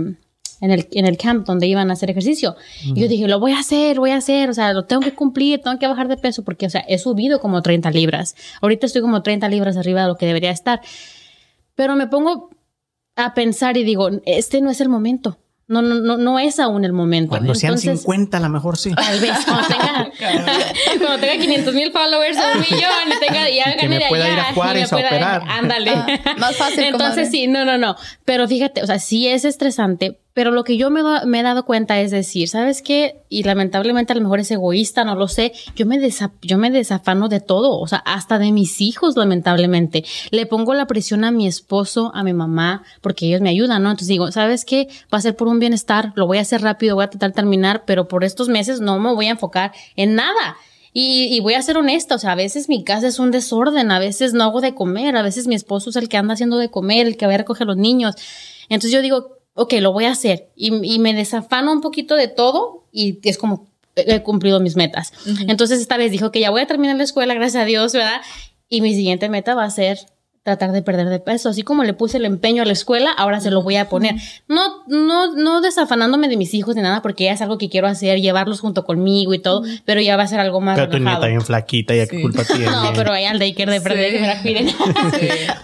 en 0.62 0.70
el, 0.70 0.88
en 0.92 1.06
el 1.06 1.18
camp 1.18 1.44
donde 1.44 1.66
iban 1.66 1.90
a 1.90 1.94
hacer 1.94 2.08
ejercicio. 2.08 2.54
Y 2.82 3.00
yo 3.00 3.08
dije, 3.08 3.26
lo 3.26 3.40
voy 3.40 3.52
a 3.52 3.58
hacer, 3.58 3.98
voy 3.98 4.12
a 4.12 4.16
hacer, 4.16 4.48
o 4.48 4.54
sea, 4.54 4.72
lo 4.72 4.84
tengo 4.84 5.02
que 5.02 5.12
cumplir, 5.12 5.60
tengo 5.60 5.76
que 5.78 5.88
bajar 5.88 6.06
de 6.06 6.16
peso, 6.16 6.44
porque, 6.44 6.66
o 6.66 6.70
sea, 6.70 6.82
he 6.88 6.98
subido 6.98 7.40
como 7.40 7.60
30 7.62 7.90
libras. 7.90 8.36
Ahorita 8.62 8.86
estoy 8.86 9.02
como 9.02 9.22
30 9.22 9.48
libras 9.48 9.76
arriba 9.76 10.02
de 10.02 10.08
lo 10.08 10.16
que 10.16 10.24
debería 10.24 10.52
estar. 10.52 10.80
Pero 11.74 11.96
me 11.96 12.06
pongo 12.06 12.50
a 13.16 13.34
pensar 13.34 13.76
y 13.76 13.82
digo, 13.82 14.08
este 14.24 14.60
no 14.60 14.70
es 14.70 14.80
el 14.80 14.88
momento. 14.88 15.38
No, 15.68 15.80
no, 15.80 15.94
no, 15.94 16.18
no 16.18 16.38
es 16.38 16.60
aún 16.60 16.84
el 16.84 16.92
momento. 16.92 17.30
Cuando 17.30 17.54
sean 17.54 17.72
Entonces, 17.74 18.00
50, 18.00 18.36
a 18.36 18.40
lo 18.40 18.48
mejor 18.50 18.76
sí. 18.76 18.94
Tal 18.94 19.20
vez 19.20 19.32
cuando 19.44 19.66
tenga, 19.66 20.10
cuando 20.98 21.18
tenga 21.18 21.42
500 21.42 21.74
mil 21.74 21.92
followers 21.92 22.36
o 22.36 22.52
un 22.54 22.60
millón 22.60 23.16
y 23.16 23.26
tenga 23.26 23.48
ya 23.48 23.74
Y 23.74 23.76
que 23.78 23.88
me 23.88 23.98
de 23.98 24.04
pueda 24.08 24.26
ir 24.30 24.38
a 24.38 24.44
allá, 24.44 24.54
Juárez 24.54 24.92
a 24.92 24.96
operar. 24.96 25.42
Ándale. 25.48 25.90
Ah, 25.90 26.34
más 26.38 26.56
fácil, 26.56 26.84
Entonces 26.84 27.14
comadre. 27.14 27.30
sí, 27.30 27.46
no, 27.46 27.64
no, 27.64 27.78
no. 27.78 27.96
Pero 28.24 28.46
fíjate, 28.46 28.82
o 28.82 28.86
sea, 28.86 28.98
sí 28.98 29.26
es 29.26 29.44
estresante, 29.44 30.20
pero 30.34 30.50
lo 30.50 30.64
que 30.64 30.76
yo 30.76 30.90
me, 30.90 31.00
he 31.00 31.42
dado 31.42 31.64
cuenta 31.64 32.00
es 32.00 32.10
decir, 32.10 32.48
¿sabes 32.48 32.80
qué? 32.80 33.20
Y 33.28 33.42
lamentablemente 33.42 34.12
a 34.12 34.16
lo 34.16 34.22
mejor 34.22 34.40
es 34.40 34.50
egoísta, 34.50 35.04
no 35.04 35.14
lo 35.14 35.28
sé. 35.28 35.52
Yo 35.76 35.84
me, 35.84 35.98
yo 36.42 36.58
me 36.58 36.70
desafano 36.70 37.28
de 37.28 37.40
todo, 37.40 37.78
o 37.78 37.86
sea, 37.86 37.98
hasta 37.98 38.38
de 38.38 38.50
mis 38.50 38.80
hijos, 38.80 39.16
lamentablemente. 39.16 40.04
Le 40.30 40.46
pongo 40.46 40.72
la 40.72 40.86
presión 40.86 41.24
a 41.24 41.30
mi 41.30 41.46
esposo, 41.46 42.12
a 42.14 42.24
mi 42.24 42.32
mamá, 42.32 42.82
porque 43.02 43.26
ellos 43.26 43.42
me 43.42 43.50
ayudan, 43.50 43.82
¿no? 43.82 43.90
Entonces 43.90 44.08
digo, 44.08 44.32
¿sabes 44.32 44.64
qué? 44.64 44.88
Va 45.12 45.18
a 45.18 45.22
ser 45.22 45.36
por 45.36 45.48
un 45.48 45.58
bienestar, 45.58 46.12
lo 46.14 46.26
voy 46.26 46.38
a 46.38 46.42
hacer 46.42 46.62
rápido, 46.62 46.94
voy 46.94 47.04
a 47.04 47.10
tratar 47.10 47.30
de 47.30 47.34
terminar, 47.34 47.84
pero 47.86 48.08
por 48.08 48.24
estos 48.24 48.48
meses 48.48 48.80
no 48.80 48.98
me 48.98 49.12
voy 49.12 49.26
a 49.26 49.32
enfocar 49.32 49.72
en 49.96 50.14
nada. 50.14 50.56
Y, 50.94 51.34
y 51.34 51.40
voy 51.40 51.54
a 51.54 51.62
ser 51.62 51.76
honesta, 51.78 52.14
o 52.14 52.18
sea, 52.18 52.32
a 52.32 52.36
veces 52.36 52.68
mi 52.68 52.84
casa 52.84 53.06
es 53.06 53.18
un 53.18 53.30
desorden, 53.30 53.90
a 53.90 53.98
veces 53.98 54.34
no 54.34 54.44
hago 54.44 54.60
de 54.60 54.74
comer, 54.74 55.16
a 55.16 55.22
veces 55.22 55.46
mi 55.46 55.54
esposo 55.54 55.90
es 55.90 55.96
el 55.96 56.08
que 56.08 56.18
anda 56.18 56.34
haciendo 56.34 56.58
de 56.58 56.70
comer, 56.70 57.06
el 57.06 57.16
que 57.16 57.26
va 57.26 57.34
a 57.34 57.38
recoger 57.38 57.64
a 57.64 57.66
los 57.66 57.78
niños. 57.78 58.14
Entonces 58.68 58.92
yo 58.92 59.00
digo, 59.00 59.41
ok, 59.54 59.74
lo 59.80 59.92
voy 59.92 60.04
a 60.04 60.12
hacer. 60.12 60.50
Y, 60.56 60.94
y 60.94 60.98
me 60.98 61.14
desafano 61.14 61.72
un 61.72 61.80
poquito 61.80 62.14
de 62.14 62.28
todo 62.28 62.86
y 62.92 63.18
es 63.28 63.38
como 63.38 63.72
he 63.96 64.14
he 64.14 64.22
cumplido 64.22 64.60
mis 64.60 64.76
metas. 64.76 65.12
Entonces 65.48 65.80
esta 65.80 65.96
vez 65.96 66.10
dijo 66.10 66.30
que 66.30 66.40
ya 66.40 66.50
voy 66.50 66.62
a 66.62 66.66
terminar 66.66 66.96
la 66.96 67.04
escuela, 67.04 67.34
gracias 67.34 67.62
a 67.62 67.66
Dios, 67.66 67.92
¿verdad? 67.92 68.22
Y 68.68 68.80
mi 68.80 68.94
siguiente 68.94 69.28
meta 69.28 69.54
va 69.54 69.64
a 69.64 69.70
ser 69.70 69.98
tratar 70.42 70.72
de 70.72 70.82
perder 70.82 71.08
de 71.08 71.20
peso. 71.20 71.48
Así 71.48 71.62
como 71.62 71.84
le 71.84 71.94
puse 71.94 72.16
el 72.18 72.24
empeño 72.24 72.62
a 72.62 72.66
la 72.66 72.72
escuela, 72.72 73.12
ahora 73.12 73.40
se 73.40 73.50
lo 73.50 73.62
voy 73.62 73.76
a 73.76 73.88
poner. 73.88 74.16
No, 74.48 74.82
no, 74.88 75.34
no 75.34 75.60
desafanándome 75.60 76.28
de 76.28 76.36
mis 76.36 76.52
hijos 76.54 76.74
ni 76.74 76.82
nada, 76.82 77.00
porque 77.00 77.24
ya 77.24 77.32
es 77.32 77.40
algo 77.42 77.58
que 77.58 77.68
quiero 77.68 77.86
hacer, 77.86 78.20
llevarlos 78.20 78.60
junto 78.60 78.84
conmigo 78.84 79.34
y 79.34 79.38
todo, 79.38 79.62
pero 79.84 80.00
ya 80.00 80.16
va 80.16 80.24
a 80.24 80.26
ser 80.26 80.40
algo 80.40 80.60
más 80.60 80.76
Pero 80.76 80.88
tu 80.90 80.96
nieta 80.98 81.10
relajado. 81.10 81.28
bien 81.28 81.42
flaquita, 81.42 81.94
¿ya 81.94 82.06
qué 82.06 82.16
Sí. 82.16 82.22
culpa 82.22 82.42
tiene? 82.44 82.66
No, 82.66 82.92
pero 82.94 83.12
ahí 83.12 83.24
al 83.24 83.38
daycare 83.38 83.70
de 83.72 83.80
perder 83.80 84.06
Sí. 84.10 84.12
que 84.16 84.20
me 84.20 84.26
la 84.26 84.42
cuiden. 84.42 84.66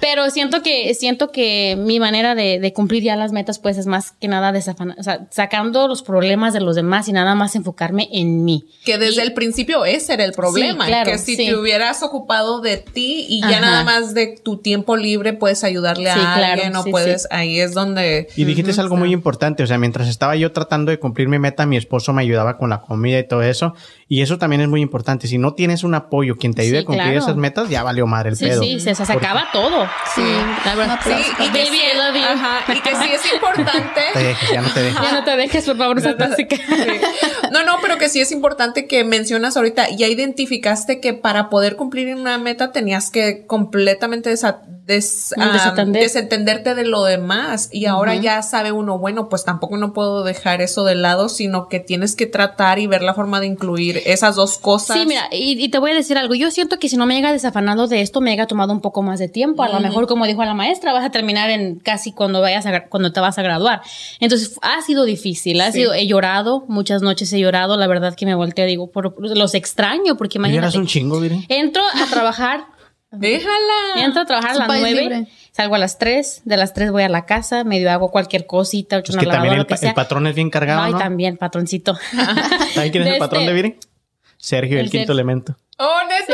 pero 0.00 0.30
siento 0.30 0.62
que, 0.62 0.94
siento 0.94 1.32
que 1.32 1.76
mi 1.78 1.98
manera 1.98 2.34
de, 2.36 2.60
de 2.60 2.72
cumplir 2.72 3.02
ya 3.02 3.16
las 3.16 3.32
metas, 3.32 3.58
pues, 3.58 3.78
es 3.78 3.86
más 3.86 4.12
que 4.12 4.28
nada 4.28 4.52
desafanar, 4.52 4.96
o 4.98 5.02
sea, 5.02 5.26
sacando 5.30 5.88
los 5.88 6.02
problemas 6.02 6.52
de 6.54 6.60
los 6.60 6.76
demás 6.76 7.08
y 7.08 7.12
nada 7.12 7.34
más 7.34 7.56
enfocarme 7.56 8.08
en 8.12 8.44
mí. 8.44 8.64
Que 8.84 8.96
desde 8.98 9.22
Y- 9.22 9.26
el 9.26 9.32
principio 9.34 9.84
ese 9.84 10.14
era 10.14 10.24
el 10.24 10.32
problema. 10.32 10.84
Sí, 10.84 10.90
claro, 10.90 11.10
que 11.10 11.18
si 11.18 11.34
sí. 11.34 11.46
te 11.46 11.56
hubieras 11.56 12.02
ocupado 12.04 12.60
de 12.60 12.76
ti 12.76 13.26
y 13.28 13.40
ya 13.40 13.48
Ajá. 13.48 13.60
nada 13.60 13.84
más 13.84 14.14
de 14.14 14.36
tu 14.40 14.56
tiempo 14.58 14.67
libre 14.96 15.32
puedes 15.32 15.64
ayudarle 15.64 16.04
Sí, 16.12 16.18
a 16.18 16.34
claro, 16.34 16.52
alguien 16.52 16.76
o 16.76 16.82
sí, 16.82 16.90
puedes, 16.90 17.22
sí. 17.22 17.28
ahí 17.30 17.60
es 17.60 17.74
donde. 17.74 18.28
Y 18.36 18.44
dijiste 18.44 18.78
algo 18.78 18.96
muy 18.96 19.12
importante, 19.12 19.62
o 19.62 19.66
sea, 19.66 19.78
mientras 19.78 20.08
estaba 20.08 20.36
yo 20.36 20.52
tratando 20.52 20.90
de 20.90 20.98
cumplir 20.98 21.28
mi 21.28 21.38
meta, 21.38 21.66
mi 21.66 21.76
esposo 21.76 22.12
me 22.12 22.22
ayudaba 22.22 22.56
con 22.58 22.70
la 22.70 22.80
comida 22.80 23.18
y 23.18 23.26
todo 23.26 23.42
eso. 23.42 23.74
Y 24.10 24.22
eso 24.22 24.38
también 24.38 24.62
es 24.62 24.68
muy 24.68 24.80
importante. 24.80 25.28
Si 25.28 25.36
no 25.36 25.52
tienes 25.52 25.84
un 25.84 25.94
apoyo, 25.94 26.36
quien 26.38 26.54
te 26.54 26.62
ayude 26.62 26.78
Sí, 26.78 26.82
a 26.82 26.86
cumplir 26.86 27.04
claro. 27.12 27.18
esas 27.18 27.36
metas, 27.36 27.68
ya 27.68 27.82
valió 27.82 28.06
madre 28.06 28.30
el 28.30 28.36
Sí, 28.36 28.46
pedo. 28.46 28.62
sí, 28.62 28.80
se, 28.80 28.94
se 28.94 29.12
acaba 29.12 29.48
todo. 29.52 29.86
Sí, 30.14 30.22
la 30.64 30.74
verdad. 30.74 30.98
Sí, 31.04 31.10
y 31.10 31.50
que 31.50 31.58
Baby, 31.64 31.68
sí, 31.70 31.82
I 31.92 31.96
love 31.98 32.14
you. 32.16 32.22
ajá, 32.24 32.72
y 32.74 32.80
que 32.80 32.90
sí 32.96 33.08
es 33.12 33.32
importante. 33.34 34.00
Te 34.14 34.22
dejes, 34.22 34.50
ya 34.50 34.62
no 34.62 34.70
te 34.72 34.80
dejes. 34.82 35.02
Ya 35.02 35.12
no 35.12 35.24
te 35.24 35.36
dejes, 35.36 35.64
por 35.66 35.76
favor, 35.76 35.98
esa. 35.98 36.16
No, 37.52 37.64
no, 37.64 37.76
pero 37.82 37.98
que 37.98 38.08
sí 38.08 38.20
es 38.20 38.32
importante 38.32 38.86
que 38.86 39.04
mencionas 39.04 39.56
ahorita, 39.56 39.90
ya 39.90 40.06
identificaste 40.06 41.00
que 41.00 41.12
para 41.14 41.50
poder 41.50 41.76
cumplir 41.76 42.14
una 42.14 42.38
meta 42.38 42.72
tenías 42.72 43.10
que 43.10 43.44
completamente 43.46 44.30
desa- 44.32 44.62
des- 44.88 45.32
Desatender. 45.36 46.02
desentenderte 46.02 46.74
de 46.74 46.84
lo 46.84 47.04
demás 47.04 47.68
y 47.70 47.84
ahora 47.86 48.16
ya 48.16 48.42
sabe 48.42 48.72
uno, 48.72 48.98
bueno, 48.98 49.28
pues 49.28 49.44
tampoco 49.44 49.76
no 49.76 49.92
puedo 49.92 50.24
dejar 50.24 50.62
eso 50.62 50.82
de 50.84 50.94
lado, 50.96 51.28
sino 51.28 51.68
que 51.68 51.78
tienes 51.78 52.16
que 52.16 52.26
tratar 52.26 52.78
y 52.78 52.86
ver 52.88 53.02
la 53.02 53.14
forma 53.14 53.38
de 53.38 53.46
incluir 53.46 54.00
esas 54.06 54.34
dos 54.34 54.58
cosas. 54.58 54.96
Sí, 54.98 55.06
mira, 55.06 55.28
y, 55.30 55.62
y 55.62 55.68
te 55.68 55.78
voy 55.78 55.90
a 55.92 55.94
decir 55.94 56.16
algo. 56.18 56.34
Yo 56.34 56.50
siento 56.50 56.78
que 56.78 56.88
si 56.88 56.96
no 56.96 57.06
me 57.06 57.14
llega 57.14 57.30
desafanado 57.32 57.86
de 57.86 58.00
esto, 58.00 58.20
me 58.20 58.32
haya 58.32 58.46
tomado 58.46 58.72
un 58.72 58.80
poco 58.80 59.02
más 59.02 59.18
de 59.18 59.28
tiempo. 59.28 59.62
A 59.62 59.68
lo 59.68 59.78
mejor, 59.80 60.06
como 60.06 60.26
dijo 60.26 60.44
la 60.44 60.54
maestra, 60.54 60.92
vas 60.92 61.04
a 61.04 61.10
terminar 61.10 61.50
en 61.50 61.78
casi 61.78 62.12
cuando 62.12 62.40
vayas 62.40 62.64
a, 62.66 62.86
cuando 62.88 63.12
te 63.12 63.20
vas 63.20 63.38
a 63.38 63.42
graduar. 63.42 63.82
Entonces, 64.20 64.58
ha 64.62 64.80
sido 64.82 65.04
difícil. 65.04 65.60
Ha 65.60 65.70
Sí. 65.70 65.80
sido, 65.80 65.92
he 65.92 66.06
llorado, 66.06 66.64
muchas 66.68 67.02
noches 67.02 67.30
he 67.34 67.38
llorado. 67.38 67.76
La 67.76 67.86
verdad 67.86 68.14
que 68.16 68.24
me 68.24 68.34
volteé, 68.34 68.64
digo, 68.64 68.90
por, 68.90 69.14
los 69.20 69.54
extraño, 69.54 70.16
porque 70.16 70.38
Eras 70.38 70.48
imagínate. 70.50 70.78
un 70.78 70.86
chingo, 70.86 71.20
Viri. 71.20 71.44
Entro 71.50 71.82
a 71.82 72.06
trabajar 72.10 72.66
Déjala. 73.10 74.04
Entro 74.04 74.22
a 74.22 74.24
trabajar 74.26 74.50
a 74.52 74.54
las 74.54 74.68
nueve, 74.68 74.92
libre. 74.92 75.26
salgo 75.52 75.74
a 75.74 75.78
las 75.78 75.98
tres, 75.98 76.42
de 76.44 76.56
las 76.56 76.74
tres 76.74 76.90
voy 76.90 77.02
a 77.04 77.08
la 77.08 77.24
casa, 77.24 77.64
medio 77.64 77.90
hago 77.90 78.10
cualquier 78.10 78.46
cosita, 78.46 78.98
echo 78.98 79.12
Es 79.12 79.16
una 79.16 79.20
que 79.22 79.26
también 79.26 79.42
lavadora, 79.44 79.54
el, 79.54 79.58
lo 79.60 79.66
que 79.66 79.76
sea. 79.76 79.88
el 79.90 79.94
patrón 79.94 80.26
es 80.26 80.34
bien 80.34 80.50
cargado, 80.50 80.82
Ay, 80.82 80.92
¿no? 80.92 80.98
también, 80.98 81.36
patroncito. 81.38 81.96
¿Sabes 82.74 82.90
quién 82.90 83.02
es 83.02 83.08
De 83.08 83.12
el 83.14 83.18
patrón 83.18 83.42
este- 83.42 83.54
de 83.54 83.62
Viri? 83.62 83.76
Sergio, 84.36 84.78
el, 84.78 84.84
El 84.84 84.90
quinto 84.90 85.12
elemento. 85.12 85.56
Oh, 85.78 86.00
neta. 86.08 86.26
Sí. 86.26 86.32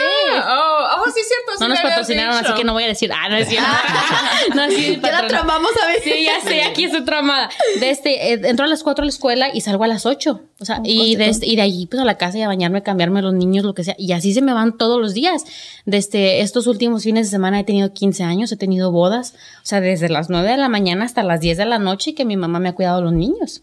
Sí, 1.14 1.20
cierto. 1.26 1.52
sí 1.52 1.60
No 1.60 1.68
nos 1.68 1.80
patrocinaron, 1.80 2.34
así 2.34 2.52
que 2.54 2.64
no 2.64 2.72
voy 2.72 2.84
a 2.84 2.88
decir, 2.88 3.10
ah, 3.14 3.28
no 3.28 3.36
es 3.36 3.48
cierto. 3.48 3.68
no, 4.54 4.68
sí, 4.70 4.98
Ya 5.02 5.22
la 5.22 5.28
tramamos 5.28 5.70
a 5.82 5.86
ver. 5.86 6.02
Sí, 6.02 6.24
ya 6.24 6.40
sé, 6.40 6.62
aquí 6.62 6.84
estoy 6.84 7.04
tramada. 7.04 7.48
De 7.80 7.90
este, 7.90 8.32
eh, 8.32 8.40
entro 8.44 8.64
a 8.66 8.68
las 8.68 8.82
4 8.82 9.02
a 9.02 9.06
la 9.06 9.10
escuela 9.10 9.48
y 9.52 9.60
salgo 9.60 9.84
a 9.84 9.86
las 9.88 10.06
8. 10.06 10.40
O 10.60 10.64
sea, 10.64 10.80
y 10.84 11.16
de, 11.16 11.28
este- 11.28 11.46
y 11.46 11.56
de 11.56 11.62
allí 11.62 11.86
pues 11.86 12.00
a 12.00 12.04
la 12.04 12.16
casa 12.18 12.38
y 12.38 12.42
a 12.42 12.46
bañarme, 12.48 12.82
cambiarme 12.82 13.22
los 13.22 13.34
niños, 13.34 13.64
lo 13.64 13.74
que 13.74 13.84
sea. 13.84 13.94
Y 13.98 14.12
así 14.12 14.32
se 14.34 14.42
me 14.42 14.52
van 14.52 14.76
todos 14.78 15.00
los 15.00 15.14
días. 15.14 15.44
Desde 15.84 16.40
estos 16.40 16.66
últimos 16.66 17.02
fines 17.04 17.26
de 17.26 17.30
semana 17.30 17.60
he 17.60 17.64
tenido 17.64 17.92
15 17.92 18.22
años, 18.24 18.50
he 18.52 18.56
tenido 18.56 18.90
bodas. 18.92 19.34
O 19.62 19.66
sea, 19.66 19.80
desde 19.80 20.08
las 20.08 20.30
9 20.30 20.48
de 20.50 20.56
la 20.56 20.68
mañana 20.68 21.04
hasta 21.04 21.22
las 21.22 21.40
10 21.40 21.56
de 21.58 21.64
la 21.66 21.78
noche 21.78 22.14
que 22.14 22.24
mi 22.24 22.36
mamá 22.36 22.58
me 22.58 22.68
ha 22.70 22.74
cuidado 22.74 22.98
a 22.98 23.02
los 23.02 23.12
niños. 23.12 23.62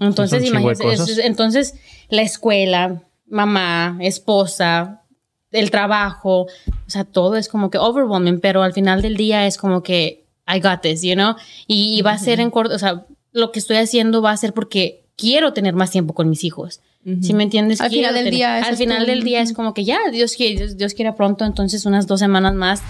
Entonces, 0.00 0.42
es- 1.08 1.18
entonces 1.18 1.74
la 2.08 2.22
escuela, 2.22 3.02
mamá, 3.28 3.96
esposa, 4.00 5.02
el 5.54 5.70
trabajo, 5.70 6.42
o 6.42 6.90
sea, 6.90 7.04
todo 7.04 7.36
es 7.36 7.48
como 7.48 7.70
que 7.70 7.78
overwhelming, 7.78 8.40
pero 8.40 8.62
al 8.62 8.72
final 8.72 9.00
del 9.02 9.16
día 9.16 9.46
es 9.46 9.56
como 9.56 9.82
que 9.82 10.24
I 10.46 10.60
got 10.60 10.82
this, 10.82 11.00
you 11.02 11.14
know? 11.14 11.34
Y, 11.66 11.96
y 11.98 12.02
va 12.02 12.12
a 12.12 12.18
ser 12.18 12.40
en 12.40 12.50
corto, 12.50 12.74
o 12.74 12.78
sea, 12.78 13.06
lo 13.32 13.50
que 13.52 13.58
estoy 13.58 13.76
haciendo 13.78 14.20
va 14.20 14.30
a 14.32 14.36
ser 14.36 14.52
porque 14.52 15.04
quiero 15.16 15.52
tener 15.52 15.74
más 15.74 15.90
tiempo 15.90 16.12
con 16.14 16.28
mis 16.28 16.44
hijos. 16.44 16.80
¿Sí 17.20 17.34
me 17.34 17.42
entiendes? 17.42 17.82
Al 17.82 17.90
Quiero 17.90 18.08
final 18.08 18.14
del 18.14 18.24
tener- 18.24 18.34
día, 18.34 18.56
Al 18.64 18.72
es 18.72 18.78
final 18.78 18.98
todo. 19.00 19.06
del 19.08 19.24
día 19.24 19.42
es 19.42 19.52
como 19.52 19.74
que 19.74 19.84
ya, 19.84 19.98
Dios 20.10 20.32
quiere, 20.36 20.56
Dios, 20.56 20.76
Dios 20.78 20.94
quiere 20.94 21.12
pronto, 21.12 21.44
entonces 21.44 21.84
unas 21.84 22.06
dos 22.06 22.18
semanas 22.18 22.54
más, 22.54 22.80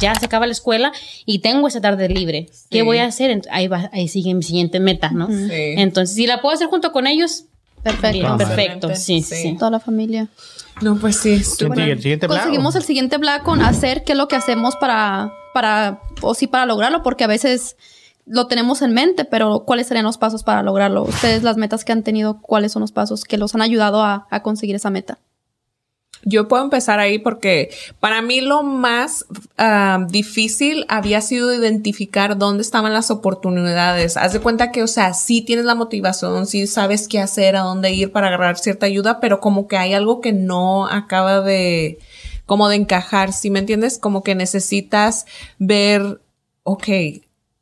ya. 0.00 0.14
se 0.14 0.24
acaba 0.24 0.46
la 0.46 0.52
escuela 0.52 0.90
y 1.26 1.40
tengo 1.40 1.68
esa 1.68 1.82
tarde 1.82 2.08
libre. 2.08 2.46
¿Qué 2.70 2.78
Sí. 2.78 2.82
voy 2.82 2.96
a 2.96 3.04
hacer? 3.04 3.42
Ahí 3.50 3.68
va, 3.68 3.90
ahí 3.92 4.08
sigue 4.08 4.32
mi 4.32 4.42
siguiente 4.42 4.80
meta, 4.80 5.10
¿no? 5.10 5.26
Sí. 5.28 5.50
Entonces, 5.76 6.16
si 6.16 6.26
la 6.26 6.40
puedo 6.40 6.54
hacer 6.54 6.68
junto 6.68 6.92
con 6.92 7.06
ellos, 7.06 7.44
Perfecto. 7.82 8.10
bien, 8.18 8.36
perfecto. 8.38 8.88
Sí, 8.94 9.20
Sí. 9.20 9.34
sí. 9.36 9.56
Toda 9.58 9.70
la 9.72 9.80
familia. 9.80 10.28
No, 10.80 10.96
pues 10.96 11.16
sí. 11.16 11.42
¿Quién 11.58 11.74
sigue? 11.74 11.92
¿El 11.92 12.02
siguiente 12.02 12.26
blago? 12.26 12.42
Conseguimos 12.42 12.76
el 12.76 12.82
siguiente 12.82 13.18
black 13.18 13.42
con 13.42 13.62
hacer 13.62 14.04
qué 14.04 14.12
es 14.12 14.18
lo 14.18 14.28
que 14.28 14.36
hacemos 14.36 14.76
para, 14.76 15.32
para, 15.54 16.00
o 16.22 16.34
sí, 16.34 16.46
para 16.46 16.66
lograrlo, 16.66 17.02
porque 17.02 17.24
a 17.24 17.28
veces 17.28 17.76
lo 18.26 18.46
tenemos 18.46 18.82
en 18.82 18.92
mente, 18.92 19.24
pero 19.24 19.64
¿cuáles 19.66 19.86
serían 19.86 20.04
los 20.04 20.18
pasos 20.18 20.44
para 20.44 20.62
lograrlo? 20.62 21.02
Ustedes, 21.02 21.42
las 21.42 21.56
metas 21.56 21.84
que 21.84 21.92
han 21.92 22.02
tenido, 22.02 22.40
¿cuáles 22.40 22.72
son 22.72 22.80
los 22.80 22.92
pasos 22.92 23.24
que 23.24 23.38
los 23.38 23.54
han 23.54 23.62
ayudado 23.62 24.02
a, 24.02 24.26
a 24.30 24.42
conseguir 24.42 24.76
esa 24.76 24.90
meta? 24.90 25.18
Yo 26.24 26.48
puedo 26.48 26.64
empezar 26.64 27.00
ahí 27.00 27.18
porque 27.18 27.70
para 28.00 28.22
mí 28.22 28.40
lo 28.40 28.62
más 28.62 29.26
ah, 29.56 30.06
difícil 30.08 30.84
había 30.88 31.20
sido 31.20 31.54
identificar 31.54 32.36
dónde 32.36 32.62
estaban 32.62 32.92
las 32.92 33.10
oportunidades. 33.10 34.16
Haz 34.16 34.32
de 34.32 34.40
cuenta 34.40 34.72
que, 34.72 34.82
o 34.82 34.86
sea, 34.86 35.14
sí 35.14 35.42
tienes 35.42 35.64
la 35.64 35.74
motivación, 35.74 36.46
sí 36.46 36.66
sabes 36.66 37.08
qué 37.08 37.20
hacer, 37.20 37.56
a 37.56 37.60
dónde 37.60 37.92
ir 37.92 38.12
para 38.12 38.28
agarrar 38.28 38.58
cierta 38.58 38.86
ayuda, 38.86 39.20
pero 39.20 39.40
como 39.40 39.68
que 39.68 39.76
hay 39.76 39.94
algo 39.94 40.20
que 40.20 40.32
no 40.32 40.86
acaba 40.86 41.40
de, 41.40 41.98
como 42.46 42.68
de 42.68 42.76
encajar, 42.76 43.32
¿sí 43.32 43.50
me 43.50 43.60
entiendes? 43.60 43.98
Como 43.98 44.22
que 44.22 44.34
necesitas 44.34 45.26
ver, 45.58 46.20
ok, 46.64 46.88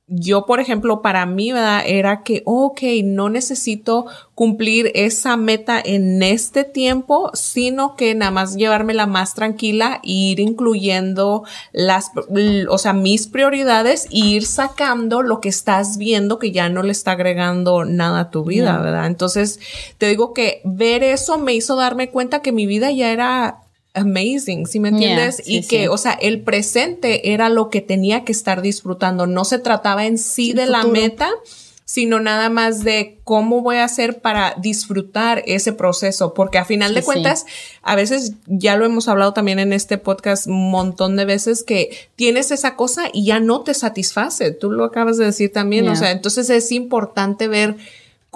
yo, 0.09 0.47
por 0.47 0.61
ejemplo, 0.61 1.03
para 1.03 1.27
mí, 1.27 1.51
¿verdad? 1.51 1.83
Era 1.85 2.23
que, 2.23 2.43
ok, 2.45 2.81
no 3.03 3.29
necesito 3.29 4.07
cumplir 4.37 4.93
esa 4.95 5.37
meta 5.37 5.81
en 5.85 6.23
este 6.23 6.63
tiempo, 6.63 7.31
sino 7.35 7.97
que 7.97 8.15
nada 8.15 8.31
más 8.31 8.55
llevármela 8.55 9.07
más 9.07 9.35
tranquila 9.35 10.01
e 10.05 10.13
ir 10.13 10.41
incluyendo 10.41 11.43
las, 11.73 12.13
o 12.69 12.79
sea, 12.79 12.93
mis 12.93 13.27
prioridades 13.27 14.07
e 14.13 14.19
ir 14.19 14.47
sacando 14.47 15.23
lo 15.23 15.41
que 15.41 15.49
estás 15.49 15.99
viendo 15.99 16.39
que 16.39 16.53
ya 16.53 16.69
no 16.69 16.85
le 16.85 16.93
está 16.93 17.13
agregando 17.13 17.85
nada 17.85 18.21
a 18.21 18.31
tu 18.31 18.45
vida, 18.45 18.79
¿verdad? 18.79 19.07
Entonces, 19.07 19.59
te 19.99 20.07
digo 20.07 20.35
que 20.35 20.61
ver 20.65 21.03
eso 21.03 21.37
me 21.39 21.55
hizo 21.55 21.75
darme 21.75 22.11
cuenta 22.11 22.43
que 22.43 22.53
mi 22.53 22.67
vida 22.67 22.93
ya 22.93 23.11
era 23.11 23.66
amazing, 23.97 24.67
¿sí 24.67 24.79
me 24.81 24.91
entiendes? 24.91 25.39
Yeah, 25.39 25.59
y 25.59 25.63
sí, 25.63 25.69
que, 25.69 25.81
sí. 25.83 25.89
o 25.89 25.97
sea, 25.99 26.13
el 26.13 26.43
presente 26.43 27.33
era 27.33 27.49
lo 27.49 27.71
que 27.71 27.81
tenía 27.81 28.25
que 28.25 28.33
estar 28.33 28.63
disfrutando. 28.63 29.27
No 29.27 29.45
se 29.45 29.59
trataba 29.59 30.07
en 30.07 30.19
sí 30.19 30.51
El 30.51 30.57
de 30.57 30.67
la 30.67 30.85
meta, 30.85 31.31
sino 31.85 32.19
nada 32.19 32.51
más 32.51 32.83
de 32.83 33.19
cómo 33.23 33.63
voy 33.63 33.77
a 33.77 33.85
hacer 33.85 34.21
para 34.21 34.55
disfrutar 34.61 35.45
ese 35.47 35.73
proceso, 35.73 36.35
porque 36.35 36.59
a 36.59 36.65
final 36.65 36.95
de 36.95 37.01
Sí, 37.01 37.05
sí. 37.05 37.07
cuentas, 37.07 37.47
a 37.83 37.95
veces 37.95 38.33
ya 38.47 38.77
lo 38.77 38.85
hemos 38.85 39.07
hablado 39.07 39.33
también 39.33 39.61
en 39.61 39.73
este 39.73 39.97
podcast 39.97 40.49
un 40.49 40.71
montón 40.71 41.17
de 41.17 41.25
veces 41.25 41.63
que 41.63 41.97
tienes 42.17 42.51
esa 42.51 42.75
cosa 42.75 43.05
y 43.13 43.25
ya 43.27 43.39
no 43.39 43.61
te 43.63 43.73
satisface. 43.73 44.51
Tú 44.51 44.73
lo 44.73 44.85
acabas 44.85 45.17
de 45.17 45.27
decir 45.27 45.53
también, 45.53 45.89
o 45.89 45.95
sea, 45.95 46.11
entonces 46.11 46.51
es 46.51 46.73
importante 46.73 47.47
ver 47.47 47.77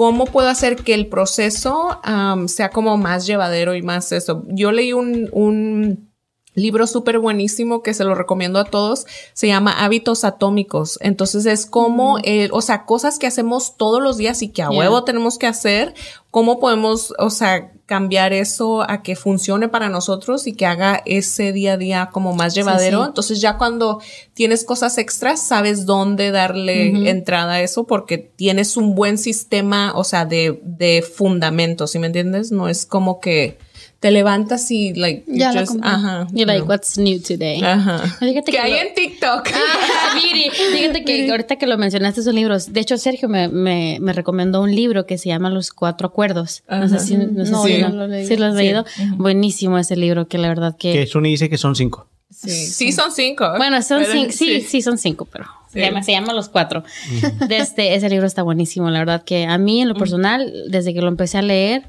cómo 0.01 0.25
puedo 0.25 0.49
hacer 0.49 0.77
que 0.77 0.95
el 0.95 1.09
proceso 1.09 2.01
am, 2.05 2.49
sea 2.49 2.71
como 2.71 2.97
más 2.97 3.27
llevadero 3.27 3.75
y 3.75 3.83
más 3.83 4.13
eso. 4.13 4.45
Yo 4.49 4.73
leí 4.73 4.95
un, 4.95 5.29
un 5.31 6.11
libro 6.55 6.87
súper 6.87 7.19
buenísimo 7.19 7.83
que 7.83 7.93
se 7.93 8.05
lo 8.05 8.15
recomiendo 8.15 8.59
a 8.59 8.65
todos. 8.65 9.05
Se 9.35 9.47
llama 9.47 9.73
Hábitos 9.85 10.25
Atómicos. 10.25 10.99
Entonces 11.03 11.45
es 11.45 11.67
como, 11.67 12.17
el, 12.25 12.49
o 12.55 12.63
sea, 12.63 12.87
cosas 12.87 13.19
que 13.19 13.27
hacemos 13.27 13.77
todos 13.77 14.01
los 14.01 14.17
días 14.17 14.41
y 14.41 14.49
que 14.49 14.63
a 14.63 14.71
Yeah. 14.71 14.79
huevo 14.79 15.05
tenemos 15.05 15.37
que 15.37 15.47
hacer. 15.47 15.93
¿Cómo 16.31 16.61
podemos, 16.61 17.13
o 17.19 17.29
sea, 17.29 17.71
cambiar 17.91 18.33
eso 18.33 18.89
a 18.89 19.03
que 19.03 19.17
funcione 19.17 19.69
para 19.69 19.89
nosotros 19.89 20.47
y 20.47 20.53
que 20.53 20.65
haga 20.65 21.03
ese 21.07 21.51
día 21.51 21.73
a 21.73 21.77
día 21.77 22.09
como 22.13 22.37
más 22.37 22.55
llevadero? 22.55 23.03
sí. 23.03 23.09
Entonces 23.09 23.41
ya 23.41 23.59
cuando 23.59 24.01
tienes 24.33 24.63
cosas 24.63 24.97
extras, 24.97 25.45
sabes 25.45 25.87
dónde 25.87 26.31
darle 26.31 27.11
entrada 27.11 27.55
a 27.55 27.63
eso 27.63 27.89
porque 27.89 28.17
tienes 28.17 28.77
un 28.77 28.95
buen 28.95 29.19
sistema, 29.19 29.93
o 29.97 30.05
sea, 30.05 30.25
de, 30.25 30.61
de 30.63 31.03
fundamento, 31.03 31.89
¿sí 31.89 31.99
me 31.99 32.07
entiendes? 32.07 32.53
No 32.53 32.69
es 32.69 32.87
como 32.87 33.19
que 33.19 33.59
te 34.01 34.11
levantas 34.11 34.71
y, 34.71 34.95
like, 34.95 35.25
you 35.27 35.37
Ya 35.37 35.53
just- 35.53 35.79
ajá. 35.83 36.27
You're 36.33 36.47
like, 36.51 36.63
what's 36.67 36.97
new 36.97 37.21
today? 37.21 37.63
Ajá. 37.63 37.99
Fíjate 38.19 38.51
Que 38.51 38.59
hay 38.59 38.73
lo- 38.73 38.79
en 38.79 38.95
TikTok. 38.95 39.49
Ah, 39.53 40.15
Viri, 40.23 40.51
fíjate 40.51 41.05
que 41.05 41.31
ahorita 41.31 41.57
que 41.57 41.67
lo 41.67 41.77
mencionaste 41.77 42.23
esos 42.23 42.33
libros, 42.35 42.73
de 42.73 42.81
hecho 42.81 42.97
Sergio 42.97 43.29
me, 43.29 43.49
me, 43.49 43.99
me 44.01 44.13
recomendó 44.15 44.63
un 44.63 44.75
libro 44.75 45.05
que 45.05 45.19
se 45.19 45.29
llama 45.29 45.51
Los 45.51 45.71
Cuatro 45.71 46.09
Acuerdos. 46.09 46.63
No 46.71 46.89
sé 46.89 46.97
Ajá. 46.97 47.05
si, 47.05 47.17
no 47.19 47.45
sé 47.45 47.51
No, 47.53 47.65
si 47.65 47.79
no 47.79 47.89
lo 47.91 48.05
he 48.07 48.09
leído. 48.09 48.29
¿sí 48.29 48.37
lo 48.37 48.47
has 48.47 48.53
Sí. 48.57 48.63
leído. 48.63 48.85
Buenísimo 49.17 49.79
ese 49.79 49.97
libro 49.97 50.27
que 50.29 50.39
la 50.39 50.49
verdad 50.49 50.77
que... 50.79 50.93
Que 50.95 51.07
Suni 51.07 51.29
dice 51.31 51.51
que 51.51 51.59
son 51.59 51.77
cinco. 51.77 52.07
Sí, 52.31 52.49
sí 52.51 52.93
son 52.93 53.13
cinco. 53.13 53.53
Bueno, 53.59 53.83
son 53.83 54.01
Pero 54.01 54.13
cinco, 54.13 54.33
sí, 54.33 54.63
sí, 54.63 54.81
son 54.81 54.97
cinco, 54.97 55.27
pero 55.31 55.45
se, 55.71 55.81
llama, 55.81 56.03
se 56.03 56.13
llama 56.13 56.33
Los 56.33 56.49
Cuatro. 56.49 56.85
De 57.49 57.59
este, 57.59 57.95
ese 57.97 58.09
libro 58.09 58.27
está 58.27 58.43
buenísimo, 58.43 58.89
la 58.89 59.01
verdad 59.01 59.25
que 59.25 59.45
a 59.45 59.59
mí 59.59 59.83
en 59.83 59.89
lo 59.89 59.95
personal, 59.95 60.51
desde 60.71 60.95
que 60.95 61.03
lo 61.03 61.09
empecé 61.09 61.37
a 61.39 61.43
leer, 61.43 61.83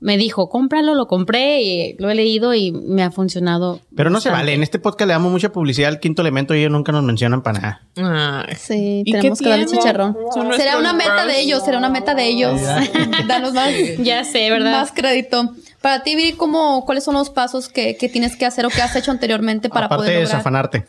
me 0.00 0.16
dijo, 0.16 0.48
cómpralo, 0.48 0.94
lo 0.94 1.06
compré 1.08 1.62
y 1.62 1.96
lo 1.98 2.08
he 2.10 2.14
leído 2.14 2.54
y 2.54 2.70
me 2.72 3.02
ha 3.02 3.10
funcionado. 3.10 3.80
Pero 3.96 4.10
no 4.10 4.20
se 4.20 4.30
vale. 4.30 4.54
En 4.54 4.62
este 4.62 4.78
podcast 4.78 5.08
le 5.08 5.14
damos 5.14 5.32
mucha 5.32 5.50
publicidad 5.50 5.88
al 5.88 5.98
quinto 6.00 6.22
elemento 6.22 6.54
y 6.54 6.60
ellos 6.60 6.70
nunca 6.70 6.92
nos 6.92 7.02
mencionan 7.02 7.42
para 7.42 7.58
nada. 7.96 8.44
Ay. 8.46 8.54
Sí, 8.56 9.02
¿Y 9.04 9.12
tenemos 9.12 9.38
que 9.40 9.48
darle 9.48 9.66
chicharrón. 9.66 10.16
Será 10.56 10.78
una 10.78 10.92
meta 10.92 11.26
de 11.26 11.40
ellos, 11.40 11.64
será 11.64 11.78
una 11.78 11.88
meta 11.88 12.14
de 12.14 12.26
ellos. 12.28 12.60
Danos 13.26 13.52
más, 13.54 13.70
Ya 13.98 14.22
sé, 14.24 14.50
¿verdad? 14.50 14.72
más 14.72 14.92
crédito. 14.92 15.52
Para 15.82 16.02
ti, 16.02 16.16
Viri, 16.16 16.32
¿cómo, 16.32 16.84
¿cuáles 16.84 17.04
son 17.04 17.14
los 17.14 17.30
pasos 17.30 17.68
que, 17.68 17.96
que 17.96 18.08
tienes 18.08 18.36
que 18.36 18.46
hacer 18.46 18.66
o 18.66 18.68
que 18.68 18.82
has 18.82 18.94
hecho 18.96 19.10
anteriormente 19.10 19.68
para 19.68 19.86
Aparte 19.86 20.00
poder 20.02 20.12
de 20.14 20.20
lograr? 20.22 20.36
desafanarte. 20.38 20.84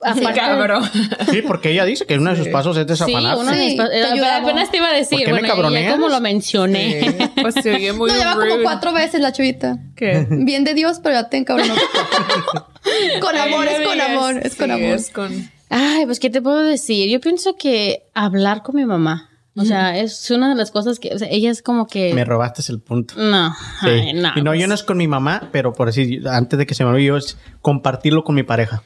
Aparte- 0.00 0.38
Cabrón. 0.38 0.82
Sí, 1.30 1.42
porque 1.42 1.70
ella 1.70 1.84
dice 1.84 2.04
que 2.06 2.16
uno 2.18 2.30
de 2.30 2.36
sus 2.36 2.48
pasos 2.48 2.76
es 2.76 2.82
Sí, 2.82 2.88
desafanarse. 2.88 3.40
uno 3.42 3.50
de 3.50 3.56
mis 3.56 3.72
Sí, 3.72 3.78
eh, 3.92 4.04
ayudaba. 4.12 4.36
apenas 4.36 4.70
te 4.70 4.76
iba 4.76 4.88
a 4.88 4.92
decir, 4.92 5.18
¿Por 5.18 5.20
qué 5.20 5.26
me 5.26 5.32
bueno, 5.32 5.48
ya 5.48 5.54
cabroneas? 5.54 5.92
como 5.94 6.08
lo 6.10 6.20
mencioné. 6.20 7.30
Pues 7.40 7.54
se 7.54 7.74
oye 7.74 7.92
muy 7.94 8.10
No, 8.12 8.16
lleva 8.16 8.34
como 8.34 8.62
cuatro 8.62 8.92
veces 8.92 9.20
la 9.20 9.32
chavita. 9.32 9.78
¿Qué? 9.96 10.26
Bien 10.30 10.64
de 10.64 10.74
Dios, 10.74 11.00
pero 11.02 11.14
ya 11.14 11.28
te 11.30 11.38
encabronó. 11.38 11.74
con 13.20 13.36
amor, 13.36 13.66
es 13.68 13.86
con 13.86 14.00
amor, 14.00 14.36
es 14.42 14.54
con 14.54 14.66
Sí, 14.66 14.72
amor. 14.72 14.94
es 14.96 15.10
con- 15.10 15.50
Ay, 15.68 16.06
pues, 16.06 16.20
¿qué 16.20 16.30
te 16.30 16.40
puedo 16.40 16.62
decir? 16.62 17.10
Yo 17.10 17.20
pienso 17.20 17.56
que 17.56 18.04
hablar 18.14 18.62
con 18.62 18.76
mi 18.76 18.84
mamá. 18.84 19.30
O 19.58 19.64
sea, 19.64 19.98
es 19.98 20.30
una 20.30 20.50
de 20.50 20.54
las 20.54 20.70
cosas 20.70 20.98
que, 20.98 21.14
o 21.14 21.18
sea, 21.18 21.28
ella 21.30 21.50
es 21.50 21.62
como 21.62 21.86
que... 21.86 22.12
Me 22.12 22.24
robaste 22.24 22.62
el 22.70 22.80
punto. 22.80 23.14
No, 23.16 23.54
Sí. 23.80 23.88
ay, 23.88 24.12
no. 24.12 24.32
y 24.36 24.42
no, 24.42 24.54
yo 24.54 24.60
pues, 24.60 24.68
no 24.68 24.74
es 24.74 24.82
con 24.82 24.98
mi 24.98 25.08
mamá, 25.08 25.48
pero 25.50 25.72
por 25.72 25.86
decir, 25.86 26.28
antes 26.28 26.58
de 26.58 26.66
que 26.66 26.74
se 26.74 26.84
me 26.84 26.90
olvide, 26.90 27.06
yo 27.06 27.16
es 27.16 27.38
compartirlo 27.62 28.22
con 28.22 28.34
mi 28.34 28.42
pareja. 28.42 28.82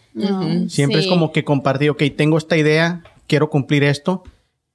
Siempre 0.68 1.00
sí. 1.00 1.06
es 1.06 1.06
como 1.08 1.32
que 1.32 1.44
compartir, 1.44 1.90
ok, 1.90 2.02
tengo 2.16 2.38
esta 2.38 2.56
idea, 2.56 3.02
quiero 3.26 3.50
cumplir 3.50 3.82
esto, 3.82 4.22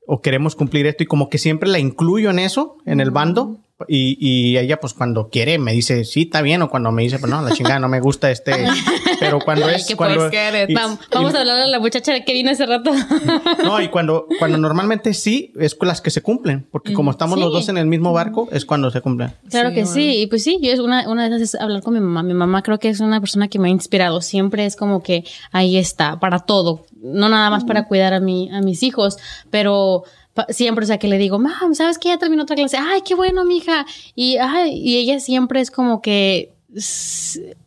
o 0.05 0.21
queremos 0.21 0.55
cumplir 0.55 0.85
esto, 0.85 1.03
y 1.03 1.05
como 1.07 1.29
que 1.29 1.37
siempre 1.37 1.69
la 1.69 1.79
incluyo 1.79 2.29
en 2.29 2.39
eso, 2.39 2.77
en 2.85 2.99
el 2.99 3.11
bando, 3.11 3.59
y, 3.89 4.17
y 4.19 4.57
ella 4.57 4.79
pues 4.79 4.93
cuando 4.93 5.29
quiere 5.29 5.57
me 5.59 5.73
dice, 5.73 6.05
sí, 6.05 6.21
está 6.23 6.41
bien, 6.41 6.61
o 6.61 6.69
cuando 6.69 6.91
me 6.91 7.03
dice, 7.03 7.19
pues 7.19 7.29
no, 7.29 7.41
la 7.41 7.51
chingada, 7.51 7.79
no 7.79 7.89
me 7.89 7.99
gusta 7.99 8.31
este, 8.31 8.53
pero 9.19 9.39
cuando 9.39 9.65
Ay, 9.65 9.75
es... 9.75 9.85
que 9.85 9.95
cuando, 9.97 10.27
y- 10.29 10.73
Vamos, 10.73 10.99
y- 11.01 11.13
vamos 11.13 11.35
a 11.35 11.39
hablar 11.41 11.59
a 11.59 11.67
la 11.67 11.79
muchacha 11.79 12.19
que 12.23 12.33
vino 12.33 12.51
hace 12.51 12.65
rato. 12.65 12.91
No, 13.63 13.81
y 13.81 13.87
cuando, 13.89 14.27
cuando 14.39 14.57
normalmente 14.57 15.13
sí, 15.13 15.51
es 15.59 15.75
con 15.75 15.87
las 15.87 15.99
que 16.01 16.09
se 16.11 16.21
cumplen, 16.21 16.67
porque 16.71 16.93
como 16.93 17.11
estamos 17.11 17.37
los 17.39 17.51
dos 17.51 17.67
en 17.69 17.77
el 17.77 17.85
mismo 17.87 18.13
barco, 18.13 18.47
es 18.51 18.65
cuando 18.65 18.91
se 18.91 19.01
cumplen. 19.01 19.33
Claro 19.49 19.69
Sí, 19.69 19.75
que 19.75 19.81
bueno. 19.81 19.93
sí, 19.95 20.21
y 20.21 20.27
pues 20.27 20.43
sí, 20.43 20.59
yo 20.61 20.71
es 20.71 20.79
una, 20.79 21.09
una 21.09 21.23
de 21.27 21.35
esas 21.35 21.41
es 21.55 21.55
hablar 21.61 21.81
con 21.81 21.93
mi 21.95 21.99
mamá. 21.99 22.21
Mi 22.23 22.33
mamá 22.33 22.61
creo 22.61 22.79
que 22.79 22.89
es 22.89 22.99
una 22.99 23.19
persona 23.19 23.47
que 23.47 23.57
me 23.59 23.67
ha 23.69 23.71
inspirado. 23.71 24.21
Siempre 24.21 24.65
es 24.65 24.75
como 24.75 25.01
que 25.03 25.23
ahí 25.51 25.77
está, 25.77 26.19
para 26.19 26.39
todo. 26.39 26.85
No 27.01 27.27
nada 27.29 27.49
más 27.49 27.63
para 27.65 27.87
cuidar 27.87 28.13
a 28.13 28.19
mi, 28.19 28.49
a 28.51 28.61
mis 28.61 28.83
hijos, 28.83 29.17
pero 29.49 30.03
siempre, 30.49 30.83
o 30.83 30.87
sea, 30.87 30.97
que 30.97 31.07
le 31.07 31.17
digo, 31.17 31.39
mam, 31.39 31.75
¿sabes 31.75 31.97
que 31.97 32.09
ya 32.09 32.17
terminó 32.17 32.43
otra 32.43 32.55
clase? 32.55 32.77
Ay, 32.77 33.01
qué 33.05 33.15
bueno, 33.15 33.45
mija. 33.45 33.85
Y, 34.15 34.37
ay, 34.37 34.73
y 34.73 34.97
ella 34.97 35.19
siempre 35.19 35.61
es 35.61 35.71
como 35.71 36.01
que, 36.01 36.53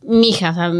mija, 0.03 0.51
o 0.51 0.53
sea, 0.53 0.71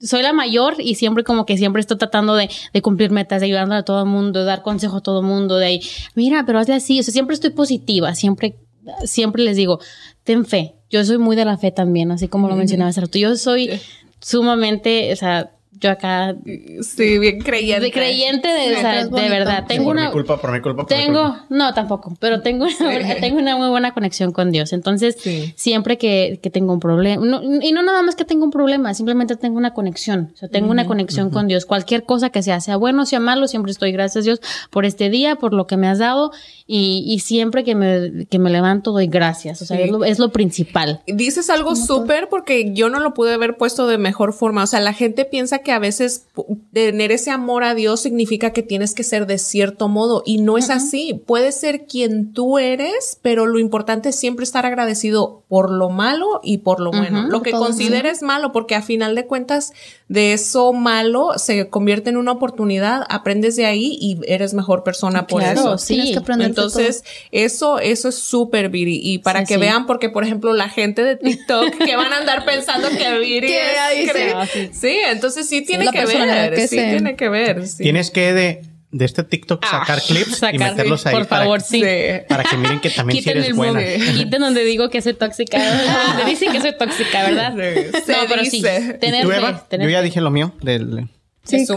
soy 0.00 0.22
la 0.22 0.32
mayor 0.32 0.76
y 0.78 0.94
siempre 0.94 1.24
como 1.24 1.44
que 1.44 1.58
siempre 1.58 1.80
estoy 1.80 1.98
tratando 1.98 2.36
de, 2.36 2.48
de 2.72 2.82
cumplir 2.82 3.10
metas, 3.10 3.40
de 3.40 3.46
ayudando 3.46 3.74
a 3.74 3.82
todo 3.82 4.00
el 4.02 4.08
mundo, 4.08 4.40
de 4.40 4.46
dar 4.46 4.62
consejo 4.62 4.98
a 4.98 5.00
todo 5.00 5.20
el 5.20 5.26
mundo, 5.26 5.56
de 5.56 5.66
ahí, 5.66 5.80
mira, 6.14 6.44
pero 6.46 6.60
hazle 6.60 6.74
así, 6.74 7.00
o 7.00 7.02
sea, 7.02 7.12
siempre 7.12 7.34
estoy 7.34 7.50
positiva, 7.50 8.14
siempre, 8.14 8.56
siempre 9.04 9.42
les 9.42 9.56
digo, 9.56 9.80
ten 10.22 10.44
fe. 10.44 10.74
Yo 10.90 11.04
soy 11.04 11.18
muy 11.18 11.36
de 11.36 11.44
la 11.44 11.58
fe 11.58 11.70
también, 11.70 12.10
así 12.12 12.28
como 12.28 12.48
lo 12.48 12.56
mencionaba 12.56 12.90
hace 12.90 13.02
rato. 13.02 13.18
Yo 13.18 13.36
soy 13.36 13.78
sumamente, 14.20 15.12
o 15.12 15.16
sea, 15.16 15.50
yo 15.80 15.90
acá 15.90 16.34
Sí, 16.82 17.18
bien 17.18 17.40
creyente. 17.40 17.84
de 17.86 17.92
creyente 17.92 18.48
de, 18.48 18.76
o 18.76 18.80
sea, 18.80 19.06
de 19.06 19.28
verdad. 19.28 19.64
Tengo 19.66 19.84
por 19.84 19.92
una 19.96 20.06
mi 20.06 20.12
culpa, 20.12 20.40
por 20.40 20.52
mi 20.52 20.60
culpa, 20.60 20.86
por 20.86 20.96
mi 20.96 21.04
tengo, 21.04 21.22
culpa. 21.22 21.46
no, 21.50 21.74
tampoco, 21.74 22.14
pero 22.20 22.40
tengo 22.42 22.66
una, 22.80 23.14
tengo 23.20 23.38
una 23.38 23.56
muy 23.56 23.68
buena 23.68 23.92
conexión 23.94 24.32
con 24.32 24.50
Dios. 24.50 24.72
Entonces, 24.72 25.16
Sí. 25.18 25.52
siempre 25.56 25.98
que, 25.98 26.40
que 26.42 26.50
tengo 26.50 26.72
un 26.72 26.80
problema, 26.80 27.24
no- 27.24 27.42
y 27.62 27.72
no 27.72 27.82
nada 27.82 28.02
más 28.02 28.16
que 28.16 28.24
tengo 28.24 28.44
un 28.44 28.50
problema, 28.50 28.94
simplemente 28.94 29.36
tengo 29.36 29.56
una 29.58 29.74
conexión. 29.74 30.30
O 30.34 30.36
sea, 30.36 30.48
tengo 30.48 30.70
una 30.70 30.86
conexión 30.86 31.30
con 31.30 31.48
Dios. 31.48 31.64
Cualquier 31.66 32.04
cosa 32.04 32.30
que 32.30 32.42
sea, 32.42 32.60
sea 32.60 32.76
bueno, 32.76 33.06
sea 33.06 33.20
malo, 33.20 33.46
siempre 33.48 33.72
estoy 33.72 33.92
gracias 33.92 34.24
Dios 34.24 34.40
por 34.70 34.84
este 34.84 35.10
día, 35.10 35.36
por 35.36 35.52
lo 35.54 35.66
que 35.66 35.76
me 35.76 35.88
has 35.88 35.98
dado. 35.98 36.30
Y, 36.66 37.04
y 37.06 37.20
siempre 37.20 37.64
que 37.64 37.74
me, 37.74 38.26
que 38.26 38.38
me 38.38 38.50
levanto 38.50 38.92
doy 38.92 39.06
gracias. 39.06 39.62
O 39.62 39.64
sea, 39.64 39.76
Sí. 39.78 39.84
es, 39.84 39.90
lo, 39.90 40.04
es 40.04 40.18
lo 40.18 40.30
principal. 40.30 41.00
Dices 41.06 41.48
algo 41.50 41.74
súper 41.76 42.28
porque 42.28 42.72
yo 42.74 42.88
no 42.90 43.00
lo 43.00 43.14
pude 43.14 43.32
haber 43.32 43.56
puesto 43.56 43.86
de 43.86 43.96
mejor 43.98 44.32
forma. 44.34 44.64
O 44.64 44.66
sea, 44.66 44.80
la 44.80 44.92
gente 44.92 45.24
piensa 45.24 45.58
que 45.58 45.67
a 45.72 45.78
veces 45.78 46.26
tener 46.72 47.12
ese 47.12 47.30
amor 47.30 47.64
a 47.64 47.74
Dios 47.74 48.00
significa 48.00 48.52
que 48.52 48.62
tienes 48.62 48.94
que 48.94 49.04
ser 49.04 49.26
de 49.26 49.38
cierto 49.38 49.88
modo 49.88 50.22
y 50.24 50.38
no 50.38 50.58
es 50.58 50.70
así. 50.70 51.22
Puedes 51.26 51.54
ser 51.54 51.86
quien 51.86 52.32
tú 52.32 52.58
eres, 52.58 53.18
pero 53.22 53.46
lo 53.46 53.58
importante 53.58 54.10
es 54.10 54.16
siempre 54.16 54.44
estar 54.44 54.66
agradecido 54.66 55.42
por 55.48 55.70
lo 55.70 55.90
malo 55.90 56.40
y 56.42 56.58
por 56.58 56.80
lo 56.80 56.90
bueno. 56.90 57.28
Lo 57.28 57.42
que 57.42 57.52
consideres 57.52 58.22
malo, 58.22 58.52
porque 58.52 58.74
a 58.74 58.82
final 58.82 59.14
de 59.14 59.26
cuentas 59.26 59.72
de 60.08 60.32
eso 60.32 60.72
malo 60.72 61.32
se 61.36 61.68
convierte 61.68 62.08
en 62.08 62.16
una 62.16 62.32
oportunidad, 62.32 63.02
aprendes 63.10 63.56
de 63.56 63.66
ahí 63.66 63.98
y 64.00 64.18
eres 64.26 64.54
mejor 64.54 64.82
persona 64.82 65.26
por 65.26 65.42
Claro, 65.42 65.60
eso. 65.60 65.78
sí. 65.78 65.94
Tienes 65.94 66.12
que 66.12 66.18
aprender 66.18 66.46
de 66.46 66.50
Entonces, 66.50 67.04
eso, 67.30 67.78
eso 67.78 68.08
es 68.08 68.14
súper 68.14 68.70
Viri. 68.70 68.98
Y 69.02 69.18
para 69.18 69.40
Sí, 69.40 69.46
que 69.46 69.54
sí. 69.54 69.60
vean, 69.60 69.86
porque 69.86 70.08
por 70.08 70.24
ejemplo, 70.24 70.54
la 70.54 70.70
gente 70.70 71.04
de 71.04 71.16
TikTok 71.16 71.76
que 71.84 71.96
van 71.96 72.12
a 72.12 72.16
andar 72.18 72.44
pensando 72.46 72.88
que 72.88 73.18
Viri 73.18 73.52
es 73.52 73.62
sí. 73.92 74.08
cre- 74.08 74.46
sí. 74.50 74.70
Sí, 74.72 74.98
entonces 75.10 75.46
sí 75.46 75.60
tiene 75.62 75.86
que 75.90 76.06
ver. 76.06 76.54
que 76.54 76.68
sí, 76.68 76.76
se- 76.76 76.90
tiene 76.90 77.14
que 77.14 77.28
ver. 77.28 77.66
sí. 77.66 77.82
Tienes 77.82 78.10
que 78.10 78.32
de, 78.32 78.62
de 78.90 79.04
este 79.04 79.22
TikTok 79.22 79.64
sacar 79.66 79.98
Ah, 79.98 80.02
clips 80.06 80.28
y 80.28 80.34
sacar, 80.34 80.58
meterlos 80.58 81.02
sí, 81.02 81.08
ahí 81.08 81.14
por 81.14 81.26
para, 81.26 81.42
favor, 81.42 81.60
sí. 81.60 81.82
para 82.28 82.44
que 82.44 82.56
miren 82.56 82.80
que 82.80 82.88
también 82.90 83.18
sí 83.18 83.20
Quiten 83.24 83.36
eres 83.38 83.48
el 83.48 83.54
buena. 83.54 83.80
Quiten 84.16 84.40
donde 84.40 84.64
digo 84.64 84.88
que 84.88 85.02
soy 85.02 85.14
tóxica. 85.14 85.58
Donde 85.58 86.24
dicen 86.26 86.52
que 86.52 86.60
soy 86.60 86.76
tóxica, 86.78 87.22
¿verdad? 87.24 87.52
Sí, 87.52 88.02
se 88.06 88.12
no, 88.12 88.18
pero 88.28 88.44
sí. 88.44 88.50
dice. 88.50 88.94
¿Y 88.96 88.98
Tener 88.98 89.24
tú, 89.24 89.30
fe, 89.30 89.36
Eva? 89.36 89.68
tener 89.68 89.86
Yo 89.86 89.90
ya 89.92 89.98
fe. 89.98 90.04
dije 90.04 90.20
lo 90.22 90.30
mío. 90.30 90.54
Del, 90.62 91.08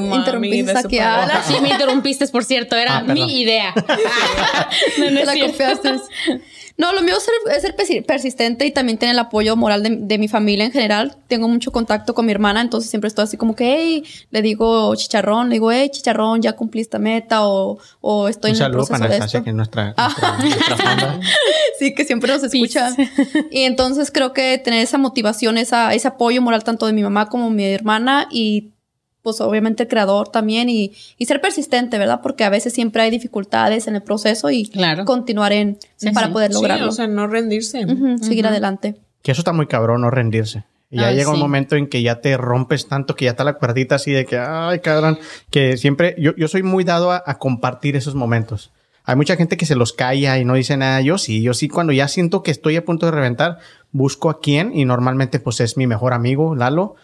mami, 0.02 0.16
interrumpiste 0.18 0.74
de 0.74 0.82
su 0.82 0.88
aquí 0.88 1.00
a 1.00 1.04
papá. 1.04 1.24
Ala. 1.24 1.44
Sí, 1.44 1.54
me 1.62 1.70
interrumpiste, 1.70 2.28
por 2.28 2.44
cierto, 2.46 2.76
era 2.76 2.98
Ah, 2.98 3.04
mi 3.04 3.42
idea. 3.42 3.74
no, 5.00 5.12
no 5.12 5.24
la 5.24 5.32
cierto. 5.34 5.48
confiaste. 5.48 5.90
No, 6.82 6.92
lo 6.94 7.02
mío 7.04 7.16
es 7.18 7.24
ser, 7.24 7.34
es 7.56 7.62
ser 7.62 7.76
persi- 7.76 8.04
persistente 8.06 8.66
y 8.66 8.72
también 8.72 8.98
tener 8.98 9.14
el 9.14 9.20
apoyo 9.20 9.56
moral 9.56 9.84
de, 9.84 9.96
de 10.02 10.18
mi 10.18 10.28
familia 10.28 10.66
en 10.66 10.72
general. 10.72 11.16
Tengo 11.28 11.48
mucho 11.48 11.72
contacto 11.72 12.14
con 12.16 12.26
mi 12.26 12.32
hermana, 12.32 12.60
entonces 12.62 12.90
siempre 12.90 13.08
estoy 13.08 13.24
así 13.26 13.38
como 13.38 13.56
que, 13.56 13.76
hey, 13.78 14.04
le 14.32 14.42
digo 14.42 14.94
chicharrón, 14.96 15.50
le 15.50 15.56
digo, 15.56 15.72
hey, 15.72 15.90
chicharrón, 15.92 16.42
ya 16.42 16.54
cumplí 16.54 16.82
esta 16.82 16.98
meta 16.98 17.48
o, 17.48 17.78
o 18.02 18.28
estoy 18.28 18.52
Un 18.52 18.58
en 18.58 18.62
el 18.64 18.66
saludo 18.66 18.78
proceso 18.88 19.00
para 19.00 19.14
de 19.20 19.26
esto. 19.26 19.44
que 19.44 19.50
es 19.52 19.56
nuestra, 19.56 19.94
nuestra, 19.96 20.38
nuestra. 20.40 21.20
Sí, 21.80 21.94
que 21.94 22.04
siempre 22.06 22.32
nos 22.34 22.44
escucha. 22.44 22.96
Y 23.52 23.62
entonces 23.62 24.12
creo 24.12 24.34
que 24.34 24.58
tener 24.58 24.82
esa 24.82 24.98
motivación, 24.98 25.58
esa, 25.58 25.94
ese 25.94 26.08
apoyo 26.08 26.42
moral 26.42 26.64
tanto 26.64 26.88
de 26.88 26.94
mi 26.94 27.04
mamá 27.04 27.30
como 27.30 27.50
mi 27.50 27.64
hermana 27.66 28.28
y 28.32 28.72
pues 29.22 29.40
obviamente 29.42 29.84
el 29.84 29.90
creador 29.90 30.30
también 30.30 30.70
y, 30.70 30.94
y 31.18 31.26
ser 31.26 31.42
persistente, 31.42 31.98
¿verdad? 31.98 32.22
Porque 32.24 32.44
a 32.44 32.50
veces 32.50 32.74
siempre 32.74 33.02
hay 33.04 33.12
dificultades 33.12 33.88
en 33.88 33.96
el 33.96 34.02
proceso 34.02 34.50
y 34.50 34.66
Claro. 34.68 35.06
continuar 35.06 35.54
en 35.54 35.78
Sí, 35.98 36.10
para 36.12 36.28
sí. 36.28 36.34
poder 36.34 36.52
Sí, 36.52 36.56
lograrlo. 36.56 36.90
o 36.90 36.92
sea, 36.92 37.08
no 37.08 37.28
rendirse. 37.28 37.86
Ujú, 37.86 38.18
seguir 38.20 38.48
adelante. 38.48 38.96
Que 39.22 39.32
eso 39.32 39.42
está 39.42 39.54
muy 39.54 39.68
cabrón, 39.68 40.02
no 40.02 40.10
rendirse. 40.10 40.64
Y 40.90 40.98
ya 41.00 41.08
Ay, 41.08 41.16
llega 41.16 41.30
un 41.30 41.36
sí. 41.36 41.42
momento 41.42 41.76
en 41.78 41.88
que 41.88 42.02
ya 42.02 42.20
te 42.20 42.36
rompes 42.36 42.88
tanto 42.88 43.16
que 43.16 43.26
ya 43.26 43.32
está 43.32 43.44
la 43.46 43.54
cuerdita 43.54 43.96
así 43.96 44.12
de 44.12 44.26
que, 44.26 44.38
ay, 44.38 44.80
cabrón, 44.80 45.20
que 45.50 45.78
siempre, 45.78 46.16
yo, 46.18 46.36
yo 46.36 46.48
soy 46.50 46.64
muy 46.64 46.84
dado 46.84 47.12
a, 47.12 47.24
a 47.26 47.38
compartir 47.38 47.96
esos 47.96 48.14
momentos. 48.16 48.72
Hay 49.04 49.16
mucha 49.16 49.36
gente 49.36 49.56
que 49.58 49.66
se 49.66 49.76
los 49.76 49.94
calla 49.94 50.38
y 50.38 50.46
no 50.46 50.54
dice 50.56 50.76
nada. 50.78 51.00
Yo 51.02 51.18
sí, 51.18 51.42
yo 51.42 51.54
sí, 51.54 51.70
cuando 51.70 51.94
ya 51.94 52.08
siento 52.08 52.44
que 52.44 52.52
estoy 52.52 52.76
a 52.76 52.84
punto 52.86 53.06
de 53.06 53.14
reventar, 53.14 53.60
busco 53.92 54.30
a 54.30 54.40
quién 54.42 54.76
y 54.78 54.84
normalmente 54.86 55.40
pues 55.40 55.60
es 55.60 55.78
mi 55.78 55.88
mejor 55.88 56.14
amigo, 56.14 56.56
Lalo, 56.56 56.96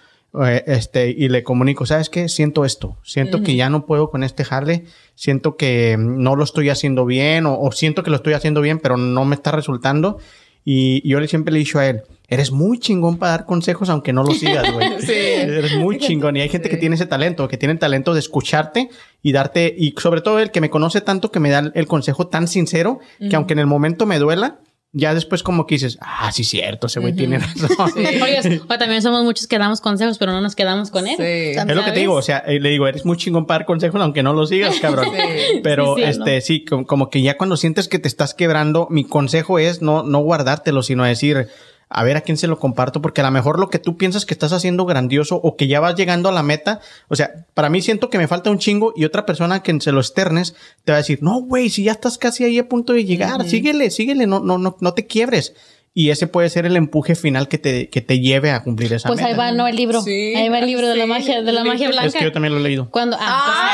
eh, 0.45 0.63
este, 0.67 1.09
y 1.09 1.29
le 1.29 1.43
comunico, 1.43 1.85
¿sabes 1.85 2.09
qué? 2.09 2.29
Siento 2.29 2.65
esto, 2.65 2.97
siento 3.03 3.43
que 3.43 3.55
ya 3.55 3.69
no 3.69 3.85
puedo 3.85 4.09
con 4.09 4.23
este 4.23 4.43
jale, 4.43 4.85
siento 5.15 5.55
que 5.55 5.95
no 5.97 6.35
lo 6.35 6.43
estoy 6.43 6.69
haciendo 6.69 7.05
bien 7.05 7.45
o, 7.45 7.59
o 7.59 7.71
siento 7.71 8.03
que 8.03 8.09
lo 8.09 8.17
estoy 8.17 8.33
haciendo 8.33 8.61
bien, 8.61 8.79
pero 8.79 8.97
no 8.97 9.25
me 9.25 9.35
está 9.35 9.51
resultando. 9.51 10.19
Y, 10.63 11.01
y 11.03 11.11
yo 11.11 11.19
le 11.19 11.27
siempre 11.27 11.53
le 11.53 11.59
he 11.59 11.63
dicho 11.63 11.79
a 11.79 11.88
él, 11.88 12.01
eres 12.27 12.51
muy 12.51 12.77
chingón 12.79 13.17
para 13.17 13.31
dar 13.31 13.45
consejos 13.45 13.89
aunque 13.89 14.11
no 14.11 14.23
lo 14.23 14.33
sigas, 14.33 14.71
güey. 14.73 14.88
Sí. 14.99 15.13
Eres 15.13 15.75
muy 15.77 15.97
chingón. 15.97 16.35
Y 16.35 16.41
hay 16.41 16.49
gente 16.49 16.69
que 16.69 16.77
tiene 16.77 16.95
ese 16.95 17.05
talento, 17.05 17.47
que 17.47 17.57
tiene 17.57 17.73
el 17.73 17.79
talento 17.79 18.13
de 18.13 18.19
escucharte 18.19 18.89
y 19.23 19.31
darte, 19.31 19.73
y 19.77 19.93
sobre 19.97 20.21
todo 20.21 20.39
el 20.39 20.51
que 20.51 20.59
me 20.61 20.69
conoce 20.69 21.01
tanto 21.01 21.31
que 21.31 21.39
me 21.39 21.49
da 21.49 21.71
el 21.73 21.88
consejo 21.88 22.27
tan 22.27 22.47
sincero 22.47 22.99
que 23.19 23.35
aunque 23.35 23.53
en 23.53 23.59
el 23.59 23.67
momento 23.67 24.05
me 24.05 24.19
duela, 24.19 24.59
ya 24.93 25.13
después 25.13 25.43
como 25.43 25.67
que 25.67 25.75
dices, 25.75 25.97
ah, 26.01 26.31
sí, 26.31 26.43
cierto, 26.43 26.88
ese 26.88 26.99
güey 26.99 27.13
tiene 27.13 27.39
razón. 27.39 27.91
Oye, 27.95 28.61
o 28.67 28.77
también 28.77 29.01
somos 29.01 29.23
muchos 29.23 29.45
que 29.47 29.59
damos 29.59 29.81
consejos, 29.81 30.17
pero 30.17 30.31
no 30.31 30.41
nos 30.41 30.55
quedamos 30.55 30.91
con 30.91 31.07
él. 31.07 31.17
Sí. 31.17 31.59
Es 31.59 31.75
lo 31.75 31.83
que 31.83 31.91
te 31.91 31.99
digo, 31.99 32.13
o 32.13 32.21
sea, 32.21 32.39
eh, 32.39 32.59
le 32.59 32.69
digo, 32.69 32.88
eres 32.88 33.05
muy 33.05 33.17
chingón 33.17 33.45
para 33.45 33.59
dar 33.59 33.65
consejos 33.65 34.01
aunque 34.01 34.23
no 34.23 34.33
lo 34.33 34.45
sigas, 34.45 34.79
cabrón. 34.79 35.07
Sí. 35.17 35.59
Pero 35.63 35.95
Sí, 35.95 36.03
sí, 36.03 36.09
este, 36.09 36.41
sí, 36.41 36.65
como, 36.65 36.85
como 36.85 37.09
que 37.09 37.21
ya 37.21 37.38
cuando 37.38 37.57
sientes 37.57 37.88
que 37.88 37.99
te 37.99 38.07
estás 38.07 38.33
quebrando, 38.33 38.88
mi 38.89 39.03
consejo 39.03 39.59
es 39.59 39.81
no, 39.81 40.03
no 40.03 40.19
guardártelo, 40.19 40.83
sino 40.83 41.03
decir, 41.03 41.47
a 41.89 42.03
ver 42.03 42.17
a 42.17 42.21
quién 42.21 42.38
se 42.38 42.47
lo 42.47 42.59
comparto, 42.59 43.01
porque 43.01 43.21
a 43.21 43.23
lo 43.23 43.31
mejor 43.31 43.59
lo 43.59 43.69
que 43.69 43.79
tú 43.79 43.97
piensas 43.97 44.25
que 44.25 44.33
estás 44.33 44.51
haciendo 44.53 44.85
grandioso 44.85 45.38
o 45.38 45.55
que 45.55 45.67
ya 45.67 45.79
vas 45.79 45.95
llegando 45.95 46.29
a 46.29 46.31
la 46.31 46.43
meta, 46.43 46.81
o 47.07 47.15
sea, 47.15 47.45
para 47.53 47.69
mí 47.69 47.81
siento 47.81 48.09
que 48.09 48.17
me 48.17 48.27
falta 48.27 48.49
un 48.49 48.59
chingo 48.59 48.93
y 48.95 49.05
otra 49.05 49.25
persona 49.25 49.63
que 49.63 49.79
se 49.79 49.91
lo 49.91 49.99
externes 49.99 50.55
te 50.83 50.91
va 50.91 50.97
a 50.97 51.01
decir, 51.01 51.19
no, 51.21 51.41
güey, 51.41 51.69
si 51.69 51.83
ya 51.83 51.93
estás 51.93 52.17
casi 52.17 52.43
ahí 52.43 52.59
a 52.59 52.67
punto 52.67 52.93
de 52.93 53.05
llegar, 53.05 53.47
síguele, 53.47 53.89
síguele, 53.89 54.27
no, 54.27 54.39
no, 54.39 54.57
no, 54.57 54.75
no 54.79 54.93
te 54.93 55.07
quiebres. 55.07 55.53
Y 56.00 56.12
ese 56.12 56.28
puede 56.28 56.48
ser 56.52 56.68
el 56.68 56.76
empuje 56.78 57.16
final 57.16 57.48
que 57.48 57.58
te, 57.58 57.89
que 57.89 58.02
te 58.02 58.20
lleve 58.20 58.52
a 58.52 58.62
cumplir 58.62 58.93
esa 58.93 59.08
Pues 59.08 59.18
meta. 59.18 59.30
ahí 59.30 59.36
va, 59.36 59.52
¿no? 59.52 59.68
El 59.68 59.76
libro. 59.76 60.00
Sí, 60.04 60.36
ahí 60.36 60.48
va 60.48 60.60
el 60.60 60.68
libro 60.68 60.88
de 60.88 60.95
la 60.95 61.08
magia, 61.08 61.41
de 61.41 61.52
la 61.52 61.64
magia 61.64 61.88
blanca. 61.88 62.06
Es 62.06 62.14
que 62.14 62.24
yo 62.24 62.32
también 62.32 62.54
lo 62.54 62.60
he 62.60 62.64
leído. 62.64 62.88
Cuando, 62.91 63.18
ah, 63.20 63.74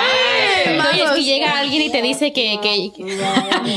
¡Ay, 0.65 0.77
pues, 0.77 0.87
oye, 0.93 1.03
es 1.03 1.11
que 1.11 1.23
llega 1.25 1.59
alguien 1.59 1.81
y 1.81 1.91
te 1.91 2.01
dice 2.01 2.31
que, 2.31 2.59
que, 2.63 2.91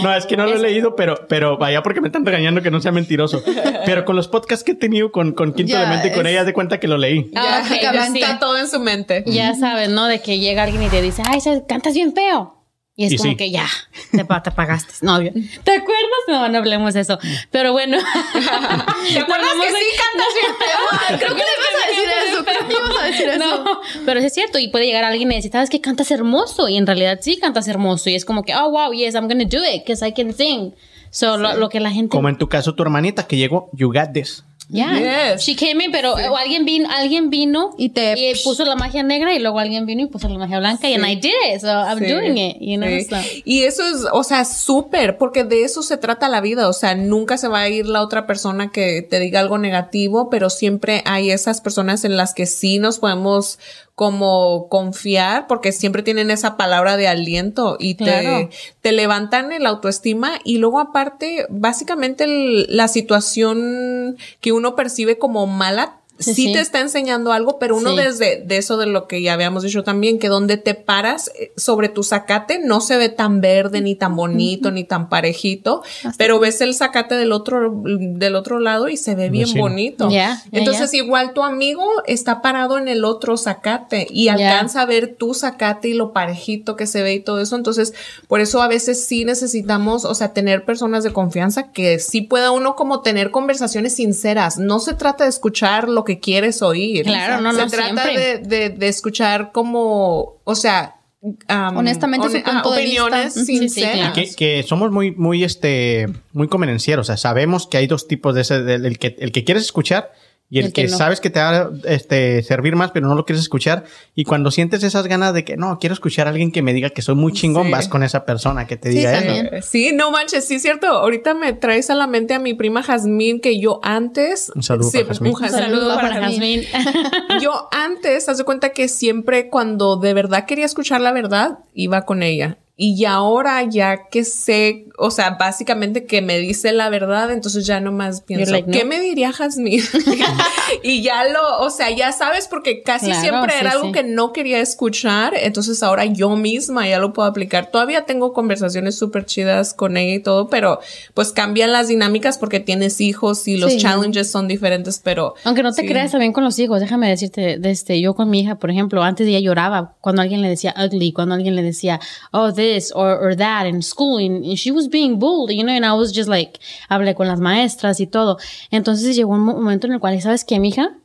No, 0.00 0.14
es 0.14 0.26
que 0.26 0.36
no 0.36 0.46
lo 0.46 0.54
he 0.54 0.58
leído, 0.60 0.94
pero, 0.94 1.26
pero 1.28 1.58
vaya 1.58 1.82
porque 1.82 2.00
me 2.00 2.06
están 2.06 2.24
regañando 2.24 2.62
que 2.62 2.70
no 2.70 2.80
sea 2.80 2.92
mentiroso. 2.92 3.42
Pero 3.84 4.04
con 4.04 4.14
los 4.14 4.28
podcasts 4.28 4.62
que 4.64 4.72
he 4.72 4.76
tenido 4.76 5.10
con, 5.10 5.32
con 5.32 5.52
Quinto 5.52 5.72
Ya, 5.72 5.80
Elemento 5.82 6.06
y 6.06 6.10
con 6.12 6.26
es- 6.26 6.32
ella, 6.32 6.44
de 6.44 6.52
cuenta 6.52 6.78
que 6.78 6.86
lo 6.86 6.98
leí. 6.98 7.32
Ah, 7.34 7.64
Ya 7.82 7.90
pues 7.92 8.06
sí. 8.12 8.20
está 8.20 8.38
todo 8.38 8.56
en 8.58 8.68
su 8.68 8.78
mente. 8.78 9.24
ya 9.26 9.54
sabes, 9.56 9.88
¿no? 9.88 10.06
De 10.06 10.20
que 10.20 10.38
llega 10.38 10.62
alguien 10.62 10.84
y 10.84 10.88
te 10.88 11.02
dice, 11.02 11.20
ay, 11.28 11.40
cantas 11.68 11.94
bien 11.94 12.12
feo. 12.14 12.55
Y 12.98 13.04
es 13.04 13.12
Y 13.12 13.16
como 13.18 13.30
sí. 13.32 13.36
que 13.36 13.50
ya, 13.50 13.66
te, 14.10 14.24
te 14.24 14.50
pagaste. 14.52 14.94
No, 15.02 15.20
yo- 15.20 15.30
¿te 15.64 15.72
acuerdas? 15.72 16.22
No, 16.28 16.48
no 16.48 16.58
hablemos 16.58 16.94
de 16.94 17.00
eso. 17.00 17.18
Pero 17.50 17.72
bueno. 17.72 17.98
¿Te 18.32 19.18
acuerdas 19.18 19.50
que 19.62 19.68
sí 19.68 19.86
cantas 20.00 20.32
bien? 20.34 21.18
Creo 21.18 21.34
que 21.34 21.42
le 21.42 21.50
ibas 21.58 21.84
a 21.84 21.88
decir 21.90 22.08
eso. 22.28 22.44
Creo 22.44 22.68
que 22.68 22.74
ibas 22.74 22.98
a 22.98 23.06
decir 23.06 23.28
eso. 23.28 23.38
No, 23.64 23.80
pero 24.06 24.20
es 24.20 24.32
cierto. 24.32 24.58
Y 24.58 24.68
puede 24.68 24.86
llegar 24.86 25.04
alguien 25.04 25.30
y 25.30 25.36
decir, 25.36 25.52
¿sabes 25.52 25.68
qué? 25.68 25.82
Cantas 25.82 26.10
hermoso. 26.10 26.68
Y 26.70 26.78
en 26.78 26.86
realidad 26.86 27.18
sí 27.20 27.36
cantas 27.38 27.68
hermoso. 27.68 28.08
Y 28.08 28.14
es 28.14 28.24
como 28.24 28.44
que, 28.44 28.54
oh, 28.56 28.70
wow, 28.70 28.90
yes, 28.94 29.14
I'm 29.14 29.28
gonna 29.28 29.44
do 29.44 29.58
it 29.62 29.82
because 29.84 30.06
I 30.06 30.12
can 30.12 30.32
sing. 30.32 30.72
So, 31.10 31.36
lo, 31.36 31.54
lo 31.54 31.68
que 31.68 31.80
la 31.80 31.90
gente. 31.90 32.08
Como 32.08 32.30
en 32.30 32.38
tu 32.38 32.48
caso, 32.48 32.74
tu 32.74 32.82
hermanita 32.82 33.26
que 33.26 33.36
llegó, 33.36 33.68
you 33.74 33.92
got 33.92 34.12
this. 34.14 34.42
Yeah. 34.68 34.98
Yes. 35.34 35.42
She 35.44 35.54
came 35.54 35.80
in, 35.84 35.92
pero 35.92 36.14
o 36.14 36.36
alguien 36.36 36.64
vino, 36.64 36.88
alguien 36.90 37.30
vino 37.30 37.74
Y 37.78 37.90
te- 37.90 38.32
puso 38.42 38.64
la 38.64 38.74
magia 38.74 39.04
negra 39.04 39.32
y 39.32 39.38
luego 39.38 39.60
alguien 39.60 39.86
vino 39.86 40.02
y 40.02 40.06
puso 40.06 40.28
la 40.28 40.38
magia 40.38 40.58
blanca 40.58 40.88
y 40.90 40.94
and 40.94 41.06
I 41.06 41.14
did 41.14 41.30
it. 41.54 41.60
So 41.60 41.68
I'm 41.68 41.98
Sí, 42.00 42.06
doing 42.12 42.36
it, 42.36 42.56
you 42.60 42.76
know. 42.76 42.88
so. 43.08 43.16
Y 43.44 43.62
eso 43.62 43.86
es, 43.86 44.06
o 44.12 44.24
sea, 44.24 44.44
súper, 44.44 45.18
porque 45.18 45.44
de 45.44 45.62
eso 45.62 45.82
se 45.82 45.96
trata 45.96 46.28
la 46.28 46.40
vida. 46.40 46.68
O 46.68 46.72
sea, 46.72 46.96
nunca 46.96 47.38
se 47.38 47.46
va 47.46 47.60
a 47.60 47.68
ir 47.68 47.86
la 47.86 48.02
otra 48.02 48.26
persona 48.26 48.72
que 48.72 49.02
te 49.02 49.20
diga 49.20 49.38
algo 49.38 49.56
negativo, 49.58 50.30
pero 50.30 50.50
siempre 50.50 51.02
hay 51.04 51.30
esas 51.30 51.60
personas 51.60 52.04
en 52.04 52.16
las 52.16 52.34
que 52.34 52.46
sí 52.46 52.80
nos 52.80 52.98
podemos 52.98 53.60
como 53.96 54.68
confiar, 54.68 55.46
porque 55.46 55.72
siempre 55.72 56.02
tienen 56.02 56.30
esa 56.30 56.58
palabra 56.58 56.96
de 56.98 57.08
aliento 57.08 57.76
y 57.80 57.94
te, 57.94 58.04
Claro. 58.04 58.50
te 58.82 58.92
levantan 58.92 59.52
el 59.52 59.64
autoestima 59.66 60.32
y 60.44 60.58
luego 60.58 60.78
aparte, 60.80 61.46
básicamente 61.48 62.24
el- 62.24 62.66
la 62.68 62.88
situación 62.88 64.16
que 64.40 64.52
uno 64.52 64.76
percibe 64.76 65.18
como 65.18 65.46
mala, 65.46 65.96
Sí, 66.18 66.52
te 66.52 66.60
está 66.60 66.80
enseñando 66.80 67.32
algo, 67.32 67.58
pero 67.58 67.76
uno 67.76 67.90
Sí. 67.90 67.96
desde 67.96 68.42
de 68.44 68.56
eso 68.56 68.76
de 68.76 68.86
lo 68.86 69.06
que 69.06 69.20
ya 69.22 69.34
habíamos 69.34 69.62
dicho 69.62 69.84
también, 69.84 70.18
que 70.18 70.28
donde 70.28 70.56
te 70.56 70.74
paras 70.74 71.30
eh, 71.38 71.52
sobre 71.56 71.88
tu 71.88 72.02
zacate 72.02 72.58
no 72.58 72.80
se 72.80 72.96
ve 72.96 73.08
tan 73.08 73.40
verde, 73.40 73.80
ni 73.80 73.94
tan 73.94 74.16
bonito, 74.16 74.70
ni 74.70 74.84
tan 74.84 75.08
parejito, 75.08 75.82
pero 76.16 76.38
ves 76.38 76.60
el 76.60 76.74
zacate 76.74 77.14
del 77.16 77.32
otro, 77.32 77.82
del 77.84 78.34
otro 78.34 78.60
lado 78.60 78.88
y 78.88 78.96
se 78.96 79.14
ve 79.14 79.28
bien 79.30 79.48
bonito. 79.56 80.08
Entonces, 80.52 80.94
igual 80.94 81.32
tu 81.34 81.42
amigo 81.42 81.84
está 82.06 82.40
parado 82.42 82.78
en 82.78 82.88
el 82.88 83.04
otro 83.04 83.36
zacate 83.36 84.06
y 84.10 84.28
alcanza 84.28 84.82
a 84.82 84.86
ver 84.86 85.14
tu 85.16 85.34
zacate 85.34 85.88
y 85.88 85.94
lo 85.94 86.12
parejito 86.12 86.76
que 86.76 86.86
se 86.86 87.02
ve 87.02 87.14
y 87.14 87.20
todo 87.20 87.40
eso. 87.40 87.56
Entonces, 87.56 87.92
por 88.28 88.40
eso 88.40 88.62
a 88.62 88.68
veces 88.68 89.04
sí 89.04 89.24
necesitamos, 89.24 90.04
o 90.04 90.14
sea, 90.14 90.32
tener 90.32 90.64
personas 90.64 91.04
de 91.04 91.12
confianza 91.12 91.72
que 91.72 91.98
sí 91.98 92.22
pueda 92.22 92.50
uno 92.52 92.74
como 92.74 93.00
tener 93.02 93.30
conversaciones 93.30 93.94
sinceras. 93.94 94.58
No 94.58 94.80
se 94.80 94.94
trata 94.94 95.24
de 95.24 95.30
escuchar 95.30 95.88
lo 95.88 96.04
que 96.06 96.18
quieres 96.18 96.62
oír. 96.62 97.04
Claro, 97.04 97.42
no, 97.42 97.52
se 97.52 97.58
no, 97.58 97.66
trata 97.66 98.04
siempre. 98.04 98.38
de, 98.38 98.38
de, 98.38 98.70
de 98.70 98.88
escuchar 98.88 99.52
como, 99.52 100.38
o 100.44 100.54
sea, 100.54 100.96
um, 101.22 101.76
Honestamente, 101.76 102.30
su 102.30 102.36
ah, 102.38 102.62
punto 102.62 102.72
de 102.72 102.80
opiniones 102.80 103.34
vista. 103.34 103.40
Sí, 103.40 103.46
sí, 103.46 103.58
sinceras. 103.58 103.96
claro. 103.96 104.14
Que, 104.14 104.34
que 104.34 104.62
somos 104.62 104.90
muy, 104.90 105.10
muy, 105.10 105.44
este, 105.44 106.08
muy 106.32 106.48
convenencieros. 106.48 107.04
O 107.04 107.08
sea, 107.08 107.18
sabemos 107.18 107.66
que 107.66 107.76
hay 107.76 107.86
dos 107.86 108.08
tipos 108.08 108.34
de 108.34 108.40
ese, 108.40 108.62
del 108.62 108.86
el 108.86 108.98
que, 108.98 109.16
el 109.18 109.32
que 109.32 109.44
quieres 109.44 109.64
escuchar 109.64 110.12
y 110.48 110.60
el, 110.60 110.66
El 110.66 110.72
que 110.72 110.84
que, 110.84 110.88
no. 110.88 110.96
sabes 110.96 111.20
que 111.20 111.28
te 111.28 111.40
va 111.40 111.50
a 111.58 111.70
este, 111.86 112.42
servir 112.44 112.76
más, 112.76 112.92
pero 112.92 113.08
no 113.08 113.14
lo 113.16 113.24
quieres 113.24 113.42
escuchar. 113.42 113.84
Y 114.14 114.22
cuando 114.24 114.50
sientes 114.52 114.84
esas 114.84 115.06
ganas 115.08 115.34
de 115.34 115.44
que 115.44 115.56
no, 115.56 115.78
quiero 115.80 115.92
escuchar 115.92 116.28
a 116.28 116.30
alguien 116.30 116.52
que 116.52 116.62
me 116.62 116.72
diga 116.72 116.90
que 116.90 117.02
soy 117.02 117.16
muy 117.16 117.32
chingón, 117.32 117.66
Sí. 117.66 117.72
vas 117.72 117.88
con 117.88 118.02
esa 118.04 118.24
persona 118.24 118.66
que 118.66 118.76
te 118.76 118.92
Sí, 118.92 118.98
diga 118.98 119.18
eso. 119.18 119.66
Sí, 119.68 119.90
no 119.92 120.10
manches, 120.12 120.44
sí 120.46 120.54
es 120.56 120.62
cierto. 120.62 120.86
Ahorita 120.86 121.34
me 121.34 121.52
traes 121.52 121.90
a 121.90 121.94
la 121.96 122.06
mente 122.06 122.32
a 122.34 122.38
mi 122.38 122.54
prima 122.54 122.82
Jazmín 122.82 123.40
que 123.40 123.58
yo 123.60 123.80
antes. 123.82 124.52
Un 124.54 124.62
saludo 124.62 124.90
Sí, 124.90 124.98
para 124.98 125.08
Jazmín. 125.08 125.34
un 125.34 125.48
saludo 125.50 125.94
para 125.96 126.14
Jazmín. 126.20 126.62
Jazmín. 126.62 127.02
Yo 127.42 127.68
antes, 127.72 128.28
haz 128.28 128.38
de 128.38 128.44
cuenta 128.44 128.70
que 128.70 128.88
siempre 128.88 129.48
cuando 129.50 129.96
de 129.96 130.14
verdad 130.14 130.46
quería 130.46 130.64
escuchar 130.64 131.00
la 131.00 131.12
verdad, 131.12 131.58
iba 131.74 132.02
con 132.06 132.22
ella. 132.22 132.56
Y 132.78 133.06
ahora 133.06 133.62
ya 133.62 134.08
que 134.10 134.22
sé, 134.24 134.84
o 134.98 135.10
sea, 135.10 135.30
básicamente 135.40 136.04
que 136.04 136.20
me 136.20 136.38
dice 136.38 136.72
la 136.72 136.90
verdad, 136.90 137.30
entonces 137.30 137.64
ya 137.66 137.80
nomás 137.80 138.20
pienso, 138.20 138.52
like, 138.52 138.70
¿qué 138.70 138.84
no. 138.84 138.90
me 138.90 139.00
diría 139.00 139.32
Jazmín? 139.32 139.80
y 140.82 141.00
ya 141.02 141.24
lo, 141.24 141.60
o 141.60 141.70
sea, 141.70 141.90
ya 141.90 142.12
sabes, 142.12 142.48
porque 142.48 142.82
casi 142.82 143.06
Claro, 143.06 143.20
siempre 143.22 143.52
sí, 143.52 143.58
era 143.62 143.70
algo 143.70 143.86
sí. 143.86 143.92
que 143.92 144.02
no 144.02 144.34
quería 144.34 144.60
escuchar, 144.60 145.32
entonces 145.36 145.82
ahora 145.82 146.04
yo 146.04 146.36
misma 146.36 146.86
ya 146.86 146.98
lo 146.98 147.14
puedo 147.14 147.26
aplicar. 147.26 147.70
Todavía 147.70 148.04
tengo 148.04 148.34
conversaciones 148.34 148.98
súper 148.98 149.24
chidas 149.24 149.72
con 149.72 149.96
ella 149.96 150.14
y 150.16 150.20
todo, 150.20 150.48
pero 150.48 150.78
pues 151.14 151.32
cambian 151.32 151.72
las 151.72 151.88
dinámicas 151.88 152.36
porque 152.36 152.60
tienes 152.60 153.00
hijos 153.00 153.48
y 153.48 153.56
los 153.56 153.72
Sí. 153.72 153.78
challenges 153.78 154.30
son 154.30 154.48
diferentes, 154.48 155.00
pero... 155.02 155.32
Aunque 155.44 155.62
no 155.62 155.72
te 155.72 155.86
creas 155.86 156.12
también 156.12 156.34
con 156.34 156.44
los 156.44 156.58
hijos, 156.58 156.80
déjame 156.80 157.08
decirte, 157.08 157.58
de 157.58 157.70
este, 157.70 158.02
yo 158.02 158.14
con 158.14 158.28
mi 158.28 158.40
hija, 158.40 158.56
por 158.56 158.70
ejemplo, 158.70 159.02
antes 159.02 159.26
ella 159.26 159.40
lloraba 159.40 159.94
cuando 160.02 160.20
alguien 160.20 160.42
le 160.42 160.50
decía 160.50 160.74
ugly, 160.78 161.12
cuando 161.12 161.34
alguien 161.34 161.56
le 161.56 161.62
decía, 161.62 162.00
oh, 162.32 162.52
this 162.52 162.65
or, 162.94 163.18
or 163.18 163.34
that 163.36 163.66
in 163.66 163.82
school, 163.82 164.18
and, 164.18 164.44
and 164.44 164.56
she 164.58 164.70
was 164.70 164.88
being 164.88 165.18
bullied, 165.18 165.56
you 165.58 165.64
know, 165.64 165.72
and 165.74 165.84
I 165.84 165.92
was 165.92 166.12
just 166.12 166.28
like, 166.28 166.58
hablé 166.88 167.14
con 167.14 167.26
las 167.26 167.40
maestras 167.40 168.00
y 168.00 168.06
todo. 168.06 168.38
Entonces 168.70 169.16
llegó 169.16 169.32
un 169.34 169.40
mo- 169.40 169.54
momento 169.54 169.86
en 169.86 169.94
el 169.94 170.00
cual, 170.00 170.20
¿sabes 170.20 170.44
qué, 170.44 170.58
mija? 170.58 170.96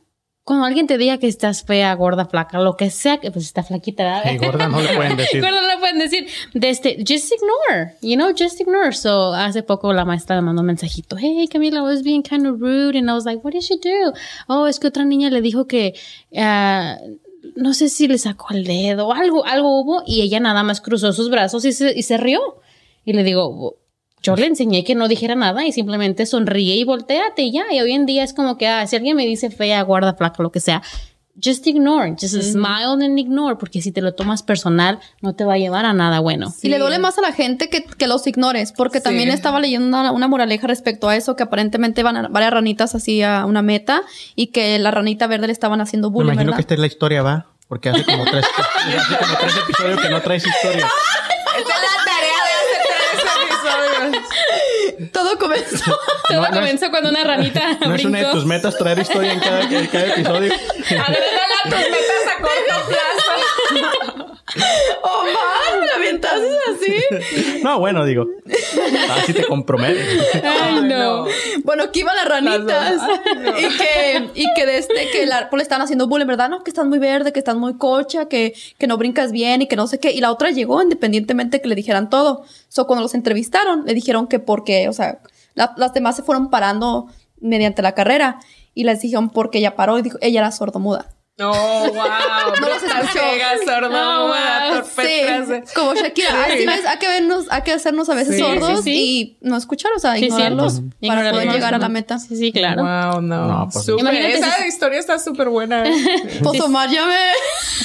cuando 0.44 0.64
alguien 0.66 0.88
te 0.88 0.98
diga 0.98 1.18
que 1.18 1.28
estás 1.28 1.62
fea, 1.62 1.94
gorda, 1.94 2.24
flaca, 2.24 2.58
lo 2.58 2.76
que 2.76 2.90
sea, 2.90 3.18
que 3.18 3.30
pues 3.30 3.44
está 3.44 3.62
flaquita, 3.62 4.02
¿verdad? 4.02 4.22
Sí, 4.28 4.38
gorda 4.44 4.66
no 4.68 4.80
le 4.82 4.88
pueden 4.96 5.16
decir. 5.16 5.40
gorda 5.40 5.60
no 5.60 5.68
le 5.68 5.78
pueden 5.78 5.98
decir. 6.00 6.26
De 6.52 6.68
este, 6.68 6.96
just 7.08 7.32
ignore, 7.32 7.92
you 8.02 8.16
know, 8.16 8.32
just 8.36 8.60
ignore. 8.60 8.92
So, 8.92 9.32
hace 9.34 9.62
poco 9.62 9.92
la 9.92 10.04
maestra 10.04 10.34
me 10.34 10.42
mandó 10.42 10.62
un 10.62 10.66
mensajito. 10.66 11.16
Hey, 11.16 11.46
Camila, 11.48 11.78
I 11.78 11.82
was 11.82 12.02
being 12.02 12.24
kind 12.24 12.48
of 12.48 12.60
rude. 12.60 12.96
And 12.98 13.08
I 13.08 13.14
was 13.14 13.24
like, 13.24 13.44
what 13.44 13.52
did 13.52 13.62
she 13.62 13.76
do? 13.76 14.12
Oh, 14.48 14.66
es 14.66 14.80
que 14.80 14.88
otra 14.88 15.04
niña 15.04 15.30
le 15.30 15.42
dijo 15.42 15.68
que, 15.68 15.94
ah, 16.36 16.96
no 17.56 17.74
sé 17.74 17.88
si 17.88 18.08
le 18.08 18.18
sacó 18.18 18.54
el 18.54 18.64
dedo 18.64 19.12
algo, 19.12 19.44
algo 19.44 19.80
hubo. 19.80 20.02
Y 20.06 20.22
ella 20.22 20.40
nada 20.40 20.62
más 20.62 20.80
cruzó 20.80 21.12
sus 21.12 21.30
brazos 21.30 21.64
y 21.64 21.72
se, 21.72 21.92
y 21.96 22.02
se 22.02 22.16
rió. 22.16 22.40
Y 23.04 23.12
le 23.12 23.24
digo, 23.24 23.78
yo 24.22 24.36
le 24.36 24.46
enseñé 24.46 24.84
que 24.84 24.94
no 24.94 25.08
dijera 25.08 25.34
nada 25.34 25.66
y 25.66 25.72
simplemente 25.72 26.26
sonríe 26.26 26.76
y 26.76 26.84
volteate 26.84 27.42
y 27.42 27.52
ya. 27.52 27.64
Y 27.72 27.80
hoy 27.80 27.92
en 27.92 28.06
día 28.06 28.22
es 28.22 28.32
como 28.32 28.56
que, 28.56 28.68
ah, 28.68 28.86
si 28.86 28.96
alguien 28.96 29.16
me 29.16 29.26
dice 29.26 29.50
fea, 29.50 29.82
guarda, 29.82 30.14
flaca, 30.14 30.42
lo 30.42 30.52
que 30.52 30.60
sea, 30.60 30.82
just 31.40 31.66
ignore, 31.66 32.10
just 32.20 32.34
smile 32.42 33.02
and 33.04 33.18
ignore, 33.18 33.56
porque 33.56 33.80
si 33.80 33.90
te 33.92 34.00
lo 34.02 34.14
tomas 34.14 34.42
personal, 34.42 34.98
no 35.22 35.34
te 35.34 35.44
va 35.44 35.54
a 35.54 35.58
llevar 35.58 35.84
a 35.86 35.92
nada 35.92 36.20
bueno. 36.20 36.52
Y 36.62 36.68
le 36.68 36.78
duele 36.78 36.98
más 36.98 37.16
a 37.18 37.22
la 37.22 37.32
gente 37.32 37.68
que, 37.70 37.84
que 37.84 38.06
los 38.06 38.26
ignores, 38.26 38.72
porque 38.72 38.98
Sí. 38.98 39.04
también 39.04 39.28
estaba 39.30 39.58
leyendo 39.60 39.86
una, 39.86 40.12
una 40.12 40.28
moraleja 40.28 40.66
respecto 40.66 41.08
a 41.08 41.16
eso, 41.16 41.34
que 41.36 41.42
aparentemente 41.44 42.02
van 42.02 42.16
a- 42.16 42.28
varias 42.28 42.52
ranitas 42.52 42.94
así 42.94 43.22
a 43.22 43.46
una 43.46 43.62
meta 43.62 44.02
y 44.36 44.48
que 44.48 44.78
la 44.78 44.90
ranita 44.90 45.26
verde 45.26 45.46
le 45.46 45.52
estaban 45.52 45.80
haciendo 45.80 46.10
Me 46.10 46.14
bullying, 46.14 46.32
imagino 46.32 46.50
¿verdad? 46.50 46.56
que 46.56 46.60
esta 46.62 46.74
es 46.74 46.80
la 46.80 46.86
historia, 46.86 47.22
¿va? 47.22 47.46
Porque 47.68 47.88
hace 47.88 48.04
como 48.04 48.24
tres, 48.26 48.44
hace 48.46 49.16
como 49.16 49.38
tres 49.40 49.54
episodios 49.64 50.00
que 50.00 50.08
no 50.10 50.20
traes 50.20 50.46
historia. 50.46 50.86
Esta 50.86 51.58
es 51.58 51.66
la 51.66 52.04
tarea 52.04 52.40
de 52.44 52.52
hacer 52.60 52.80
tres 52.88 54.12
episodios. 54.12 54.28
Todo 55.12 55.38
comenzó. 55.38 55.84
Todo 56.28 56.36
No, 56.36 56.40
no 56.40 56.46
es- 56.46 56.50
comenzó 56.54 56.90
cuando 56.90 57.10
una 57.10 57.24
ranita 57.24 57.78
No 57.86 57.94
es 57.94 58.04
una 58.04 58.18
de 58.18 58.24
brincó. 58.24 58.32
tus 58.38 58.46
metas 58.46 58.76
traer 58.78 58.98
historia 59.00 59.32
en 59.32 59.40
cada, 59.40 59.62
en 59.62 59.86
cada 59.86 60.06
episodio. 60.06 60.52
Agrégala 60.78 61.54
a 61.64 61.68
tus 61.68 61.78
metas 61.90 62.26
a 62.28 62.40
corto 62.40 62.88
plazo. 62.88 63.32
¡Oh, 65.02 65.22
man! 65.24 65.32
¿Me 65.32 65.61
la 66.00 66.74
así? 66.74 67.60
No, 67.62 67.78
bueno, 67.78 68.04
digo. 68.04 68.26
Así 69.10 69.32
te 69.32 69.44
comprometes. 69.44 70.06
Ay, 70.42 70.82
no. 70.82 71.26
Bueno, 71.64 71.90
que 71.92 72.00
iban 72.00 72.16
las 72.16 72.28
ranitas. 72.28 72.64
Las 72.66 72.96
dos. 73.06 73.18
Ay, 73.26 73.38
no. 73.42 73.58
Y 73.58 73.76
que, 73.76 74.30
y 74.40 74.46
que 74.54 74.66
de 74.66 74.78
este, 74.78 75.10
que 75.10 75.26
la, 75.26 75.48
pues 75.50 75.58
le 75.58 75.62
estaban 75.62 75.82
haciendo 75.82 76.08
bullying, 76.08 76.26
¿verdad? 76.26 76.48
No, 76.48 76.64
que 76.64 76.70
estás 76.70 76.86
muy 76.86 76.98
verde, 76.98 77.32
que 77.32 77.38
estás 77.38 77.56
muy 77.56 77.76
cocha, 77.76 78.26
que, 78.28 78.54
que 78.78 78.86
no 78.86 78.96
brincas 78.96 79.32
bien 79.32 79.62
y 79.62 79.66
que 79.68 79.76
no 79.76 79.86
sé 79.86 79.98
qué. 80.00 80.10
Y 80.12 80.20
la 80.20 80.32
otra 80.32 80.50
llegó 80.50 80.82
independientemente 80.82 81.60
que 81.60 81.68
le 81.68 81.74
dijeran 81.74 82.10
todo. 82.10 82.44
So, 82.68 82.86
cuando 82.86 83.02
los 83.02 83.14
entrevistaron, 83.14 83.84
le 83.86 83.94
dijeron 83.94 84.26
que 84.26 84.38
porque, 84.38 84.88
o 84.88 84.92
sea, 84.92 85.18
la- 85.54 85.74
las 85.76 85.92
demás 85.94 86.16
se 86.16 86.22
fueron 86.22 86.50
parando 86.50 87.06
mediante 87.40 87.82
la 87.82 87.92
carrera. 87.94 88.38
Y 88.74 88.84
les 88.84 89.00
dijeron 89.02 89.28
porque 89.30 89.58
ella 89.58 89.76
paró 89.76 89.98
y 89.98 90.02
dijo, 90.02 90.18
ella 90.22 90.40
era 90.40 90.50
sordomuda. 90.52 91.06
Oh, 91.40 91.86
wow. 91.92 92.60
No 92.60 92.68
los 92.68 92.82
escuchó. 92.82 93.20
Oh, 93.90 94.82
frase. 94.84 95.62
Sí, 95.66 95.74
como 95.74 95.94
Shakira. 95.94 96.44
Así 96.44 96.66
ves, 96.66 96.84
hay 96.86 96.98
que 96.98 97.08
vernos, 97.08 97.46
hay 97.50 97.62
que 97.62 97.72
hacernos 97.72 98.08
a 98.10 98.14
veces 98.14 98.36
Sí, 98.36 98.40
sordos 98.42 98.78
sí, 98.84 98.92
sí. 98.92 98.92
y 98.94 99.46
no 99.46 99.56
escuchar, 99.56 99.92
o 99.96 99.98
sea, 99.98 100.14
Sí, 100.16 100.26
ignorarlos 100.26 100.82
para 101.06 101.30
poder 101.30 101.50
llegar 101.50 101.74
a 101.74 101.78
la 101.78 101.88
meta. 101.88 102.18
Sí, 102.18 102.36
sí, 102.36 102.52
claro. 102.52 102.82
Wow, 102.82 103.22
no. 103.22 103.46
No, 103.48 103.68
pues-. 103.72 103.88
Imagínate 103.88 104.34
Esa 104.34 104.56
si- 104.58 104.68
historia 104.68 104.98
está 104.98 105.18
súper 105.18 105.48
buena. 105.48 105.84
Pues 106.42 106.60
Omar, 106.60 106.90
ya 106.90 107.06
me... 107.06 107.16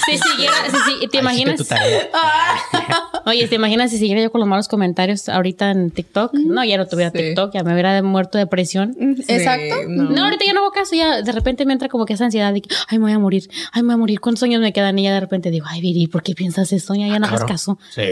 Si 0.06 0.18
siguiera, 0.18 0.54
si, 1.00 1.08
¿te 1.08 1.18
imaginas? 1.20 1.66
tarea. 1.68 2.10
Oye, 3.26 3.48
¿te 3.48 3.56
imaginas 3.56 3.92
si 3.92 3.98
siguiera 3.98 4.22
yo 4.22 4.32
con 4.32 4.40
los 4.40 4.48
malos 4.48 4.68
comentarios 4.68 5.28
ahorita 5.30 5.72
en 5.72 5.92
TikTok? 5.92 6.34
No, 6.34 6.64
ya 6.64 6.78
no 6.78 6.88
tuviera 6.88 7.12
Sí. 7.12 7.18
TikTok, 7.18 7.54
ya 7.54 7.64
me 7.64 7.74
hubiera 7.74 8.02
muerto 8.02 8.38
de 8.38 8.46
depresión. 8.46 8.96
Exacto. 9.28 9.76
no. 9.88 10.10
No, 10.10 10.24
ahorita 10.26 10.46
ya 10.46 10.54
no 10.54 10.62
hago 10.62 10.72
caso, 10.72 10.96
ya 10.96 11.22
de 11.22 11.32
repente 11.32 11.66
me 11.66 11.74
entra 11.74 11.90
como 11.90 12.06
que 12.06 12.14
esa 12.14 12.26
ansiedad 12.26 12.54
de 12.54 12.62
que, 12.62 12.74
ay, 12.88 12.98
me 13.00 13.06
voy 13.06 13.12
a 13.14 13.20
morir, 13.20 13.37
ay, 13.72 13.82
me 13.84 13.88
voy 13.88 13.94
a 13.94 13.98
morir, 13.98 14.20
¿cuántos 14.20 14.44
años 14.44 14.62
me 14.62 14.74
quedan? 14.74 14.98
Y 15.00 15.04
ya 15.04 15.14
de 15.14 15.20
repente 15.20 15.50
digo, 15.52 15.66
ay, 15.70 15.82
Viri, 15.82 16.08
¿por 16.08 16.24
qué 16.24 16.34
piensas 16.34 16.72
eso? 16.74 16.94
Ya, 16.96 17.08
ya 17.08 17.20
no 17.20 17.28
hagas 17.28 17.40
Claro. 17.42 17.48
caso. 17.48 17.80
Sí. 17.90 18.04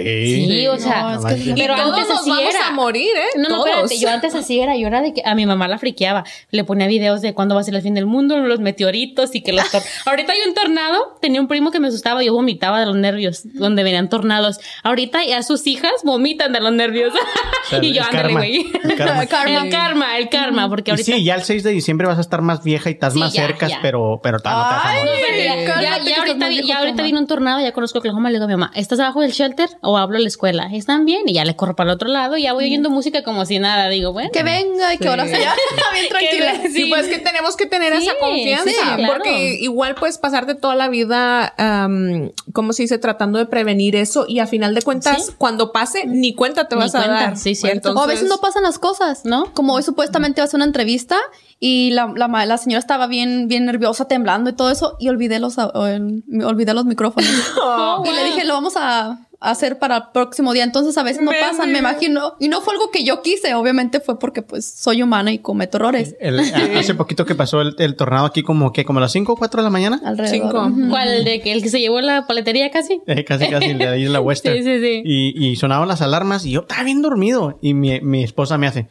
Sí, 0.48 0.68
o 0.68 0.78
sea, 0.78 1.18
No, 1.18 1.28
es 1.30 1.44
que 1.44 1.54
Pero 1.56 1.76
todos 1.76 1.94
antes 1.94 2.10
nos 2.10 2.20
así 2.22 2.30
vamos 2.30 2.56
era. 2.56 2.68
a 2.68 2.72
morir, 2.72 3.10
¿eh? 3.16 3.38
No, 3.40 3.50
no, 3.50 3.56
todos. 3.64 3.68
espérate, 3.70 4.00
yo 4.00 4.10
antes 4.10 4.36
así 4.36 4.60
era, 4.60 4.76
yo 4.78 4.88
era 4.88 5.02
de 5.02 5.14
que 5.14 5.22
a 5.26 5.36
mi 5.36 5.46
mamá 5.46 5.68
la 5.68 5.78
friqueaba, 5.78 6.24
le 6.52 6.64
ponía 6.64 6.88
videos 6.88 7.22
de 7.22 7.34
cuándo 7.34 7.56
va 7.56 7.62
a 7.62 7.64
ser 7.64 7.76
el 7.76 7.82
fin 7.82 7.94
del 7.94 8.06
mundo, 8.06 8.38
los 8.38 8.60
meteoritos 8.60 9.34
y 9.36 9.42
que 9.42 9.54
los 9.54 9.66
tor- 9.72 9.84
ahorita 10.06 10.32
hay 10.34 10.40
un 10.48 10.54
tornado, 10.54 11.18
tenía 11.22 11.42
un 11.42 11.48
primo 11.48 11.72
que 11.72 11.80
me 11.80 11.88
asustaba, 11.88 12.24
yo 12.24 12.34
vomitaba 12.34 12.80
de 12.80 12.86
los 12.86 12.96
nervios, 12.96 13.42
donde 13.54 13.84
venían 13.84 14.10
tornados. 14.10 14.60
Ahorita 14.84 15.24
ya 15.26 15.42
sus 15.44 15.66
hijas 15.68 15.92
vomitan 16.04 16.54
de 16.54 16.60
los 16.62 16.72
nervios. 16.74 17.14
O 17.66 17.68
sea, 17.68 17.84
y 17.84 17.94
yo, 17.94 18.04
ándale, 18.04 18.32
güey. 18.32 18.72
El 18.84 18.96
karma. 18.96 19.24
El 19.24 19.70
karma, 19.72 20.18
el 20.20 20.30
karma, 20.30 20.70
porque 20.70 20.92
Y 20.92 20.94
ahorita 20.94 21.12
sí, 21.16 21.24
ya 21.24 21.34
el 21.34 21.42
6 21.42 21.64
de 21.64 21.72
diciembre 21.72 22.06
vas 22.08 22.20
a 22.20 22.22
estar 22.22 22.44
más 22.44 22.64
vieja 22.64 22.92
y 22.92 22.94
estás 22.94 23.14
Sí, 23.14 23.20
más 23.20 23.34
ya, 23.34 23.48
cerca, 23.48 23.68
ya. 23.68 23.80
pero, 23.82 24.20
pero 24.22 24.40
tal, 24.40 24.54
no 24.56 24.70
te 24.70 24.76
vas 24.76 24.86
a 24.86 24.94
morir. 25.00 25.12
Ya, 25.16 26.18
ahorita, 26.20 26.48
vi- 26.50 26.64
ya 26.66 27.04
vino 27.04 27.20
un 27.20 27.28
tornado, 27.28 27.62
ya 27.62 27.72
conozco 27.72 28.00
Oklahoma, 28.00 28.30
le 28.30 28.36
digo 28.36 28.46
a 28.46 28.48
mi 28.48 28.54
mamá, 28.54 28.72
¿estás 28.76 29.00
abajo 29.00 29.22
del 29.22 29.32
shelter 29.32 29.70
o 29.82 29.98
hablo 29.98 30.18
a 30.18 30.20
la 30.22 30.28
escuela? 30.28 30.70
¿Están 30.74 31.06
bien? 31.06 31.22
Y 31.28 31.34
ya 31.34 31.46
le 31.46 31.56
corro 31.56 31.76
para 31.76 31.90
el 31.92 31.96
otro 31.96 32.10
lado, 32.10 32.38
y 32.38 32.44
ya 32.44 32.54
voy 32.54 32.66
oyendo 32.66 32.90
música 32.90 33.24
como 33.24 33.46
si 33.46 33.60
nada, 33.60 33.90
digo, 33.90 34.14
bueno. 34.14 34.30
Que 34.32 34.44
venga 34.44 34.94
y 34.94 34.98
que 34.98 35.08
ahora 35.08 35.26
sea 35.28 35.54
bien 35.94 36.10
tranquila. 36.10 36.62
Que- 36.62 36.70
Sí, 36.70 36.86
pues 36.90 37.08
que 37.08 37.20
tenemos 37.20 37.56
que 37.56 37.66
tener 37.68 37.96
Sí, 37.98 38.04
esa 38.08 38.18
confianza, 38.20 38.70
sí, 38.70 38.76
claro. 38.98 39.14
porque 39.14 39.58
igual 39.62 39.96
puedes 39.96 40.18
pasarte 40.18 40.56
toda 40.56 40.76
la 40.76 40.88
vida, 40.90 41.54
am, 41.58 42.32
¿cómo 42.54 42.74
se 42.74 42.84
dice? 42.84 42.98
Tratando 42.98 43.40
de 43.40 43.46
prevenir 43.46 43.96
eso 43.96 44.26
y 44.28 44.40
a 44.40 44.48
final 44.48 44.76
de 44.76 44.82
cuentas, 44.82 45.32
cuando 45.38 45.72
pase, 45.72 46.06
ni 46.06 46.34
cuenta 46.34 46.68
te 46.68 46.76
Ni 46.76 46.82
vas 46.82 46.96
a 46.96 47.08
dar. 47.08 47.38
sí, 47.38 47.56
cierto. 47.56 47.94
O 47.94 48.00
a 48.02 48.08
veces 48.08 48.28
no 48.28 48.38
pasan 48.40 48.64
las 48.64 48.80
cosas, 48.80 49.26
¿No? 49.26 49.54
Como 49.54 49.74
hoy 49.74 49.84
supuestamente 49.84 50.40
iba 50.42 50.44
a 50.44 50.48
hacer 50.48 50.58
una 50.58 50.66
entrevista 50.66 51.18
y 51.60 51.92
la, 51.92 52.12
la, 52.16 52.58
señora 52.58 52.80
estaba 52.80 53.08
bien, 53.08 53.48
bien 53.48 53.66
nerviosa, 53.66 54.08
temblando 54.08 54.50
y 54.50 54.54
todo 54.54 54.70
eso, 54.72 54.98
y 55.00 55.05
olvidé 55.10 55.40
los, 55.40 55.58
olvidé 55.58 56.74
los 56.74 56.86
micrófonos. 56.86 57.30
Oh, 57.68 58.04
y 58.06 58.12
le 58.14 58.24
dije, 58.26 58.44
lo 58.46 58.54
vamos 58.54 58.74
a 58.78 59.28
hacer 59.40 59.80
para 59.80 59.98
el 59.98 60.04
próximo 60.14 60.54
día. 60.54 60.64
Entonces 60.64 60.98
a 60.98 61.04
veces 61.04 61.22
no 61.24 61.32
pasan, 61.40 61.72
me 61.72 61.80
imagino. 61.80 62.34
Y 62.40 62.48
no 62.48 62.62
fue 62.62 62.74
algo 62.74 62.90
que 62.92 63.04
yo 63.04 63.22
quise, 63.22 63.54
obviamente 63.56 64.00
fue 64.00 64.18
porque 64.20 64.42
pues 64.42 64.66
soy 64.66 65.02
humana 65.04 65.32
y 65.32 65.40
cometo 65.40 65.78
errores. 65.78 66.16
El- 66.20 66.40
hace 66.40 66.94
poquito 66.96 67.26
que 67.26 67.36
pasó 67.36 67.62
el, 67.62 67.76
el 67.80 67.96
tornado 67.96 68.26
aquí 68.26 68.44
como 68.44 68.72
que 68.74 68.86
como 68.86 69.00
a 69.00 69.02
las 69.04 69.12
5 69.12 69.34
o 69.34 69.36
4 69.36 69.62
de 69.62 69.64
la 69.64 69.70
mañana. 69.70 70.02
Alrededor. 70.06 70.36
Cinco. 70.52 70.66
Ujú. 70.68 70.90
¿Cuál? 70.90 71.24
¿De 71.26 71.42
que 71.42 71.52
el 71.52 71.62
que 71.64 71.70
se 71.70 71.80
llevó 71.80 72.02
la 72.02 72.28
paletería 72.28 72.70
casi? 72.72 73.02
Eh, 73.08 73.24
casi, 73.26 73.48
casi, 73.50 73.66
el 73.72 73.78
de 73.78 73.88
ahí 73.88 74.06
la 74.06 74.20
Western. 74.22 74.56
Sí, 74.58 74.64
sí, 74.64 74.80
sí. 74.80 75.02
Y, 75.06 75.48
y 75.50 75.56
sonaban 75.56 75.88
las 75.88 76.02
alarmas 76.02 76.46
y 76.46 76.52
yo 76.52 76.62
estaba 76.62 76.84
bien 76.84 77.02
dormido. 77.02 77.58
Y 77.62 77.74
mi, 77.74 78.00
mi 78.02 78.24
esposa 78.24 78.58
me 78.58 78.68
hace, 78.68 78.88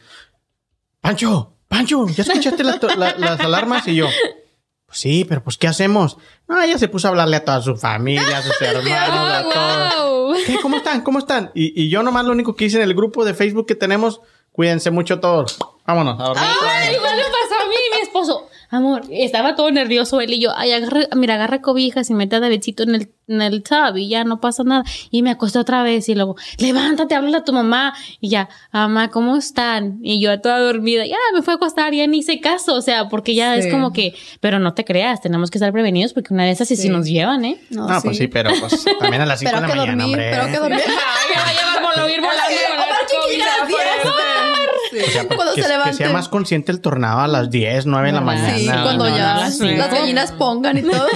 Pancho, 1.01 1.57
Pancho, 1.69 2.07
¿ya 2.09 2.23
escuchaste 2.23 2.65
las 2.65 2.81
to- 2.81 2.89
la- 2.97 3.15
las 3.19 3.41
alarmas? 3.41 3.87
Y 3.89 3.97
yo, 3.97 4.07
sí, 4.95 5.25
pero 5.29 5.43
pues 5.43 5.57
¿qué 5.59 5.69
hacemos? 5.69 6.17
No, 6.49 6.61
ella 6.61 6.79
se 6.79 6.89
puso 6.89 7.09
a 7.09 7.11
hablarle 7.11 7.37
a 7.37 7.45
toda 7.45 7.61
su 7.61 7.77
familia, 7.77 8.39
a 8.39 8.43
sus 8.43 8.55
hermanos, 8.61 9.33
a 9.33 9.43
todos. 9.43 9.95
Oh, 9.99 10.27
wow. 10.29 10.37
¿Qué? 10.47 10.59
¿Cómo 10.61 10.77
están? 10.77 11.03
¿Cómo 11.03 11.19
están? 11.19 11.51
Y, 11.55 11.81
y 11.81 11.89
yo 11.91 12.03
nomás 12.03 12.25
lo 12.25 12.33
único 12.33 12.57
que 12.57 12.65
hice 12.67 12.79
en 12.79 12.85
el 12.85 12.95
grupo 12.95 13.25
de 13.25 13.35
Facebook 13.35 13.67
que 13.67 13.75
tenemos, 13.75 14.21
cuídense 14.53 14.91
mucho 14.91 15.21
todos. 15.21 15.59
Vámonos 15.87 16.19
a 16.21 16.25
dormir. 16.25 16.45
Ay, 16.63 16.95
igual 16.95 17.17
me 17.17 17.23
pasó 17.23 17.63
a 17.63 17.69
mí 17.69 17.75
y 17.75 17.97
mi 17.97 18.03
esposo. 18.03 18.49
Amor, 18.71 19.03
estaba 19.11 19.55
todo 19.57 19.71
nervioso 19.71 20.21
él 20.21 20.33
y 20.35 20.41
yo, 20.41 20.51
ay, 20.57 20.73
agarra, 20.73 21.03
mira, 21.17 21.35
agarra 21.35 21.61
cobijas 21.61 22.11
y 22.11 22.15
mete 22.15 22.37
a 22.37 22.41
Davidcito 22.41 22.83
en 22.83 22.95
el, 22.97 23.09
en 23.29 23.43
el 23.43 23.63
tub 23.63 23.97
y 23.97 24.09
ya 24.09 24.25
no 24.25 24.41
pasa 24.41 24.63
nada. 24.65 24.85
Y 25.11 25.23
me 25.23 25.31
acosté 25.31 25.59
otra 25.59 25.83
vez 25.83 26.09
y 26.09 26.15
luego, 26.15 26.37
levántate, 26.59 27.15
háblale 27.15 27.37
a 27.39 27.45
tu 27.45 27.53
mamá. 27.53 27.95
Y 28.21 28.29
ya, 28.31 28.49
mamá, 28.73 29.11
¿cómo 29.11 29.37
están? 29.37 29.99
Y 30.03 30.21
yo 30.21 30.41
toda 30.41 30.59
dormida, 30.61 31.07
ya 31.07 31.17
me 31.35 31.43
fue 31.43 31.55
a 31.55 31.57
acostar, 31.57 31.93
ya 31.95 32.07
ni 32.07 32.19
hice 32.19 32.41
caso, 32.41 32.75
o 32.75 32.83
sea, 32.83 33.09
porque 33.09 33.35
ya 33.35 33.57
es 33.57 33.67
como 33.69 33.93
que, 33.93 34.15
pero 34.41 34.59
no 34.59 34.75
te 34.75 34.85
creas, 34.85 35.21
tenemos 35.21 35.51
que 35.51 35.59
estar 35.59 35.73
prevenidos 35.73 36.13
porque 36.13 36.35
una 36.35 36.45
de 36.45 36.51
esas 36.51 36.69
sí, 36.69 36.77
sí 36.77 36.89
nos 36.89 37.07
llevan, 37.07 37.45
¿eh? 37.45 37.59
No, 37.71 37.87
Ah, 37.89 38.01
pues 38.03 38.17
sí, 38.19 38.27
pero 38.29 38.51
pues 38.61 38.85
también 38.99 39.23
a 39.23 39.27
las 39.27 39.39
5 39.41 39.51
de 39.53 39.57
Pero 39.61 39.69
la 39.69 39.75
mañana, 39.75 40.03
dormir, 40.05 40.17
hombre. 40.19 40.31
pero 40.31 40.47
que 40.47 40.59
dormir. 40.59 40.81
Ay, 40.87 41.35
ya 41.35 41.45
a 41.45 42.11
ir 42.11 42.21
volando 42.21 42.55
O 45.03 45.11
sea, 45.11 45.27
Cuando 45.35 45.55
que, 45.55 45.63
se 45.63 45.67
que 45.69 45.73
levanten. 45.73 45.95
sea 45.95 46.11
más 46.11 46.29
consciente 46.29 46.73
el 46.73 46.81
tornado 46.81 47.21
a 47.21 47.29
las 47.29 47.51
10, 47.51 47.87
9 47.87 48.07
de 48.09 48.13
la 48.13 48.21
¿Verdad? 48.21 48.43
mañana. 48.43 48.59
Sí, 48.59 48.67
cuando 48.83 49.09
no, 49.09 49.17
ya 49.17 49.35
las, 49.37 49.59
gallinas 49.61 50.33
pongan 50.33 50.79
y 50.79 50.83
todo. 50.91 51.07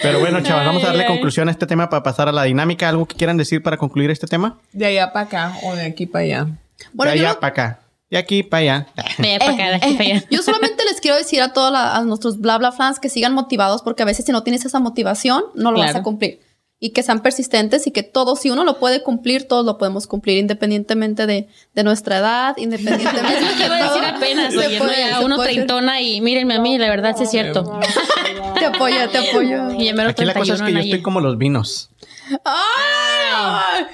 Pero 0.00 0.20
bueno, 0.20 0.40
chavos, 0.42 0.64
vamos 0.64 0.82
a 0.84 0.88
darle 0.88 1.02
Ay, 1.02 1.08
conclusión 1.08 1.48
a 1.48 1.50
este 1.50 1.66
tema 1.66 1.90
para 1.90 2.02
pasar 2.02 2.28
a 2.28 2.32
la 2.32 2.44
dinámica. 2.44 2.88
¿Algo 2.88 3.06
que 3.06 3.16
quieran 3.16 3.36
decir 3.36 3.62
para 3.62 3.76
concluir 3.76 4.10
este 4.10 4.26
tema? 4.26 4.58
De 4.72 4.86
allá 4.86 5.12
para 5.12 5.26
acá 5.26 5.52
o 5.64 5.74
de 5.74 5.86
aquí 5.86 6.06
para 6.06 6.24
allá. 6.24 6.46
Bueno, 6.92 7.12
de 7.12 7.18
allá 7.20 7.28
no- 7.34 7.40
para 7.40 7.48
acá. 7.48 7.80
De 8.10 8.16
aquí 8.16 8.42
para 8.42 8.60
allá. 8.60 8.86
De 9.18 9.28
allá 9.34 9.38
para 9.40 9.52
acá, 9.52 9.64
de 9.70 9.74
aquí 9.74 9.92
para 9.94 10.04
allá. 10.10 10.24
Yo 10.30 10.42
solamente 10.42 10.84
les 10.84 11.00
quiero 11.00 11.16
decir 11.16 11.42
a 11.42 11.52
todos 11.52 11.74
a 11.74 12.00
nuestros 12.04 12.38
bla 12.40 12.56
bla 12.58 12.72
fans 12.72 13.00
que 13.00 13.08
sigan 13.10 13.34
motivados 13.34 13.82
porque 13.82 14.02
a 14.02 14.06
veces 14.06 14.24
si 14.24 14.32
no 14.32 14.42
tienes 14.42 14.64
esa 14.64 14.78
motivación 14.78 15.42
no 15.54 15.72
lo 15.72 15.78
vas 15.80 15.94
a 15.94 16.02
cumplir 16.02 16.40
y 16.80 16.90
que 16.90 17.02
sean 17.02 17.20
persistentes 17.22 17.86
y 17.86 17.90
que 17.90 18.02
todos 18.02 18.40
si 18.40 18.50
uno 18.50 18.64
lo 18.64 18.78
puede 18.78 19.02
cumplir 19.02 19.48
todos 19.48 19.66
lo 19.66 19.78
podemos 19.78 20.06
cumplir 20.06 20.38
independientemente 20.38 21.26
de, 21.26 21.48
de 21.74 21.82
nuestra 21.82 22.18
edad 22.18 22.56
independientemente 22.56 23.34
Es 23.34 23.42
lo 23.42 23.56
que 23.56 23.66
iba 23.66 23.76
a 23.76 23.82
decir 23.82 24.04
apenas, 24.04 24.54
no, 24.54 24.62
puede, 24.78 25.08
ya 25.10 25.20
uno 25.20 25.42
treintona 25.42 26.00
y 26.00 26.20
mírenme 26.20 26.54
a 26.54 26.60
mí, 26.60 26.78
la 26.78 26.88
verdad 26.88 27.16
sí 27.16 27.24
es 27.24 27.30
cierto. 27.30 27.80
te 28.58 28.64
apoyo 28.66 29.08
te 29.10 29.18
apoyo 29.18 29.70
Y 29.72 29.88
Aquí 29.88 30.24
la 30.24 30.34
cosa 30.34 30.54
es 30.54 30.58
31 30.60 30.66
que 30.66 30.72
yo 30.72 30.78
ahí. 30.78 30.84
estoy 30.90 31.02
como 31.02 31.20
los 31.20 31.36
vinos. 31.36 31.90
¡Ay! 32.44 33.84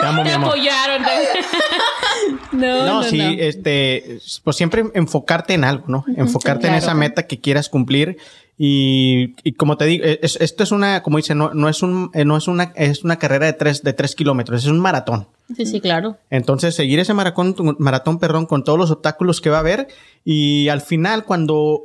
Te 0.00 0.06
amo, 0.06 0.22
mi 0.22 0.28
Te 0.28 0.34
amor. 0.34 0.48
apoyaron. 0.50 1.02
no, 2.52 2.58
No, 2.86 2.86
no, 2.86 3.02
sí, 3.04 3.18
no. 3.18 3.28
este, 3.30 4.18
pues 4.44 4.56
siempre 4.56 4.84
enfocarte 4.94 5.54
en 5.54 5.64
algo, 5.64 5.84
¿no? 5.88 6.04
Enfocarte 6.16 6.66
en 6.66 6.72
claro. 6.74 6.84
esa 6.86 6.94
meta 6.94 7.26
que 7.26 7.40
quieras 7.40 7.68
cumplir 7.68 8.18
y, 8.56 9.34
y 9.44 9.52
como 9.52 9.76
te 9.76 9.84
digo, 9.86 10.04
es- 10.04 10.36
esto 10.40 10.62
es 10.64 10.72
una, 10.72 11.02
como 11.02 11.16
dice, 11.18 11.34
no, 11.34 11.52
no 11.54 11.68
es 11.68 11.82
un, 11.82 12.10
eh, 12.14 12.24
no 12.24 12.36
es 12.36 12.48
una, 12.48 12.72
es 12.74 13.04
una 13.04 13.16
carrera 13.18 13.46
de 13.46 13.52
tres, 13.52 13.82
de 13.82 13.92
tres 13.92 14.14
kilómetros, 14.16 14.62
es 14.64 14.70
un 14.70 14.80
maratón. 14.80 15.28
Sí, 15.56 15.64
sí, 15.64 15.80
claro. 15.80 16.16
Entonces, 16.30 16.74
seguir 16.74 16.98
ese 16.98 17.14
maratón, 17.14 17.54
maratón, 17.78 18.18
perdón, 18.18 18.46
con 18.46 18.64
todos 18.64 18.78
los 18.78 18.90
obstáculos 18.90 19.40
que 19.40 19.50
va 19.50 19.58
a 19.58 19.60
haber 19.60 19.88
y 20.24 20.68
al 20.68 20.80
final 20.80 21.24
cuando 21.24 21.82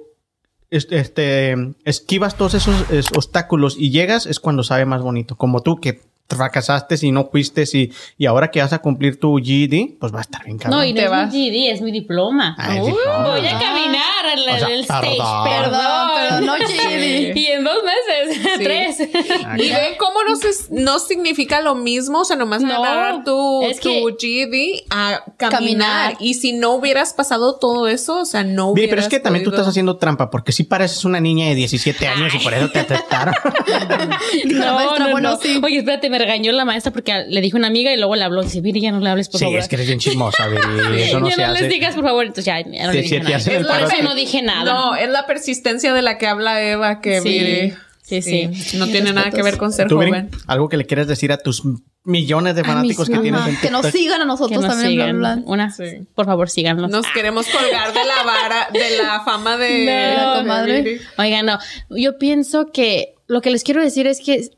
este, 0.72 0.97
este, 0.99 1.55
esquivas 1.86 2.36
todos 2.36 2.55
esos 2.55 2.89
es, 2.91 3.07
obstáculos 3.16 3.76
y 3.78 3.91
llegas 3.91 4.26
es 4.26 4.39
cuando 4.39 4.64
sabe 4.64 4.86
más 4.86 5.01
bonito. 5.03 5.36
Como 5.38 5.61
tú 5.61 5.76
que 5.78 6.01
fracasaste 6.36 6.96
y 7.02 7.12
no 7.12 7.30
fuiste 7.30 7.64
y, 7.74 7.92
y 8.18 8.26
ahora 8.26 8.50
que 8.52 8.62
vas 8.62 8.74
a 8.74 8.80
cumplir 8.80 9.20
tu 9.20 9.38
GED, 9.38 9.98
pues 10.00 10.14
va 10.14 10.20
a 10.20 10.22
estar 10.22 10.44
bien 10.46 10.58
cabrón. 10.58 10.80
No, 10.80 10.86
y 10.86 10.94
no 10.94 10.98
Te 11.00 11.06
es 11.06 11.10
vas. 11.12 11.34
mi 11.34 11.50
GD, 11.50 11.72
es 11.74 11.82
mi 11.82 11.92
diploma. 11.92 12.56
Ah, 12.58 12.76
es 12.76 12.82
Uh, 12.84 12.86
diploma. 12.88 13.28
voy 13.30 13.48
a 13.48 13.60
caminar 13.60 14.38
la- 14.46 14.54
O 14.56 14.58
sea, 14.60 14.68
el 14.70 14.80
stage. 14.82 15.08
perdón. 15.10 15.44
Perdón, 15.46 16.10
pero 16.16 16.42
no 16.42 16.54
GD. 16.58 17.34
Y 17.38 17.46
en 17.48 17.64
dos 17.64 17.78
meses, 17.84 17.93
Sí. 18.64 18.70
tres. 18.70 18.97
Y 19.57 19.70
ven 19.70 19.93
cómo 19.99 20.24
no, 20.28 20.36
se- 20.36 20.49
no 20.72 20.99
significa 20.99 21.61
lo 21.61 21.76
mismo, 21.76 22.20
o 22.22 22.26
sea, 22.26 22.36
nomás 22.36 22.61
No, 22.61 22.84
agarrar 22.84 23.24
tu, 23.24 23.64
es 23.64 23.80
tu 23.80 23.89
que- 23.89 24.16
GED 24.20 24.84
a 24.89 25.24
caminar. 25.38 25.59
Caminar. 25.59 26.16
Y 26.20 26.34
si 26.36 26.53
no 26.53 26.72
hubieras 26.72 27.14
pasado 27.14 27.55
todo 27.59 27.88
eso, 27.88 28.20
o 28.22 28.26
sea, 28.26 28.43
no 28.43 28.70
hubieras 28.70 28.89
pero 28.89 29.01
es 29.01 29.07
que 29.09 29.20
también 29.20 29.43
tú 29.43 29.49
podido- 29.51 29.61
estás 29.61 29.72
haciendo 29.72 29.97
trampa, 29.97 30.30
porque 30.30 30.51
sí 30.51 30.64
pareces 30.64 31.05
una 31.05 31.20
niña 31.20 31.47
de 31.47 31.55
17 31.55 32.07
años 32.07 32.34
y 32.34 32.39
por 32.39 32.53
eso 32.53 32.70
te 32.70 32.80
aceptaron. 32.80 33.34
La 34.45 34.74
maestra, 34.74 35.07
bueno, 35.11 35.38
sí. 35.41 35.59
Oye, 35.64 35.78
espérate, 35.80 36.09
me 36.09 36.20
regañó 36.20 36.51
la 36.51 36.66
maestra 36.66 36.91
porque 36.91 37.26
le 37.28 37.41
dijo 37.41 37.57
una 37.57 37.68
amiga 37.68 37.93
y 37.93 37.97
luego 37.97 38.16
le 38.16 38.24
habló. 38.24 38.43
Dice, 38.43 38.61
Viri, 38.61 38.82
ya 38.82 38.91
no 38.91 38.99
le 38.99 39.09
hables, 39.09 39.30
por 39.30 39.39
sí, 39.39 39.45
favor. 39.45 39.59
es 39.59 39.68
que 39.68 39.76
eres 39.76 39.88
bien 39.88 39.99
chismosa, 39.99 40.47
Viri, 40.47 40.61
Eso 41.03 41.20
no 41.20 41.30
ya 41.30 41.36
se 41.36 41.41
no 41.41 41.51
hace. 41.51 41.61
les 41.61 41.70
digas, 41.72 41.95
por 41.95 42.03
favor. 42.03 42.26
Entonces 42.26 42.45
ya, 42.45 42.59
ya 42.61 42.86
no 42.88 42.91
Sí, 42.91 42.97
le 42.97 43.03
sí, 43.03 43.09
dije 43.20 43.59
nada. 43.59 43.80
Por 43.80 43.93
eso 43.93 44.03
no 44.03 44.16
dije 44.16 44.41
nada. 44.41 44.64
No, 44.74 44.95
es 44.95 45.09
la 45.09 45.26
persistencia 45.26 45.93
de 45.93 46.01
la 46.01 46.18
que 46.18 46.28
habla 46.28 46.61
Eva 46.64 47.01
que 47.01 47.22
Sí. 47.22 47.30
Viri- 47.30 47.76
Sí, 48.04 48.22
sí. 48.22 48.49
No 48.78 48.86
tiene 48.88 49.14
nada 49.14 49.32
que 49.32 49.41
ver 49.41 49.58
con 49.58 49.72
ser 49.74 49.88
¿Tú, 49.88 49.97
Viri, 49.97 50.12
joven. 50.12 50.30
algo 50.45 50.68
que 50.70 50.76
le 50.78 50.86
quieres 50.86 51.08
decir 51.08 51.32
a 51.32 51.38
tus 51.38 51.64
millones 52.04 52.54
de 52.56 52.62
mis 52.64 52.72
fanáticos 52.72 53.10
que 53.10 53.18
tienes 53.20 53.47
en 53.47 53.56
Que 53.58 53.70
nos 53.72 53.82
TikTok? 53.84 53.91
sigan 54.01 54.22
a 54.22 54.26
nosotros 54.26 54.62
nos 54.62 54.70
también, 54.70 54.91
sigan. 54.91 55.20
bla, 55.20 55.36
bla. 55.36 55.43
Una, 55.45 55.72
Sí. 55.72 55.84
por 56.14 56.26
favor, 56.26 56.49
síganos. 56.49 56.91
Nos 56.91 57.06
Ah. 57.06 57.10
queremos 57.14 57.47
colgar 57.47 57.93
de 57.93 57.99
la 58.04 58.24
vara, 58.26 58.68
de 58.74 58.97
la 59.01 59.22
fama 59.24 59.56
de, 59.58 59.86
No, 60.18 60.34
de 60.34 60.39
comadre. 60.41 61.01
Oigan, 61.18 61.45
no, 61.45 61.60
yo 61.89 62.18
pienso 62.18 62.68
que 62.74 63.16
lo 63.28 63.41
que 63.41 63.51
les 63.51 63.64
quiero 63.64 63.82
decir 63.82 64.06
es 64.06 64.20
que 64.20 64.49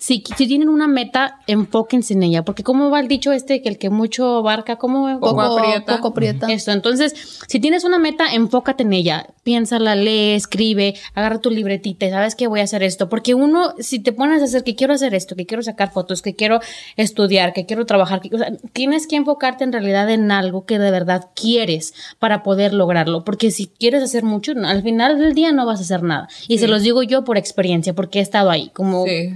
si, 0.00 0.24
si 0.36 0.46
tienen 0.46 0.68
una 0.68 0.88
meta, 0.88 1.40
enfóquense 1.46 2.14
en 2.14 2.22
ella, 2.22 2.44
porque 2.44 2.62
como 2.62 2.90
va 2.90 3.00
el 3.00 3.08
dicho 3.08 3.30
este, 3.32 3.60
que 3.62 3.68
el 3.68 3.78
que 3.78 3.90
mucho 3.90 4.38
abarca, 4.38 4.76
¿cómo? 4.76 5.06
Poco 5.20 5.30
Poco 5.36 5.58
aprieta. 5.58 5.96
Poco 5.96 6.08
aprieta. 6.08 6.46
Esto, 6.50 6.72
entonces, 6.72 7.38
si 7.46 7.60
tienes 7.60 7.84
una 7.84 7.98
meta, 7.98 8.32
enfócate 8.32 8.84
en 8.84 8.92
ella. 8.94 9.26
Piénsala, 9.42 9.94
lee, 9.94 10.32
escribe, 10.32 10.94
agarra 11.14 11.40
tu 11.40 11.50
libretita 11.50 12.06
y 12.06 12.10
sabes 12.10 12.34
que 12.34 12.46
voy 12.46 12.60
a 12.60 12.64
hacer 12.64 12.82
esto. 12.82 13.08
Porque 13.08 13.34
uno, 13.34 13.74
si 13.80 13.98
te 13.98 14.12
pones 14.12 14.40
a 14.40 14.44
hacer 14.46 14.64
que 14.64 14.74
quiero 14.76 14.94
hacer 14.94 15.14
esto, 15.14 15.36
que 15.36 15.46
quiero 15.46 15.62
sacar 15.62 15.92
fotos, 15.92 16.22
que 16.22 16.34
quiero 16.34 16.60
estudiar, 16.96 17.52
que 17.52 17.66
quiero 17.66 17.86
trabajar, 17.86 18.20
que- 18.20 18.34
o 18.34 18.38
sea, 18.38 18.52
tienes 18.72 19.06
que 19.06 19.16
enfocarte 19.16 19.64
en 19.64 19.72
realidad 19.72 20.10
en 20.10 20.30
algo 20.30 20.64
que 20.64 20.78
de 20.78 20.90
verdad 20.90 21.28
quieres 21.34 21.92
para 22.18 22.42
poder 22.42 22.72
lograrlo. 22.72 23.24
Porque 23.24 23.50
si 23.50 23.66
quieres 23.66 24.02
hacer 24.02 24.24
mucho, 24.24 24.52
al 24.64 24.82
final 24.82 25.18
del 25.18 25.34
día 25.34 25.52
no 25.52 25.66
vas 25.66 25.80
a 25.80 25.82
hacer 25.82 26.02
nada. 26.02 26.28
Y 26.48 26.58
se 26.58 26.68
los 26.68 26.82
digo 26.82 27.02
yo 27.02 27.24
por 27.24 27.36
experiencia, 27.36 27.94
porque 27.94 28.18
he 28.18 28.22
estado 28.22 28.50
ahí, 28.50 28.70
como 28.70 29.04
Sí. 29.06 29.30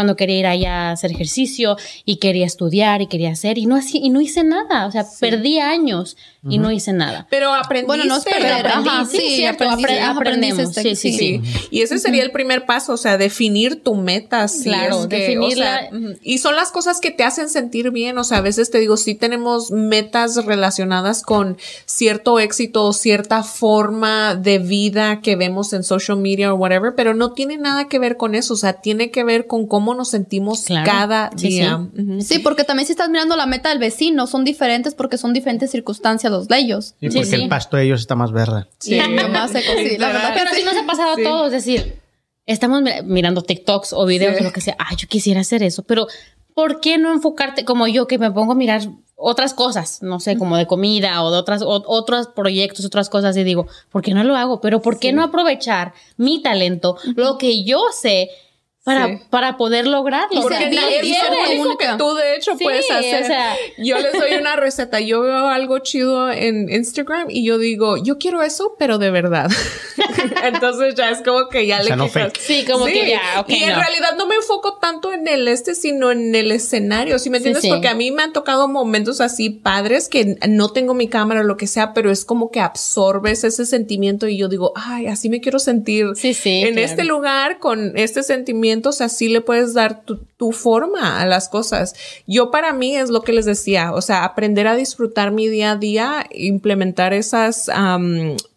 Cuando 0.00 0.16
quería 0.16 0.38
ir 0.38 0.46
allá 0.46 0.88
a 0.88 0.92
hacer 0.92 1.10
ejercicio 1.12 1.76
y 2.06 2.16
quería 2.16 2.46
estudiar 2.46 3.02
y 3.02 3.06
quería 3.06 3.32
hacer 3.32 3.58
y 3.58 3.66
no 3.66 3.76
hacía, 3.76 4.00
y 4.02 4.08
no 4.08 4.20
hice 4.22 4.44
nada, 4.44 4.86
o 4.86 4.90
sea, 4.90 5.04
perdí 5.20 5.58
años 5.58 6.16
y 6.48 6.56
no 6.56 6.70
hice 6.72 6.94
nada. 6.94 7.26
Pero 7.28 7.52
aprendiste. 7.52 7.86
Bueno, 7.86 8.04
no 8.06 8.16
es 8.16 8.24
perder, 8.24 8.66
aprendí, 8.66 8.88
ajá, 8.88 9.04
sí, 9.04 9.16
sí, 9.18 9.36
cierto, 9.36 9.64
aprendiste, 9.64 9.92
apre- 9.92 10.00
ajá, 10.00 10.10
aprendemos, 10.12 10.74
sí, 10.74 10.96
sí, 10.96 11.12
Sí, 11.12 11.40
y 11.70 11.82
ese 11.82 11.98
sería 11.98 12.22
el 12.22 12.30
primer 12.30 12.64
paso, 12.64 12.94
o 12.94 12.96
sea, 12.96 13.18
definir 13.18 13.82
tu 13.82 13.94
meta. 13.94 14.46
Claro, 14.62 15.00
es 15.02 15.06
que, 15.08 15.18
definirla. 15.18 15.88
o 15.92 15.98
sea, 15.98 16.16
y 16.22 16.38
son 16.38 16.56
las 16.56 16.70
cosas 16.72 16.98
que 17.00 17.10
te 17.10 17.24
hacen 17.24 17.50
sentir 17.50 17.90
bien, 17.90 18.16
o 18.16 18.24
sea, 18.24 18.38
a 18.38 18.40
veces 18.40 18.70
te 18.70 18.78
digo, 18.78 18.96
sí 18.96 19.14
tenemos 19.14 19.70
metas 19.70 20.46
relacionadas 20.46 21.20
con 21.22 21.58
cierto 21.84 22.38
éxito 22.40 22.86
o 22.86 22.92
cierta 22.94 23.42
forma 23.42 24.34
de 24.34 24.58
vida 24.60 25.20
que 25.20 25.36
vemos 25.36 25.74
en 25.74 25.82
social 25.84 26.16
media 26.16 26.54
o 26.54 26.56
whatever, 26.56 26.94
pero 26.96 27.12
no 27.12 27.32
tiene 27.32 27.58
nada 27.58 27.86
que 27.88 27.98
ver 27.98 28.16
con 28.16 28.34
eso, 28.34 28.54
o 28.54 28.56
sea, 28.56 28.74
tiene 28.74 29.10
que 29.10 29.24
ver 29.24 29.46
con 29.46 29.66
cómo 29.66 29.89
nos 29.94 30.08
sentimos 30.08 30.62
Claro. 30.64 30.90
cada 30.90 31.30
Sí, 31.36 31.48
día. 31.48 31.86
sí. 31.94 32.02
Ujú. 32.02 32.20
Sí, 32.22 32.38
porque 32.40 32.64
también 32.64 32.86
si 32.86 32.92
estás 32.92 33.08
mirando 33.10 33.36
la 33.36 33.46
meta 33.46 33.68
del 33.70 33.78
vecino, 33.78 34.26
son 34.26 34.44
diferentes 34.44 34.94
porque 34.94 35.18
son 35.18 35.32
diferentes 35.32 35.70
circunstancias 35.70 36.30
los 36.32 36.48
de 36.48 36.58
ellos. 36.58 36.94
Sí, 37.00 37.10
Sí, 37.10 37.18
porque 37.18 37.24
sí. 37.24 37.34
el 37.42 37.48
pasto 37.48 37.76
de 37.76 37.84
ellos 37.84 38.00
está 38.00 38.14
más 38.16 38.32
verde. 38.32 38.66
Sí. 38.78 38.94
Y 38.96 38.98
nomás 39.14 39.50
se 39.52 39.64
cocina. 39.64 39.98
La 39.98 40.12
verdad 40.12 40.30
Pero 40.34 40.50
sí 40.54 40.62
nos 40.64 40.76
ha 40.76 40.86
pasado 40.86 41.14
Sí. 41.16 41.22
a 41.22 41.24
todos, 41.28 41.46
es 41.52 41.64
decir, 41.64 42.00
estamos 42.46 42.82
mi- 42.82 42.90
mirando 43.04 43.42
TikToks 43.42 43.92
o 43.92 44.06
videos 44.06 44.36
Sí. 44.36 44.42
o 44.42 44.44
lo 44.46 44.52
que 44.52 44.60
sea, 44.60 44.76
ay, 44.78 44.96
yo 44.96 45.08
quisiera 45.08 45.40
hacer 45.40 45.62
eso, 45.62 45.82
pero 45.84 46.06
¿por 46.54 46.80
qué 46.80 46.98
no 46.98 47.12
enfocarte 47.12 47.64
como 47.64 47.86
yo 47.86 48.06
que 48.06 48.18
me 48.18 48.30
pongo 48.30 48.52
a 48.52 48.54
mirar 48.56 48.82
otras 49.22 49.52
cosas, 49.52 49.98
no 50.02 50.18
sé, 50.18 50.38
como 50.38 50.56
de 50.56 50.66
comida 50.66 51.22
o 51.22 51.30
de 51.30 51.36
otras 51.36 51.60
o- 51.60 51.84
otros 51.86 52.28
proyectos, 52.28 52.84
otras 52.86 53.10
cosas 53.10 53.36
y 53.36 53.44
digo, 53.44 53.66
¿por 53.90 54.00
qué 54.02 54.14
no 54.14 54.24
lo 54.24 54.34
hago? 54.34 54.60
Pero 54.62 54.80
¿por 54.80 54.98
qué 54.98 55.12
no 55.12 55.22
aprovechar 55.22 55.92
mi 56.16 56.40
talento, 56.42 56.96
lo 57.16 57.36
que 57.36 57.62
yo 57.62 57.82
sé 57.92 58.30
para, 58.84 59.06
Sí. 59.08 59.18
para 59.30 59.56
poder 59.58 59.86
lograrlo? 59.86 60.40
Porque 60.40 60.56
servir, 60.58 60.78
es 61.00 61.04
y 61.06 61.12
lo 61.12 61.48
único 61.50 61.62
única. 61.68 61.92
que 61.92 61.98
tú 61.98 62.14
de 62.14 62.36
hecho 62.36 62.56
Sí, 62.56 62.64
puedes 62.64 62.90
hacer. 62.90 63.22
o 63.22 63.26
sea. 63.26 63.54
yo 63.78 63.98
les 63.98 64.12
doy 64.12 64.32
una 64.38 64.56
receta. 64.56 65.00
Yo 65.00 65.20
veo 65.20 65.48
algo 65.48 65.78
chido 65.80 66.30
en 66.32 66.68
Instagram 66.70 67.26
y 67.28 67.44
yo 67.44 67.58
digo, 67.58 67.96
yo 68.02 68.16
quiero 68.18 68.42
eso, 68.42 68.74
pero 68.78 68.98
de 68.98 69.10
verdad. 69.10 69.50
Entonces 70.42 70.94
ya 70.94 71.10
es 71.10 71.18
como 71.22 71.48
que 71.48 71.66
ya 71.66 71.76
O 71.76 71.80
le 71.80 71.86
sea, 71.88 71.96
no 71.96 72.06
quitas- 72.06 72.32
fake. 72.32 72.38
Sí, 72.40 72.64
como 72.70 72.86
que 72.86 73.08
ya, 73.10 73.44
Y 73.48 73.62
en 73.64 73.70
no. 73.70 73.80
realidad 73.80 74.16
no 74.16 74.26
me 74.26 74.34
enfoco 74.36 74.78
tanto 74.80 75.12
en 75.12 75.28
el 75.28 75.46
este, 75.48 75.74
sino 75.74 76.10
en 76.10 76.34
el 76.34 76.50
escenario. 76.52 77.18
¿Sí 77.18 77.30
me 77.30 77.38
Sí, 77.38 77.48
entiendes? 77.48 77.62
sí. 77.62 77.68
Porque 77.68 77.88
a 77.88 77.94
mí 77.94 78.10
me 78.10 78.22
han 78.22 78.32
tocado 78.32 78.68
momentos 78.68 79.20
así 79.20 79.50
padres 79.50 80.08
que 80.08 80.36
no 80.48 80.70
tengo 80.70 80.94
mi 80.94 81.08
cámara 81.08 81.40
o 81.40 81.44
lo 81.44 81.56
que 81.56 81.66
sea, 81.66 81.92
pero 81.92 82.10
es 82.10 82.24
como 82.24 82.50
que 82.50 82.60
absorbes 82.60 83.44
ese 83.44 83.66
sentimiento 83.66 84.26
y 84.28 84.36
yo 84.38 84.48
digo, 84.48 84.72
ay, 84.74 85.06
así 85.06 85.28
me 85.28 85.40
quiero 85.40 85.58
sentir 85.58 86.06
Sí, 86.16 86.34
sí, 86.34 86.62
en 86.62 86.72
claro. 86.74 86.86
este 86.86 87.04
lugar 87.04 87.58
con 87.58 87.96
este 87.96 88.22
sentimiento, 88.22 88.69
o 88.90 88.92
sea, 88.92 89.08
sí 89.08 89.28
le 89.28 89.40
puedes 89.40 89.74
dar 89.74 90.04
tu, 90.04 90.18
tu 90.36 90.52
forma 90.52 91.20
a 91.20 91.26
las 91.26 91.48
cosas. 91.48 91.94
Yo 92.26 92.50
para 92.50 92.72
mí 92.72 92.96
es 92.96 93.10
lo 93.10 93.22
que 93.22 93.32
les 93.32 93.44
decía, 93.44 93.92
o 93.92 94.00
sea, 94.00 94.24
aprender 94.24 94.66
a 94.66 94.76
disfrutar 94.76 95.30
mi 95.32 95.48
día 95.48 95.72
a 95.72 95.76
día, 95.76 96.26
implementar 96.30 97.12
esas 97.12 97.70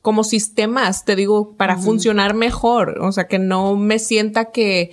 como 0.02 0.24
sistemas, 0.24 1.06
te 1.06 1.16
digo, 1.16 1.56
para 1.56 1.78
funcionar 1.78 2.34
mejor, 2.34 3.00
o 3.02 3.12
sea, 3.12 3.28
que 3.28 3.40
no 3.40 3.76
me 3.76 4.00
sienta 4.00 4.52
que 4.52 4.92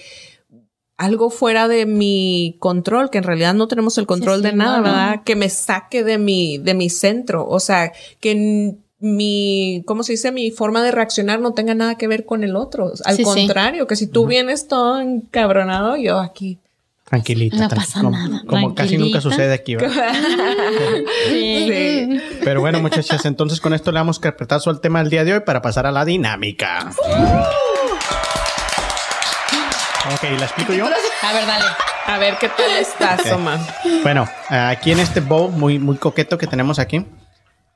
algo 0.96 1.30
fuera 1.30 1.66
de 1.66 1.86
mi 1.86 2.56
control, 2.58 3.08
que 3.08 3.18
en 3.18 3.24
realidad 3.24 3.54
no 3.54 3.68
tenemos 3.68 3.96
el 3.96 4.06
control 4.06 4.38
sí, 4.38 4.42
de 4.42 4.52
nada, 4.52 4.78
no, 4.78 4.82
no. 4.82 4.82
¿verdad? 4.84 5.22
Que 5.24 5.34
me 5.34 5.48
saque 5.48 6.04
de 6.04 6.18
mi, 6.18 6.58
de 6.58 6.74
mi 6.74 6.90
centro, 6.90 7.48
o 7.48 7.58
sea, 7.58 7.92
que 8.20 8.76
mi, 9.00 9.82
¿cómo 9.86 10.02
se 10.02 10.12
dice? 10.12 10.30
Mi 10.30 10.50
forma 10.50 10.82
de 10.82 10.92
reaccionar 10.92 11.40
no 11.40 11.52
tenga 11.52 11.74
nada 11.74 11.96
que 11.96 12.06
ver 12.06 12.24
con 12.26 12.44
el 12.44 12.54
otro. 12.56 12.92
Al 13.04 13.16
Sí, 13.16 13.24
sí. 13.24 13.46
contrario, 13.46 13.86
que 13.86 13.96
si 13.96 14.06
tú 14.06 14.26
vienes 14.26 14.68
todo 14.68 15.00
encabronado, 15.00 15.96
yo 15.96 16.18
aquí. 16.18 16.58
Tranquilita. 17.04 17.56
No 17.56 17.68
pasa 17.68 18.00
como, 18.02 18.10
nada, 18.12 18.42
Como 18.46 18.72
casi 18.74 18.96
nunca 18.96 19.20
sucede 19.20 19.52
aquí. 19.52 19.74
¿verdad? 19.74 20.14
Sí. 21.28 21.66
Sí. 21.68 22.20
Pero 22.44 22.60
bueno, 22.60 22.80
muchachas, 22.80 23.24
entonces 23.24 23.60
con 23.60 23.74
esto 23.74 23.90
le 23.90 23.98
damos 23.98 24.18
carpetazo 24.20 24.70
al 24.70 24.80
tema 24.80 25.00
del 25.00 25.10
día 25.10 25.24
de 25.24 25.32
hoy 25.34 25.40
para 25.40 25.60
pasar 25.60 25.86
a 25.86 25.90
la 25.90 26.04
dinámica. 26.04 26.90
Ok, 30.14 30.22
¿la 30.38 30.44
explico 30.44 30.72
yo? 30.72 30.86
A 30.86 31.32
ver, 31.32 31.46
dale. 31.46 31.64
A 32.06 32.18
ver 32.18 32.36
qué 32.40 32.48
tal 32.48 32.70
estás, 32.78 33.20
Ok. 33.20 33.32
Oma. 33.34 33.58
Bueno, 34.02 34.26
aquí 34.48 34.92
en 34.92 35.00
este 35.00 35.20
bowl 35.20 35.50
muy, 35.52 35.78
muy 35.78 35.96
coqueto 35.96 36.38
que 36.38 36.46
tenemos 36.46 36.78
aquí, 36.78 37.04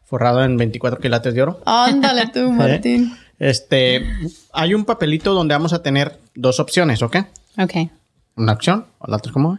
forrado 0.05 0.45
en 0.45 0.57
24 0.57 1.01
quilates 1.01 1.35
de 1.35 1.43
oro, 1.43 1.61
Ándale 1.67 2.27
tú, 2.33 2.51
Martín. 2.53 3.17
este, 3.39 4.05
hay 4.53 4.75
un 4.75 4.85
papelito 4.85 5.35
donde 5.35 5.55
vamos 5.55 5.73
a 5.73 5.83
tener 5.83 6.19
dos 6.35 6.61
opciones, 6.61 7.03
¿ok? 7.03 7.17
Ok. 7.59 7.73
Una 8.37 8.53
opción, 8.53 8.87
o 8.99 9.07
la 9.11 9.17
otra, 9.17 9.33
¿cómo? 9.33 9.59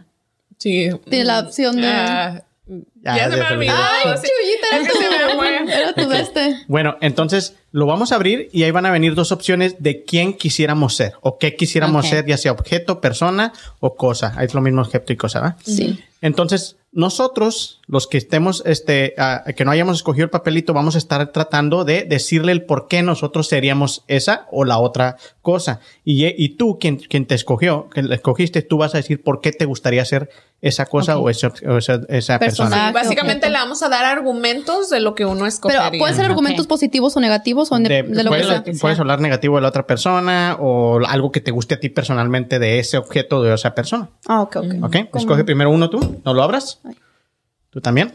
Sí. 0.58 0.88
Tiene 1.08 1.24
la 1.24 1.40
opción 1.40 1.76
de. 1.76 1.82
Ya, 1.82 3.16
ya 3.16 3.30
se 3.30 3.36
me 3.36 3.42
olvidó. 3.52 3.74
Ay, 3.76 4.14
Sí. 4.20 4.28
Chuyita, 4.42 4.76
era 4.76 4.82
Es 4.82 4.92
que 4.92 4.98
se 4.98 5.08
me 5.28 5.34
fue. 5.36 5.64
tu, 5.64 5.70
era 5.70 5.92
tu 5.94 6.08
de 6.08 6.20
este. 6.20 6.56
Bueno, 6.66 6.96
entonces 7.00 7.54
lo 7.70 7.86
vamos 7.86 8.10
a 8.10 8.16
abrir 8.16 8.48
y 8.52 8.64
ahí 8.64 8.72
van 8.72 8.86
a 8.86 8.90
venir 8.90 9.14
dos 9.14 9.30
opciones 9.30 9.76
de 9.78 10.02
quién 10.02 10.34
quisiéramos 10.36 10.96
ser 10.96 11.12
o 11.20 11.38
qué 11.38 11.54
quisiéramos 11.54 12.08
ser, 12.08 12.26
ya 12.26 12.36
sea 12.36 12.50
objeto, 12.52 13.00
persona 13.00 13.52
o 13.78 13.94
cosa. 13.94 14.34
Ahí 14.36 14.46
es 14.46 14.54
lo 14.54 14.60
mismo 14.62 14.82
objeto 14.82 15.12
y 15.12 15.16
cosa, 15.16 15.40
¿va? 15.40 15.56
Sí. 15.64 16.02
Entonces, 16.20 16.76
nosotros, 16.92 17.80
los 17.86 18.06
que 18.06 18.16
estemos, 18.16 18.62
este, 18.64 19.14
ah, 19.18 19.44
que 19.54 19.64
no 19.66 19.70
hayamos 19.70 19.96
escogido 19.96 20.24
el 20.24 20.30
papelito, 20.30 20.72
vamos 20.72 20.94
a 20.94 20.98
estar 20.98 21.30
tratando 21.30 21.84
de 21.84 22.04
decirle 22.04 22.52
el 22.52 22.62
por 22.64 22.88
qué 22.88 23.02
nosotros 23.02 23.48
seríamos 23.48 24.02
esa 24.08 24.46
o 24.50 24.64
la 24.64 24.78
otra 24.78 25.16
cosa. 25.42 25.80
Y, 26.04 26.24
y 26.42 26.50
tú, 26.56 26.78
quien, 26.78 26.96
quien 26.96 27.26
te 27.26 27.34
escogió, 27.34 27.88
que 27.90 28.02
la 28.02 28.14
escogiste, 28.14 28.62
tú 28.62 28.78
vas 28.78 28.94
a 28.94 28.98
decir 28.98 29.22
por 29.22 29.40
qué 29.40 29.52
te 29.52 29.66
gustaría 29.66 30.04
ser 30.06 30.30
esa 30.62 30.86
cosa 30.86 31.18
o 31.18 31.28
esa, 31.28 31.52
o 31.68 31.76
esa, 31.76 32.00
esa 32.08 32.38
persona. 32.38 32.90
Básicamente 32.92 33.48
le 33.50 33.58
vamos 33.58 33.82
a 33.82 33.90
dar 33.90 34.06
argumentos 34.06 34.88
de 34.88 35.00
lo 35.00 35.14
que 35.14 35.26
uno 35.26 35.46
escogería. 35.46 35.90
Pero 35.90 35.98
pueden 36.00 36.16
ser 36.16 36.24
argumentos 36.24 36.66
positivos 36.66 37.14
o 37.16 37.20
negativos 37.20 37.70
o 37.72 37.78
de, 37.78 37.88
De- 37.88 38.02
de 38.04 38.24
lo 38.24 38.30
que 38.30 38.38
puedes, 38.38 38.46
sea. 38.46 38.64
puedes 38.80 38.98
hablar 38.98 39.20
negativo 39.20 39.56
de 39.56 39.62
la 39.62 39.68
otra 39.68 39.86
persona 39.86 40.56
o 40.58 40.98
algo 41.06 41.30
que 41.30 41.40
te 41.42 41.50
guste 41.50 41.74
a 41.74 41.80
ti 41.80 41.90
personalmente 41.90 42.58
de 42.58 42.78
ese 42.78 42.96
objeto 42.96 43.42
de 43.42 43.52
esa 43.54 43.74
persona. 43.74 44.08
Ah, 44.26 44.40
ok, 44.40 44.56
ok. 44.56 44.64
¿Ok? 44.84 44.96
Escoge 45.14 45.44
primero 45.44 45.70
uno 45.70 45.90
tú, 45.90 45.98
no 46.24 46.34
lo 46.34 46.42
abras. 46.42 46.80
Tú 47.70 47.80
también. 47.80 48.14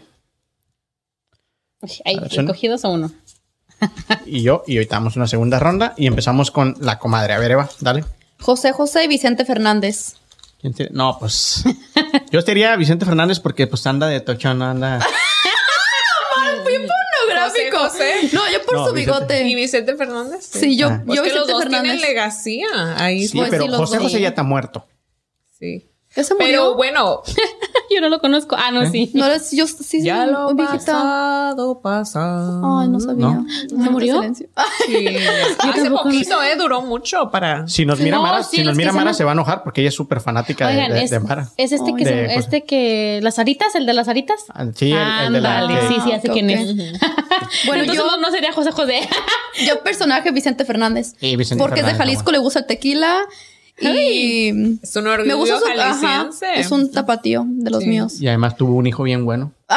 Ay, 2.06 2.16
A 2.18 2.22
ver, 2.22 2.32
suena. 2.32 2.52
escogí 2.52 2.68
dos 2.68 2.86
a 2.86 2.90
uno. 2.90 3.12
Y 4.26 4.44
yo, 4.44 4.64
y 4.68 4.78
ahorita 4.78 4.96
damos 4.98 5.16
una 5.16 5.28
segunda 5.28 5.58
ronda 5.60 5.94
y 5.98 6.06
empezamos 6.06 6.52
con 6.52 6.76
la 6.82 7.00
comadre. 7.00 7.34
A 7.34 7.40
ver, 7.40 7.52
Eva, 7.52 7.70
dale. 7.80 8.04
José 8.40 8.72
José 8.74 9.04
y 9.06 9.08
Vicente 9.08 9.44
Fernández. 9.46 10.16
¿Quién 10.60 10.74
te- 10.76 10.90
No, 10.92 11.18
pues. 11.20 11.64
Yo 12.32 12.42
sería 12.42 12.76
Vicente 12.76 13.06
Fernández 13.06 13.40
porque 13.40 13.66
pues 13.66 13.86
anda 13.88 14.06
de 14.08 14.20
tochón, 14.22 14.62
anda. 14.62 15.00
Pornográfico. 16.64 17.78
José, 17.80 18.14
José. 18.22 18.36
No, 18.36 18.42
yo 18.52 18.64
por 18.66 18.76
No, 18.76 18.88
su 18.88 18.94
Vicente. 18.94 19.02
¿Y 19.02 19.44
bigote. 19.46 19.56
Vicente 19.56 19.96
Fernández? 19.96 20.46
Sí, 20.46 20.78
yo, 20.78 20.88
Ah. 20.90 21.04
Pues 21.06 21.18
yo 21.18 21.24
que 21.24 21.30
los 21.30 21.48
Vicente 21.48 21.54
dos 21.54 21.64
Fernández. 21.64 21.92
tienen 21.94 22.02
legacía. 22.02 22.68
Ahí 22.98 23.28
Sí. 23.28 23.38
Pues 23.38 23.50
pero 23.50 23.64
sí, 23.64 23.70
los 23.70 23.80
José. 23.80 23.98
José 23.98 24.22
ya 24.22 24.30
está 24.30 24.44
muerto. 24.44 24.88
sí. 25.60 25.88
¿Ya 26.16 26.24
se 26.26 26.34
murió? 26.34 26.48
Pero 26.48 26.76
bueno, 26.76 27.22
Yo 27.94 28.00
no 28.02 28.10
lo 28.10 28.20
conozco. 28.20 28.56
Ah, 28.58 28.70
¿Eh? 28.70 28.72
no, 28.74 28.90
sí. 28.90 29.12
No 29.14 29.28
yo 29.52 29.68
sí, 29.68 30.02
ya 30.04 30.26
sí, 30.26 30.32
lo 30.32 30.54
viejita. 30.54 30.78
pasado, 30.78 31.82
pasado. 31.82 32.80
Ay, 32.80 32.88
no 32.88 33.00
sabía. 33.02 33.28
¿No? 33.28 33.46
¿Se 33.84 33.90
murió? 33.90 34.22
Sí. 34.34 34.46
Hace 35.60 35.90
poquito, 35.92 36.42
¿eh? 36.42 36.56
Duró 36.58 36.82
mucho 36.82 37.30
para... 37.32 37.68
Si 37.68 37.86
nos 37.86 38.00
mira 38.00 38.16
No, 38.18 38.24
Mara, 38.24 38.44
sí, 38.44 38.58
si 38.58 38.64
nos 38.64 38.76
mira 38.78 38.92
se 38.92 38.98
Mara 38.98 39.14
se 39.14 39.24
va 39.26 39.32
a 39.32 39.34
enojar 39.34 39.64
porque 39.64 39.82
ella 39.82 39.90
es 39.90 39.96
súper 39.96 40.22
fanática 40.22 40.68
de- 40.68 40.74
Oigan, 40.76 40.92
de, 40.94 41.04
es, 41.04 41.10
de 41.12 41.20
Mara. 41.20 41.50
es 41.58 41.72
este 41.74 41.94
que, 41.96 42.06
De- 42.06 42.28
se- 42.30 42.36
este 42.36 42.64
que, 42.64 43.20
las 43.24 43.40
aritas, 43.40 43.76
el 43.76 43.86
de 43.86 43.94
las 43.94 44.08
aritas. 44.08 44.40
Ah, 44.54 44.66
Sí, 44.76 44.92
el, 44.92 44.98
el 45.28 45.34
de 45.34 45.42
la. 45.42 45.60
Ándale, 45.60 45.80
que- 45.82 45.88
sí, 45.88 45.96
sí, 46.04 46.12
hace 46.14 46.30
Ah, 46.30 46.34
quién 46.34 46.50
es. 46.50 46.76
Bueno, 47.66 47.84
Entonces 47.84 48.04
yo, 48.06 48.18
no, 48.18 48.32
sería 48.32 48.54
José 48.54 48.72
José. 48.72 49.02
yo 49.68 49.82
personaje 49.84 50.32
Vicente 50.32 50.64
Fernández. 50.66 51.14
Sí, 51.20 51.36
Vicente 51.36 51.62
porque 51.62 51.82
es 51.82 51.86
de 51.86 51.94
Jalisco, 51.96 52.32
le 52.32 52.38
gusta 52.38 52.60
el 52.60 52.66
tequila. 52.66 53.22
Y 53.82 54.80
Es 54.84 54.96
un 54.96 55.04
me 55.06 55.10
orgullo 55.12 55.38
gusta 55.38 55.60
su... 55.60 55.80
Ajá, 55.82 56.30
es 56.56 56.72
un 56.72 56.92
tapatío 56.92 57.44
de 57.48 57.72
los 57.72 57.84
Sí. 57.84 57.90
míos. 57.90 58.22
Y 58.22 58.28
además 58.28 58.56
tuvo 58.56 58.76
un 58.76 58.88
hijo 58.88 59.04
bien 59.04 59.26
bueno. 59.26 59.54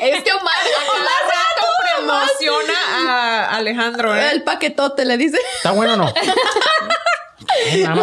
Este 0.00 0.32
Omar 0.32 0.54
cada 0.72 1.18
rato 1.26 1.66
promociona 1.96 2.74
a 3.08 3.56
Alejandro, 3.56 4.14
¿eh? 4.16 4.30
El 4.32 4.42
paquetote 4.42 5.04
le 5.04 5.16
dice. 5.16 5.38
¿Está 5.58 5.72
bueno 5.72 5.94
o 5.94 5.96
no? 5.96 6.06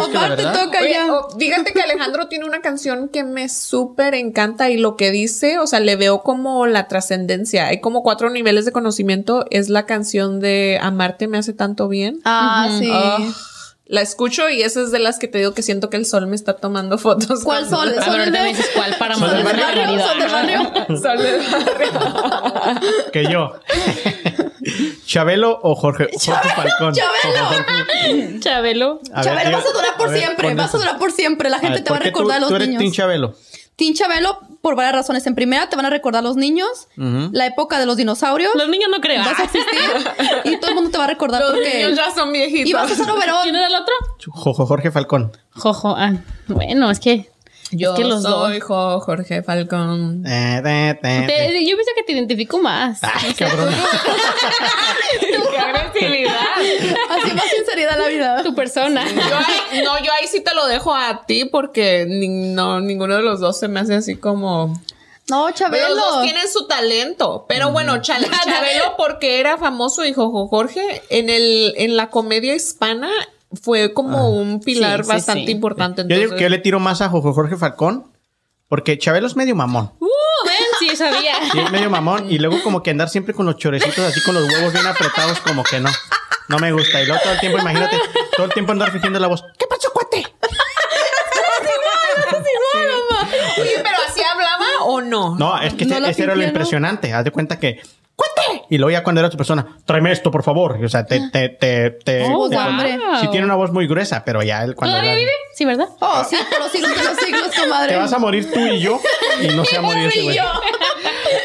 Omar, 0.04 0.36
te 0.36 0.42
toca 0.42 0.80
Oye, 0.80 0.92
ya. 0.92 1.12
oh, 1.12 1.28
fíjate 1.38 1.72
que 1.72 1.80
Alejandro 1.82 2.28
tiene 2.28 2.44
una 2.44 2.60
canción 2.60 3.08
que 3.08 3.24
me 3.24 3.48
súper 3.48 4.14
encanta 4.14 4.70
y 4.70 4.76
lo 4.76 4.96
que 4.96 5.10
dice, 5.10 5.58
o 5.58 5.66
sea, 5.66 5.80
le 5.80 5.96
veo 5.96 6.22
como 6.22 6.66
la 6.66 6.88
trascendencia. 6.88 7.66
Hay 7.68 7.80
como 7.80 8.02
cuatro 8.02 8.30
niveles 8.30 8.64
de 8.64 8.72
conocimiento. 8.72 9.44
Es 9.50 9.68
la 9.68 9.86
canción 9.86 10.40
de 10.40 10.78
Amarte 10.82 11.28
me 11.28 11.38
hace 11.38 11.52
tanto 11.52 11.88
bien. 11.88 12.20
Ah, 12.24 12.68
sí. 12.78 12.90
Ah, 12.92 13.18
la 13.86 14.00
escucho 14.00 14.48
y 14.48 14.62
esa 14.62 14.80
es 14.82 14.90
de 14.92 14.98
las 14.98 15.18
que 15.18 15.28
te 15.28 15.38
digo 15.38 15.52
que 15.52 15.62
siento 15.62 15.90
que 15.90 15.96
el 15.98 16.06
sol 16.06 16.26
me 16.26 16.36
está 16.36 16.54
tomando 16.56 16.96
fotos. 16.98 17.44
¿Cuál 17.44 17.68
sol? 17.68 17.88
A 17.88 17.92
ver, 17.92 18.04
¿Sol 18.04 18.18
me 18.18 18.38
del 18.38 18.46
dices 18.48 18.70
cuál 18.74 18.94
para 18.98 19.14
Sol 19.14 19.30
del 19.30 19.44
barrio, 19.44 20.00
sol 20.00 20.18
del 20.18 20.30
barrio? 20.30 20.72
Sol 21.02 21.18
del 21.18 21.40
barrio. 21.50 22.80
Que 23.12 23.26
yo. 23.30 23.52
¿Chabelo 25.06 25.58
o 25.62 25.74
Jorge, 25.74 26.08
Jorge 26.12 26.48
Falcón? 26.56 26.94
¡Chabelo! 26.94 27.46
Jorge- 27.46 28.40
Chabelo. 28.40 29.00
A 29.12 29.22
ver, 29.22 29.24
Chabelo, 29.34 29.56
vas 29.58 29.66
a 29.66 29.72
durar 29.72 29.96
por 29.96 30.08
a 30.08 30.10
ver, 30.10 30.20
siempre. 30.20 30.54
Vas 30.54 30.74
a 30.74 30.78
durar 30.78 30.98
por 30.98 31.12
siempre. 31.12 31.50
La 31.50 31.58
gente 31.58 31.74
ver, 31.74 31.84
te 31.84 31.90
va 31.90 31.96
a 31.96 31.98
¿por 31.98 32.04
qué 32.04 32.10
tú- 32.10 32.18
recordar 32.18 32.36
a 32.38 32.40
los 32.40 32.48
tú 32.48 32.56
eres 32.56 32.68
niños. 32.68 32.80
Team 32.80 32.92
Chabelo. 32.92 33.34
Team 33.76 33.94
Chabelo, 33.94 34.38
por 34.64 34.74
varias 34.74 34.94
razones. 34.94 35.24
En 35.28 35.36
primera, 35.36 35.68
te 35.68 35.76
van 35.76 35.86
a 35.86 35.90
recordar 35.90 36.24
los 36.24 36.34
niños, 36.36 36.88
la 36.96 37.46
época 37.46 37.78
de 37.78 37.86
los 37.86 37.96
dinosaurios. 37.96 38.50
Los 38.56 38.68
niños 38.68 38.88
no 38.90 39.00
creo. 39.00 39.22
Vas 39.22 39.38
a 39.38 39.44
existir 39.44 39.78
y 40.44 40.56
todo 40.58 40.70
el 40.70 40.74
mundo 40.74 40.90
te 40.90 40.98
va 40.98 41.04
a 41.04 41.06
recordar 41.06 41.40
Los 41.42 41.52
porque. 41.52 41.74
niños 41.84 41.94
ya 41.96 42.12
son 42.12 42.32
viejitos. 42.32 42.68
Y 42.68 42.72
vas 42.72 42.90
a 42.90 42.94
ser 42.96 43.08
overall. 43.08 43.42
¿Quién 43.44 43.54
era 43.54 43.68
el 43.68 43.74
otro? 43.76 43.94
Jo- 44.26 44.54
Jorge 44.66 44.90
Falcón. 44.90 45.30
Jojo. 45.54 45.94
Ah, 45.96 46.14
bueno, 46.48 46.90
es 46.90 46.98
que. 46.98 47.30
Yo 47.70 47.92
es 47.94 47.98
que 47.98 48.04
los 48.04 48.22
soy 48.22 48.58
dos. 48.60 48.68
Jo- 48.68 49.00
Jorge 49.00 49.42
Falcón. 49.42 50.22
Eh, 50.26 50.60
te, 50.62 50.94
te, 51.02 51.20
te. 51.22 51.26
Te- 51.26 51.60
yo 51.66 51.76
pienso 51.76 51.90
que 51.96 52.02
te 52.04 52.12
identifico 52.12 52.58
más. 52.58 53.00
Ay, 53.02 53.32
cabrón. 53.34 53.74
¡Qué 55.20 55.58
agresividad! 55.58 56.34
Así 57.10 57.32
más 57.34 57.44
sinceridad 57.46 57.98
la 57.98 58.08
vida. 58.08 58.42
Tu 58.42 58.54
persona. 58.54 59.04
Yo 59.10 59.20
ahí- 59.36 59.82
no, 59.82 59.98
yo 60.02 60.12
ahí 60.12 60.26
sí 60.28 60.40
te 60.40 60.54
lo 60.54 60.66
dejo 60.66 60.94
a 60.94 61.24
ti 61.26 61.44
porque 61.46 62.06
ni- 62.08 62.28
no, 62.52 62.80
ninguno 62.80 63.16
de 63.16 63.22
los 63.22 63.40
dos 63.40 63.58
se 63.58 63.68
me 63.68 63.80
hace 63.80 63.94
así 63.94 64.16
como... 64.16 64.80
No, 65.30 65.46
Pero 65.46 65.56
Chabelo. 65.56 65.88
los 65.88 65.96
dos 65.96 66.22
tienen 66.22 66.48
su 66.52 66.66
talento. 66.66 67.46
Pero 67.48 67.70
bueno, 67.72 67.96
Chal- 68.02 68.28
Chabelo 68.44 68.94
porque 68.98 69.40
era 69.40 69.56
famoso 69.56 70.04
y 70.04 70.12
Jojo 70.12 70.48
Jorge 70.48 71.00
en 71.08 71.30
el 71.30 71.72
en 71.78 71.96
la 71.96 72.10
comedia 72.10 72.54
hispana 72.54 73.10
fue 73.60 73.92
como 73.94 74.30
un 74.30 74.60
pilar 74.60 75.04
Sí, 75.04 75.08
bastante 75.08 75.46
sí. 75.46 75.52
importante. 75.52 76.02
Yo 76.02 76.08
digo 76.08 76.20
entonces- 76.22 76.38
que 76.38 76.42
yo 76.44 76.48
le 76.48 76.58
tiro 76.58 76.80
más 76.80 77.00
a 77.00 77.08
Jojo 77.08 77.32
Jorge 77.32 77.56
Falcón 77.56 78.10
porque 78.68 78.98
Chabelo 78.98 79.26
es 79.26 79.36
medio 79.36 79.54
mamón. 79.54 79.92
Uh, 80.00 80.06
ven, 80.46 80.56
sí, 80.78 80.96
sabía. 80.96 81.34
Sí, 81.52 81.58
es 81.60 81.70
medio 81.70 81.90
mamón. 81.90 82.30
Y 82.30 82.38
luego 82.38 82.62
como 82.62 82.82
que 82.82 82.90
andar 82.90 83.08
siempre 83.08 83.34
con 83.34 83.46
los 83.46 83.56
chorecitos 83.56 83.98
así 83.98 84.20
con 84.22 84.34
los 84.34 84.44
huevos 84.52 84.72
bien 84.72 84.86
apretados, 84.86 85.40
como 85.40 85.62
que 85.64 85.80
no. 85.80 85.90
No 86.48 86.58
me 86.58 86.72
gusta. 86.72 87.02
Y 87.02 87.06
luego 87.06 87.22
todo 87.22 87.32
el 87.34 87.40
tiempo, 87.40 87.58
imagínate, 87.58 87.98
todo 88.36 88.46
el 88.46 88.52
tiempo 88.52 88.72
andar 88.72 88.90
fingiendo 88.92 89.18
la 89.18 89.28
voz. 89.28 89.42
¿Qué 89.58 89.66
pasó, 89.66 89.90
cuate? 89.92 90.24
Oye, 93.60 93.72
pero 93.76 93.96
así 94.08 94.20
hablaba 94.22 94.84
o 94.84 95.00
no? 95.00 95.36
No, 95.36 95.58
es 95.60 95.74
que 95.74 95.84
No 95.86 95.96
ese, 95.98 96.10
ese 96.10 96.22
era 96.24 96.34
lo 96.34 96.42
impresionante. 96.44 97.12
Haz 97.12 97.24
de 97.24 97.30
cuenta 97.30 97.58
que. 97.58 97.80
Y 98.70 98.78
luego 98.78 98.90
ya 98.90 99.02
cuando 99.02 99.20
era 99.20 99.28
otra 99.28 99.36
persona, 99.36 99.76
tráeme 99.86 100.12
esto, 100.12 100.30
por 100.30 100.42
favor. 100.42 100.78
Y, 100.80 100.84
o 100.84 100.88
sea, 100.88 101.04
te, 101.06 101.20
te, 101.30 101.48
te, 101.50 101.90
te- 101.90 102.24
Oh, 102.30 102.48
te- 102.48 102.56
hombre. 102.56 102.98
Sí 103.20 103.28
tiene 103.28 103.44
una 103.46 103.54
voz 103.56 103.70
muy 103.72 103.86
gruesa, 103.86 104.22
pero 104.24 104.42
ya 104.42 104.62
él 104.62 104.74
cuando 104.74 104.92
¿Todavía 104.94 105.12
era- 105.12 105.20
vive? 105.20 105.30
Sí, 105.54 105.64
¿verdad? 105.64 105.88
Oh, 106.00 106.24
sí, 106.28 106.36
por 106.50 106.58
los 106.60 106.72
siglos 106.72 106.96
de 106.96 107.04
los 107.04 107.16
siglos, 107.16 107.50
comadre. 107.62 107.92
Te 107.92 107.96
vas 107.98 108.12
a 108.12 108.18
morir 108.18 108.50
tú 108.52 108.58
y 108.60 108.80
yo 108.80 109.00
y 109.42 109.48
no 109.48 109.64
se 109.64 109.78
va 109.78 109.84
a 109.84 109.86
morir 109.86 110.08
ese 110.08 110.22
güey. 110.22 110.38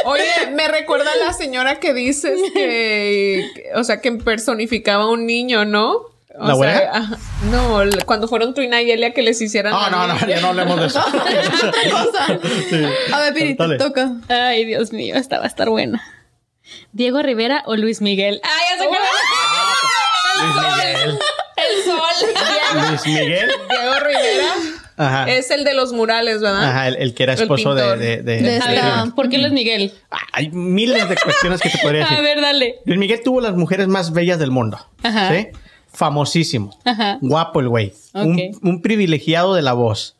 Oye, 0.05 0.23
me 0.53 0.67
recuerda 0.67 1.11
a 1.11 1.25
la 1.25 1.33
señora 1.33 1.79
que 1.79 1.93
dices 1.93 2.39
que, 2.53 3.49
que- 3.53 3.69
o 3.75 3.83
sea, 3.83 4.01
que 4.01 4.11
personificaba 4.13 5.03
a 5.03 5.09
un 5.09 5.25
niño, 5.25 5.65
¿no? 5.65 5.93
O 6.41 6.47
¿La 6.47 6.55
sea, 6.55 6.91
ajá. 6.93 7.17
no, 7.51 7.79
cuando 8.05 8.27
fueron 8.29 8.53
Trina 8.53 8.81
y 8.81 8.89
Elia 8.91 9.11
que 9.13 9.21
les 9.21 9.41
hicieran. 9.41 9.73
No, 9.73 9.81
la 9.81 9.89
no, 9.89 10.07
no, 10.07 10.13
niña. 10.13 10.27
ya 10.27 10.41
no 10.41 10.47
hablemos 10.49 10.79
de 10.79 10.85
eso. 10.87 11.03
Sí. 12.69 12.83
A 13.11 13.19
ver, 13.19 13.33
Piri, 13.33 13.55
te 13.55 13.77
toca. 13.77 14.11
Ay, 14.29 14.63
Dios 14.65 14.93
mío, 14.93 15.15
esta 15.15 15.37
va 15.39 15.43
a 15.45 15.47
estar 15.47 15.69
buena. 15.69 16.01
¿Diego 16.91 17.21
Rivera 17.21 17.63
o 17.65 17.75
Luis 17.75 18.01
Miguel? 18.01 18.41
Ay, 18.43 18.77
ya 18.77 18.83
sé 18.83 18.89
que- 18.89 18.95
Luis 20.41 20.55
Miguel. 20.55 21.19
El 21.57 21.83
sol. 21.83 22.87
Luis 22.89 23.05
Miguel. 23.05 23.51
Diego 23.69 23.99
Rivera 23.99 24.53
Ajá. 24.97 25.31
es 25.31 25.49
el 25.51 25.63
de 25.63 25.73
los 25.73 25.91
murales, 25.93 26.41
¿verdad? 26.41 26.69
Ajá, 26.69 26.87
el, 26.87 26.95
el 26.97 27.13
que 27.13 27.23
era 27.23 27.33
esposo 27.33 27.73
de, 27.75 27.97
de, 27.97 28.21
de- 28.23 28.57
esta- 28.57 29.11
¿Por 29.15 29.29
qué 29.29 29.37
Luis 29.37 29.51
Miguel? 29.53 29.93
Hay 30.33 30.49
miles 30.51 31.07
de 31.09 31.15
cuestiones 31.17 31.61
que 31.61 31.69
te 31.69 31.77
podría 31.79 32.01
decir. 32.03 32.17
A 32.17 32.21
ver, 32.21 32.41
dale. 32.41 32.75
Luis 32.85 32.99
Miguel 32.99 33.21
tuvo 33.23 33.41
las 33.41 33.55
mujeres 33.55 33.87
más 33.87 34.11
bellas 34.13 34.39
del 34.39 34.51
mundo. 34.51 34.79
Ajá. 35.03 35.33
¿Sí? 35.33 35.47
Famosísimo. 35.91 36.77
Ajá. 36.85 37.17
Guapo 37.21 37.59
el 37.59 37.67
güey. 37.69 37.93
Ok. 38.13 38.25
Un, 38.25 38.59
un 38.61 38.81
privilegiado 38.81 39.55
de 39.55 39.61
la 39.61 39.73
voz. 39.73 40.15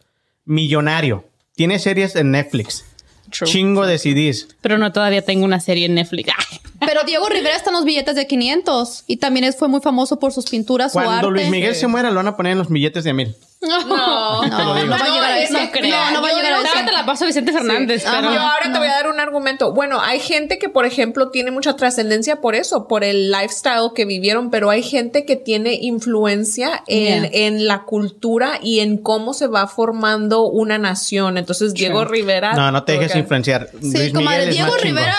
Millonario. 0.46 1.26
Tiene 1.56 1.78
series 1.80 2.16
en 2.16 2.32
Netflix. 2.32 2.86
Chingo 3.32 3.86
de 3.86 4.00
CDs. 4.00 4.48
Pero 4.62 4.78
no 4.80 4.92
todavía 4.92 5.22
tengo 5.22 5.46
una 5.46 5.60
serie 5.60 5.86
en 5.86 5.94
Netflix. 5.94 6.34
Pero 6.90 7.04
Diego 7.04 7.30
Rivera 7.30 7.56
está 7.56 7.70
en 7.70 7.76
los 7.76 7.86
billetes 7.86 8.16
de 8.16 8.26
500 8.26 9.04
y 9.06 9.18
también 9.18 9.44
es, 9.44 9.56
fue 9.56 9.68
muy 9.68 9.80
famoso 9.80 10.18
por 10.18 10.34
sus 10.34 10.46
pinturas, 10.50 10.92
su 10.92 10.98
Cuando 10.98 11.12
arte. 11.28 11.30
Luis 11.30 11.50
Miguel 11.50 11.76
se 11.76 11.86
muera, 11.86 12.10
lo 12.10 12.16
van 12.16 12.28
a 12.30 12.36
poner 12.36 12.54
en 12.54 12.58
los 12.58 12.68
billetes 12.70 13.04
de 13.04 13.12
a 13.12 13.14
mil. 13.14 13.36
No, 13.62 14.42
No, 14.48 14.58
Te 14.58 14.64
lo 14.64 14.74
digo. 14.76 14.86
no 14.88 14.92
va 14.92 15.06
a 15.06 15.10
llegar 15.14 15.32
a 15.32 15.40
eso. 15.40 15.54
no 15.54 15.70
creo. 15.72 15.90
No, 16.06 16.12
no 16.14 16.22
va 16.24 16.30
a 16.30 16.34
llegar 16.34 16.54
a 16.54 16.60
eso. 16.62 16.68
Ahora 16.70 16.86
te 16.86 16.92
la 16.94 17.06
paso 17.06 17.26
a 17.26 17.28
Vicente 17.28 17.52
Fernández, 17.52 18.04
pero. 18.10 18.34
Yo 18.34 18.40
ahora 18.40 18.72
te 18.72 18.78
voy 18.80 18.88
a 18.88 18.92
dar 18.92 19.08
un 19.10 19.20
argumento. 19.20 19.72
Bueno, 19.74 20.00
hay 20.02 20.20
gente 20.20 20.58
que, 20.58 20.70
por 20.70 20.86
ejemplo, 20.88 21.30
tiene 21.30 21.52
mucha 21.52 21.76
trascendencia 21.76 22.38
por 22.42 22.56
eso, 22.56 22.88
por 22.88 23.04
el 23.04 23.30
lifestyle 23.32 23.92
que 23.94 24.06
vivieron, 24.06 24.50
pero 24.50 24.70
hay 24.72 24.82
gente 24.82 25.26
que 25.26 25.36
tiene 25.36 25.74
influencia 25.74 26.84
en, 26.88 27.24
Yeah. 27.24 27.30
en 27.48 27.68
la 27.68 27.84
cultura 27.84 28.60
y 28.64 28.80
en 28.80 28.98
cómo 28.98 29.34
se 29.34 29.48
va 29.48 29.68
formando 29.68 30.44
una 30.48 30.78
nación. 30.78 31.38
Entonces, 31.38 31.74
Diego 31.74 32.06
Rivera. 32.06 32.54
No, 32.54 32.72
no 32.72 32.84
te 32.86 32.94
dejes 32.94 33.16
influenciar. 33.16 33.70
Sí, 33.82 33.92
Luis 33.98 34.14
comadre, 34.14 34.48
Miguel 34.48 34.50
es 34.50 34.56
Diego. 34.56 34.76
Rivera. 34.82 35.18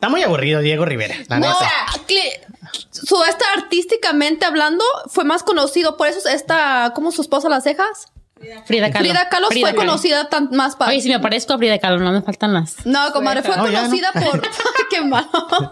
Está 0.00 0.08
muy 0.08 0.22
aburrido 0.22 0.62
Diego 0.62 0.86
Rivera, 0.86 1.14
la 1.28 1.38
No, 1.40 1.48
neta. 1.48 1.70
su 2.90 3.22
esta 3.24 3.44
artísticamente 3.58 4.46
hablando 4.46 4.82
fue 5.08 5.24
más 5.24 5.42
conocido 5.42 5.98
por 5.98 6.06
eso 6.06 6.26
esta, 6.30 6.92
¿cómo 6.94 7.12
su 7.12 7.20
esposa 7.20 7.50
las 7.50 7.64
cejas? 7.64 8.06
Frida 8.64 8.90
Kahlo. 8.90 9.04
Frida 9.06 9.28
Kahlo 9.28 9.48
fue 9.50 9.60
Kahlo. 9.60 9.76
conocida 9.76 10.30
tan, 10.30 10.48
más 10.52 10.74
para. 10.74 10.90
Oye, 10.92 11.02
si 11.02 11.10
me 11.10 11.20
parezco 11.20 11.52
a 11.52 11.58
Frida 11.58 11.78
Kahlo, 11.78 11.98
no 11.98 12.10
me 12.12 12.22
faltan 12.22 12.50
más. 12.54 12.76
No, 12.86 13.12
comadre, 13.12 13.42
fue 13.42 13.54
No, 13.54 13.68
ya 13.68 13.82
no. 13.82 13.88
conocida 13.88 14.12
por. 14.14 14.40
Qué 14.90 15.02
malo. 15.02 15.28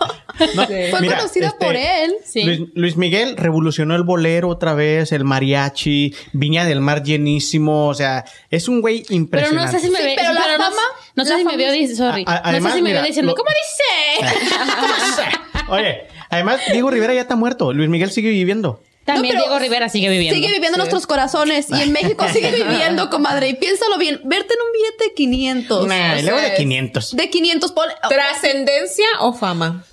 No, 0.54 0.66
Fue 0.66 1.00
mira, 1.00 1.16
conocida 1.16 1.48
este, 1.48 1.64
por 1.66 1.74
él. 1.74 2.14
Sí. 2.24 2.44
Luis, 2.44 2.60
Luis 2.74 2.96
Miguel 2.96 3.36
revolucionó 3.36 3.96
el 3.96 4.04
bolero 4.04 4.48
otra 4.48 4.72
vez, 4.72 5.10
el 5.10 5.24
mariachi, 5.24 6.14
Viña 6.32 6.64
del 6.64 6.80
Mar 6.80 7.02
llenísimo, 7.02 7.88
o 7.88 7.94
sea, 7.94 8.24
es 8.48 8.68
un 8.68 8.80
güey 8.80 9.02
Pero 9.02 9.14
impresionante. 9.16 9.72
no 9.72 9.78
sé 9.80 9.84
si 9.84 9.90
me 9.90 9.98
Sí, 9.98 10.04
ve. 10.04 10.14
pero 10.16 10.32
la 10.32 10.42
fama- 10.42 10.76
no 11.18 11.24
sé 11.24 11.38
si 11.38 11.44
me 11.44 11.56
veo 11.56 11.72
sí. 11.72 11.80
dic- 11.86 11.94
sorry. 11.96 12.24
A- 12.26 12.48
a- 12.48 12.52
no 12.52 12.68
sé 12.68 12.76
si 12.76 12.82
me 12.82 12.88
mira, 12.90 13.00
veo 13.00 13.08
diciendo, 13.08 13.32
lo- 13.32 13.36
¿cómo 13.42 13.50
dice? 13.50 15.38
Oye, 15.68 16.02
además 16.30 16.60
Diego 16.72 16.90
Rivera 16.90 17.14
ya 17.14 17.22
está 17.22 17.36
muerto, 17.36 17.72
Luis 17.72 17.88
Miguel 17.88 18.10
sigue 18.10 18.30
viviendo. 18.30 18.82
También 19.04 19.34
No, 19.36 19.40
pero 19.40 19.48
Diego 19.48 19.58
Rivera 19.58 19.88
sigue 19.88 20.10
viviendo. 20.10 20.34
Sigue 20.34 20.48
viviendo 20.52 20.68
en 20.68 20.74
sí. 20.74 20.78
nuestros 20.80 21.06
corazones 21.06 21.68
y 21.70 21.80
en 21.80 21.92
México 21.92 22.26
sigue 22.32 22.50
viviendo, 22.52 23.08
comadre. 23.08 23.48
Y 23.48 23.54
piénsalo 23.54 23.96
bien, 23.96 24.20
verte 24.24 24.52
en 24.52 24.60
un 24.60 24.72
billete 24.72 25.04
de 25.04 25.14
500. 25.14 25.86
Nah, 25.86 26.20
luego 26.22 26.38
sea, 26.38 26.50
de 26.50 26.54
500. 26.56 27.16
De 27.16 27.30
500, 27.30 27.72
pon- 27.72 27.84
¿Trascendencia 28.08 29.06
o 29.20 29.32
fama? 29.32 29.84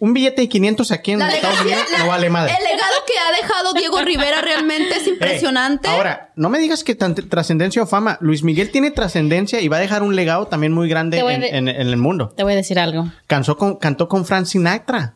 Un 0.00 0.14
billete 0.14 0.40
de 0.42 0.48
500 0.48 0.90
aquí 0.92 1.12
en 1.12 1.18
La 1.18 1.28
Estados 1.28 1.58
legacia- 1.62 1.76
Unidos 1.76 1.92
la- 1.92 1.98
no 1.98 2.06
vale 2.08 2.30
madre. 2.30 2.54
El 2.58 2.64
legado 2.64 2.94
que 3.06 3.12
ha 3.18 3.32
dejado 3.42 3.72
Diego 3.74 4.00
Rivera 4.02 4.40
realmente 4.40 4.96
es 4.96 5.06
Eh, 5.06 5.10
impresionante. 5.10 5.88
ahora, 5.88 6.32
no 6.36 6.48
me 6.48 6.58
digas 6.58 6.82
que 6.84 6.94
tan- 6.94 7.14
trascendencia 7.14 7.82
o 7.82 7.86
fama. 7.86 8.16
Luis 8.22 8.42
Miguel 8.42 8.70
tiene 8.70 8.90
trascendencia 8.90 9.60
y 9.60 9.68
va 9.68 9.76
a 9.76 9.80
dejar 9.80 10.02
un 10.02 10.16
legado 10.16 10.46
también 10.46 10.72
muy 10.72 10.88
grande 10.88 11.18
en, 11.18 11.40
de- 11.42 11.48
en- 11.50 11.68
en 11.68 11.86
el 11.88 11.96
mundo. 11.98 12.32
Te 12.34 12.42
voy 12.44 12.54
a 12.54 12.56
decir 12.56 12.78
algo. 12.78 13.12
Cansó 13.26 13.56
con, 13.58 13.76
cantó 13.76 14.08
con 14.08 14.24
Frank 14.24 14.46
Sinatra. 14.46 15.14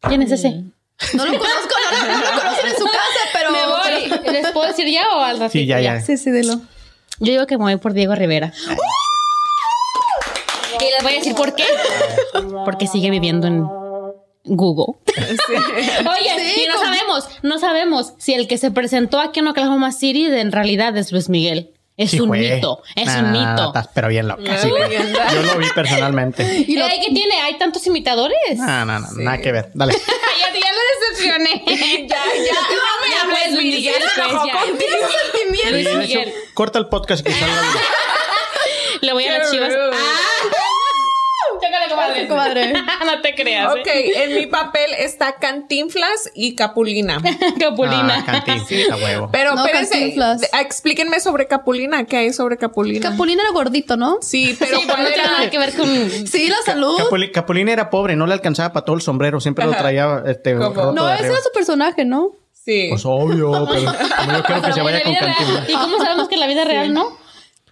¿Quién 0.00 0.22
es 0.22 0.32
ese? 0.32 0.50
no 1.14 1.24
lo 1.24 1.38
conozco, 1.38 1.74
no, 1.92 2.06
lo- 2.06 2.12
no 2.12 2.18
lo 2.34 2.40
conocen 2.42 2.66
en 2.68 2.76
su 2.78 2.84
casa, 2.84 3.22
pero. 3.32 3.50
me 3.52 3.66
voy. 3.66 4.32
¿Les 4.32 4.50
puedo 4.50 4.66
decir 4.66 4.88
ya 4.90 5.04
o 5.14 5.20
al 5.20 5.38
ratito? 5.38 5.52
Sí, 5.52 5.66
ya, 5.66 5.80
ya. 5.80 6.00
Sí, 6.00 6.16
sí, 6.16 6.32
dilo. 6.32 6.54
Yo 7.20 7.30
digo 7.32 7.46
que 7.46 7.56
me 7.58 7.64
voy 7.64 7.76
por 7.76 7.92
Diego 7.92 8.14
Rivera. 8.16 8.52
Y 10.80 10.84
les 10.92 11.02
voy 11.02 11.12
a 11.12 11.16
decir 11.16 11.34
por 11.34 11.54
qué. 11.54 11.64
Porque 12.64 12.86
sigue 12.88 13.08
viviendo 13.10 13.46
en 13.46 13.64
Google. 14.46 14.98
Oye, 15.16 16.30
Sí, 16.38 16.62
y 16.64 16.66
no 16.68 16.74
como- 16.74 16.84
sabemos, 16.86 17.28
no 17.42 17.58
sabemos 17.58 18.12
si 18.18 18.34
el 18.34 18.48
que 18.48 18.58
se 18.58 18.70
presentó 18.70 19.20
aquí 19.20 19.40
en 19.40 19.48
Oklahoma 19.48 19.92
City 19.92 20.26
de- 20.28 20.40
en 20.40 20.52
realidad 20.52 20.96
es 20.96 21.12
Luis 21.12 21.28
Miguel. 21.28 21.70
Es 21.98 22.10
Sí 22.10 22.20
un 22.20 22.28
fue. 22.28 22.38
mito, 22.40 22.82
es 22.94 23.06
Nah, 23.06 23.18
un 23.20 23.32
nah, 23.32 23.50
mito. 23.52 23.66
estás 23.68 23.88
pero 23.94 24.08
bien 24.08 24.28
loca. 24.28 24.58
sí, 24.58 24.68
güey. 24.68 24.82
Yo 24.92 25.42
lo 25.42 25.56
vi 25.56 25.66
personalmente. 25.74 26.64
Y 26.68 26.76
lo- 26.76 26.86
¿Qué 26.88 27.10
tiene? 27.14 27.40
¿Hay 27.40 27.56
tantos 27.56 27.86
imitadores? 27.86 28.36
No, 28.58 28.84
no, 28.84 28.98
no, 28.98 29.08
nada 29.12 29.38
que 29.38 29.50
ver. 29.50 29.70
Dale. 29.72 29.94
ya, 30.40 30.60
ya 30.60 30.72
lo 30.72 31.10
decepcioné. 31.10 31.62
ya, 32.06 32.16
ya. 32.18 32.52
No 32.52 33.28
me 33.30 33.34
hables, 33.34 33.52
Luis 33.54 33.74
Miguel. 33.76 33.94
pues. 34.14 35.72
Luis 35.72 35.96
Miguel. 35.96 36.34
corta 36.52 36.78
el 36.78 36.86
podcast 36.88 37.24
que 37.24 37.32
salga. 37.32 37.62
Le 39.00 39.12
voy 39.14 39.24
a 39.24 39.38
las 39.38 39.50
chivas. 39.50 39.72
Ah, 39.74 39.94
comadre. 41.96 42.28
Comadre. 42.28 42.72
no 43.06 43.20
te 43.22 43.34
creas. 43.34 43.72
Ok, 43.72 43.86
en 43.86 44.34
mi 44.34 44.46
papel 44.46 44.92
está 44.98 45.36
Cantinflas 45.36 46.30
y 46.34 46.54
Capulina. 46.54 47.18
Capulina. 47.58 48.24
Ah, 48.26 48.42
Cantinflas, 48.44 48.90
a 48.90 48.96
huevo. 49.04 49.28
Pero 49.32 49.54
No, 49.54 49.66
espérense, 49.66 50.16
explíquenme 50.60 51.20
sobre 51.20 51.46
Capulina. 51.46 52.04
¿Qué 52.04 52.16
hay 52.16 52.32
sobre 52.32 52.56
Capulina? 52.56 53.10
Capulina 53.10 53.42
era 53.42 53.52
gordito, 53.52 53.96
¿no? 53.96 54.18
sí, 54.22 54.56
pero 54.58 54.78
Sí, 54.78 54.86
no 54.86 54.94
¿cuál 54.94 55.06
tiene 55.08 55.22
nada 55.22 55.50
que 55.50 55.58
ver 55.58 55.74
con. 55.74 55.86
Sí, 56.26 56.48
la 56.48 56.56
salud. 56.64 56.98
Capuli- 56.98 57.30
Capulina 57.32 57.72
era 57.72 57.90
pobre, 57.90 58.16
no 58.16 58.26
le 58.26 58.34
alcanzaba 58.34 58.72
para 58.72 58.84
todo 58.84 58.96
el 58.96 59.02
sombrero, 59.02 59.40
siempre 59.40 59.64
lo 59.64 59.72
traía 59.72 60.22
este, 60.26 60.54
No, 60.54 61.08
ese 61.12 61.26
era 61.26 61.40
su 61.40 61.50
personaje, 61.52 62.04
¿no? 62.04 62.32
Sí. 62.52 62.88
Pues 62.90 63.04
obvio, 63.06 63.52
pero 63.70 63.92
como 64.16 64.32
yo 64.32 64.42
quiero 64.42 64.62
que 64.62 64.72
se 64.72 64.82
vaya 64.82 65.02
con. 65.02 65.14
Cantinflas. 65.14 65.68
¿Y 65.68 65.72
cómo 65.72 65.98
sabemos 65.98 66.28
que 66.28 66.34
en 66.34 66.40
la 66.40 66.46
vida 66.48 66.64
real 66.64 66.92
no? 66.92 67.16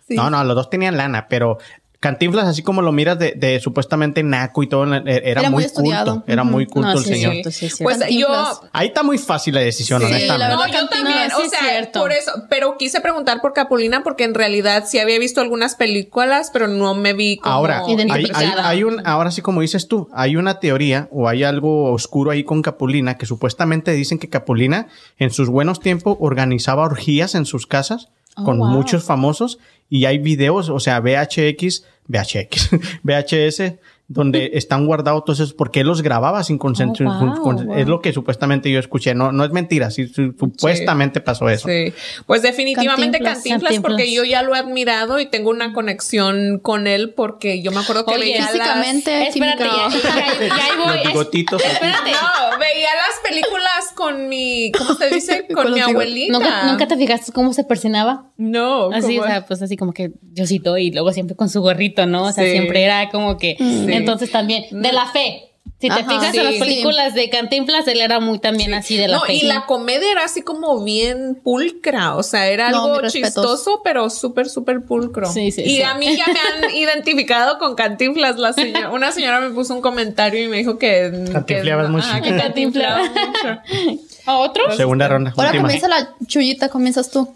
Sí. 0.06 0.14
No, 0.14 0.30
no, 0.30 0.44
los 0.44 0.55
dos 0.55 0.70
tenían 0.70 0.96
lana, 0.96 1.26
pero 1.28 1.59
Cantinflas, 2.05 2.47
así 2.47 2.62
como 2.62 2.82
lo 2.82 2.93
miras 2.93 3.18
de, 3.18 3.32
de 3.32 3.59
supuestamente 3.60 4.22
naco 4.22 4.62
y 4.62 4.66
todo, 4.66 4.85
era, 4.94 5.02
Era 5.06 5.43
muy, 5.44 5.51
muy 5.52 5.64
estudiado. 5.64 6.12
culto. 6.16 6.31
Era 6.32 6.44
muy 6.44 6.66
culto 6.66 6.89
No, 6.90 6.98
el 6.98 7.05
sí, 7.05 7.14
señor. 7.14 7.32
cierto, 7.32 7.51
sí, 7.51 7.66
es 7.66 7.76
cierto. 7.76 7.85
Pues 7.85 7.98
Cantinflas. 7.98 8.60
yo 8.60 8.68
Ahí 8.72 8.89
está 8.89 9.02
muy 9.02 9.16
fácil 9.18 9.55
la 9.55 9.60
decisión, 9.62 10.01
Sí, 10.01 10.06
honestamente. 10.06 10.39
la 10.39 10.48
verdad, 10.48 10.66
No, 10.66 10.72
yo 10.82 10.89
también, 10.89 11.31
sí 11.31 11.43
o 11.47 11.48
sea, 11.48 11.59
cierto. 11.60 12.01
por 12.01 12.12
eso, 12.12 12.31
pero 12.51 12.76
quise 12.76 13.01
preguntar 13.01 13.40
por 13.40 13.52
Capulina 13.55 14.02
porque 14.02 14.24
en 14.24 14.35
realidad 14.35 14.85
sí 14.86 14.98
había 14.98 15.18
visto 15.18 15.40
algunas 15.40 15.74
películas, 15.76 16.51
pero 16.52 16.68
no 16.68 16.94
me 16.94 17.14
vi 17.14 17.39
como 17.39 17.55
Ahora, 17.55 17.82
hay, 18.10 18.28
hay, 18.35 18.51
hay 18.62 18.85
un, 18.85 19.01
ahora 19.06 19.31
sí 19.31 19.40
como 19.43 19.62
dices 19.62 19.89
tú, 19.89 20.09
hay 20.12 20.36
una 20.36 20.60
teoría 20.60 21.09
o 21.10 21.28
hay 21.28 21.43
algo 21.44 21.90
oscuro 21.93 22.31
ahí 22.31 22.44
con 22.44 22.60
Capulina 22.62 23.16
que 23.16 23.26
supuestamente 23.26 23.93
dicen 23.93 24.18
que 24.18 24.28
Capulina 24.28 24.89
en 25.18 25.31
sus 25.31 25.48
buenos 25.48 25.81
tiempos 25.81 26.16
organizaba 26.20 26.82
orgías 26.85 27.35
en 27.35 27.47
sus 27.47 27.66
casas 27.66 28.09
Oh, 28.36 28.43
con 28.43 28.59
wow. 28.59 28.66
muchos 28.66 29.05
famosos 29.05 29.60
y 29.95 30.07
hay 30.07 30.19
videos, 30.19 30.71
o 30.71 30.81
sea, 30.81 30.99
VHX, 30.99 31.85
VHX, 32.09 32.71
VHS, 33.05 33.75
donde 34.06 34.51
están 34.55 34.86
guardados 34.86 35.24
todos 35.24 35.40
esos, 35.40 35.55
porque 35.55 35.81
él 35.81 35.86
los 35.86 36.02
grababa 36.02 36.44
sin 36.44 36.59
consentimiento. 36.59 37.24
Oh, 37.24 37.36
wow, 37.52 37.64
wow. 37.64 37.74
Es 37.76 37.86
lo 37.89 38.01
que 38.01 38.12
supuestamente 38.12 38.70
yo 38.70 38.78
escuché, 38.78 39.14
no, 39.14 39.32
no 39.32 39.44
es 39.44 39.51
mentira, 39.51 39.90
sí, 39.90 40.06
su- 40.09 40.35
supuestamente 40.39 41.20
pasó 41.20 41.48
eso. 41.48 41.68
Sí, 41.68 41.93
pues 42.26 42.43
definitivamente 42.43 43.18
Cantinflas. 43.18 43.35
Cantinflas, 43.36 43.62
Cantinflas. 43.72 43.90
porque 43.93 44.12
yo 44.12 44.24
ya 44.24 44.43
lo 44.43 44.55
he 44.55 44.59
admirado 44.59 45.20
y 45.20 45.26
tengo 45.26 45.51
una 45.51 45.72
conexión 45.72 46.59
con 46.62 46.86
él 46.86 47.14
porque 47.14 47.62
yo 47.62 47.70
me 47.72 47.78
acuerdo 47.81 48.05
que 48.05 48.14
Oye, 48.14 48.22
veía 48.24 48.40
las... 48.40 48.51
Físicamente, 48.52 49.28
Espérate, 49.28 49.64
ya, 49.64 49.89
ya, 49.89 50.47
ya 50.48 50.55
ahí 50.55 50.70
voy. 50.78 50.97
Los 51.05 51.06
bigotitos. 51.12 51.62
Espérate. 51.64 52.10
No, 52.12 52.59
veía 52.59 52.89
las 52.94 53.20
películas 53.31 53.93
con 53.94 54.28
mi, 54.28 54.70
¿cómo 54.76 54.94
se 54.94 55.09
dice? 55.10 55.47
Con, 55.55 55.64
Con 55.64 55.74
mi 55.74 55.81
abuelita. 55.81 56.32
¿Nunca, 56.32 56.64
¿Nunca 56.70 56.86
te 56.89 56.97
fijaste 56.97 57.32
cómo 57.32 57.52
se 57.52 57.64
persinaba? 57.64 58.31
No, 58.36 58.90
Así, 58.93 59.16
¿cómo? 59.16 59.26
o 59.26 59.31
sea, 59.31 59.47
pues 59.47 59.62
así 59.62 59.76
como 59.76 59.93
que 59.93 60.12
Diosito 60.22 60.76
y 60.78 60.90
luego 60.90 61.12
siempre 61.12 61.36
con 61.36 61.48
su 61.48 61.60
gorrito, 61.60 62.06
¿no? 62.06 62.24
O 62.24 62.32
sea, 62.32 62.44
Sí. 62.44 62.51
siempre 62.51 62.82
era 62.82 63.09
como 63.10 63.39
que. 63.39 63.56
Sí. 63.59 63.64
Entonces 64.05 64.31
también, 64.31 64.64
de 64.70 64.93
la 64.93 65.06
fe. 65.06 65.51
Si 65.81 65.89
te 65.89 65.94
Ajá, 65.94 66.09
fijas 66.09 66.31
sí. 66.32 66.39
en 66.39 66.44
las 66.44 66.55
películas 66.55 67.14
de 67.14 67.28
Cantinflas, 67.28 67.86
él 67.89 68.01
era 68.01 68.20
muy 68.20 68.39
también 68.39 68.72
así 68.72 68.97
de 68.97 69.09
la 69.09 69.16
no, 69.18 69.24
fe. 69.24 69.35
y 69.35 69.43
la 69.43 69.66
comedia 69.66 70.10
era 70.12 70.24
así 70.24 70.40
como 70.40 70.82
bien 70.82 71.40
pulcra, 71.43 72.16
o 72.16 72.22
sea, 72.22 72.48
era 72.48 72.70
No, 72.70 72.85
algo 72.94 73.09
chistoso, 73.09 73.81
pero 73.85 74.09
súper, 74.09 74.48
súper 74.48 74.82
pulcro. 74.85 75.31
Sí, 75.31 75.51
sí, 75.51 75.62
y 75.62 75.76
sí. 75.76 75.82
a 75.82 75.94
mí 75.94 76.16
ya 76.16 76.24
me 76.26 76.66
han 76.66 76.70
identificado 76.74 77.59
con 77.59 77.74
Cantinflas, 77.74 78.39
la 78.39 78.52
señora, 78.52 78.90
una 78.93 79.10
señora 79.12 79.40
me 79.40 79.51
puso 79.51 79.74
un 79.74 79.82
comentario 79.82 80.43
y 80.43 80.48
me 80.48 80.59
dijo 80.59 80.78
que... 80.78 81.28
Cantinfleabas 81.32 81.90
mucho. 81.90 82.06
ajá, 82.06 82.20
que 82.22 82.66
mucho. 82.66 82.81
¿A 84.26 84.36
otro? 84.39 84.74
Segunda 84.76 85.09
ronda, 85.09 85.32
Ahora 85.36 85.48
última. 85.51 85.64
comienza 85.64 85.89
la 85.89 86.14
chullita, 86.26 86.68
comienzas 86.68 87.10
tú. 87.10 87.35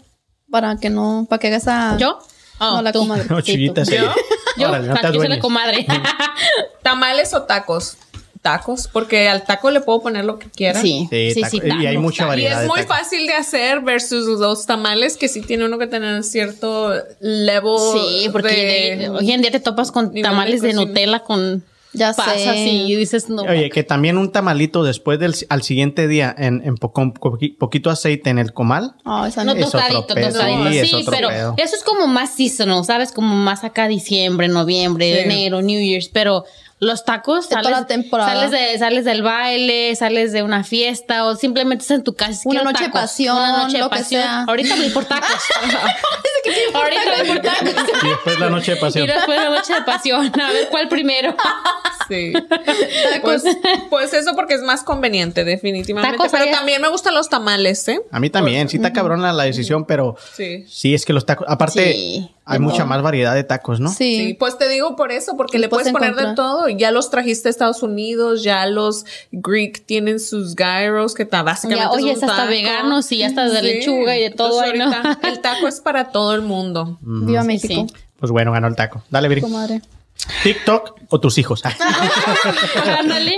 Para 0.49 0.77
que 0.77 0.89
no, 0.89 1.27
para 1.29 1.39
que 1.39 1.47
hagas 1.47 1.67
a. 1.67 1.97
¿Yo? 1.99 2.17
Oh, 2.59 2.75
No, 2.75 2.81
la 2.81 2.91
tú. 2.91 2.99
comadre. 2.99 3.25
No, 3.29 3.41
chullita, 3.41 3.85
sí. 3.85 3.95
Yo, 4.57 4.67
Órale, 4.69 4.87
no 4.89 4.95
te 4.95 5.07
aquí 5.07 5.17
soy 5.17 5.27
la 5.29 5.39
comadre. 5.39 5.85
¿Tamales 6.83 7.33
o 7.33 7.43
tacos? 7.43 7.97
Tacos, 8.41 8.87
porque 8.87 9.27
al 9.27 9.43
taco 9.43 9.69
le 9.69 9.81
puedo 9.81 10.01
poner 10.01 10.23
lo 10.23 10.39
que 10.39 10.49
quiera. 10.49 10.79
sí, 10.79 11.07
Sí, 11.11 11.43
sí. 11.49 11.59
Y 11.81 11.85
hay 11.85 11.97
mucha 11.97 12.23
tacos. 12.23 12.37
Y 12.37 12.43
variedad. 12.43 12.53
es 12.53 12.61
de 12.61 12.67
muy 12.67 12.81
tacos. 12.81 12.97
fácil 12.97 13.27
de 13.27 13.33
hacer 13.33 13.81
versus 13.81 14.39
los 14.39 14.65
tamales 14.65 15.17
que 15.17 15.27
sí 15.27 15.41
tiene 15.41 15.65
uno 15.65 15.77
que 15.77 15.87
tener 15.87 16.23
cierto 16.23 16.93
level. 17.19 17.77
Sí, 17.93 18.29
porque 18.31 18.47
de- 18.55 18.95
de- 18.97 19.09
hoy 19.09 19.31
en 19.31 19.41
día 19.41 19.51
te 19.51 19.59
topas 19.59 19.91
con 19.91 20.13
de 20.13 20.21
tamales 20.21 20.61
de 20.61 20.69
cocina. 20.69 20.85
Nutella 20.85 21.19
con 21.19 21.65
Ya 21.93 22.13
pasas 22.13 22.35
sé. 22.41 22.67
y 22.67 22.95
dices 22.95 23.29
no. 23.29 23.41
Oye, 23.43 23.69
que 23.71 23.83
también 23.83 24.17
un 24.17 24.31
tamalito 24.31 24.83
después 24.83 25.17
del 25.19 25.33
al 25.49 25.63
siguiente 25.63 26.07
día 26.07 26.33
en, 26.37 26.61
en 26.63 26.75
po- 26.75 26.93
con 26.93 27.13
poqui- 27.13 27.57
poquito 27.57 27.89
aceite 27.89 28.29
en 28.29 28.37
el 28.37 28.53
comal. 28.53 28.95
Ah, 29.05 29.25
esa 29.27 29.43
No. 29.43 29.53
Es 29.53 29.61
tostadito, 29.61 29.99
otro 30.01 30.15
pedo. 30.15 30.27
tostadito. 30.29 30.69
Sí, 30.69 30.77
es 30.77 30.89
Sí, 30.89 30.95
otro 30.97 31.11
pero 31.11 31.27
pedo. 31.29 31.55
eso 31.57 31.75
es 31.75 31.83
como 31.83 32.05
más 32.07 32.35
seasonal, 32.35 32.85
¿sabes? 32.85 33.11
Como 33.11 33.33
más 33.35 33.63
acá 33.63 33.87
diciembre, 33.87 34.47
noviembre, 34.47 35.13
Sí. 35.15 35.19
enero, 35.25 35.61
New 35.63 35.81
Year's, 35.81 36.09
pero 36.09 36.43
los 36.79 37.03
tacos 37.03 37.49
De 37.49 37.55
toda 37.55 37.63
sales, 37.63 37.79
la 37.81 37.87
temporada. 37.87 38.33
sales 38.33 38.51
de 38.51 38.77
sales 38.79 39.05
del 39.05 39.21
baile, 39.21 39.95
sales 39.95 40.31
de 40.31 40.43
una 40.43 40.63
fiesta 40.63 41.25
o 41.25 41.35
simplemente 41.35 41.81
estás 41.83 41.97
en 41.97 42.03
tu 42.03 42.15
casa. 42.15 42.41
Una 42.45 42.63
noche 42.63 42.85
de 42.85 42.89
pasión, 42.89 43.35
una 43.37 43.63
noche 43.63 43.77
de 43.81 43.89
pasión. 43.89 44.21
sea. 44.23 44.43
Ahorita 44.47 44.75
voy 44.75 44.89
por 44.89 45.05
tacos. 45.05 45.29
Ahorita 46.73 47.01
voy 47.17 47.27
por 47.27 47.39
tacos. 47.41 47.73
Y 48.03 48.07
después 48.07 48.39
la 48.39 48.49
noche 48.49 48.71
de 48.71 48.77
Y 48.77 48.81
pasión. 48.81 49.07
después 49.07 49.37
la 49.37 49.49
noche 49.49 49.73
de 49.73 49.81
pasión, 49.81 50.41
a 50.41 50.51
ver 50.51 50.67
cuál 50.69 50.87
primero. 50.89 51.35
Sí. 52.09 52.33
Pues, 53.21 53.43
pues 53.91 54.13
eso 54.15 54.31
porque 54.35 54.55
es 54.55 54.61
más 54.61 54.81
conveniente, 54.81 55.43
definitivamente. 55.45 56.17
Tacos 56.17 56.31
pero 56.31 56.49
también 56.49 56.81
me 56.81 56.87
gustan 56.87 57.13
los 57.13 57.29
tamales, 57.29 57.87
¿eh? 57.87 58.01
A 58.11 58.19
mí 58.19 58.31
también, 58.31 58.67
sí 58.67 58.77
está 58.77 58.91
cabrona 58.91 59.31
la 59.31 59.43
decisión, 59.43 59.85
pero 59.85 60.15
Sí. 60.33 60.65
sí 60.67 60.95
es 60.95 61.05
que 61.05 61.13
los 61.13 61.27
tacos, 61.27 61.45
aparte 61.47 61.93
Sí, 61.93 62.31
hay 62.49 62.59
mucha 62.59 62.85
más 62.85 63.01
variedad 63.01 63.33
de 63.35 63.43
tacos, 63.43 63.79
¿no? 63.79 63.89
Sí, 63.89 64.27
Sí. 64.27 64.33
pues 64.33 64.57
te 64.57 64.67
digo 64.67 64.95
por 64.95 65.11
eso, 65.11 65.37
porque 65.37 65.59
le 65.59 65.69
puedes 65.69 65.91
puedes 65.91 66.11
poner 66.13 66.27
de 66.29 66.35
todo. 66.35 66.67
Ya 66.69 66.91
los 66.91 67.09
trajiste 67.09 67.47
a 67.47 67.51
Estados 67.51 67.83
Unidos, 67.83 68.43
ya 68.43 68.65
los 68.65 69.05
Greek 69.31 69.85
tienen 69.85 70.19
sus 70.19 70.55
gyros, 70.55 71.13
que 71.13 71.25
ta- 71.25 71.43
básicamente 71.43 71.83
Ya, 71.83 71.91
oye, 71.91 72.11
es 72.13 72.23
hasta 72.23 72.35
taco. 72.35 72.49
veganos 72.49 73.11
y 73.11 73.23
hasta 73.23 73.45
de 73.49 73.59
Sí. 73.59 73.65
lechuga 73.65 74.17
y 74.17 74.21
de 74.23 74.31
todo. 74.31 74.61
No. 74.75 74.91
el 75.23 75.39
taco 75.41 75.67
es 75.67 75.79
para 75.79 76.11
todo 76.11 76.35
el 76.35 76.41
mundo. 76.41 76.97
Viva 77.01 77.43
México. 77.43 77.85
sí. 77.87 77.93
Pues 78.19 78.31
bueno, 78.31 78.51
ganó 78.51 78.67
el 78.67 78.75
taco. 78.75 79.01
Dale, 79.09 79.29
Viri. 79.29 79.41
Comadre. 79.41 79.81
TikTok 80.43 80.95
o 81.09 81.19
tus 81.19 81.37
hijos. 81.37 81.63
Ándale. 82.99 83.35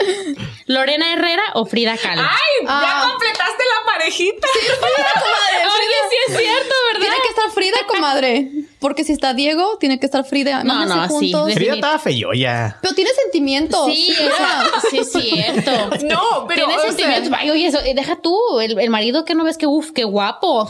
Lorena 0.65 1.13
Herrera 1.13 1.43
o 1.55 1.65
Frida 1.65 1.97
Kahlo. 1.97 2.21
¡Ay! 2.21 2.65
Ah. 2.67 2.81
¡Ya 3.03 3.09
completaste 3.11 3.63
la 3.63 3.91
parejita! 3.91 4.47
Oye, 4.47 6.09
sí 6.09 6.15
es 6.27 6.37
cierto, 6.37 6.73
¿verdad? 6.93 7.01
Tiene 7.01 7.15
que 7.23 7.29
estar 7.29 7.51
Frida, 7.51 7.77
comadre. 7.87 8.51
Porque 8.79 9.03
si 9.03 9.13
está 9.13 9.33
Diego, 9.33 9.77
tiene 9.79 9.99
que 9.99 10.05
estar 10.05 10.25
Frida. 10.25 10.63
No, 10.63 10.85
no, 10.85 11.03
sí, 11.07 11.31
juntos. 11.31 11.53
Frida 11.53 11.75
estaba 11.75 11.99
feo 11.99 12.33
ya. 12.33 12.77
Pero 12.81 12.93
tiene 12.95 13.11
sentimientos. 13.11 13.85
Sí, 13.85 14.11
o 14.11 14.35
sea, 14.35 14.63
sí 14.89 14.97
es 14.99 15.11
cierto. 15.11 15.71
No, 16.03 16.45
pero, 16.47 16.65
Tiene 16.67 16.75
o 16.75 16.79
sea- 16.81 16.87
sentimientos. 16.91 17.31
Ay, 17.37 17.49
oye, 17.51 17.67
eso, 17.67 17.79
deja 17.81 18.15
tú, 18.21 18.59
el, 18.59 18.79
el 18.79 18.89
marido 18.89 19.23
que 19.25 19.35
no 19.35 19.43
ves 19.43 19.57
que, 19.57 19.67
uff, 19.67 19.91
qué 19.93 20.03
guapo. 20.03 20.69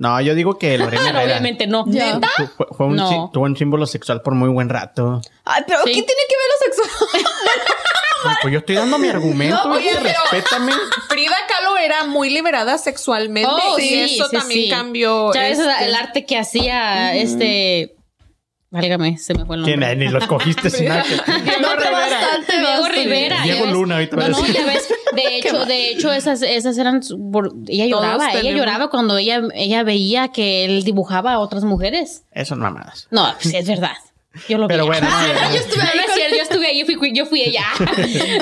No, 0.00 0.18
yo 0.20 0.34
digo 0.34 0.58
que 0.58 0.76
Lorena 0.78 1.04
Herrera 1.10 1.24
obviamente 1.24 1.66
no. 1.66 1.84
¿Neta? 1.86 2.28
fue, 2.56 2.66
fue 2.76 2.86
un, 2.86 2.96
No. 2.96 3.08
sí- 3.08 3.16
tuvo 3.34 3.44
un 3.44 3.54
símbolo 3.56 3.86
sexual 3.86 4.22
por 4.22 4.34
muy 4.34 4.48
buen 4.48 4.68
rato. 4.70 5.20
Ay, 5.44 5.62
pero 5.66 5.80
Sí. 5.84 5.92
¿qué 5.92 6.02
tiene 6.02 6.22
que 6.28 6.34
ver 6.36 6.48
lo 6.48 6.74
sexual? 6.74 7.22
No, 8.24 8.30
pues 8.42 8.52
yo 8.52 8.58
estoy 8.60 8.76
dando 8.76 8.98
mi 8.98 9.08
argumento. 9.08 9.68
No, 9.68 9.74
oye, 9.74 9.90
pero- 10.02 10.18
respétame. 10.30 10.72
Frida 11.08 11.36
Kahlo 11.48 11.76
era 11.76 12.04
muy 12.04 12.30
liberada 12.30 12.78
sexualmente 12.78 13.50
Oh, 13.52 13.78
y 13.78 13.82
sí, 13.82 14.00
eso 14.16 14.24
sí, 14.30 14.36
también 14.38 14.64
sí. 14.64 14.68
cambió. 14.70 15.32
Ya 15.34 15.48
este, 15.48 15.64
el 15.84 15.94
arte 15.94 16.24
que 16.24 16.38
hacía 16.38 17.14
este. 17.14 17.94
Válgame, 18.72 19.18
se 19.18 19.34
me 19.34 19.44
fue 19.44 19.56
el 19.56 19.64
¿Quién? 19.64 19.80
nombre. 19.80 19.96
Ni 19.96 20.08
los 20.12 20.26
cogiste 20.28 20.70
sin 20.70 20.86
nada. 20.88 21.02
que- 21.02 21.16
No, 21.16 21.68
pero 21.76 21.90
bastante, 21.90 22.56
Diego. 22.60 22.88
Rivera. 22.88 23.42
Diego. 23.42 23.66
Luna, 23.66 23.94
ahorita 23.96 24.16
No, 24.16 24.28
no, 24.28 24.46
ya 24.46 24.64
ves. 24.64 24.88
De 25.12 25.22
hecho, 25.38 25.64
de 25.64 25.90
hecho, 25.90 26.12
esas, 26.12 26.42
esas 26.42 26.78
eran. 26.78 26.96
ella 26.96 27.04
Todos 27.10 27.90
lloraba, 27.90 28.30
ella 28.30 28.40
tenemos. 28.42 28.58
lloraba 28.60 28.90
cuando 28.90 29.18
ella, 29.18 29.42
ella 29.54 29.82
veía 29.82 30.28
que 30.28 30.64
él 30.64 30.84
dibujaba 30.84 31.32
a 31.32 31.38
otras 31.40 31.64
mujeres. 31.64 32.22
Eso 32.30 32.50
son 32.50 32.60
mamadas. 32.60 33.08
No, 33.10 33.34
sí, 33.40 33.56
es 33.56 33.66
verdad. 33.66 33.92
Yo 34.48 34.58
lo 34.58 34.68
Pero 34.68 34.84
vi. 34.84 34.90
bueno, 34.90 35.08
no, 35.10 35.50
Yo 35.52 35.56
estuve 35.56 35.82
No, 35.82 35.88
ahí 35.90 35.96
no 35.96 36.00
es 36.02 36.06
con- 36.06 36.14
cierto, 36.14 36.36
yo 36.36 36.42
estuve 36.42 36.66
ahí, 36.68 36.78
yo 36.78 36.86
fui, 36.98 37.12
yo 37.12 37.26
fui 37.26 37.40
ella. 37.42 37.64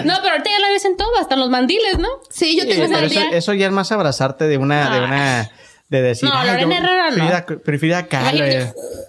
No, 0.04 0.14
pero 0.20 0.32
ahorita 0.32 0.50
ya 0.50 0.58
la 0.60 0.68
ves 0.68 0.84
en 0.84 0.98
todo, 0.98 1.08
hasta 1.18 1.32
en 1.36 1.40
los 1.40 1.48
mandiles, 1.48 1.98
¿no? 1.98 2.08
Sí, 2.28 2.54
yo 2.54 2.64
Sí, 2.64 2.68
tengo 2.68 2.82
pero 2.84 2.96
esa 2.98 3.06
eso, 3.06 3.14
idea. 3.20 3.30
eso 3.38 3.54
ya 3.54 3.66
es 3.66 3.72
más 3.72 3.90
abrazarte 3.92 4.46
de 4.46 4.58
una, 4.58 4.90
de 4.94 5.04
una, 5.06 5.50
de 5.88 6.02
decir. 6.02 6.28
No, 6.28 6.34
"Ay, 6.36 6.48
Lorena 6.50 6.74
yo- 6.74 6.84
Herrera 6.84 7.10
no". 7.10 7.16
Frida, 7.16 7.46
pero 7.64 7.78
Frida 7.78 8.06
Kahlo. 8.06 8.44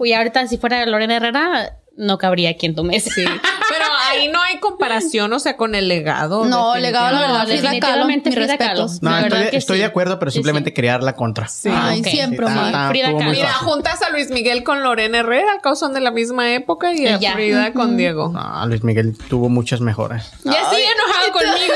Y 0.05 0.13
ahorita 0.13 0.47
si 0.47 0.57
fuera 0.57 0.85
Lorena 0.85 1.17
Herrera, 1.17 1.75
no 1.97 2.17
cabría 2.17 2.51
aquí 2.51 2.65
en 2.65 2.75
tu 2.75 2.83
mesa. 2.85 3.11
Sí. 3.13 3.25
Pero 3.25 3.85
ahí 4.09 4.29
no 4.29 4.41
hay 4.41 4.59
comparación, 4.59 5.31
o 5.33 5.39
sea, 5.39 5.57
con 5.57 5.75
el 5.75 5.89
legado. 5.89 6.45
No, 6.45 6.75
el 6.75 6.81
legado, 6.81 7.11
la 7.13 7.19
verdad, 7.21 7.45
Frida 7.47 7.77
Kahlo, 7.79 8.05
mis 8.05 8.23
Frida. 8.23 8.57
Kahlo. 8.57 8.87
No, 9.01 9.11
La 9.11 9.19
estoy, 9.21 9.43
que 9.49 9.57
estoy 9.57 9.75
sí. 9.77 9.79
de 9.81 9.85
acuerdo, 9.85 10.17
pero 10.17 10.31
simplemente 10.31 10.69
sí. 10.69 10.73
quería 10.73 10.93
dar 10.93 11.03
la 11.03 11.13
contra. 11.13 11.47
Sí. 11.49 11.69
Ay, 11.71 11.99
ok. 11.99 12.07
siempre, 12.07 12.47
Sí, 12.47 12.51
está- 12.53 12.59
Omar. 12.61 12.65
está- 12.67 12.89
Frida 12.89 13.17
Kahlo. 13.17 13.31
Mira, 13.31 13.53
juntas 13.53 14.01
a 14.01 14.09
Luis 14.11 14.31
Miguel 14.31 14.63
con 14.63 14.81
Lorena 14.81 15.19
Herrera, 15.19 15.51
al 15.51 15.61
cabo 15.61 15.75
son 15.75 15.93
de 15.93 15.99
la 15.99 16.11
misma 16.11 16.53
época, 16.53 16.93
y 16.93 17.05
a 17.05 17.19
ya. 17.19 17.33
Frida 17.33 17.73
con 17.73 17.97
Diego. 17.97 18.29
No, 18.29 18.65
Luis 18.67 18.83
Miguel 18.83 19.17
tuvo 19.29 19.49
muchas 19.49 19.81
mejoras. 19.81 20.31
Ya 20.45 20.69
sigue 20.69 20.85
enojado 20.85 21.31
conmigo. 21.33 21.73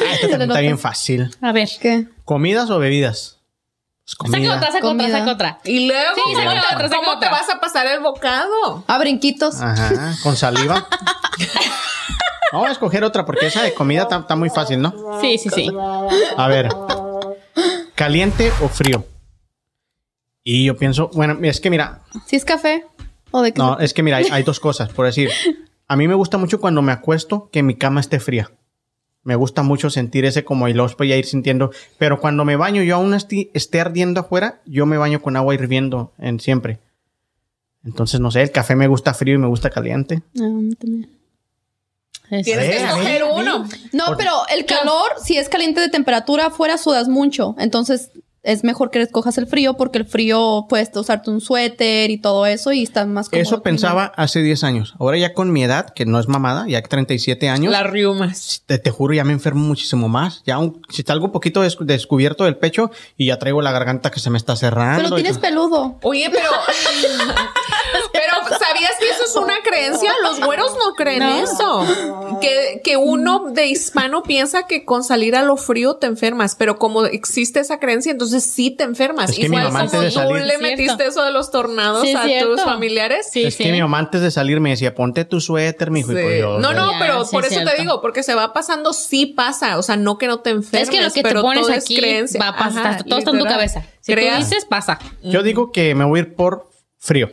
Ah, 0.00 0.14
esta 0.14 0.28
también 0.30 0.50
está 0.50 0.60
bien 0.60 0.78
fácil. 0.78 1.30
A 1.42 1.52
ver. 1.52 1.68
¿Qué? 1.80 2.06
¿Comidas 2.26 2.68
o 2.68 2.78
bebidas? 2.78 3.38
Pues 4.18 4.30
Saca 4.30 4.36
comida. 4.38 4.56
otra, 4.56 4.66
saca 4.72 4.76
otra, 4.78 4.88
Comida. 4.88 5.18
saca 5.18 5.32
otra. 5.32 5.58
Y 5.64 5.86
luego, 5.88 6.14
Sí, 6.14 6.20
¿cómo, 6.22 6.36
saca 6.36 6.50
te, 6.50 6.58
otra, 6.58 6.88
saca 6.88 6.96
cómo 6.96 7.10
te 7.12 7.16
otra. 7.26 7.30
vas 7.30 7.48
a 7.50 7.60
pasar 7.60 7.86
el 7.86 8.00
bocado? 8.00 8.84
Ah, 8.86 8.98
brinquitos. 8.98 9.60
Ajá, 9.60 10.14
con 10.22 10.36
saliva. 10.36 10.86
Vamos 12.52 12.68
a 12.68 12.72
escoger 12.72 13.02
otra 13.04 13.24
porque 13.24 13.46
esa 13.46 13.62
de 13.62 13.74
comida 13.74 14.02
está, 14.10 14.36
muy 14.36 14.50
fácil, 14.50 14.80
¿no? 14.80 15.18
Sí, 15.20 15.38
sí, 15.38 15.48
sí. 15.50 15.68
A 16.36 16.46
ver, 16.48 16.68
¿caliente 17.94 18.52
o 18.62 18.68
frío? 18.68 19.04
Y 20.44 20.64
yo 20.66 20.76
pienso, 20.76 21.10
bueno, 21.12 21.36
es 21.42 21.60
que 21.60 21.70
mira, 21.70 22.02
¿Si 22.26 22.36
es 22.36 22.44
café? 22.44 22.86
¿O 23.32 23.42
de 23.42 23.52
qué? 23.52 23.58
no, 23.58 23.78
es 23.80 23.92
que 23.92 24.02
mira, 24.04 24.18
hay, 24.18 24.26
hay 24.30 24.42
dos 24.44 24.60
cosas, 24.60 24.90
por 24.90 25.06
decir. 25.06 25.30
A 25.88 25.94
mí 25.94 26.08
me 26.08 26.14
gusta 26.14 26.36
mucho 26.36 26.60
cuando 26.60 26.82
me 26.82 26.90
acuesto 26.90 27.48
que 27.52 27.62
mi 27.62 27.76
cama 27.76 28.00
esté 28.00 28.18
fría. 28.18 28.50
Me 29.26 29.34
gusta 29.34 29.62
mucho 29.62 29.90
sentir 29.90 30.24
ese 30.24 30.44
como 30.44 30.68
y 30.68 30.72
luego 30.72 30.88
después 30.88 31.08
ya 31.08 31.16
ir 31.16 31.26
sintiendo. 31.26 31.70
Pero 31.98 32.20
cuando 32.20 32.44
me 32.44 32.54
baño, 32.56 32.82
yo 32.82 32.94
aún 32.96 33.12
esté 33.14 33.80
ardiendo 33.80 34.20
afuera, 34.20 34.60
yo 34.66 34.86
me 34.86 34.96
baño 34.98 35.20
con 35.20 35.36
agua 35.36 35.52
hirviendo 35.54 36.12
en 36.18 36.38
siempre. 36.40 36.78
Entonces, 37.84 38.20
no 38.20 38.30
sé, 38.30 38.42
el 38.42 38.52
café 38.52 38.74
me 38.76 38.86
gusta 38.88 39.14
frío 39.14 39.34
y 39.34 39.38
me 39.38 39.46
gusta 39.48 39.68
caliente. 39.70 40.22
Ah, 40.40 40.44
a 40.44 40.48
mí 40.48 40.74
también. 40.76 41.10
Es- 42.30 42.44
Tienes 42.44 42.68
que 42.70 42.76
escoger 42.84 43.22
uno. 43.24 43.68
No, 43.92 44.16
pero 44.16 44.32
el 44.56 44.64
calor, 44.64 45.12
si 45.22 45.36
es 45.38 45.48
caliente 45.48 45.80
de 45.80 45.88
temperatura, 45.88 46.46
afuera 46.46 46.78
sudas 46.78 47.08
mucho. 47.08 47.54
Entonces 47.58 48.10
es 48.46 48.64
mejor 48.64 48.90
que 48.90 49.02
escojas 49.02 49.36
el 49.38 49.46
frío 49.46 49.74
porque 49.74 49.98
el 49.98 50.06
frío 50.06 50.66
puedes 50.68 50.90
usarte 50.96 51.30
un 51.30 51.40
suéter 51.40 52.10
y 52.10 52.18
todo 52.18 52.46
eso 52.46 52.72
y 52.72 52.82
estás 52.82 53.06
más 53.06 53.28
cómodo. 53.28 53.42
Eso 53.42 53.62
pensaba 53.62 54.12
hace 54.16 54.40
10 54.40 54.64
años. 54.64 54.94
Ahora 54.98 55.18
ya 55.18 55.34
con 55.34 55.52
mi 55.52 55.62
edad, 55.64 55.90
que 55.90 56.06
no 56.06 56.18
es 56.20 56.28
mamada, 56.28 56.66
ya 56.68 56.80
que 56.80 56.88
37 56.88 57.48
años, 57.48 57.72
Las 57.72 57.90
riumas. 57.90 58.62
te, 58.66 58.78
te 58.78 58.90
juro, 58.90 59.12
ya 59.14 59.24
me 59.24 59.32
enfermo 59.32 59.64
muchísimo 59.66 60.08
más. 60.08 60.42
Ya 60.46 60.58
un- 60.58 60.80
si 60.88 61.02
está 61.02 61.12
algo 61.12 61.32
poquito 61.32 61.60
des- 61.62 61.76
descubierto 61.80 62.44
del 62.44 62.56
pecho 62.56 62.90
y 63.16 63.26
ya 63.26 63.38
traigo 63.38 63.60
la 63.62 63.72
garganta 63.72 64.10
que 64.10 64.20
se 64.20 64.30
me 64.30 64.38
está 64.38 64.56
cerrando. 64.56 65.02
Pero 65.04 65.16
tienes 65.16 65.38
peludo. 65.38 65.98
Oye, 66.02 66.30
pero. 66.30 66.48
pero, 68.12 68.32
¿sabías 68.58 68.92
que 68.98 69.08
eso 69.10 69.24
es 69.24 69.36
una 69.36 69.54
creencia? 69.62 70.12
Los 70.22 70.40
güeros 70.44 70.72
no 70.74 70.94
creen 70.94 71.20
No. 71.20 71.38
eso. 71.42 71.86
Que, 72.40 72.80
que 72.84 72.96
uno 72.96 73.50
de 73.52 73.66
hispano 73.66 74.22
piensa 74.22 74.66
que 74.66 74.84
con 74.84 75.04
salir 75.04 75.36
a 75.36 75.42
lo 75.42 75.56
frío 75.56 75.96
te 75.96 76.06
enfermas, 76.06 76.54
pero 76.54 76.78
como 76.78 77.04
existe 77.06 77.60
esa 77.60 77.78
creencia, 77.78 78.12
entonces 78.12 78.35
sí 78.40 78.70
te 78.70 78.84
enfermas. 78.84 79.30
Es 79.30 79.36
que 79.36 79.48
mi 79.48 79.56
Igual 79.56 79.64
mamá 79.72 79.86
como 79.86 80.00
antes 80.00 80.00
de 80.00 80.08
tú 80.08 80.28
salir- 80.28 80.42
le 80.46 80.56
Cierto. 80.58 80.62
metiste 80.62 81.06
eso 81.06 81.22
de 81.24 81.30
los 81.32 81.50
tornados 81.50 82.02
Sí, 82.02 82.14
a 82.14 82.22
cierto. 82.24 82.52
tus 82.54 82.62
familiares. 82.62 83.28
Sí, 83.30 83.44
es 83.44 83.54
sí. 83.54 83.64
que 83.64 83.72
mi 83.72 83.80
mamá 83.80 83.98
antes 83.98 84.20
de 84.20 84.30
salir 84.30 84.60
me 84.60 84.70
decía, 84.70 84.94
ponte 84.94 85.24
tu 85.24 85.40
suéter, 85.40 85.90
mijo. 85.90 86.12
y 86.12 86.16
Sí. 86.16 86.22
pues 86.22 86.38
yo, 86.40 86.58
no, 86.58 86.72
no, 86.72 86.92
Ya, 86.92 86.98
pero 86.98 87.24
sí, 87.24 87.30
por 87.32 87.44
es 87.44 87.52
eso 87.52 87.60
te 87.64 87.80
digo, 87.80 88.00
porque 88.00 88.22
se 88.22 88.34
va 88.34 88.52
pasando, 88.52 88.92
sí 88.92 89.26
pasa. 89.26 89.78
O 89.78 89.82
sea, 89.82 89.96
no 89.96 90.18
que 90.18 90.26
no 90.26 90.40
te 90.40 90.50
enfermes. 90.50 90.88
Es 90.88 90.90
que 90.94 91.02
lo 91.02 91.10
que 91.12 91.22
te 91.22 91.34
pones 91.40 91.68
aquí 91.70 91.96
creencia. 91.96 92.40
va 92.40 92.48
a 92.48 92.56
pasar. 92.56 92.86
Ajá, 92.86 93.04
todo 93.04 93.18
está 93.18 93.30
en 93.32 93.38
tu 93.38 93.44
cabeza. 93.44 93.82
Si 94.00 94.12
Creas- 94.12 94.38
tú 94.38 94.44
dices, 94.44 94.64
pasa. 94.64 94.98
Yo 95.22 95.42
digo 95.42 95.72
que 95.72 95.94
me 95.94 96.04
voy 96.04 96.20
a 96.20 96.22
ir 96.22 96.34
por 96.34 96.70
frío. 96.98 97.30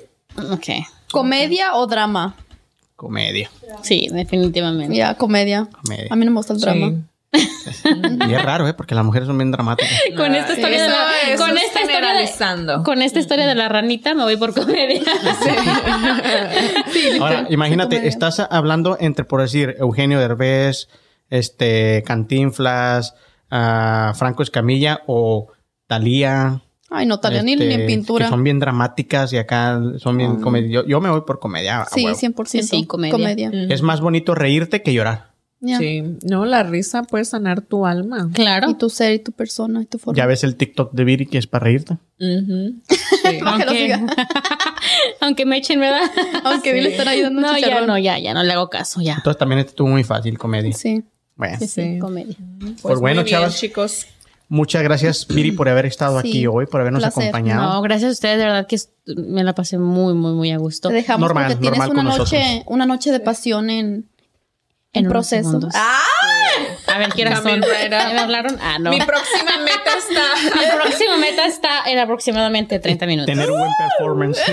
Ok. 0.52 0.68
¿Comedia 1.12 1.76
o 1.76 1.86
drama? 1.88 2.36
Comedia. 2.96 3.50
Sí, 3.82 4.08
definitivamente. 4.12 4.96
Ya, 4.96 5.16
comedia. 5.16 5.68
Comedia. 5.84 6.08
A 6.10 6.16
mí 6.16 6.26
no 6.26 6.32
me 6.32 6.38
gusta 6.38 6.54
el 6.54 6.60
drama. 6.62 6.94
Y 7.34 8.34
es 8.34 8.44
raro, 8.44 8.68
¿eh? 8.68 8.74
Porque 8.74 8.96
las 8.96 9.04
mujeres 9.04 9.28
son 9.28 9.38
bien 9.38 9.52
dramáticas. 9.52 9.92
Con 10.16 10.36
esta 10.36 10.54
historia 10.54 10.84
de 10.84 10.90
la, 10.90 11.08
con 11.38 11.58
es 11.58 11.64
esta 11.64 11.82
historia 11.82 12.14
de, 12.14 12.84
con 12.84 13.02
esta 13.02 13.20
historia 13.20 13.48
de 13.48 13.56
la 13.56 13.70
ranita 13.70 14.14
me 14.14 14.24
voy 14.24 14.38
por 14.38 14.54
comedia. 14.54 15.02
Ahora, 17.20 17.48
imagínate, 17.50 17.96
comedia. 17.96 18.10
estás 18.10 18.40
hablando 18.40 18.98
entre, 19.00 19.26
por 19.26 19.42
decir, 19.42 19.76
Eugenio 19.80 20.20
Derbez, 20.20 20.90
este, 21.30 22.04
Cantinflas, 22.06 23.16
ah, 23.50 24.14
Franco 24.16 24.44
Escamilla 24.44 25.02
o 25.08 25.48
Talía. 25.88 26.62
Ay, 26.90 27.08
no, 27.08 27.20
Talia, 27.20 27.42
ni, 27.42 27.56
ni 27.56 27.74
en 27.74 27.88
pintura. 27.88 28.26
Que 28.26 28.30
son 28.30 28.44
bien 28.44 28.60
dramáticas 28.60 29.34
y 29.34 29.38
acá 29.38 29.82
son 29.98 30.18
bien 30.18 30.40
comedia. 30.40 30.70
Yo, 30.70 30.86
yo 30.86 31.02
me 31.02 31.10
voy 31.10 31.22
por 31.22 31.40
comedia. 31.40 31.86
Sí, 31.92 32.06
huevo. 32.06 32.18
100%. 32.18 32.46
Sí, 32.46 32.62
sí, 32.62 32.86
comedia. 32.86 33.50
Es 33.70 33.82
más 33.82 34.02
bonito 34.02 34.36
reírte 34.36 34.84
que 34.84 34.94
llorar. 34.94 35.33
Sí, 35.66 36.04
no, 36.30 36.46
la 36.46 36.64
risa 36.64 37.04
puede 37.04 37.24
sanar 37.26 37.62
tu 37.62 37.86
alma. 37.86 38.30
Claro. 38.34 38.70
Y 38.70 38.74
tu 38.76 38.90
ser 38.90 39.14
y 39.14 39.20
tu 39.20 39.32
persona 39.32 39.82
y 39.82 39.86
tu 39.86 39.98
forma. 39.98 40.18
Ya 40.18 40.26
ves 40.26 40.44
el 40.44 40.56
TikTok 40.58 40.92
de 40.94 41.04
Viri 41.06 41.26
que 41.26 41.38
es 41.38 41.48
para 41.48 41.64
reírte. 41.66 41.98
Sí. 42.20 43.40
Para 43.42 43.58
que 43.58 43.64
lo 43.66 43.72
Aunque, 43.72 43.78
siga. 43.78 44.02
aunque 45.22 45.46
me 45.46 45.58
echen, 45.58 45.80
¿verdad? 45.80 46.02
Aunque 46.44 46.74
bien 46.74 46.84
le 46.84 46.92
están 46.92 47.08
ayudando 47.08 47.42
No, 47.42 47.58
ya 47.58 47.86
no, 47.86 47.98
ya, 47.98 48.20
ya 48.20 48.34
no 48.34 48.44
le 48.44 48.52
hago 48.52 48.70
caso, 48.70 49.02
ya. 49.02 49.14
Entonces 49.16 49.38
también 49.40 49.60
estuvo 49.60 49.88
muy 49.88 50.04
fácil, 50.04 50.38
comedia. 50.38 50.74
Sí. 50.74 51.04
Bueno, 51.36 51.58
Sí, 51.60 51.68
sí, 51.68 51.94
Sí. 51.94 52.00
comedia. 52.00 52.36
Pues 52.82 53.00
bueno, 53.00 53.22
muy 53.22 53.30
bien, 53.30 53.38
chavas. 53.40 53.58
chicos. 53.58 54.06
muchas 54.50 54.84
gracias, 54.84 55.26
Viri, 55.28 55.52
por 55.54 55.68
haber 55.70 55.86
estado 55.86 56.22
Sí, 56.22 56.28
aquí 56.30 56.48
hoy, 56.48 56.66
por 56.68 56.82
habernos 56.82 57.02
placer. 57.02 57.24
acompañado. 57.30 57.74
No, 57.74 57.82
gracias 57.82 58.10
a 58.10 58.14
ustedes, 58.14 58.38
de 58.38 58.44
verdad 58.44 58.68
que 58.68 58.78
me 59.16 59.44
la 59.44 59.56
pasé 59.56 59.78
muy, 59.80 60.14
muy, 60.14 60.34
muy 60.34 60.52
a 60.52 60.58
gusto. 60.58 60.90
Te 60.90 60.96
dejamos 60.96 61.22
Normal, 61.28 61.46
porque 61.54 61.62
tienes 61.62 61.80
normal 61.80 61.98
una 61.98 62.10
con 62.12 62.18
noche, 62.20 62.40
nosotros. 62.40 62.64
una 62.68 62.86
noche 62.86 63.12
de 63.12 63.20
pasión 63.22 63.70
en, 63.70 64.10
en 64.94 65.08
unos 65.08 65.12
proceso. 65.28 65.60
Ah, 65.74 66.00
A 66.88 66.98
ver, 67.00 67.10
¿qué 67.10 67.24
horas 67.24 67.42
son? 67.42 67.60
¿Me 67.60 68.20
hablaron? 68.20 68.58
Ah, 68.62 68.78
no. 68.80 68.92
Mi 68.92 69.00
próxima 69.00 69.58
meta 69.58 69.98
está. 69.98 70.60
Mi 70.60 70.82
próxima 70.82 71.18
meta 71.18 71.46
está 71.46 71.84
en 71.88 72.00
aproximadamente 72.00 72.80
30 72.80 73.06
minutos. 73.08 73.26
Tener 73.26 73.50
un 73.52 73.58
buen 73.60 73.72
performance. 73.78 74.40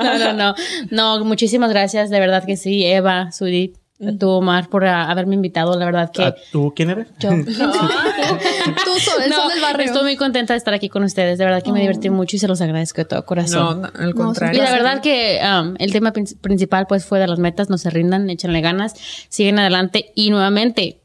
No, 0.00 0.18
no, 0.18 0.32
no. 0.32 0.54
No, 0.90 1.24
muchísimas 1.24 1.70
gracias. 1.70 2.10
De 2.10 2.20
verdad 2.20 2.44
que 2.46 2.56
sí, 2.56 2.84
Eva, 2.86 3.32
Sudit, 3.32 3.76
tú, 4.18 4.28
Omar, 4.28 4.68
por 4.68 4.84
haberme 4.84 5.34
invitado. 5.34 5.78
La 5.78 5.84
verdad 5.84 6.10
que 6.12 6.34
¿Tú 6.52 6.72
quién 6.74 6.90
eres? 6.90 7.08
yo. 7.20 7.30
tú 7.46 9.00
sol, 9.00 9.22
el 9.24 9.30
No, 9.30 9.36
sol 9.42 9.48
del 9.52 9.60
barrio. 9.60 9.86
Estoy 9.86 10.02
muy 10.02 10.16
contenta 10.16 10.52
de 10.54 10.58
estar 10.58 10.74
aquí 10.74 10.88
con 10.88 11.04
ustedes. 11.04 11.38
De 11.38 11.44
verdad 11.44 11.62
que 11.62 11.72
me 11.72 11.80
divertí 11.80 12.10
mucho 12.10 12.36
y 12.36 12.38
se 12.38 12.48
los 12.48 12.60
agradezco 12.60 13.00
de 13.02 13.04
todo 13.06 13.24
corazón. 13.24 13.82
no, 13.82 13.90
al 13.94 14.14
contrario. 14.14 14.60
Y 14.60 14.64
la 14.64 14.72
verdad 14.72 15.00
que 15.00 15.40
um, 15.42 15.74
el 15.78 15.92
tema 15.92 16.12
prin- 16.12 16.36
principal 16.40 16.86
pues 16.86 17.04
fue 17.04 17.18
de 17.20 17.26
las 17.26 17.38
metas, 17.38 17.70
no 17.70 17.78
se 17.78 17.90
rindan, 17.90 18.28
échenle 18.30 18.60
ganas, 18.60 18.94
siguen 19.28 19.58
adelante 19.58 20.12
y 20.14 20.30
nuevamente 20.30 21.00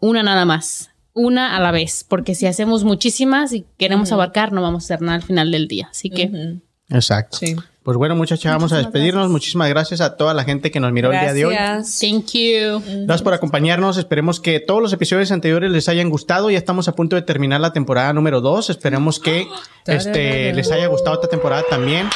una 0.00 0.22
nada 0.22 0.44
más, 0.44 0.90
una 1.12 1.56
a 1.56 1.60
la 1.60 1.72
vez, 1.72 2.04
porque 2.08 2.34
si 2.36 2.46
hacemos 2.46 2.84
muchísimas 2.84 3.52
y 3.52 3.66
queremos 3.76 4.12
abarcar 4.12 4.52
no 4.52 4.62
vamos 4.62 4.84
a 4.84 4.86
hacer 4.94 5.02
nada 5.02 5.16
al 5.16 5.22
final 5.22 5.50
del 5.50 5.66
día. 5.66 5.88
Así 5.90 6.10
que. 6.10 6.58
Exacto. 6.90 7.36
Sí. 7.38 7.56
Pues 7.88 7.96
bueno, 7.96 8.14
muchachas, 8.14 8.52
vamos 8.52 8.70
a 8.74 8.76
despedirnos. 8.76 9.30
Muchísimas 9.30 9.66
gracias 9.70 10.02
a 10.02 10.18
toda 10.18 10.34
la 10.34 10.44
gente 10.44 10.70
que 10.70 10.78
nos 10.78 10.92
miró 10.92 11.10
el 11.10 11.20
día 11.20 11.32
de 11.32 11.46
hoy. 11.46 11.54
Gracias. 11.54 11.98
Thank 11.98 12.32
you. 12.32 12.82
Gracias 12.84 13.22
por 13.22 13.32
acompañarnos. 13.32 13.96
Esperemos 13.96 14.40
que 14.40 14.60
todos 14.60 14.82
los 14.82 14.92
episodios 14.92 15.32
anteriores 15.32 15.70
les 15.70 15.88
hayan 15.88 16.10
gustado. 16.10 16.50
Ya 16.50 16.58
estamos 16.58 16.86
a 16.88 16.92
punto 16.94 17.16
de 17.16 17.22
terminar 17.22 17.62
la 17.62 17.72
temporada 17.72 18.12
número 18.12 18.42
2. 18.42 18.68
Esperemos 18.68 19.18
que 19.18 19.48
este, 19.86 20.52
les 20.52 20.70
haya 20.70 20.86
gustado 20.88 21.14
esta 21.14 21.28
temporada 21.28 21.64
también. 21.70 22.10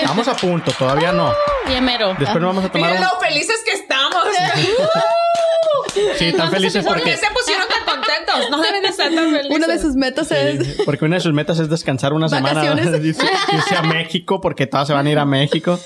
Estamos 0.00 0.28
a 0.28 0.36
punto, 0.36 0.70
todavía 0.78 1.10
no. 1.10 1.34
Bien 1.66 1.84
mero. 1.84 2.14
Después 2.20 2.40
nos 2.40 2.54
vamos 2.54 2.64
a 2.66 2.70
tomar 2.70 2.90
Miren 2.92 3.04
un... 3.04 3.10
lo 3.12 3.18
felices 3.18 3.56
que 3.64 3.72
estamos. 3.72 4.26
Sí, 6.16 6.32
tan 6.32 6.50
felices 6.50 6.84
¿Por 6.84 6.94
porque... 6.94 7.10
qué 7.12 7.16
se 7.16 7.26
pusieron 7.32 7.59
No 8.50 8.60
deben 8.60 8.82
de 8.82 8.88
estar 8.88 9.12
tan 9.14 9.30
felices. 9.30 9.56
Una 9.56 9.66
de 9.66 9.78
sus 9.78 9.94
metas 9.94 10.30
es. 10.30 10.66
Sí, 10.66 10.82
porque 10.84 11.04
una 11.04 11.16
de 11.16 11.20
sus 11.20 11.32
metas 11.32 11.58
es 11.58 11.68
descansar 11.68 12.12
una 12.12 12.28
semana. 12.28 12.74
Dice, 13.00 13.26
irse 13.52 13.76
a 13.76 13.82
México 13.82 14.40
porque 14.40 14.66
todas 14.66 14.88
se 14.88 14.94
van 14.94 15.06
a 15.06 15.10
ir 15.10 15.18
a 15.18 15.24
México. 15.24 15.78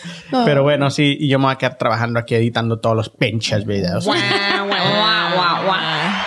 Pero 0.44 0.62
bueno, 0.62 0.90
sí, 0.90 1.16
y 1.18 1.28
yo 1.28 1.38
me 1.38 1.46
voy 1.46 1.54
a 1.54 1.58
quedar 1.58 1.78
trabajando 1.78 2.18
aquí 2.18 2.34
editando 2.34 2.78
todos 2.78 2.96
los 2.96 3.08
pinches 3.10 3.64
videos. 3.66 4.04
Guau, 4.04 4.18
guau, 4.18 4.68
guau, 4.68 5.34
guau, 5.34 5.64
guau. 5.64 6.23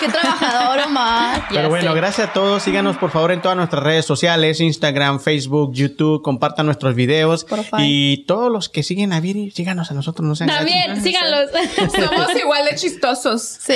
Qué 0.00 0.08
trabajador, 0.08 0.80
Omar. 0.86 1.44
Pero 1.48 1.62
Ya 1.62 1.68
bueno, 1.68 1.92
sé. 1.92 1.96
gracias 1.96 2.28
a 2.28 2.32
todos. 2.32 2.62
Síganos 2.62 2.96
por 2.96 3.10
favor 3.10 3.32
en 3.32 3.40
todas 3.42 3.56
nuestras 3.56 3.82
redes 3.82 4.04
sociales, 4.04 4.60
Instagram, 4.60 5.20
Facebook, 5.20 5.72
YouTube. 5.72 6.22
Compartan 6.22 6.66
nuestros 6.66 6.94
videos. 6.94 7.44
Spotify. 7.44 7.76
Y 7.80 8.24
todos 8.26 8.50
los 8.52 8.68
que 8.68 8.82
siguen 8.82 9.12
a 9.12 9.20
Viri, 9.20 9.50
síganos 9.50 9.90
a 9.90 9.94
nosotros. 9.94 10.26
No 10.26 10.34
sean 10.34 10.50
También, 10.50 10.88
gachos. 10.88 11.02
síganlos. 11.02 11.50
Somos 11.94 12.36
igual 12.36 12.64
de 12.70 12.74
chistosos. 12.76 13.42
Sí. 13.42 13.74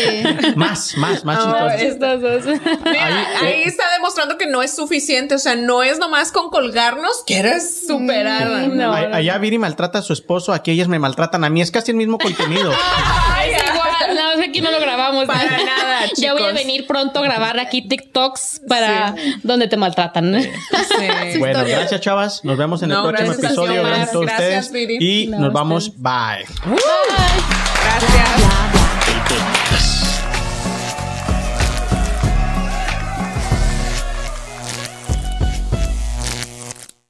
Más, 0.56 0.96
más, 0.96 1.24
más 1.24 1.38
Ah, 1.40 1.76
chistosos. 1.78 2.44
Mira, 2.84 3.06
Ahí, 3.06 3.24
ahí, 3.42 3.52
eh. 3.52 3.62
está 3.66 3.84
demostrando 3.96 4.36
que 4.38 4.46
no 4.46 4.62
es 4.62 4.74
suficiente. 4.74 5.34
O 5.34 5.38
sea, 5.38 5.56
no 5.56 5.82
es 5.82 5.98
nomás 5.98 6.32
con 6.32 6.50
colgarnos. 6.50 7.22
Quieres. 7.26 7.84
No. 7.88 8.92
A- 8.92 9.16
Allá 9.16 9.38
Viri 9.38 9.58
maltrata 9.58 9.98
a 9.98 10.02
su 10.02 10.12
esposo, 10.12 10.52
aquí 10.52 10.70
ellas 10.70 10.88
me 10.88 10.98
maltratan 10.98 11.44
a 11.44 11.50
mí. 11.50 11.60
Es 11.60 11.70
casi 11.70 11.90
el 11.90 11.96
mismo 11.96 12.18
contenido. 12.18 12.72
Ay, 13.34 13.52
Es 14.00 14.06
igual, 14.06 14.16
nada 14.16 14.28
más 14.28 14.36
que 14.44 14.50
aquí 14.50 14.60
no 14.60 14.70
lo 14.70 14.80
grabamos. 14.80 15.26
Para 15.26 15.44
nada, 15.44 16.00
Ya 16.16 16.32
voy 16.32 16.42
a 16.42 16.52
venir 16.52 16.86
pronto 16.86 17.20
a 17.20 17.22
grabar 17.22 17.58
aquí 17.60 17.82
TikToks 17.82 18.62
para 18.68 19.14
donde 19.42 19.68
te 19.68 19.76
maltratan. 19.76 20.40
Sí. 20.42 21.38
Bueno, 21.38 21.64
gracias, 21.66 22.00
chavas. 22.00 22.44
Nos 22.44 22.56
vemos 22.58 22.82
en 22.82 22.90
el 22.90 22.96
No, 22.96 23.02
próximo 23.08 23.28
gracias 23.28 23.44
episodio. 23.52 23.82
Gracias 23.82 24.08
a 24.08 24.12
todos 24.12 24.26
Gracias, 24.26 24.66
ustedes. 24.66 24.88
Viri. 24.88 25.24
Y 25.24 25.26
No, 25.28 25.38
nos 25.38 25.52
vamos. 25.52 25.92
Bye. 25.96 26.44
Bye. 26.66 26.80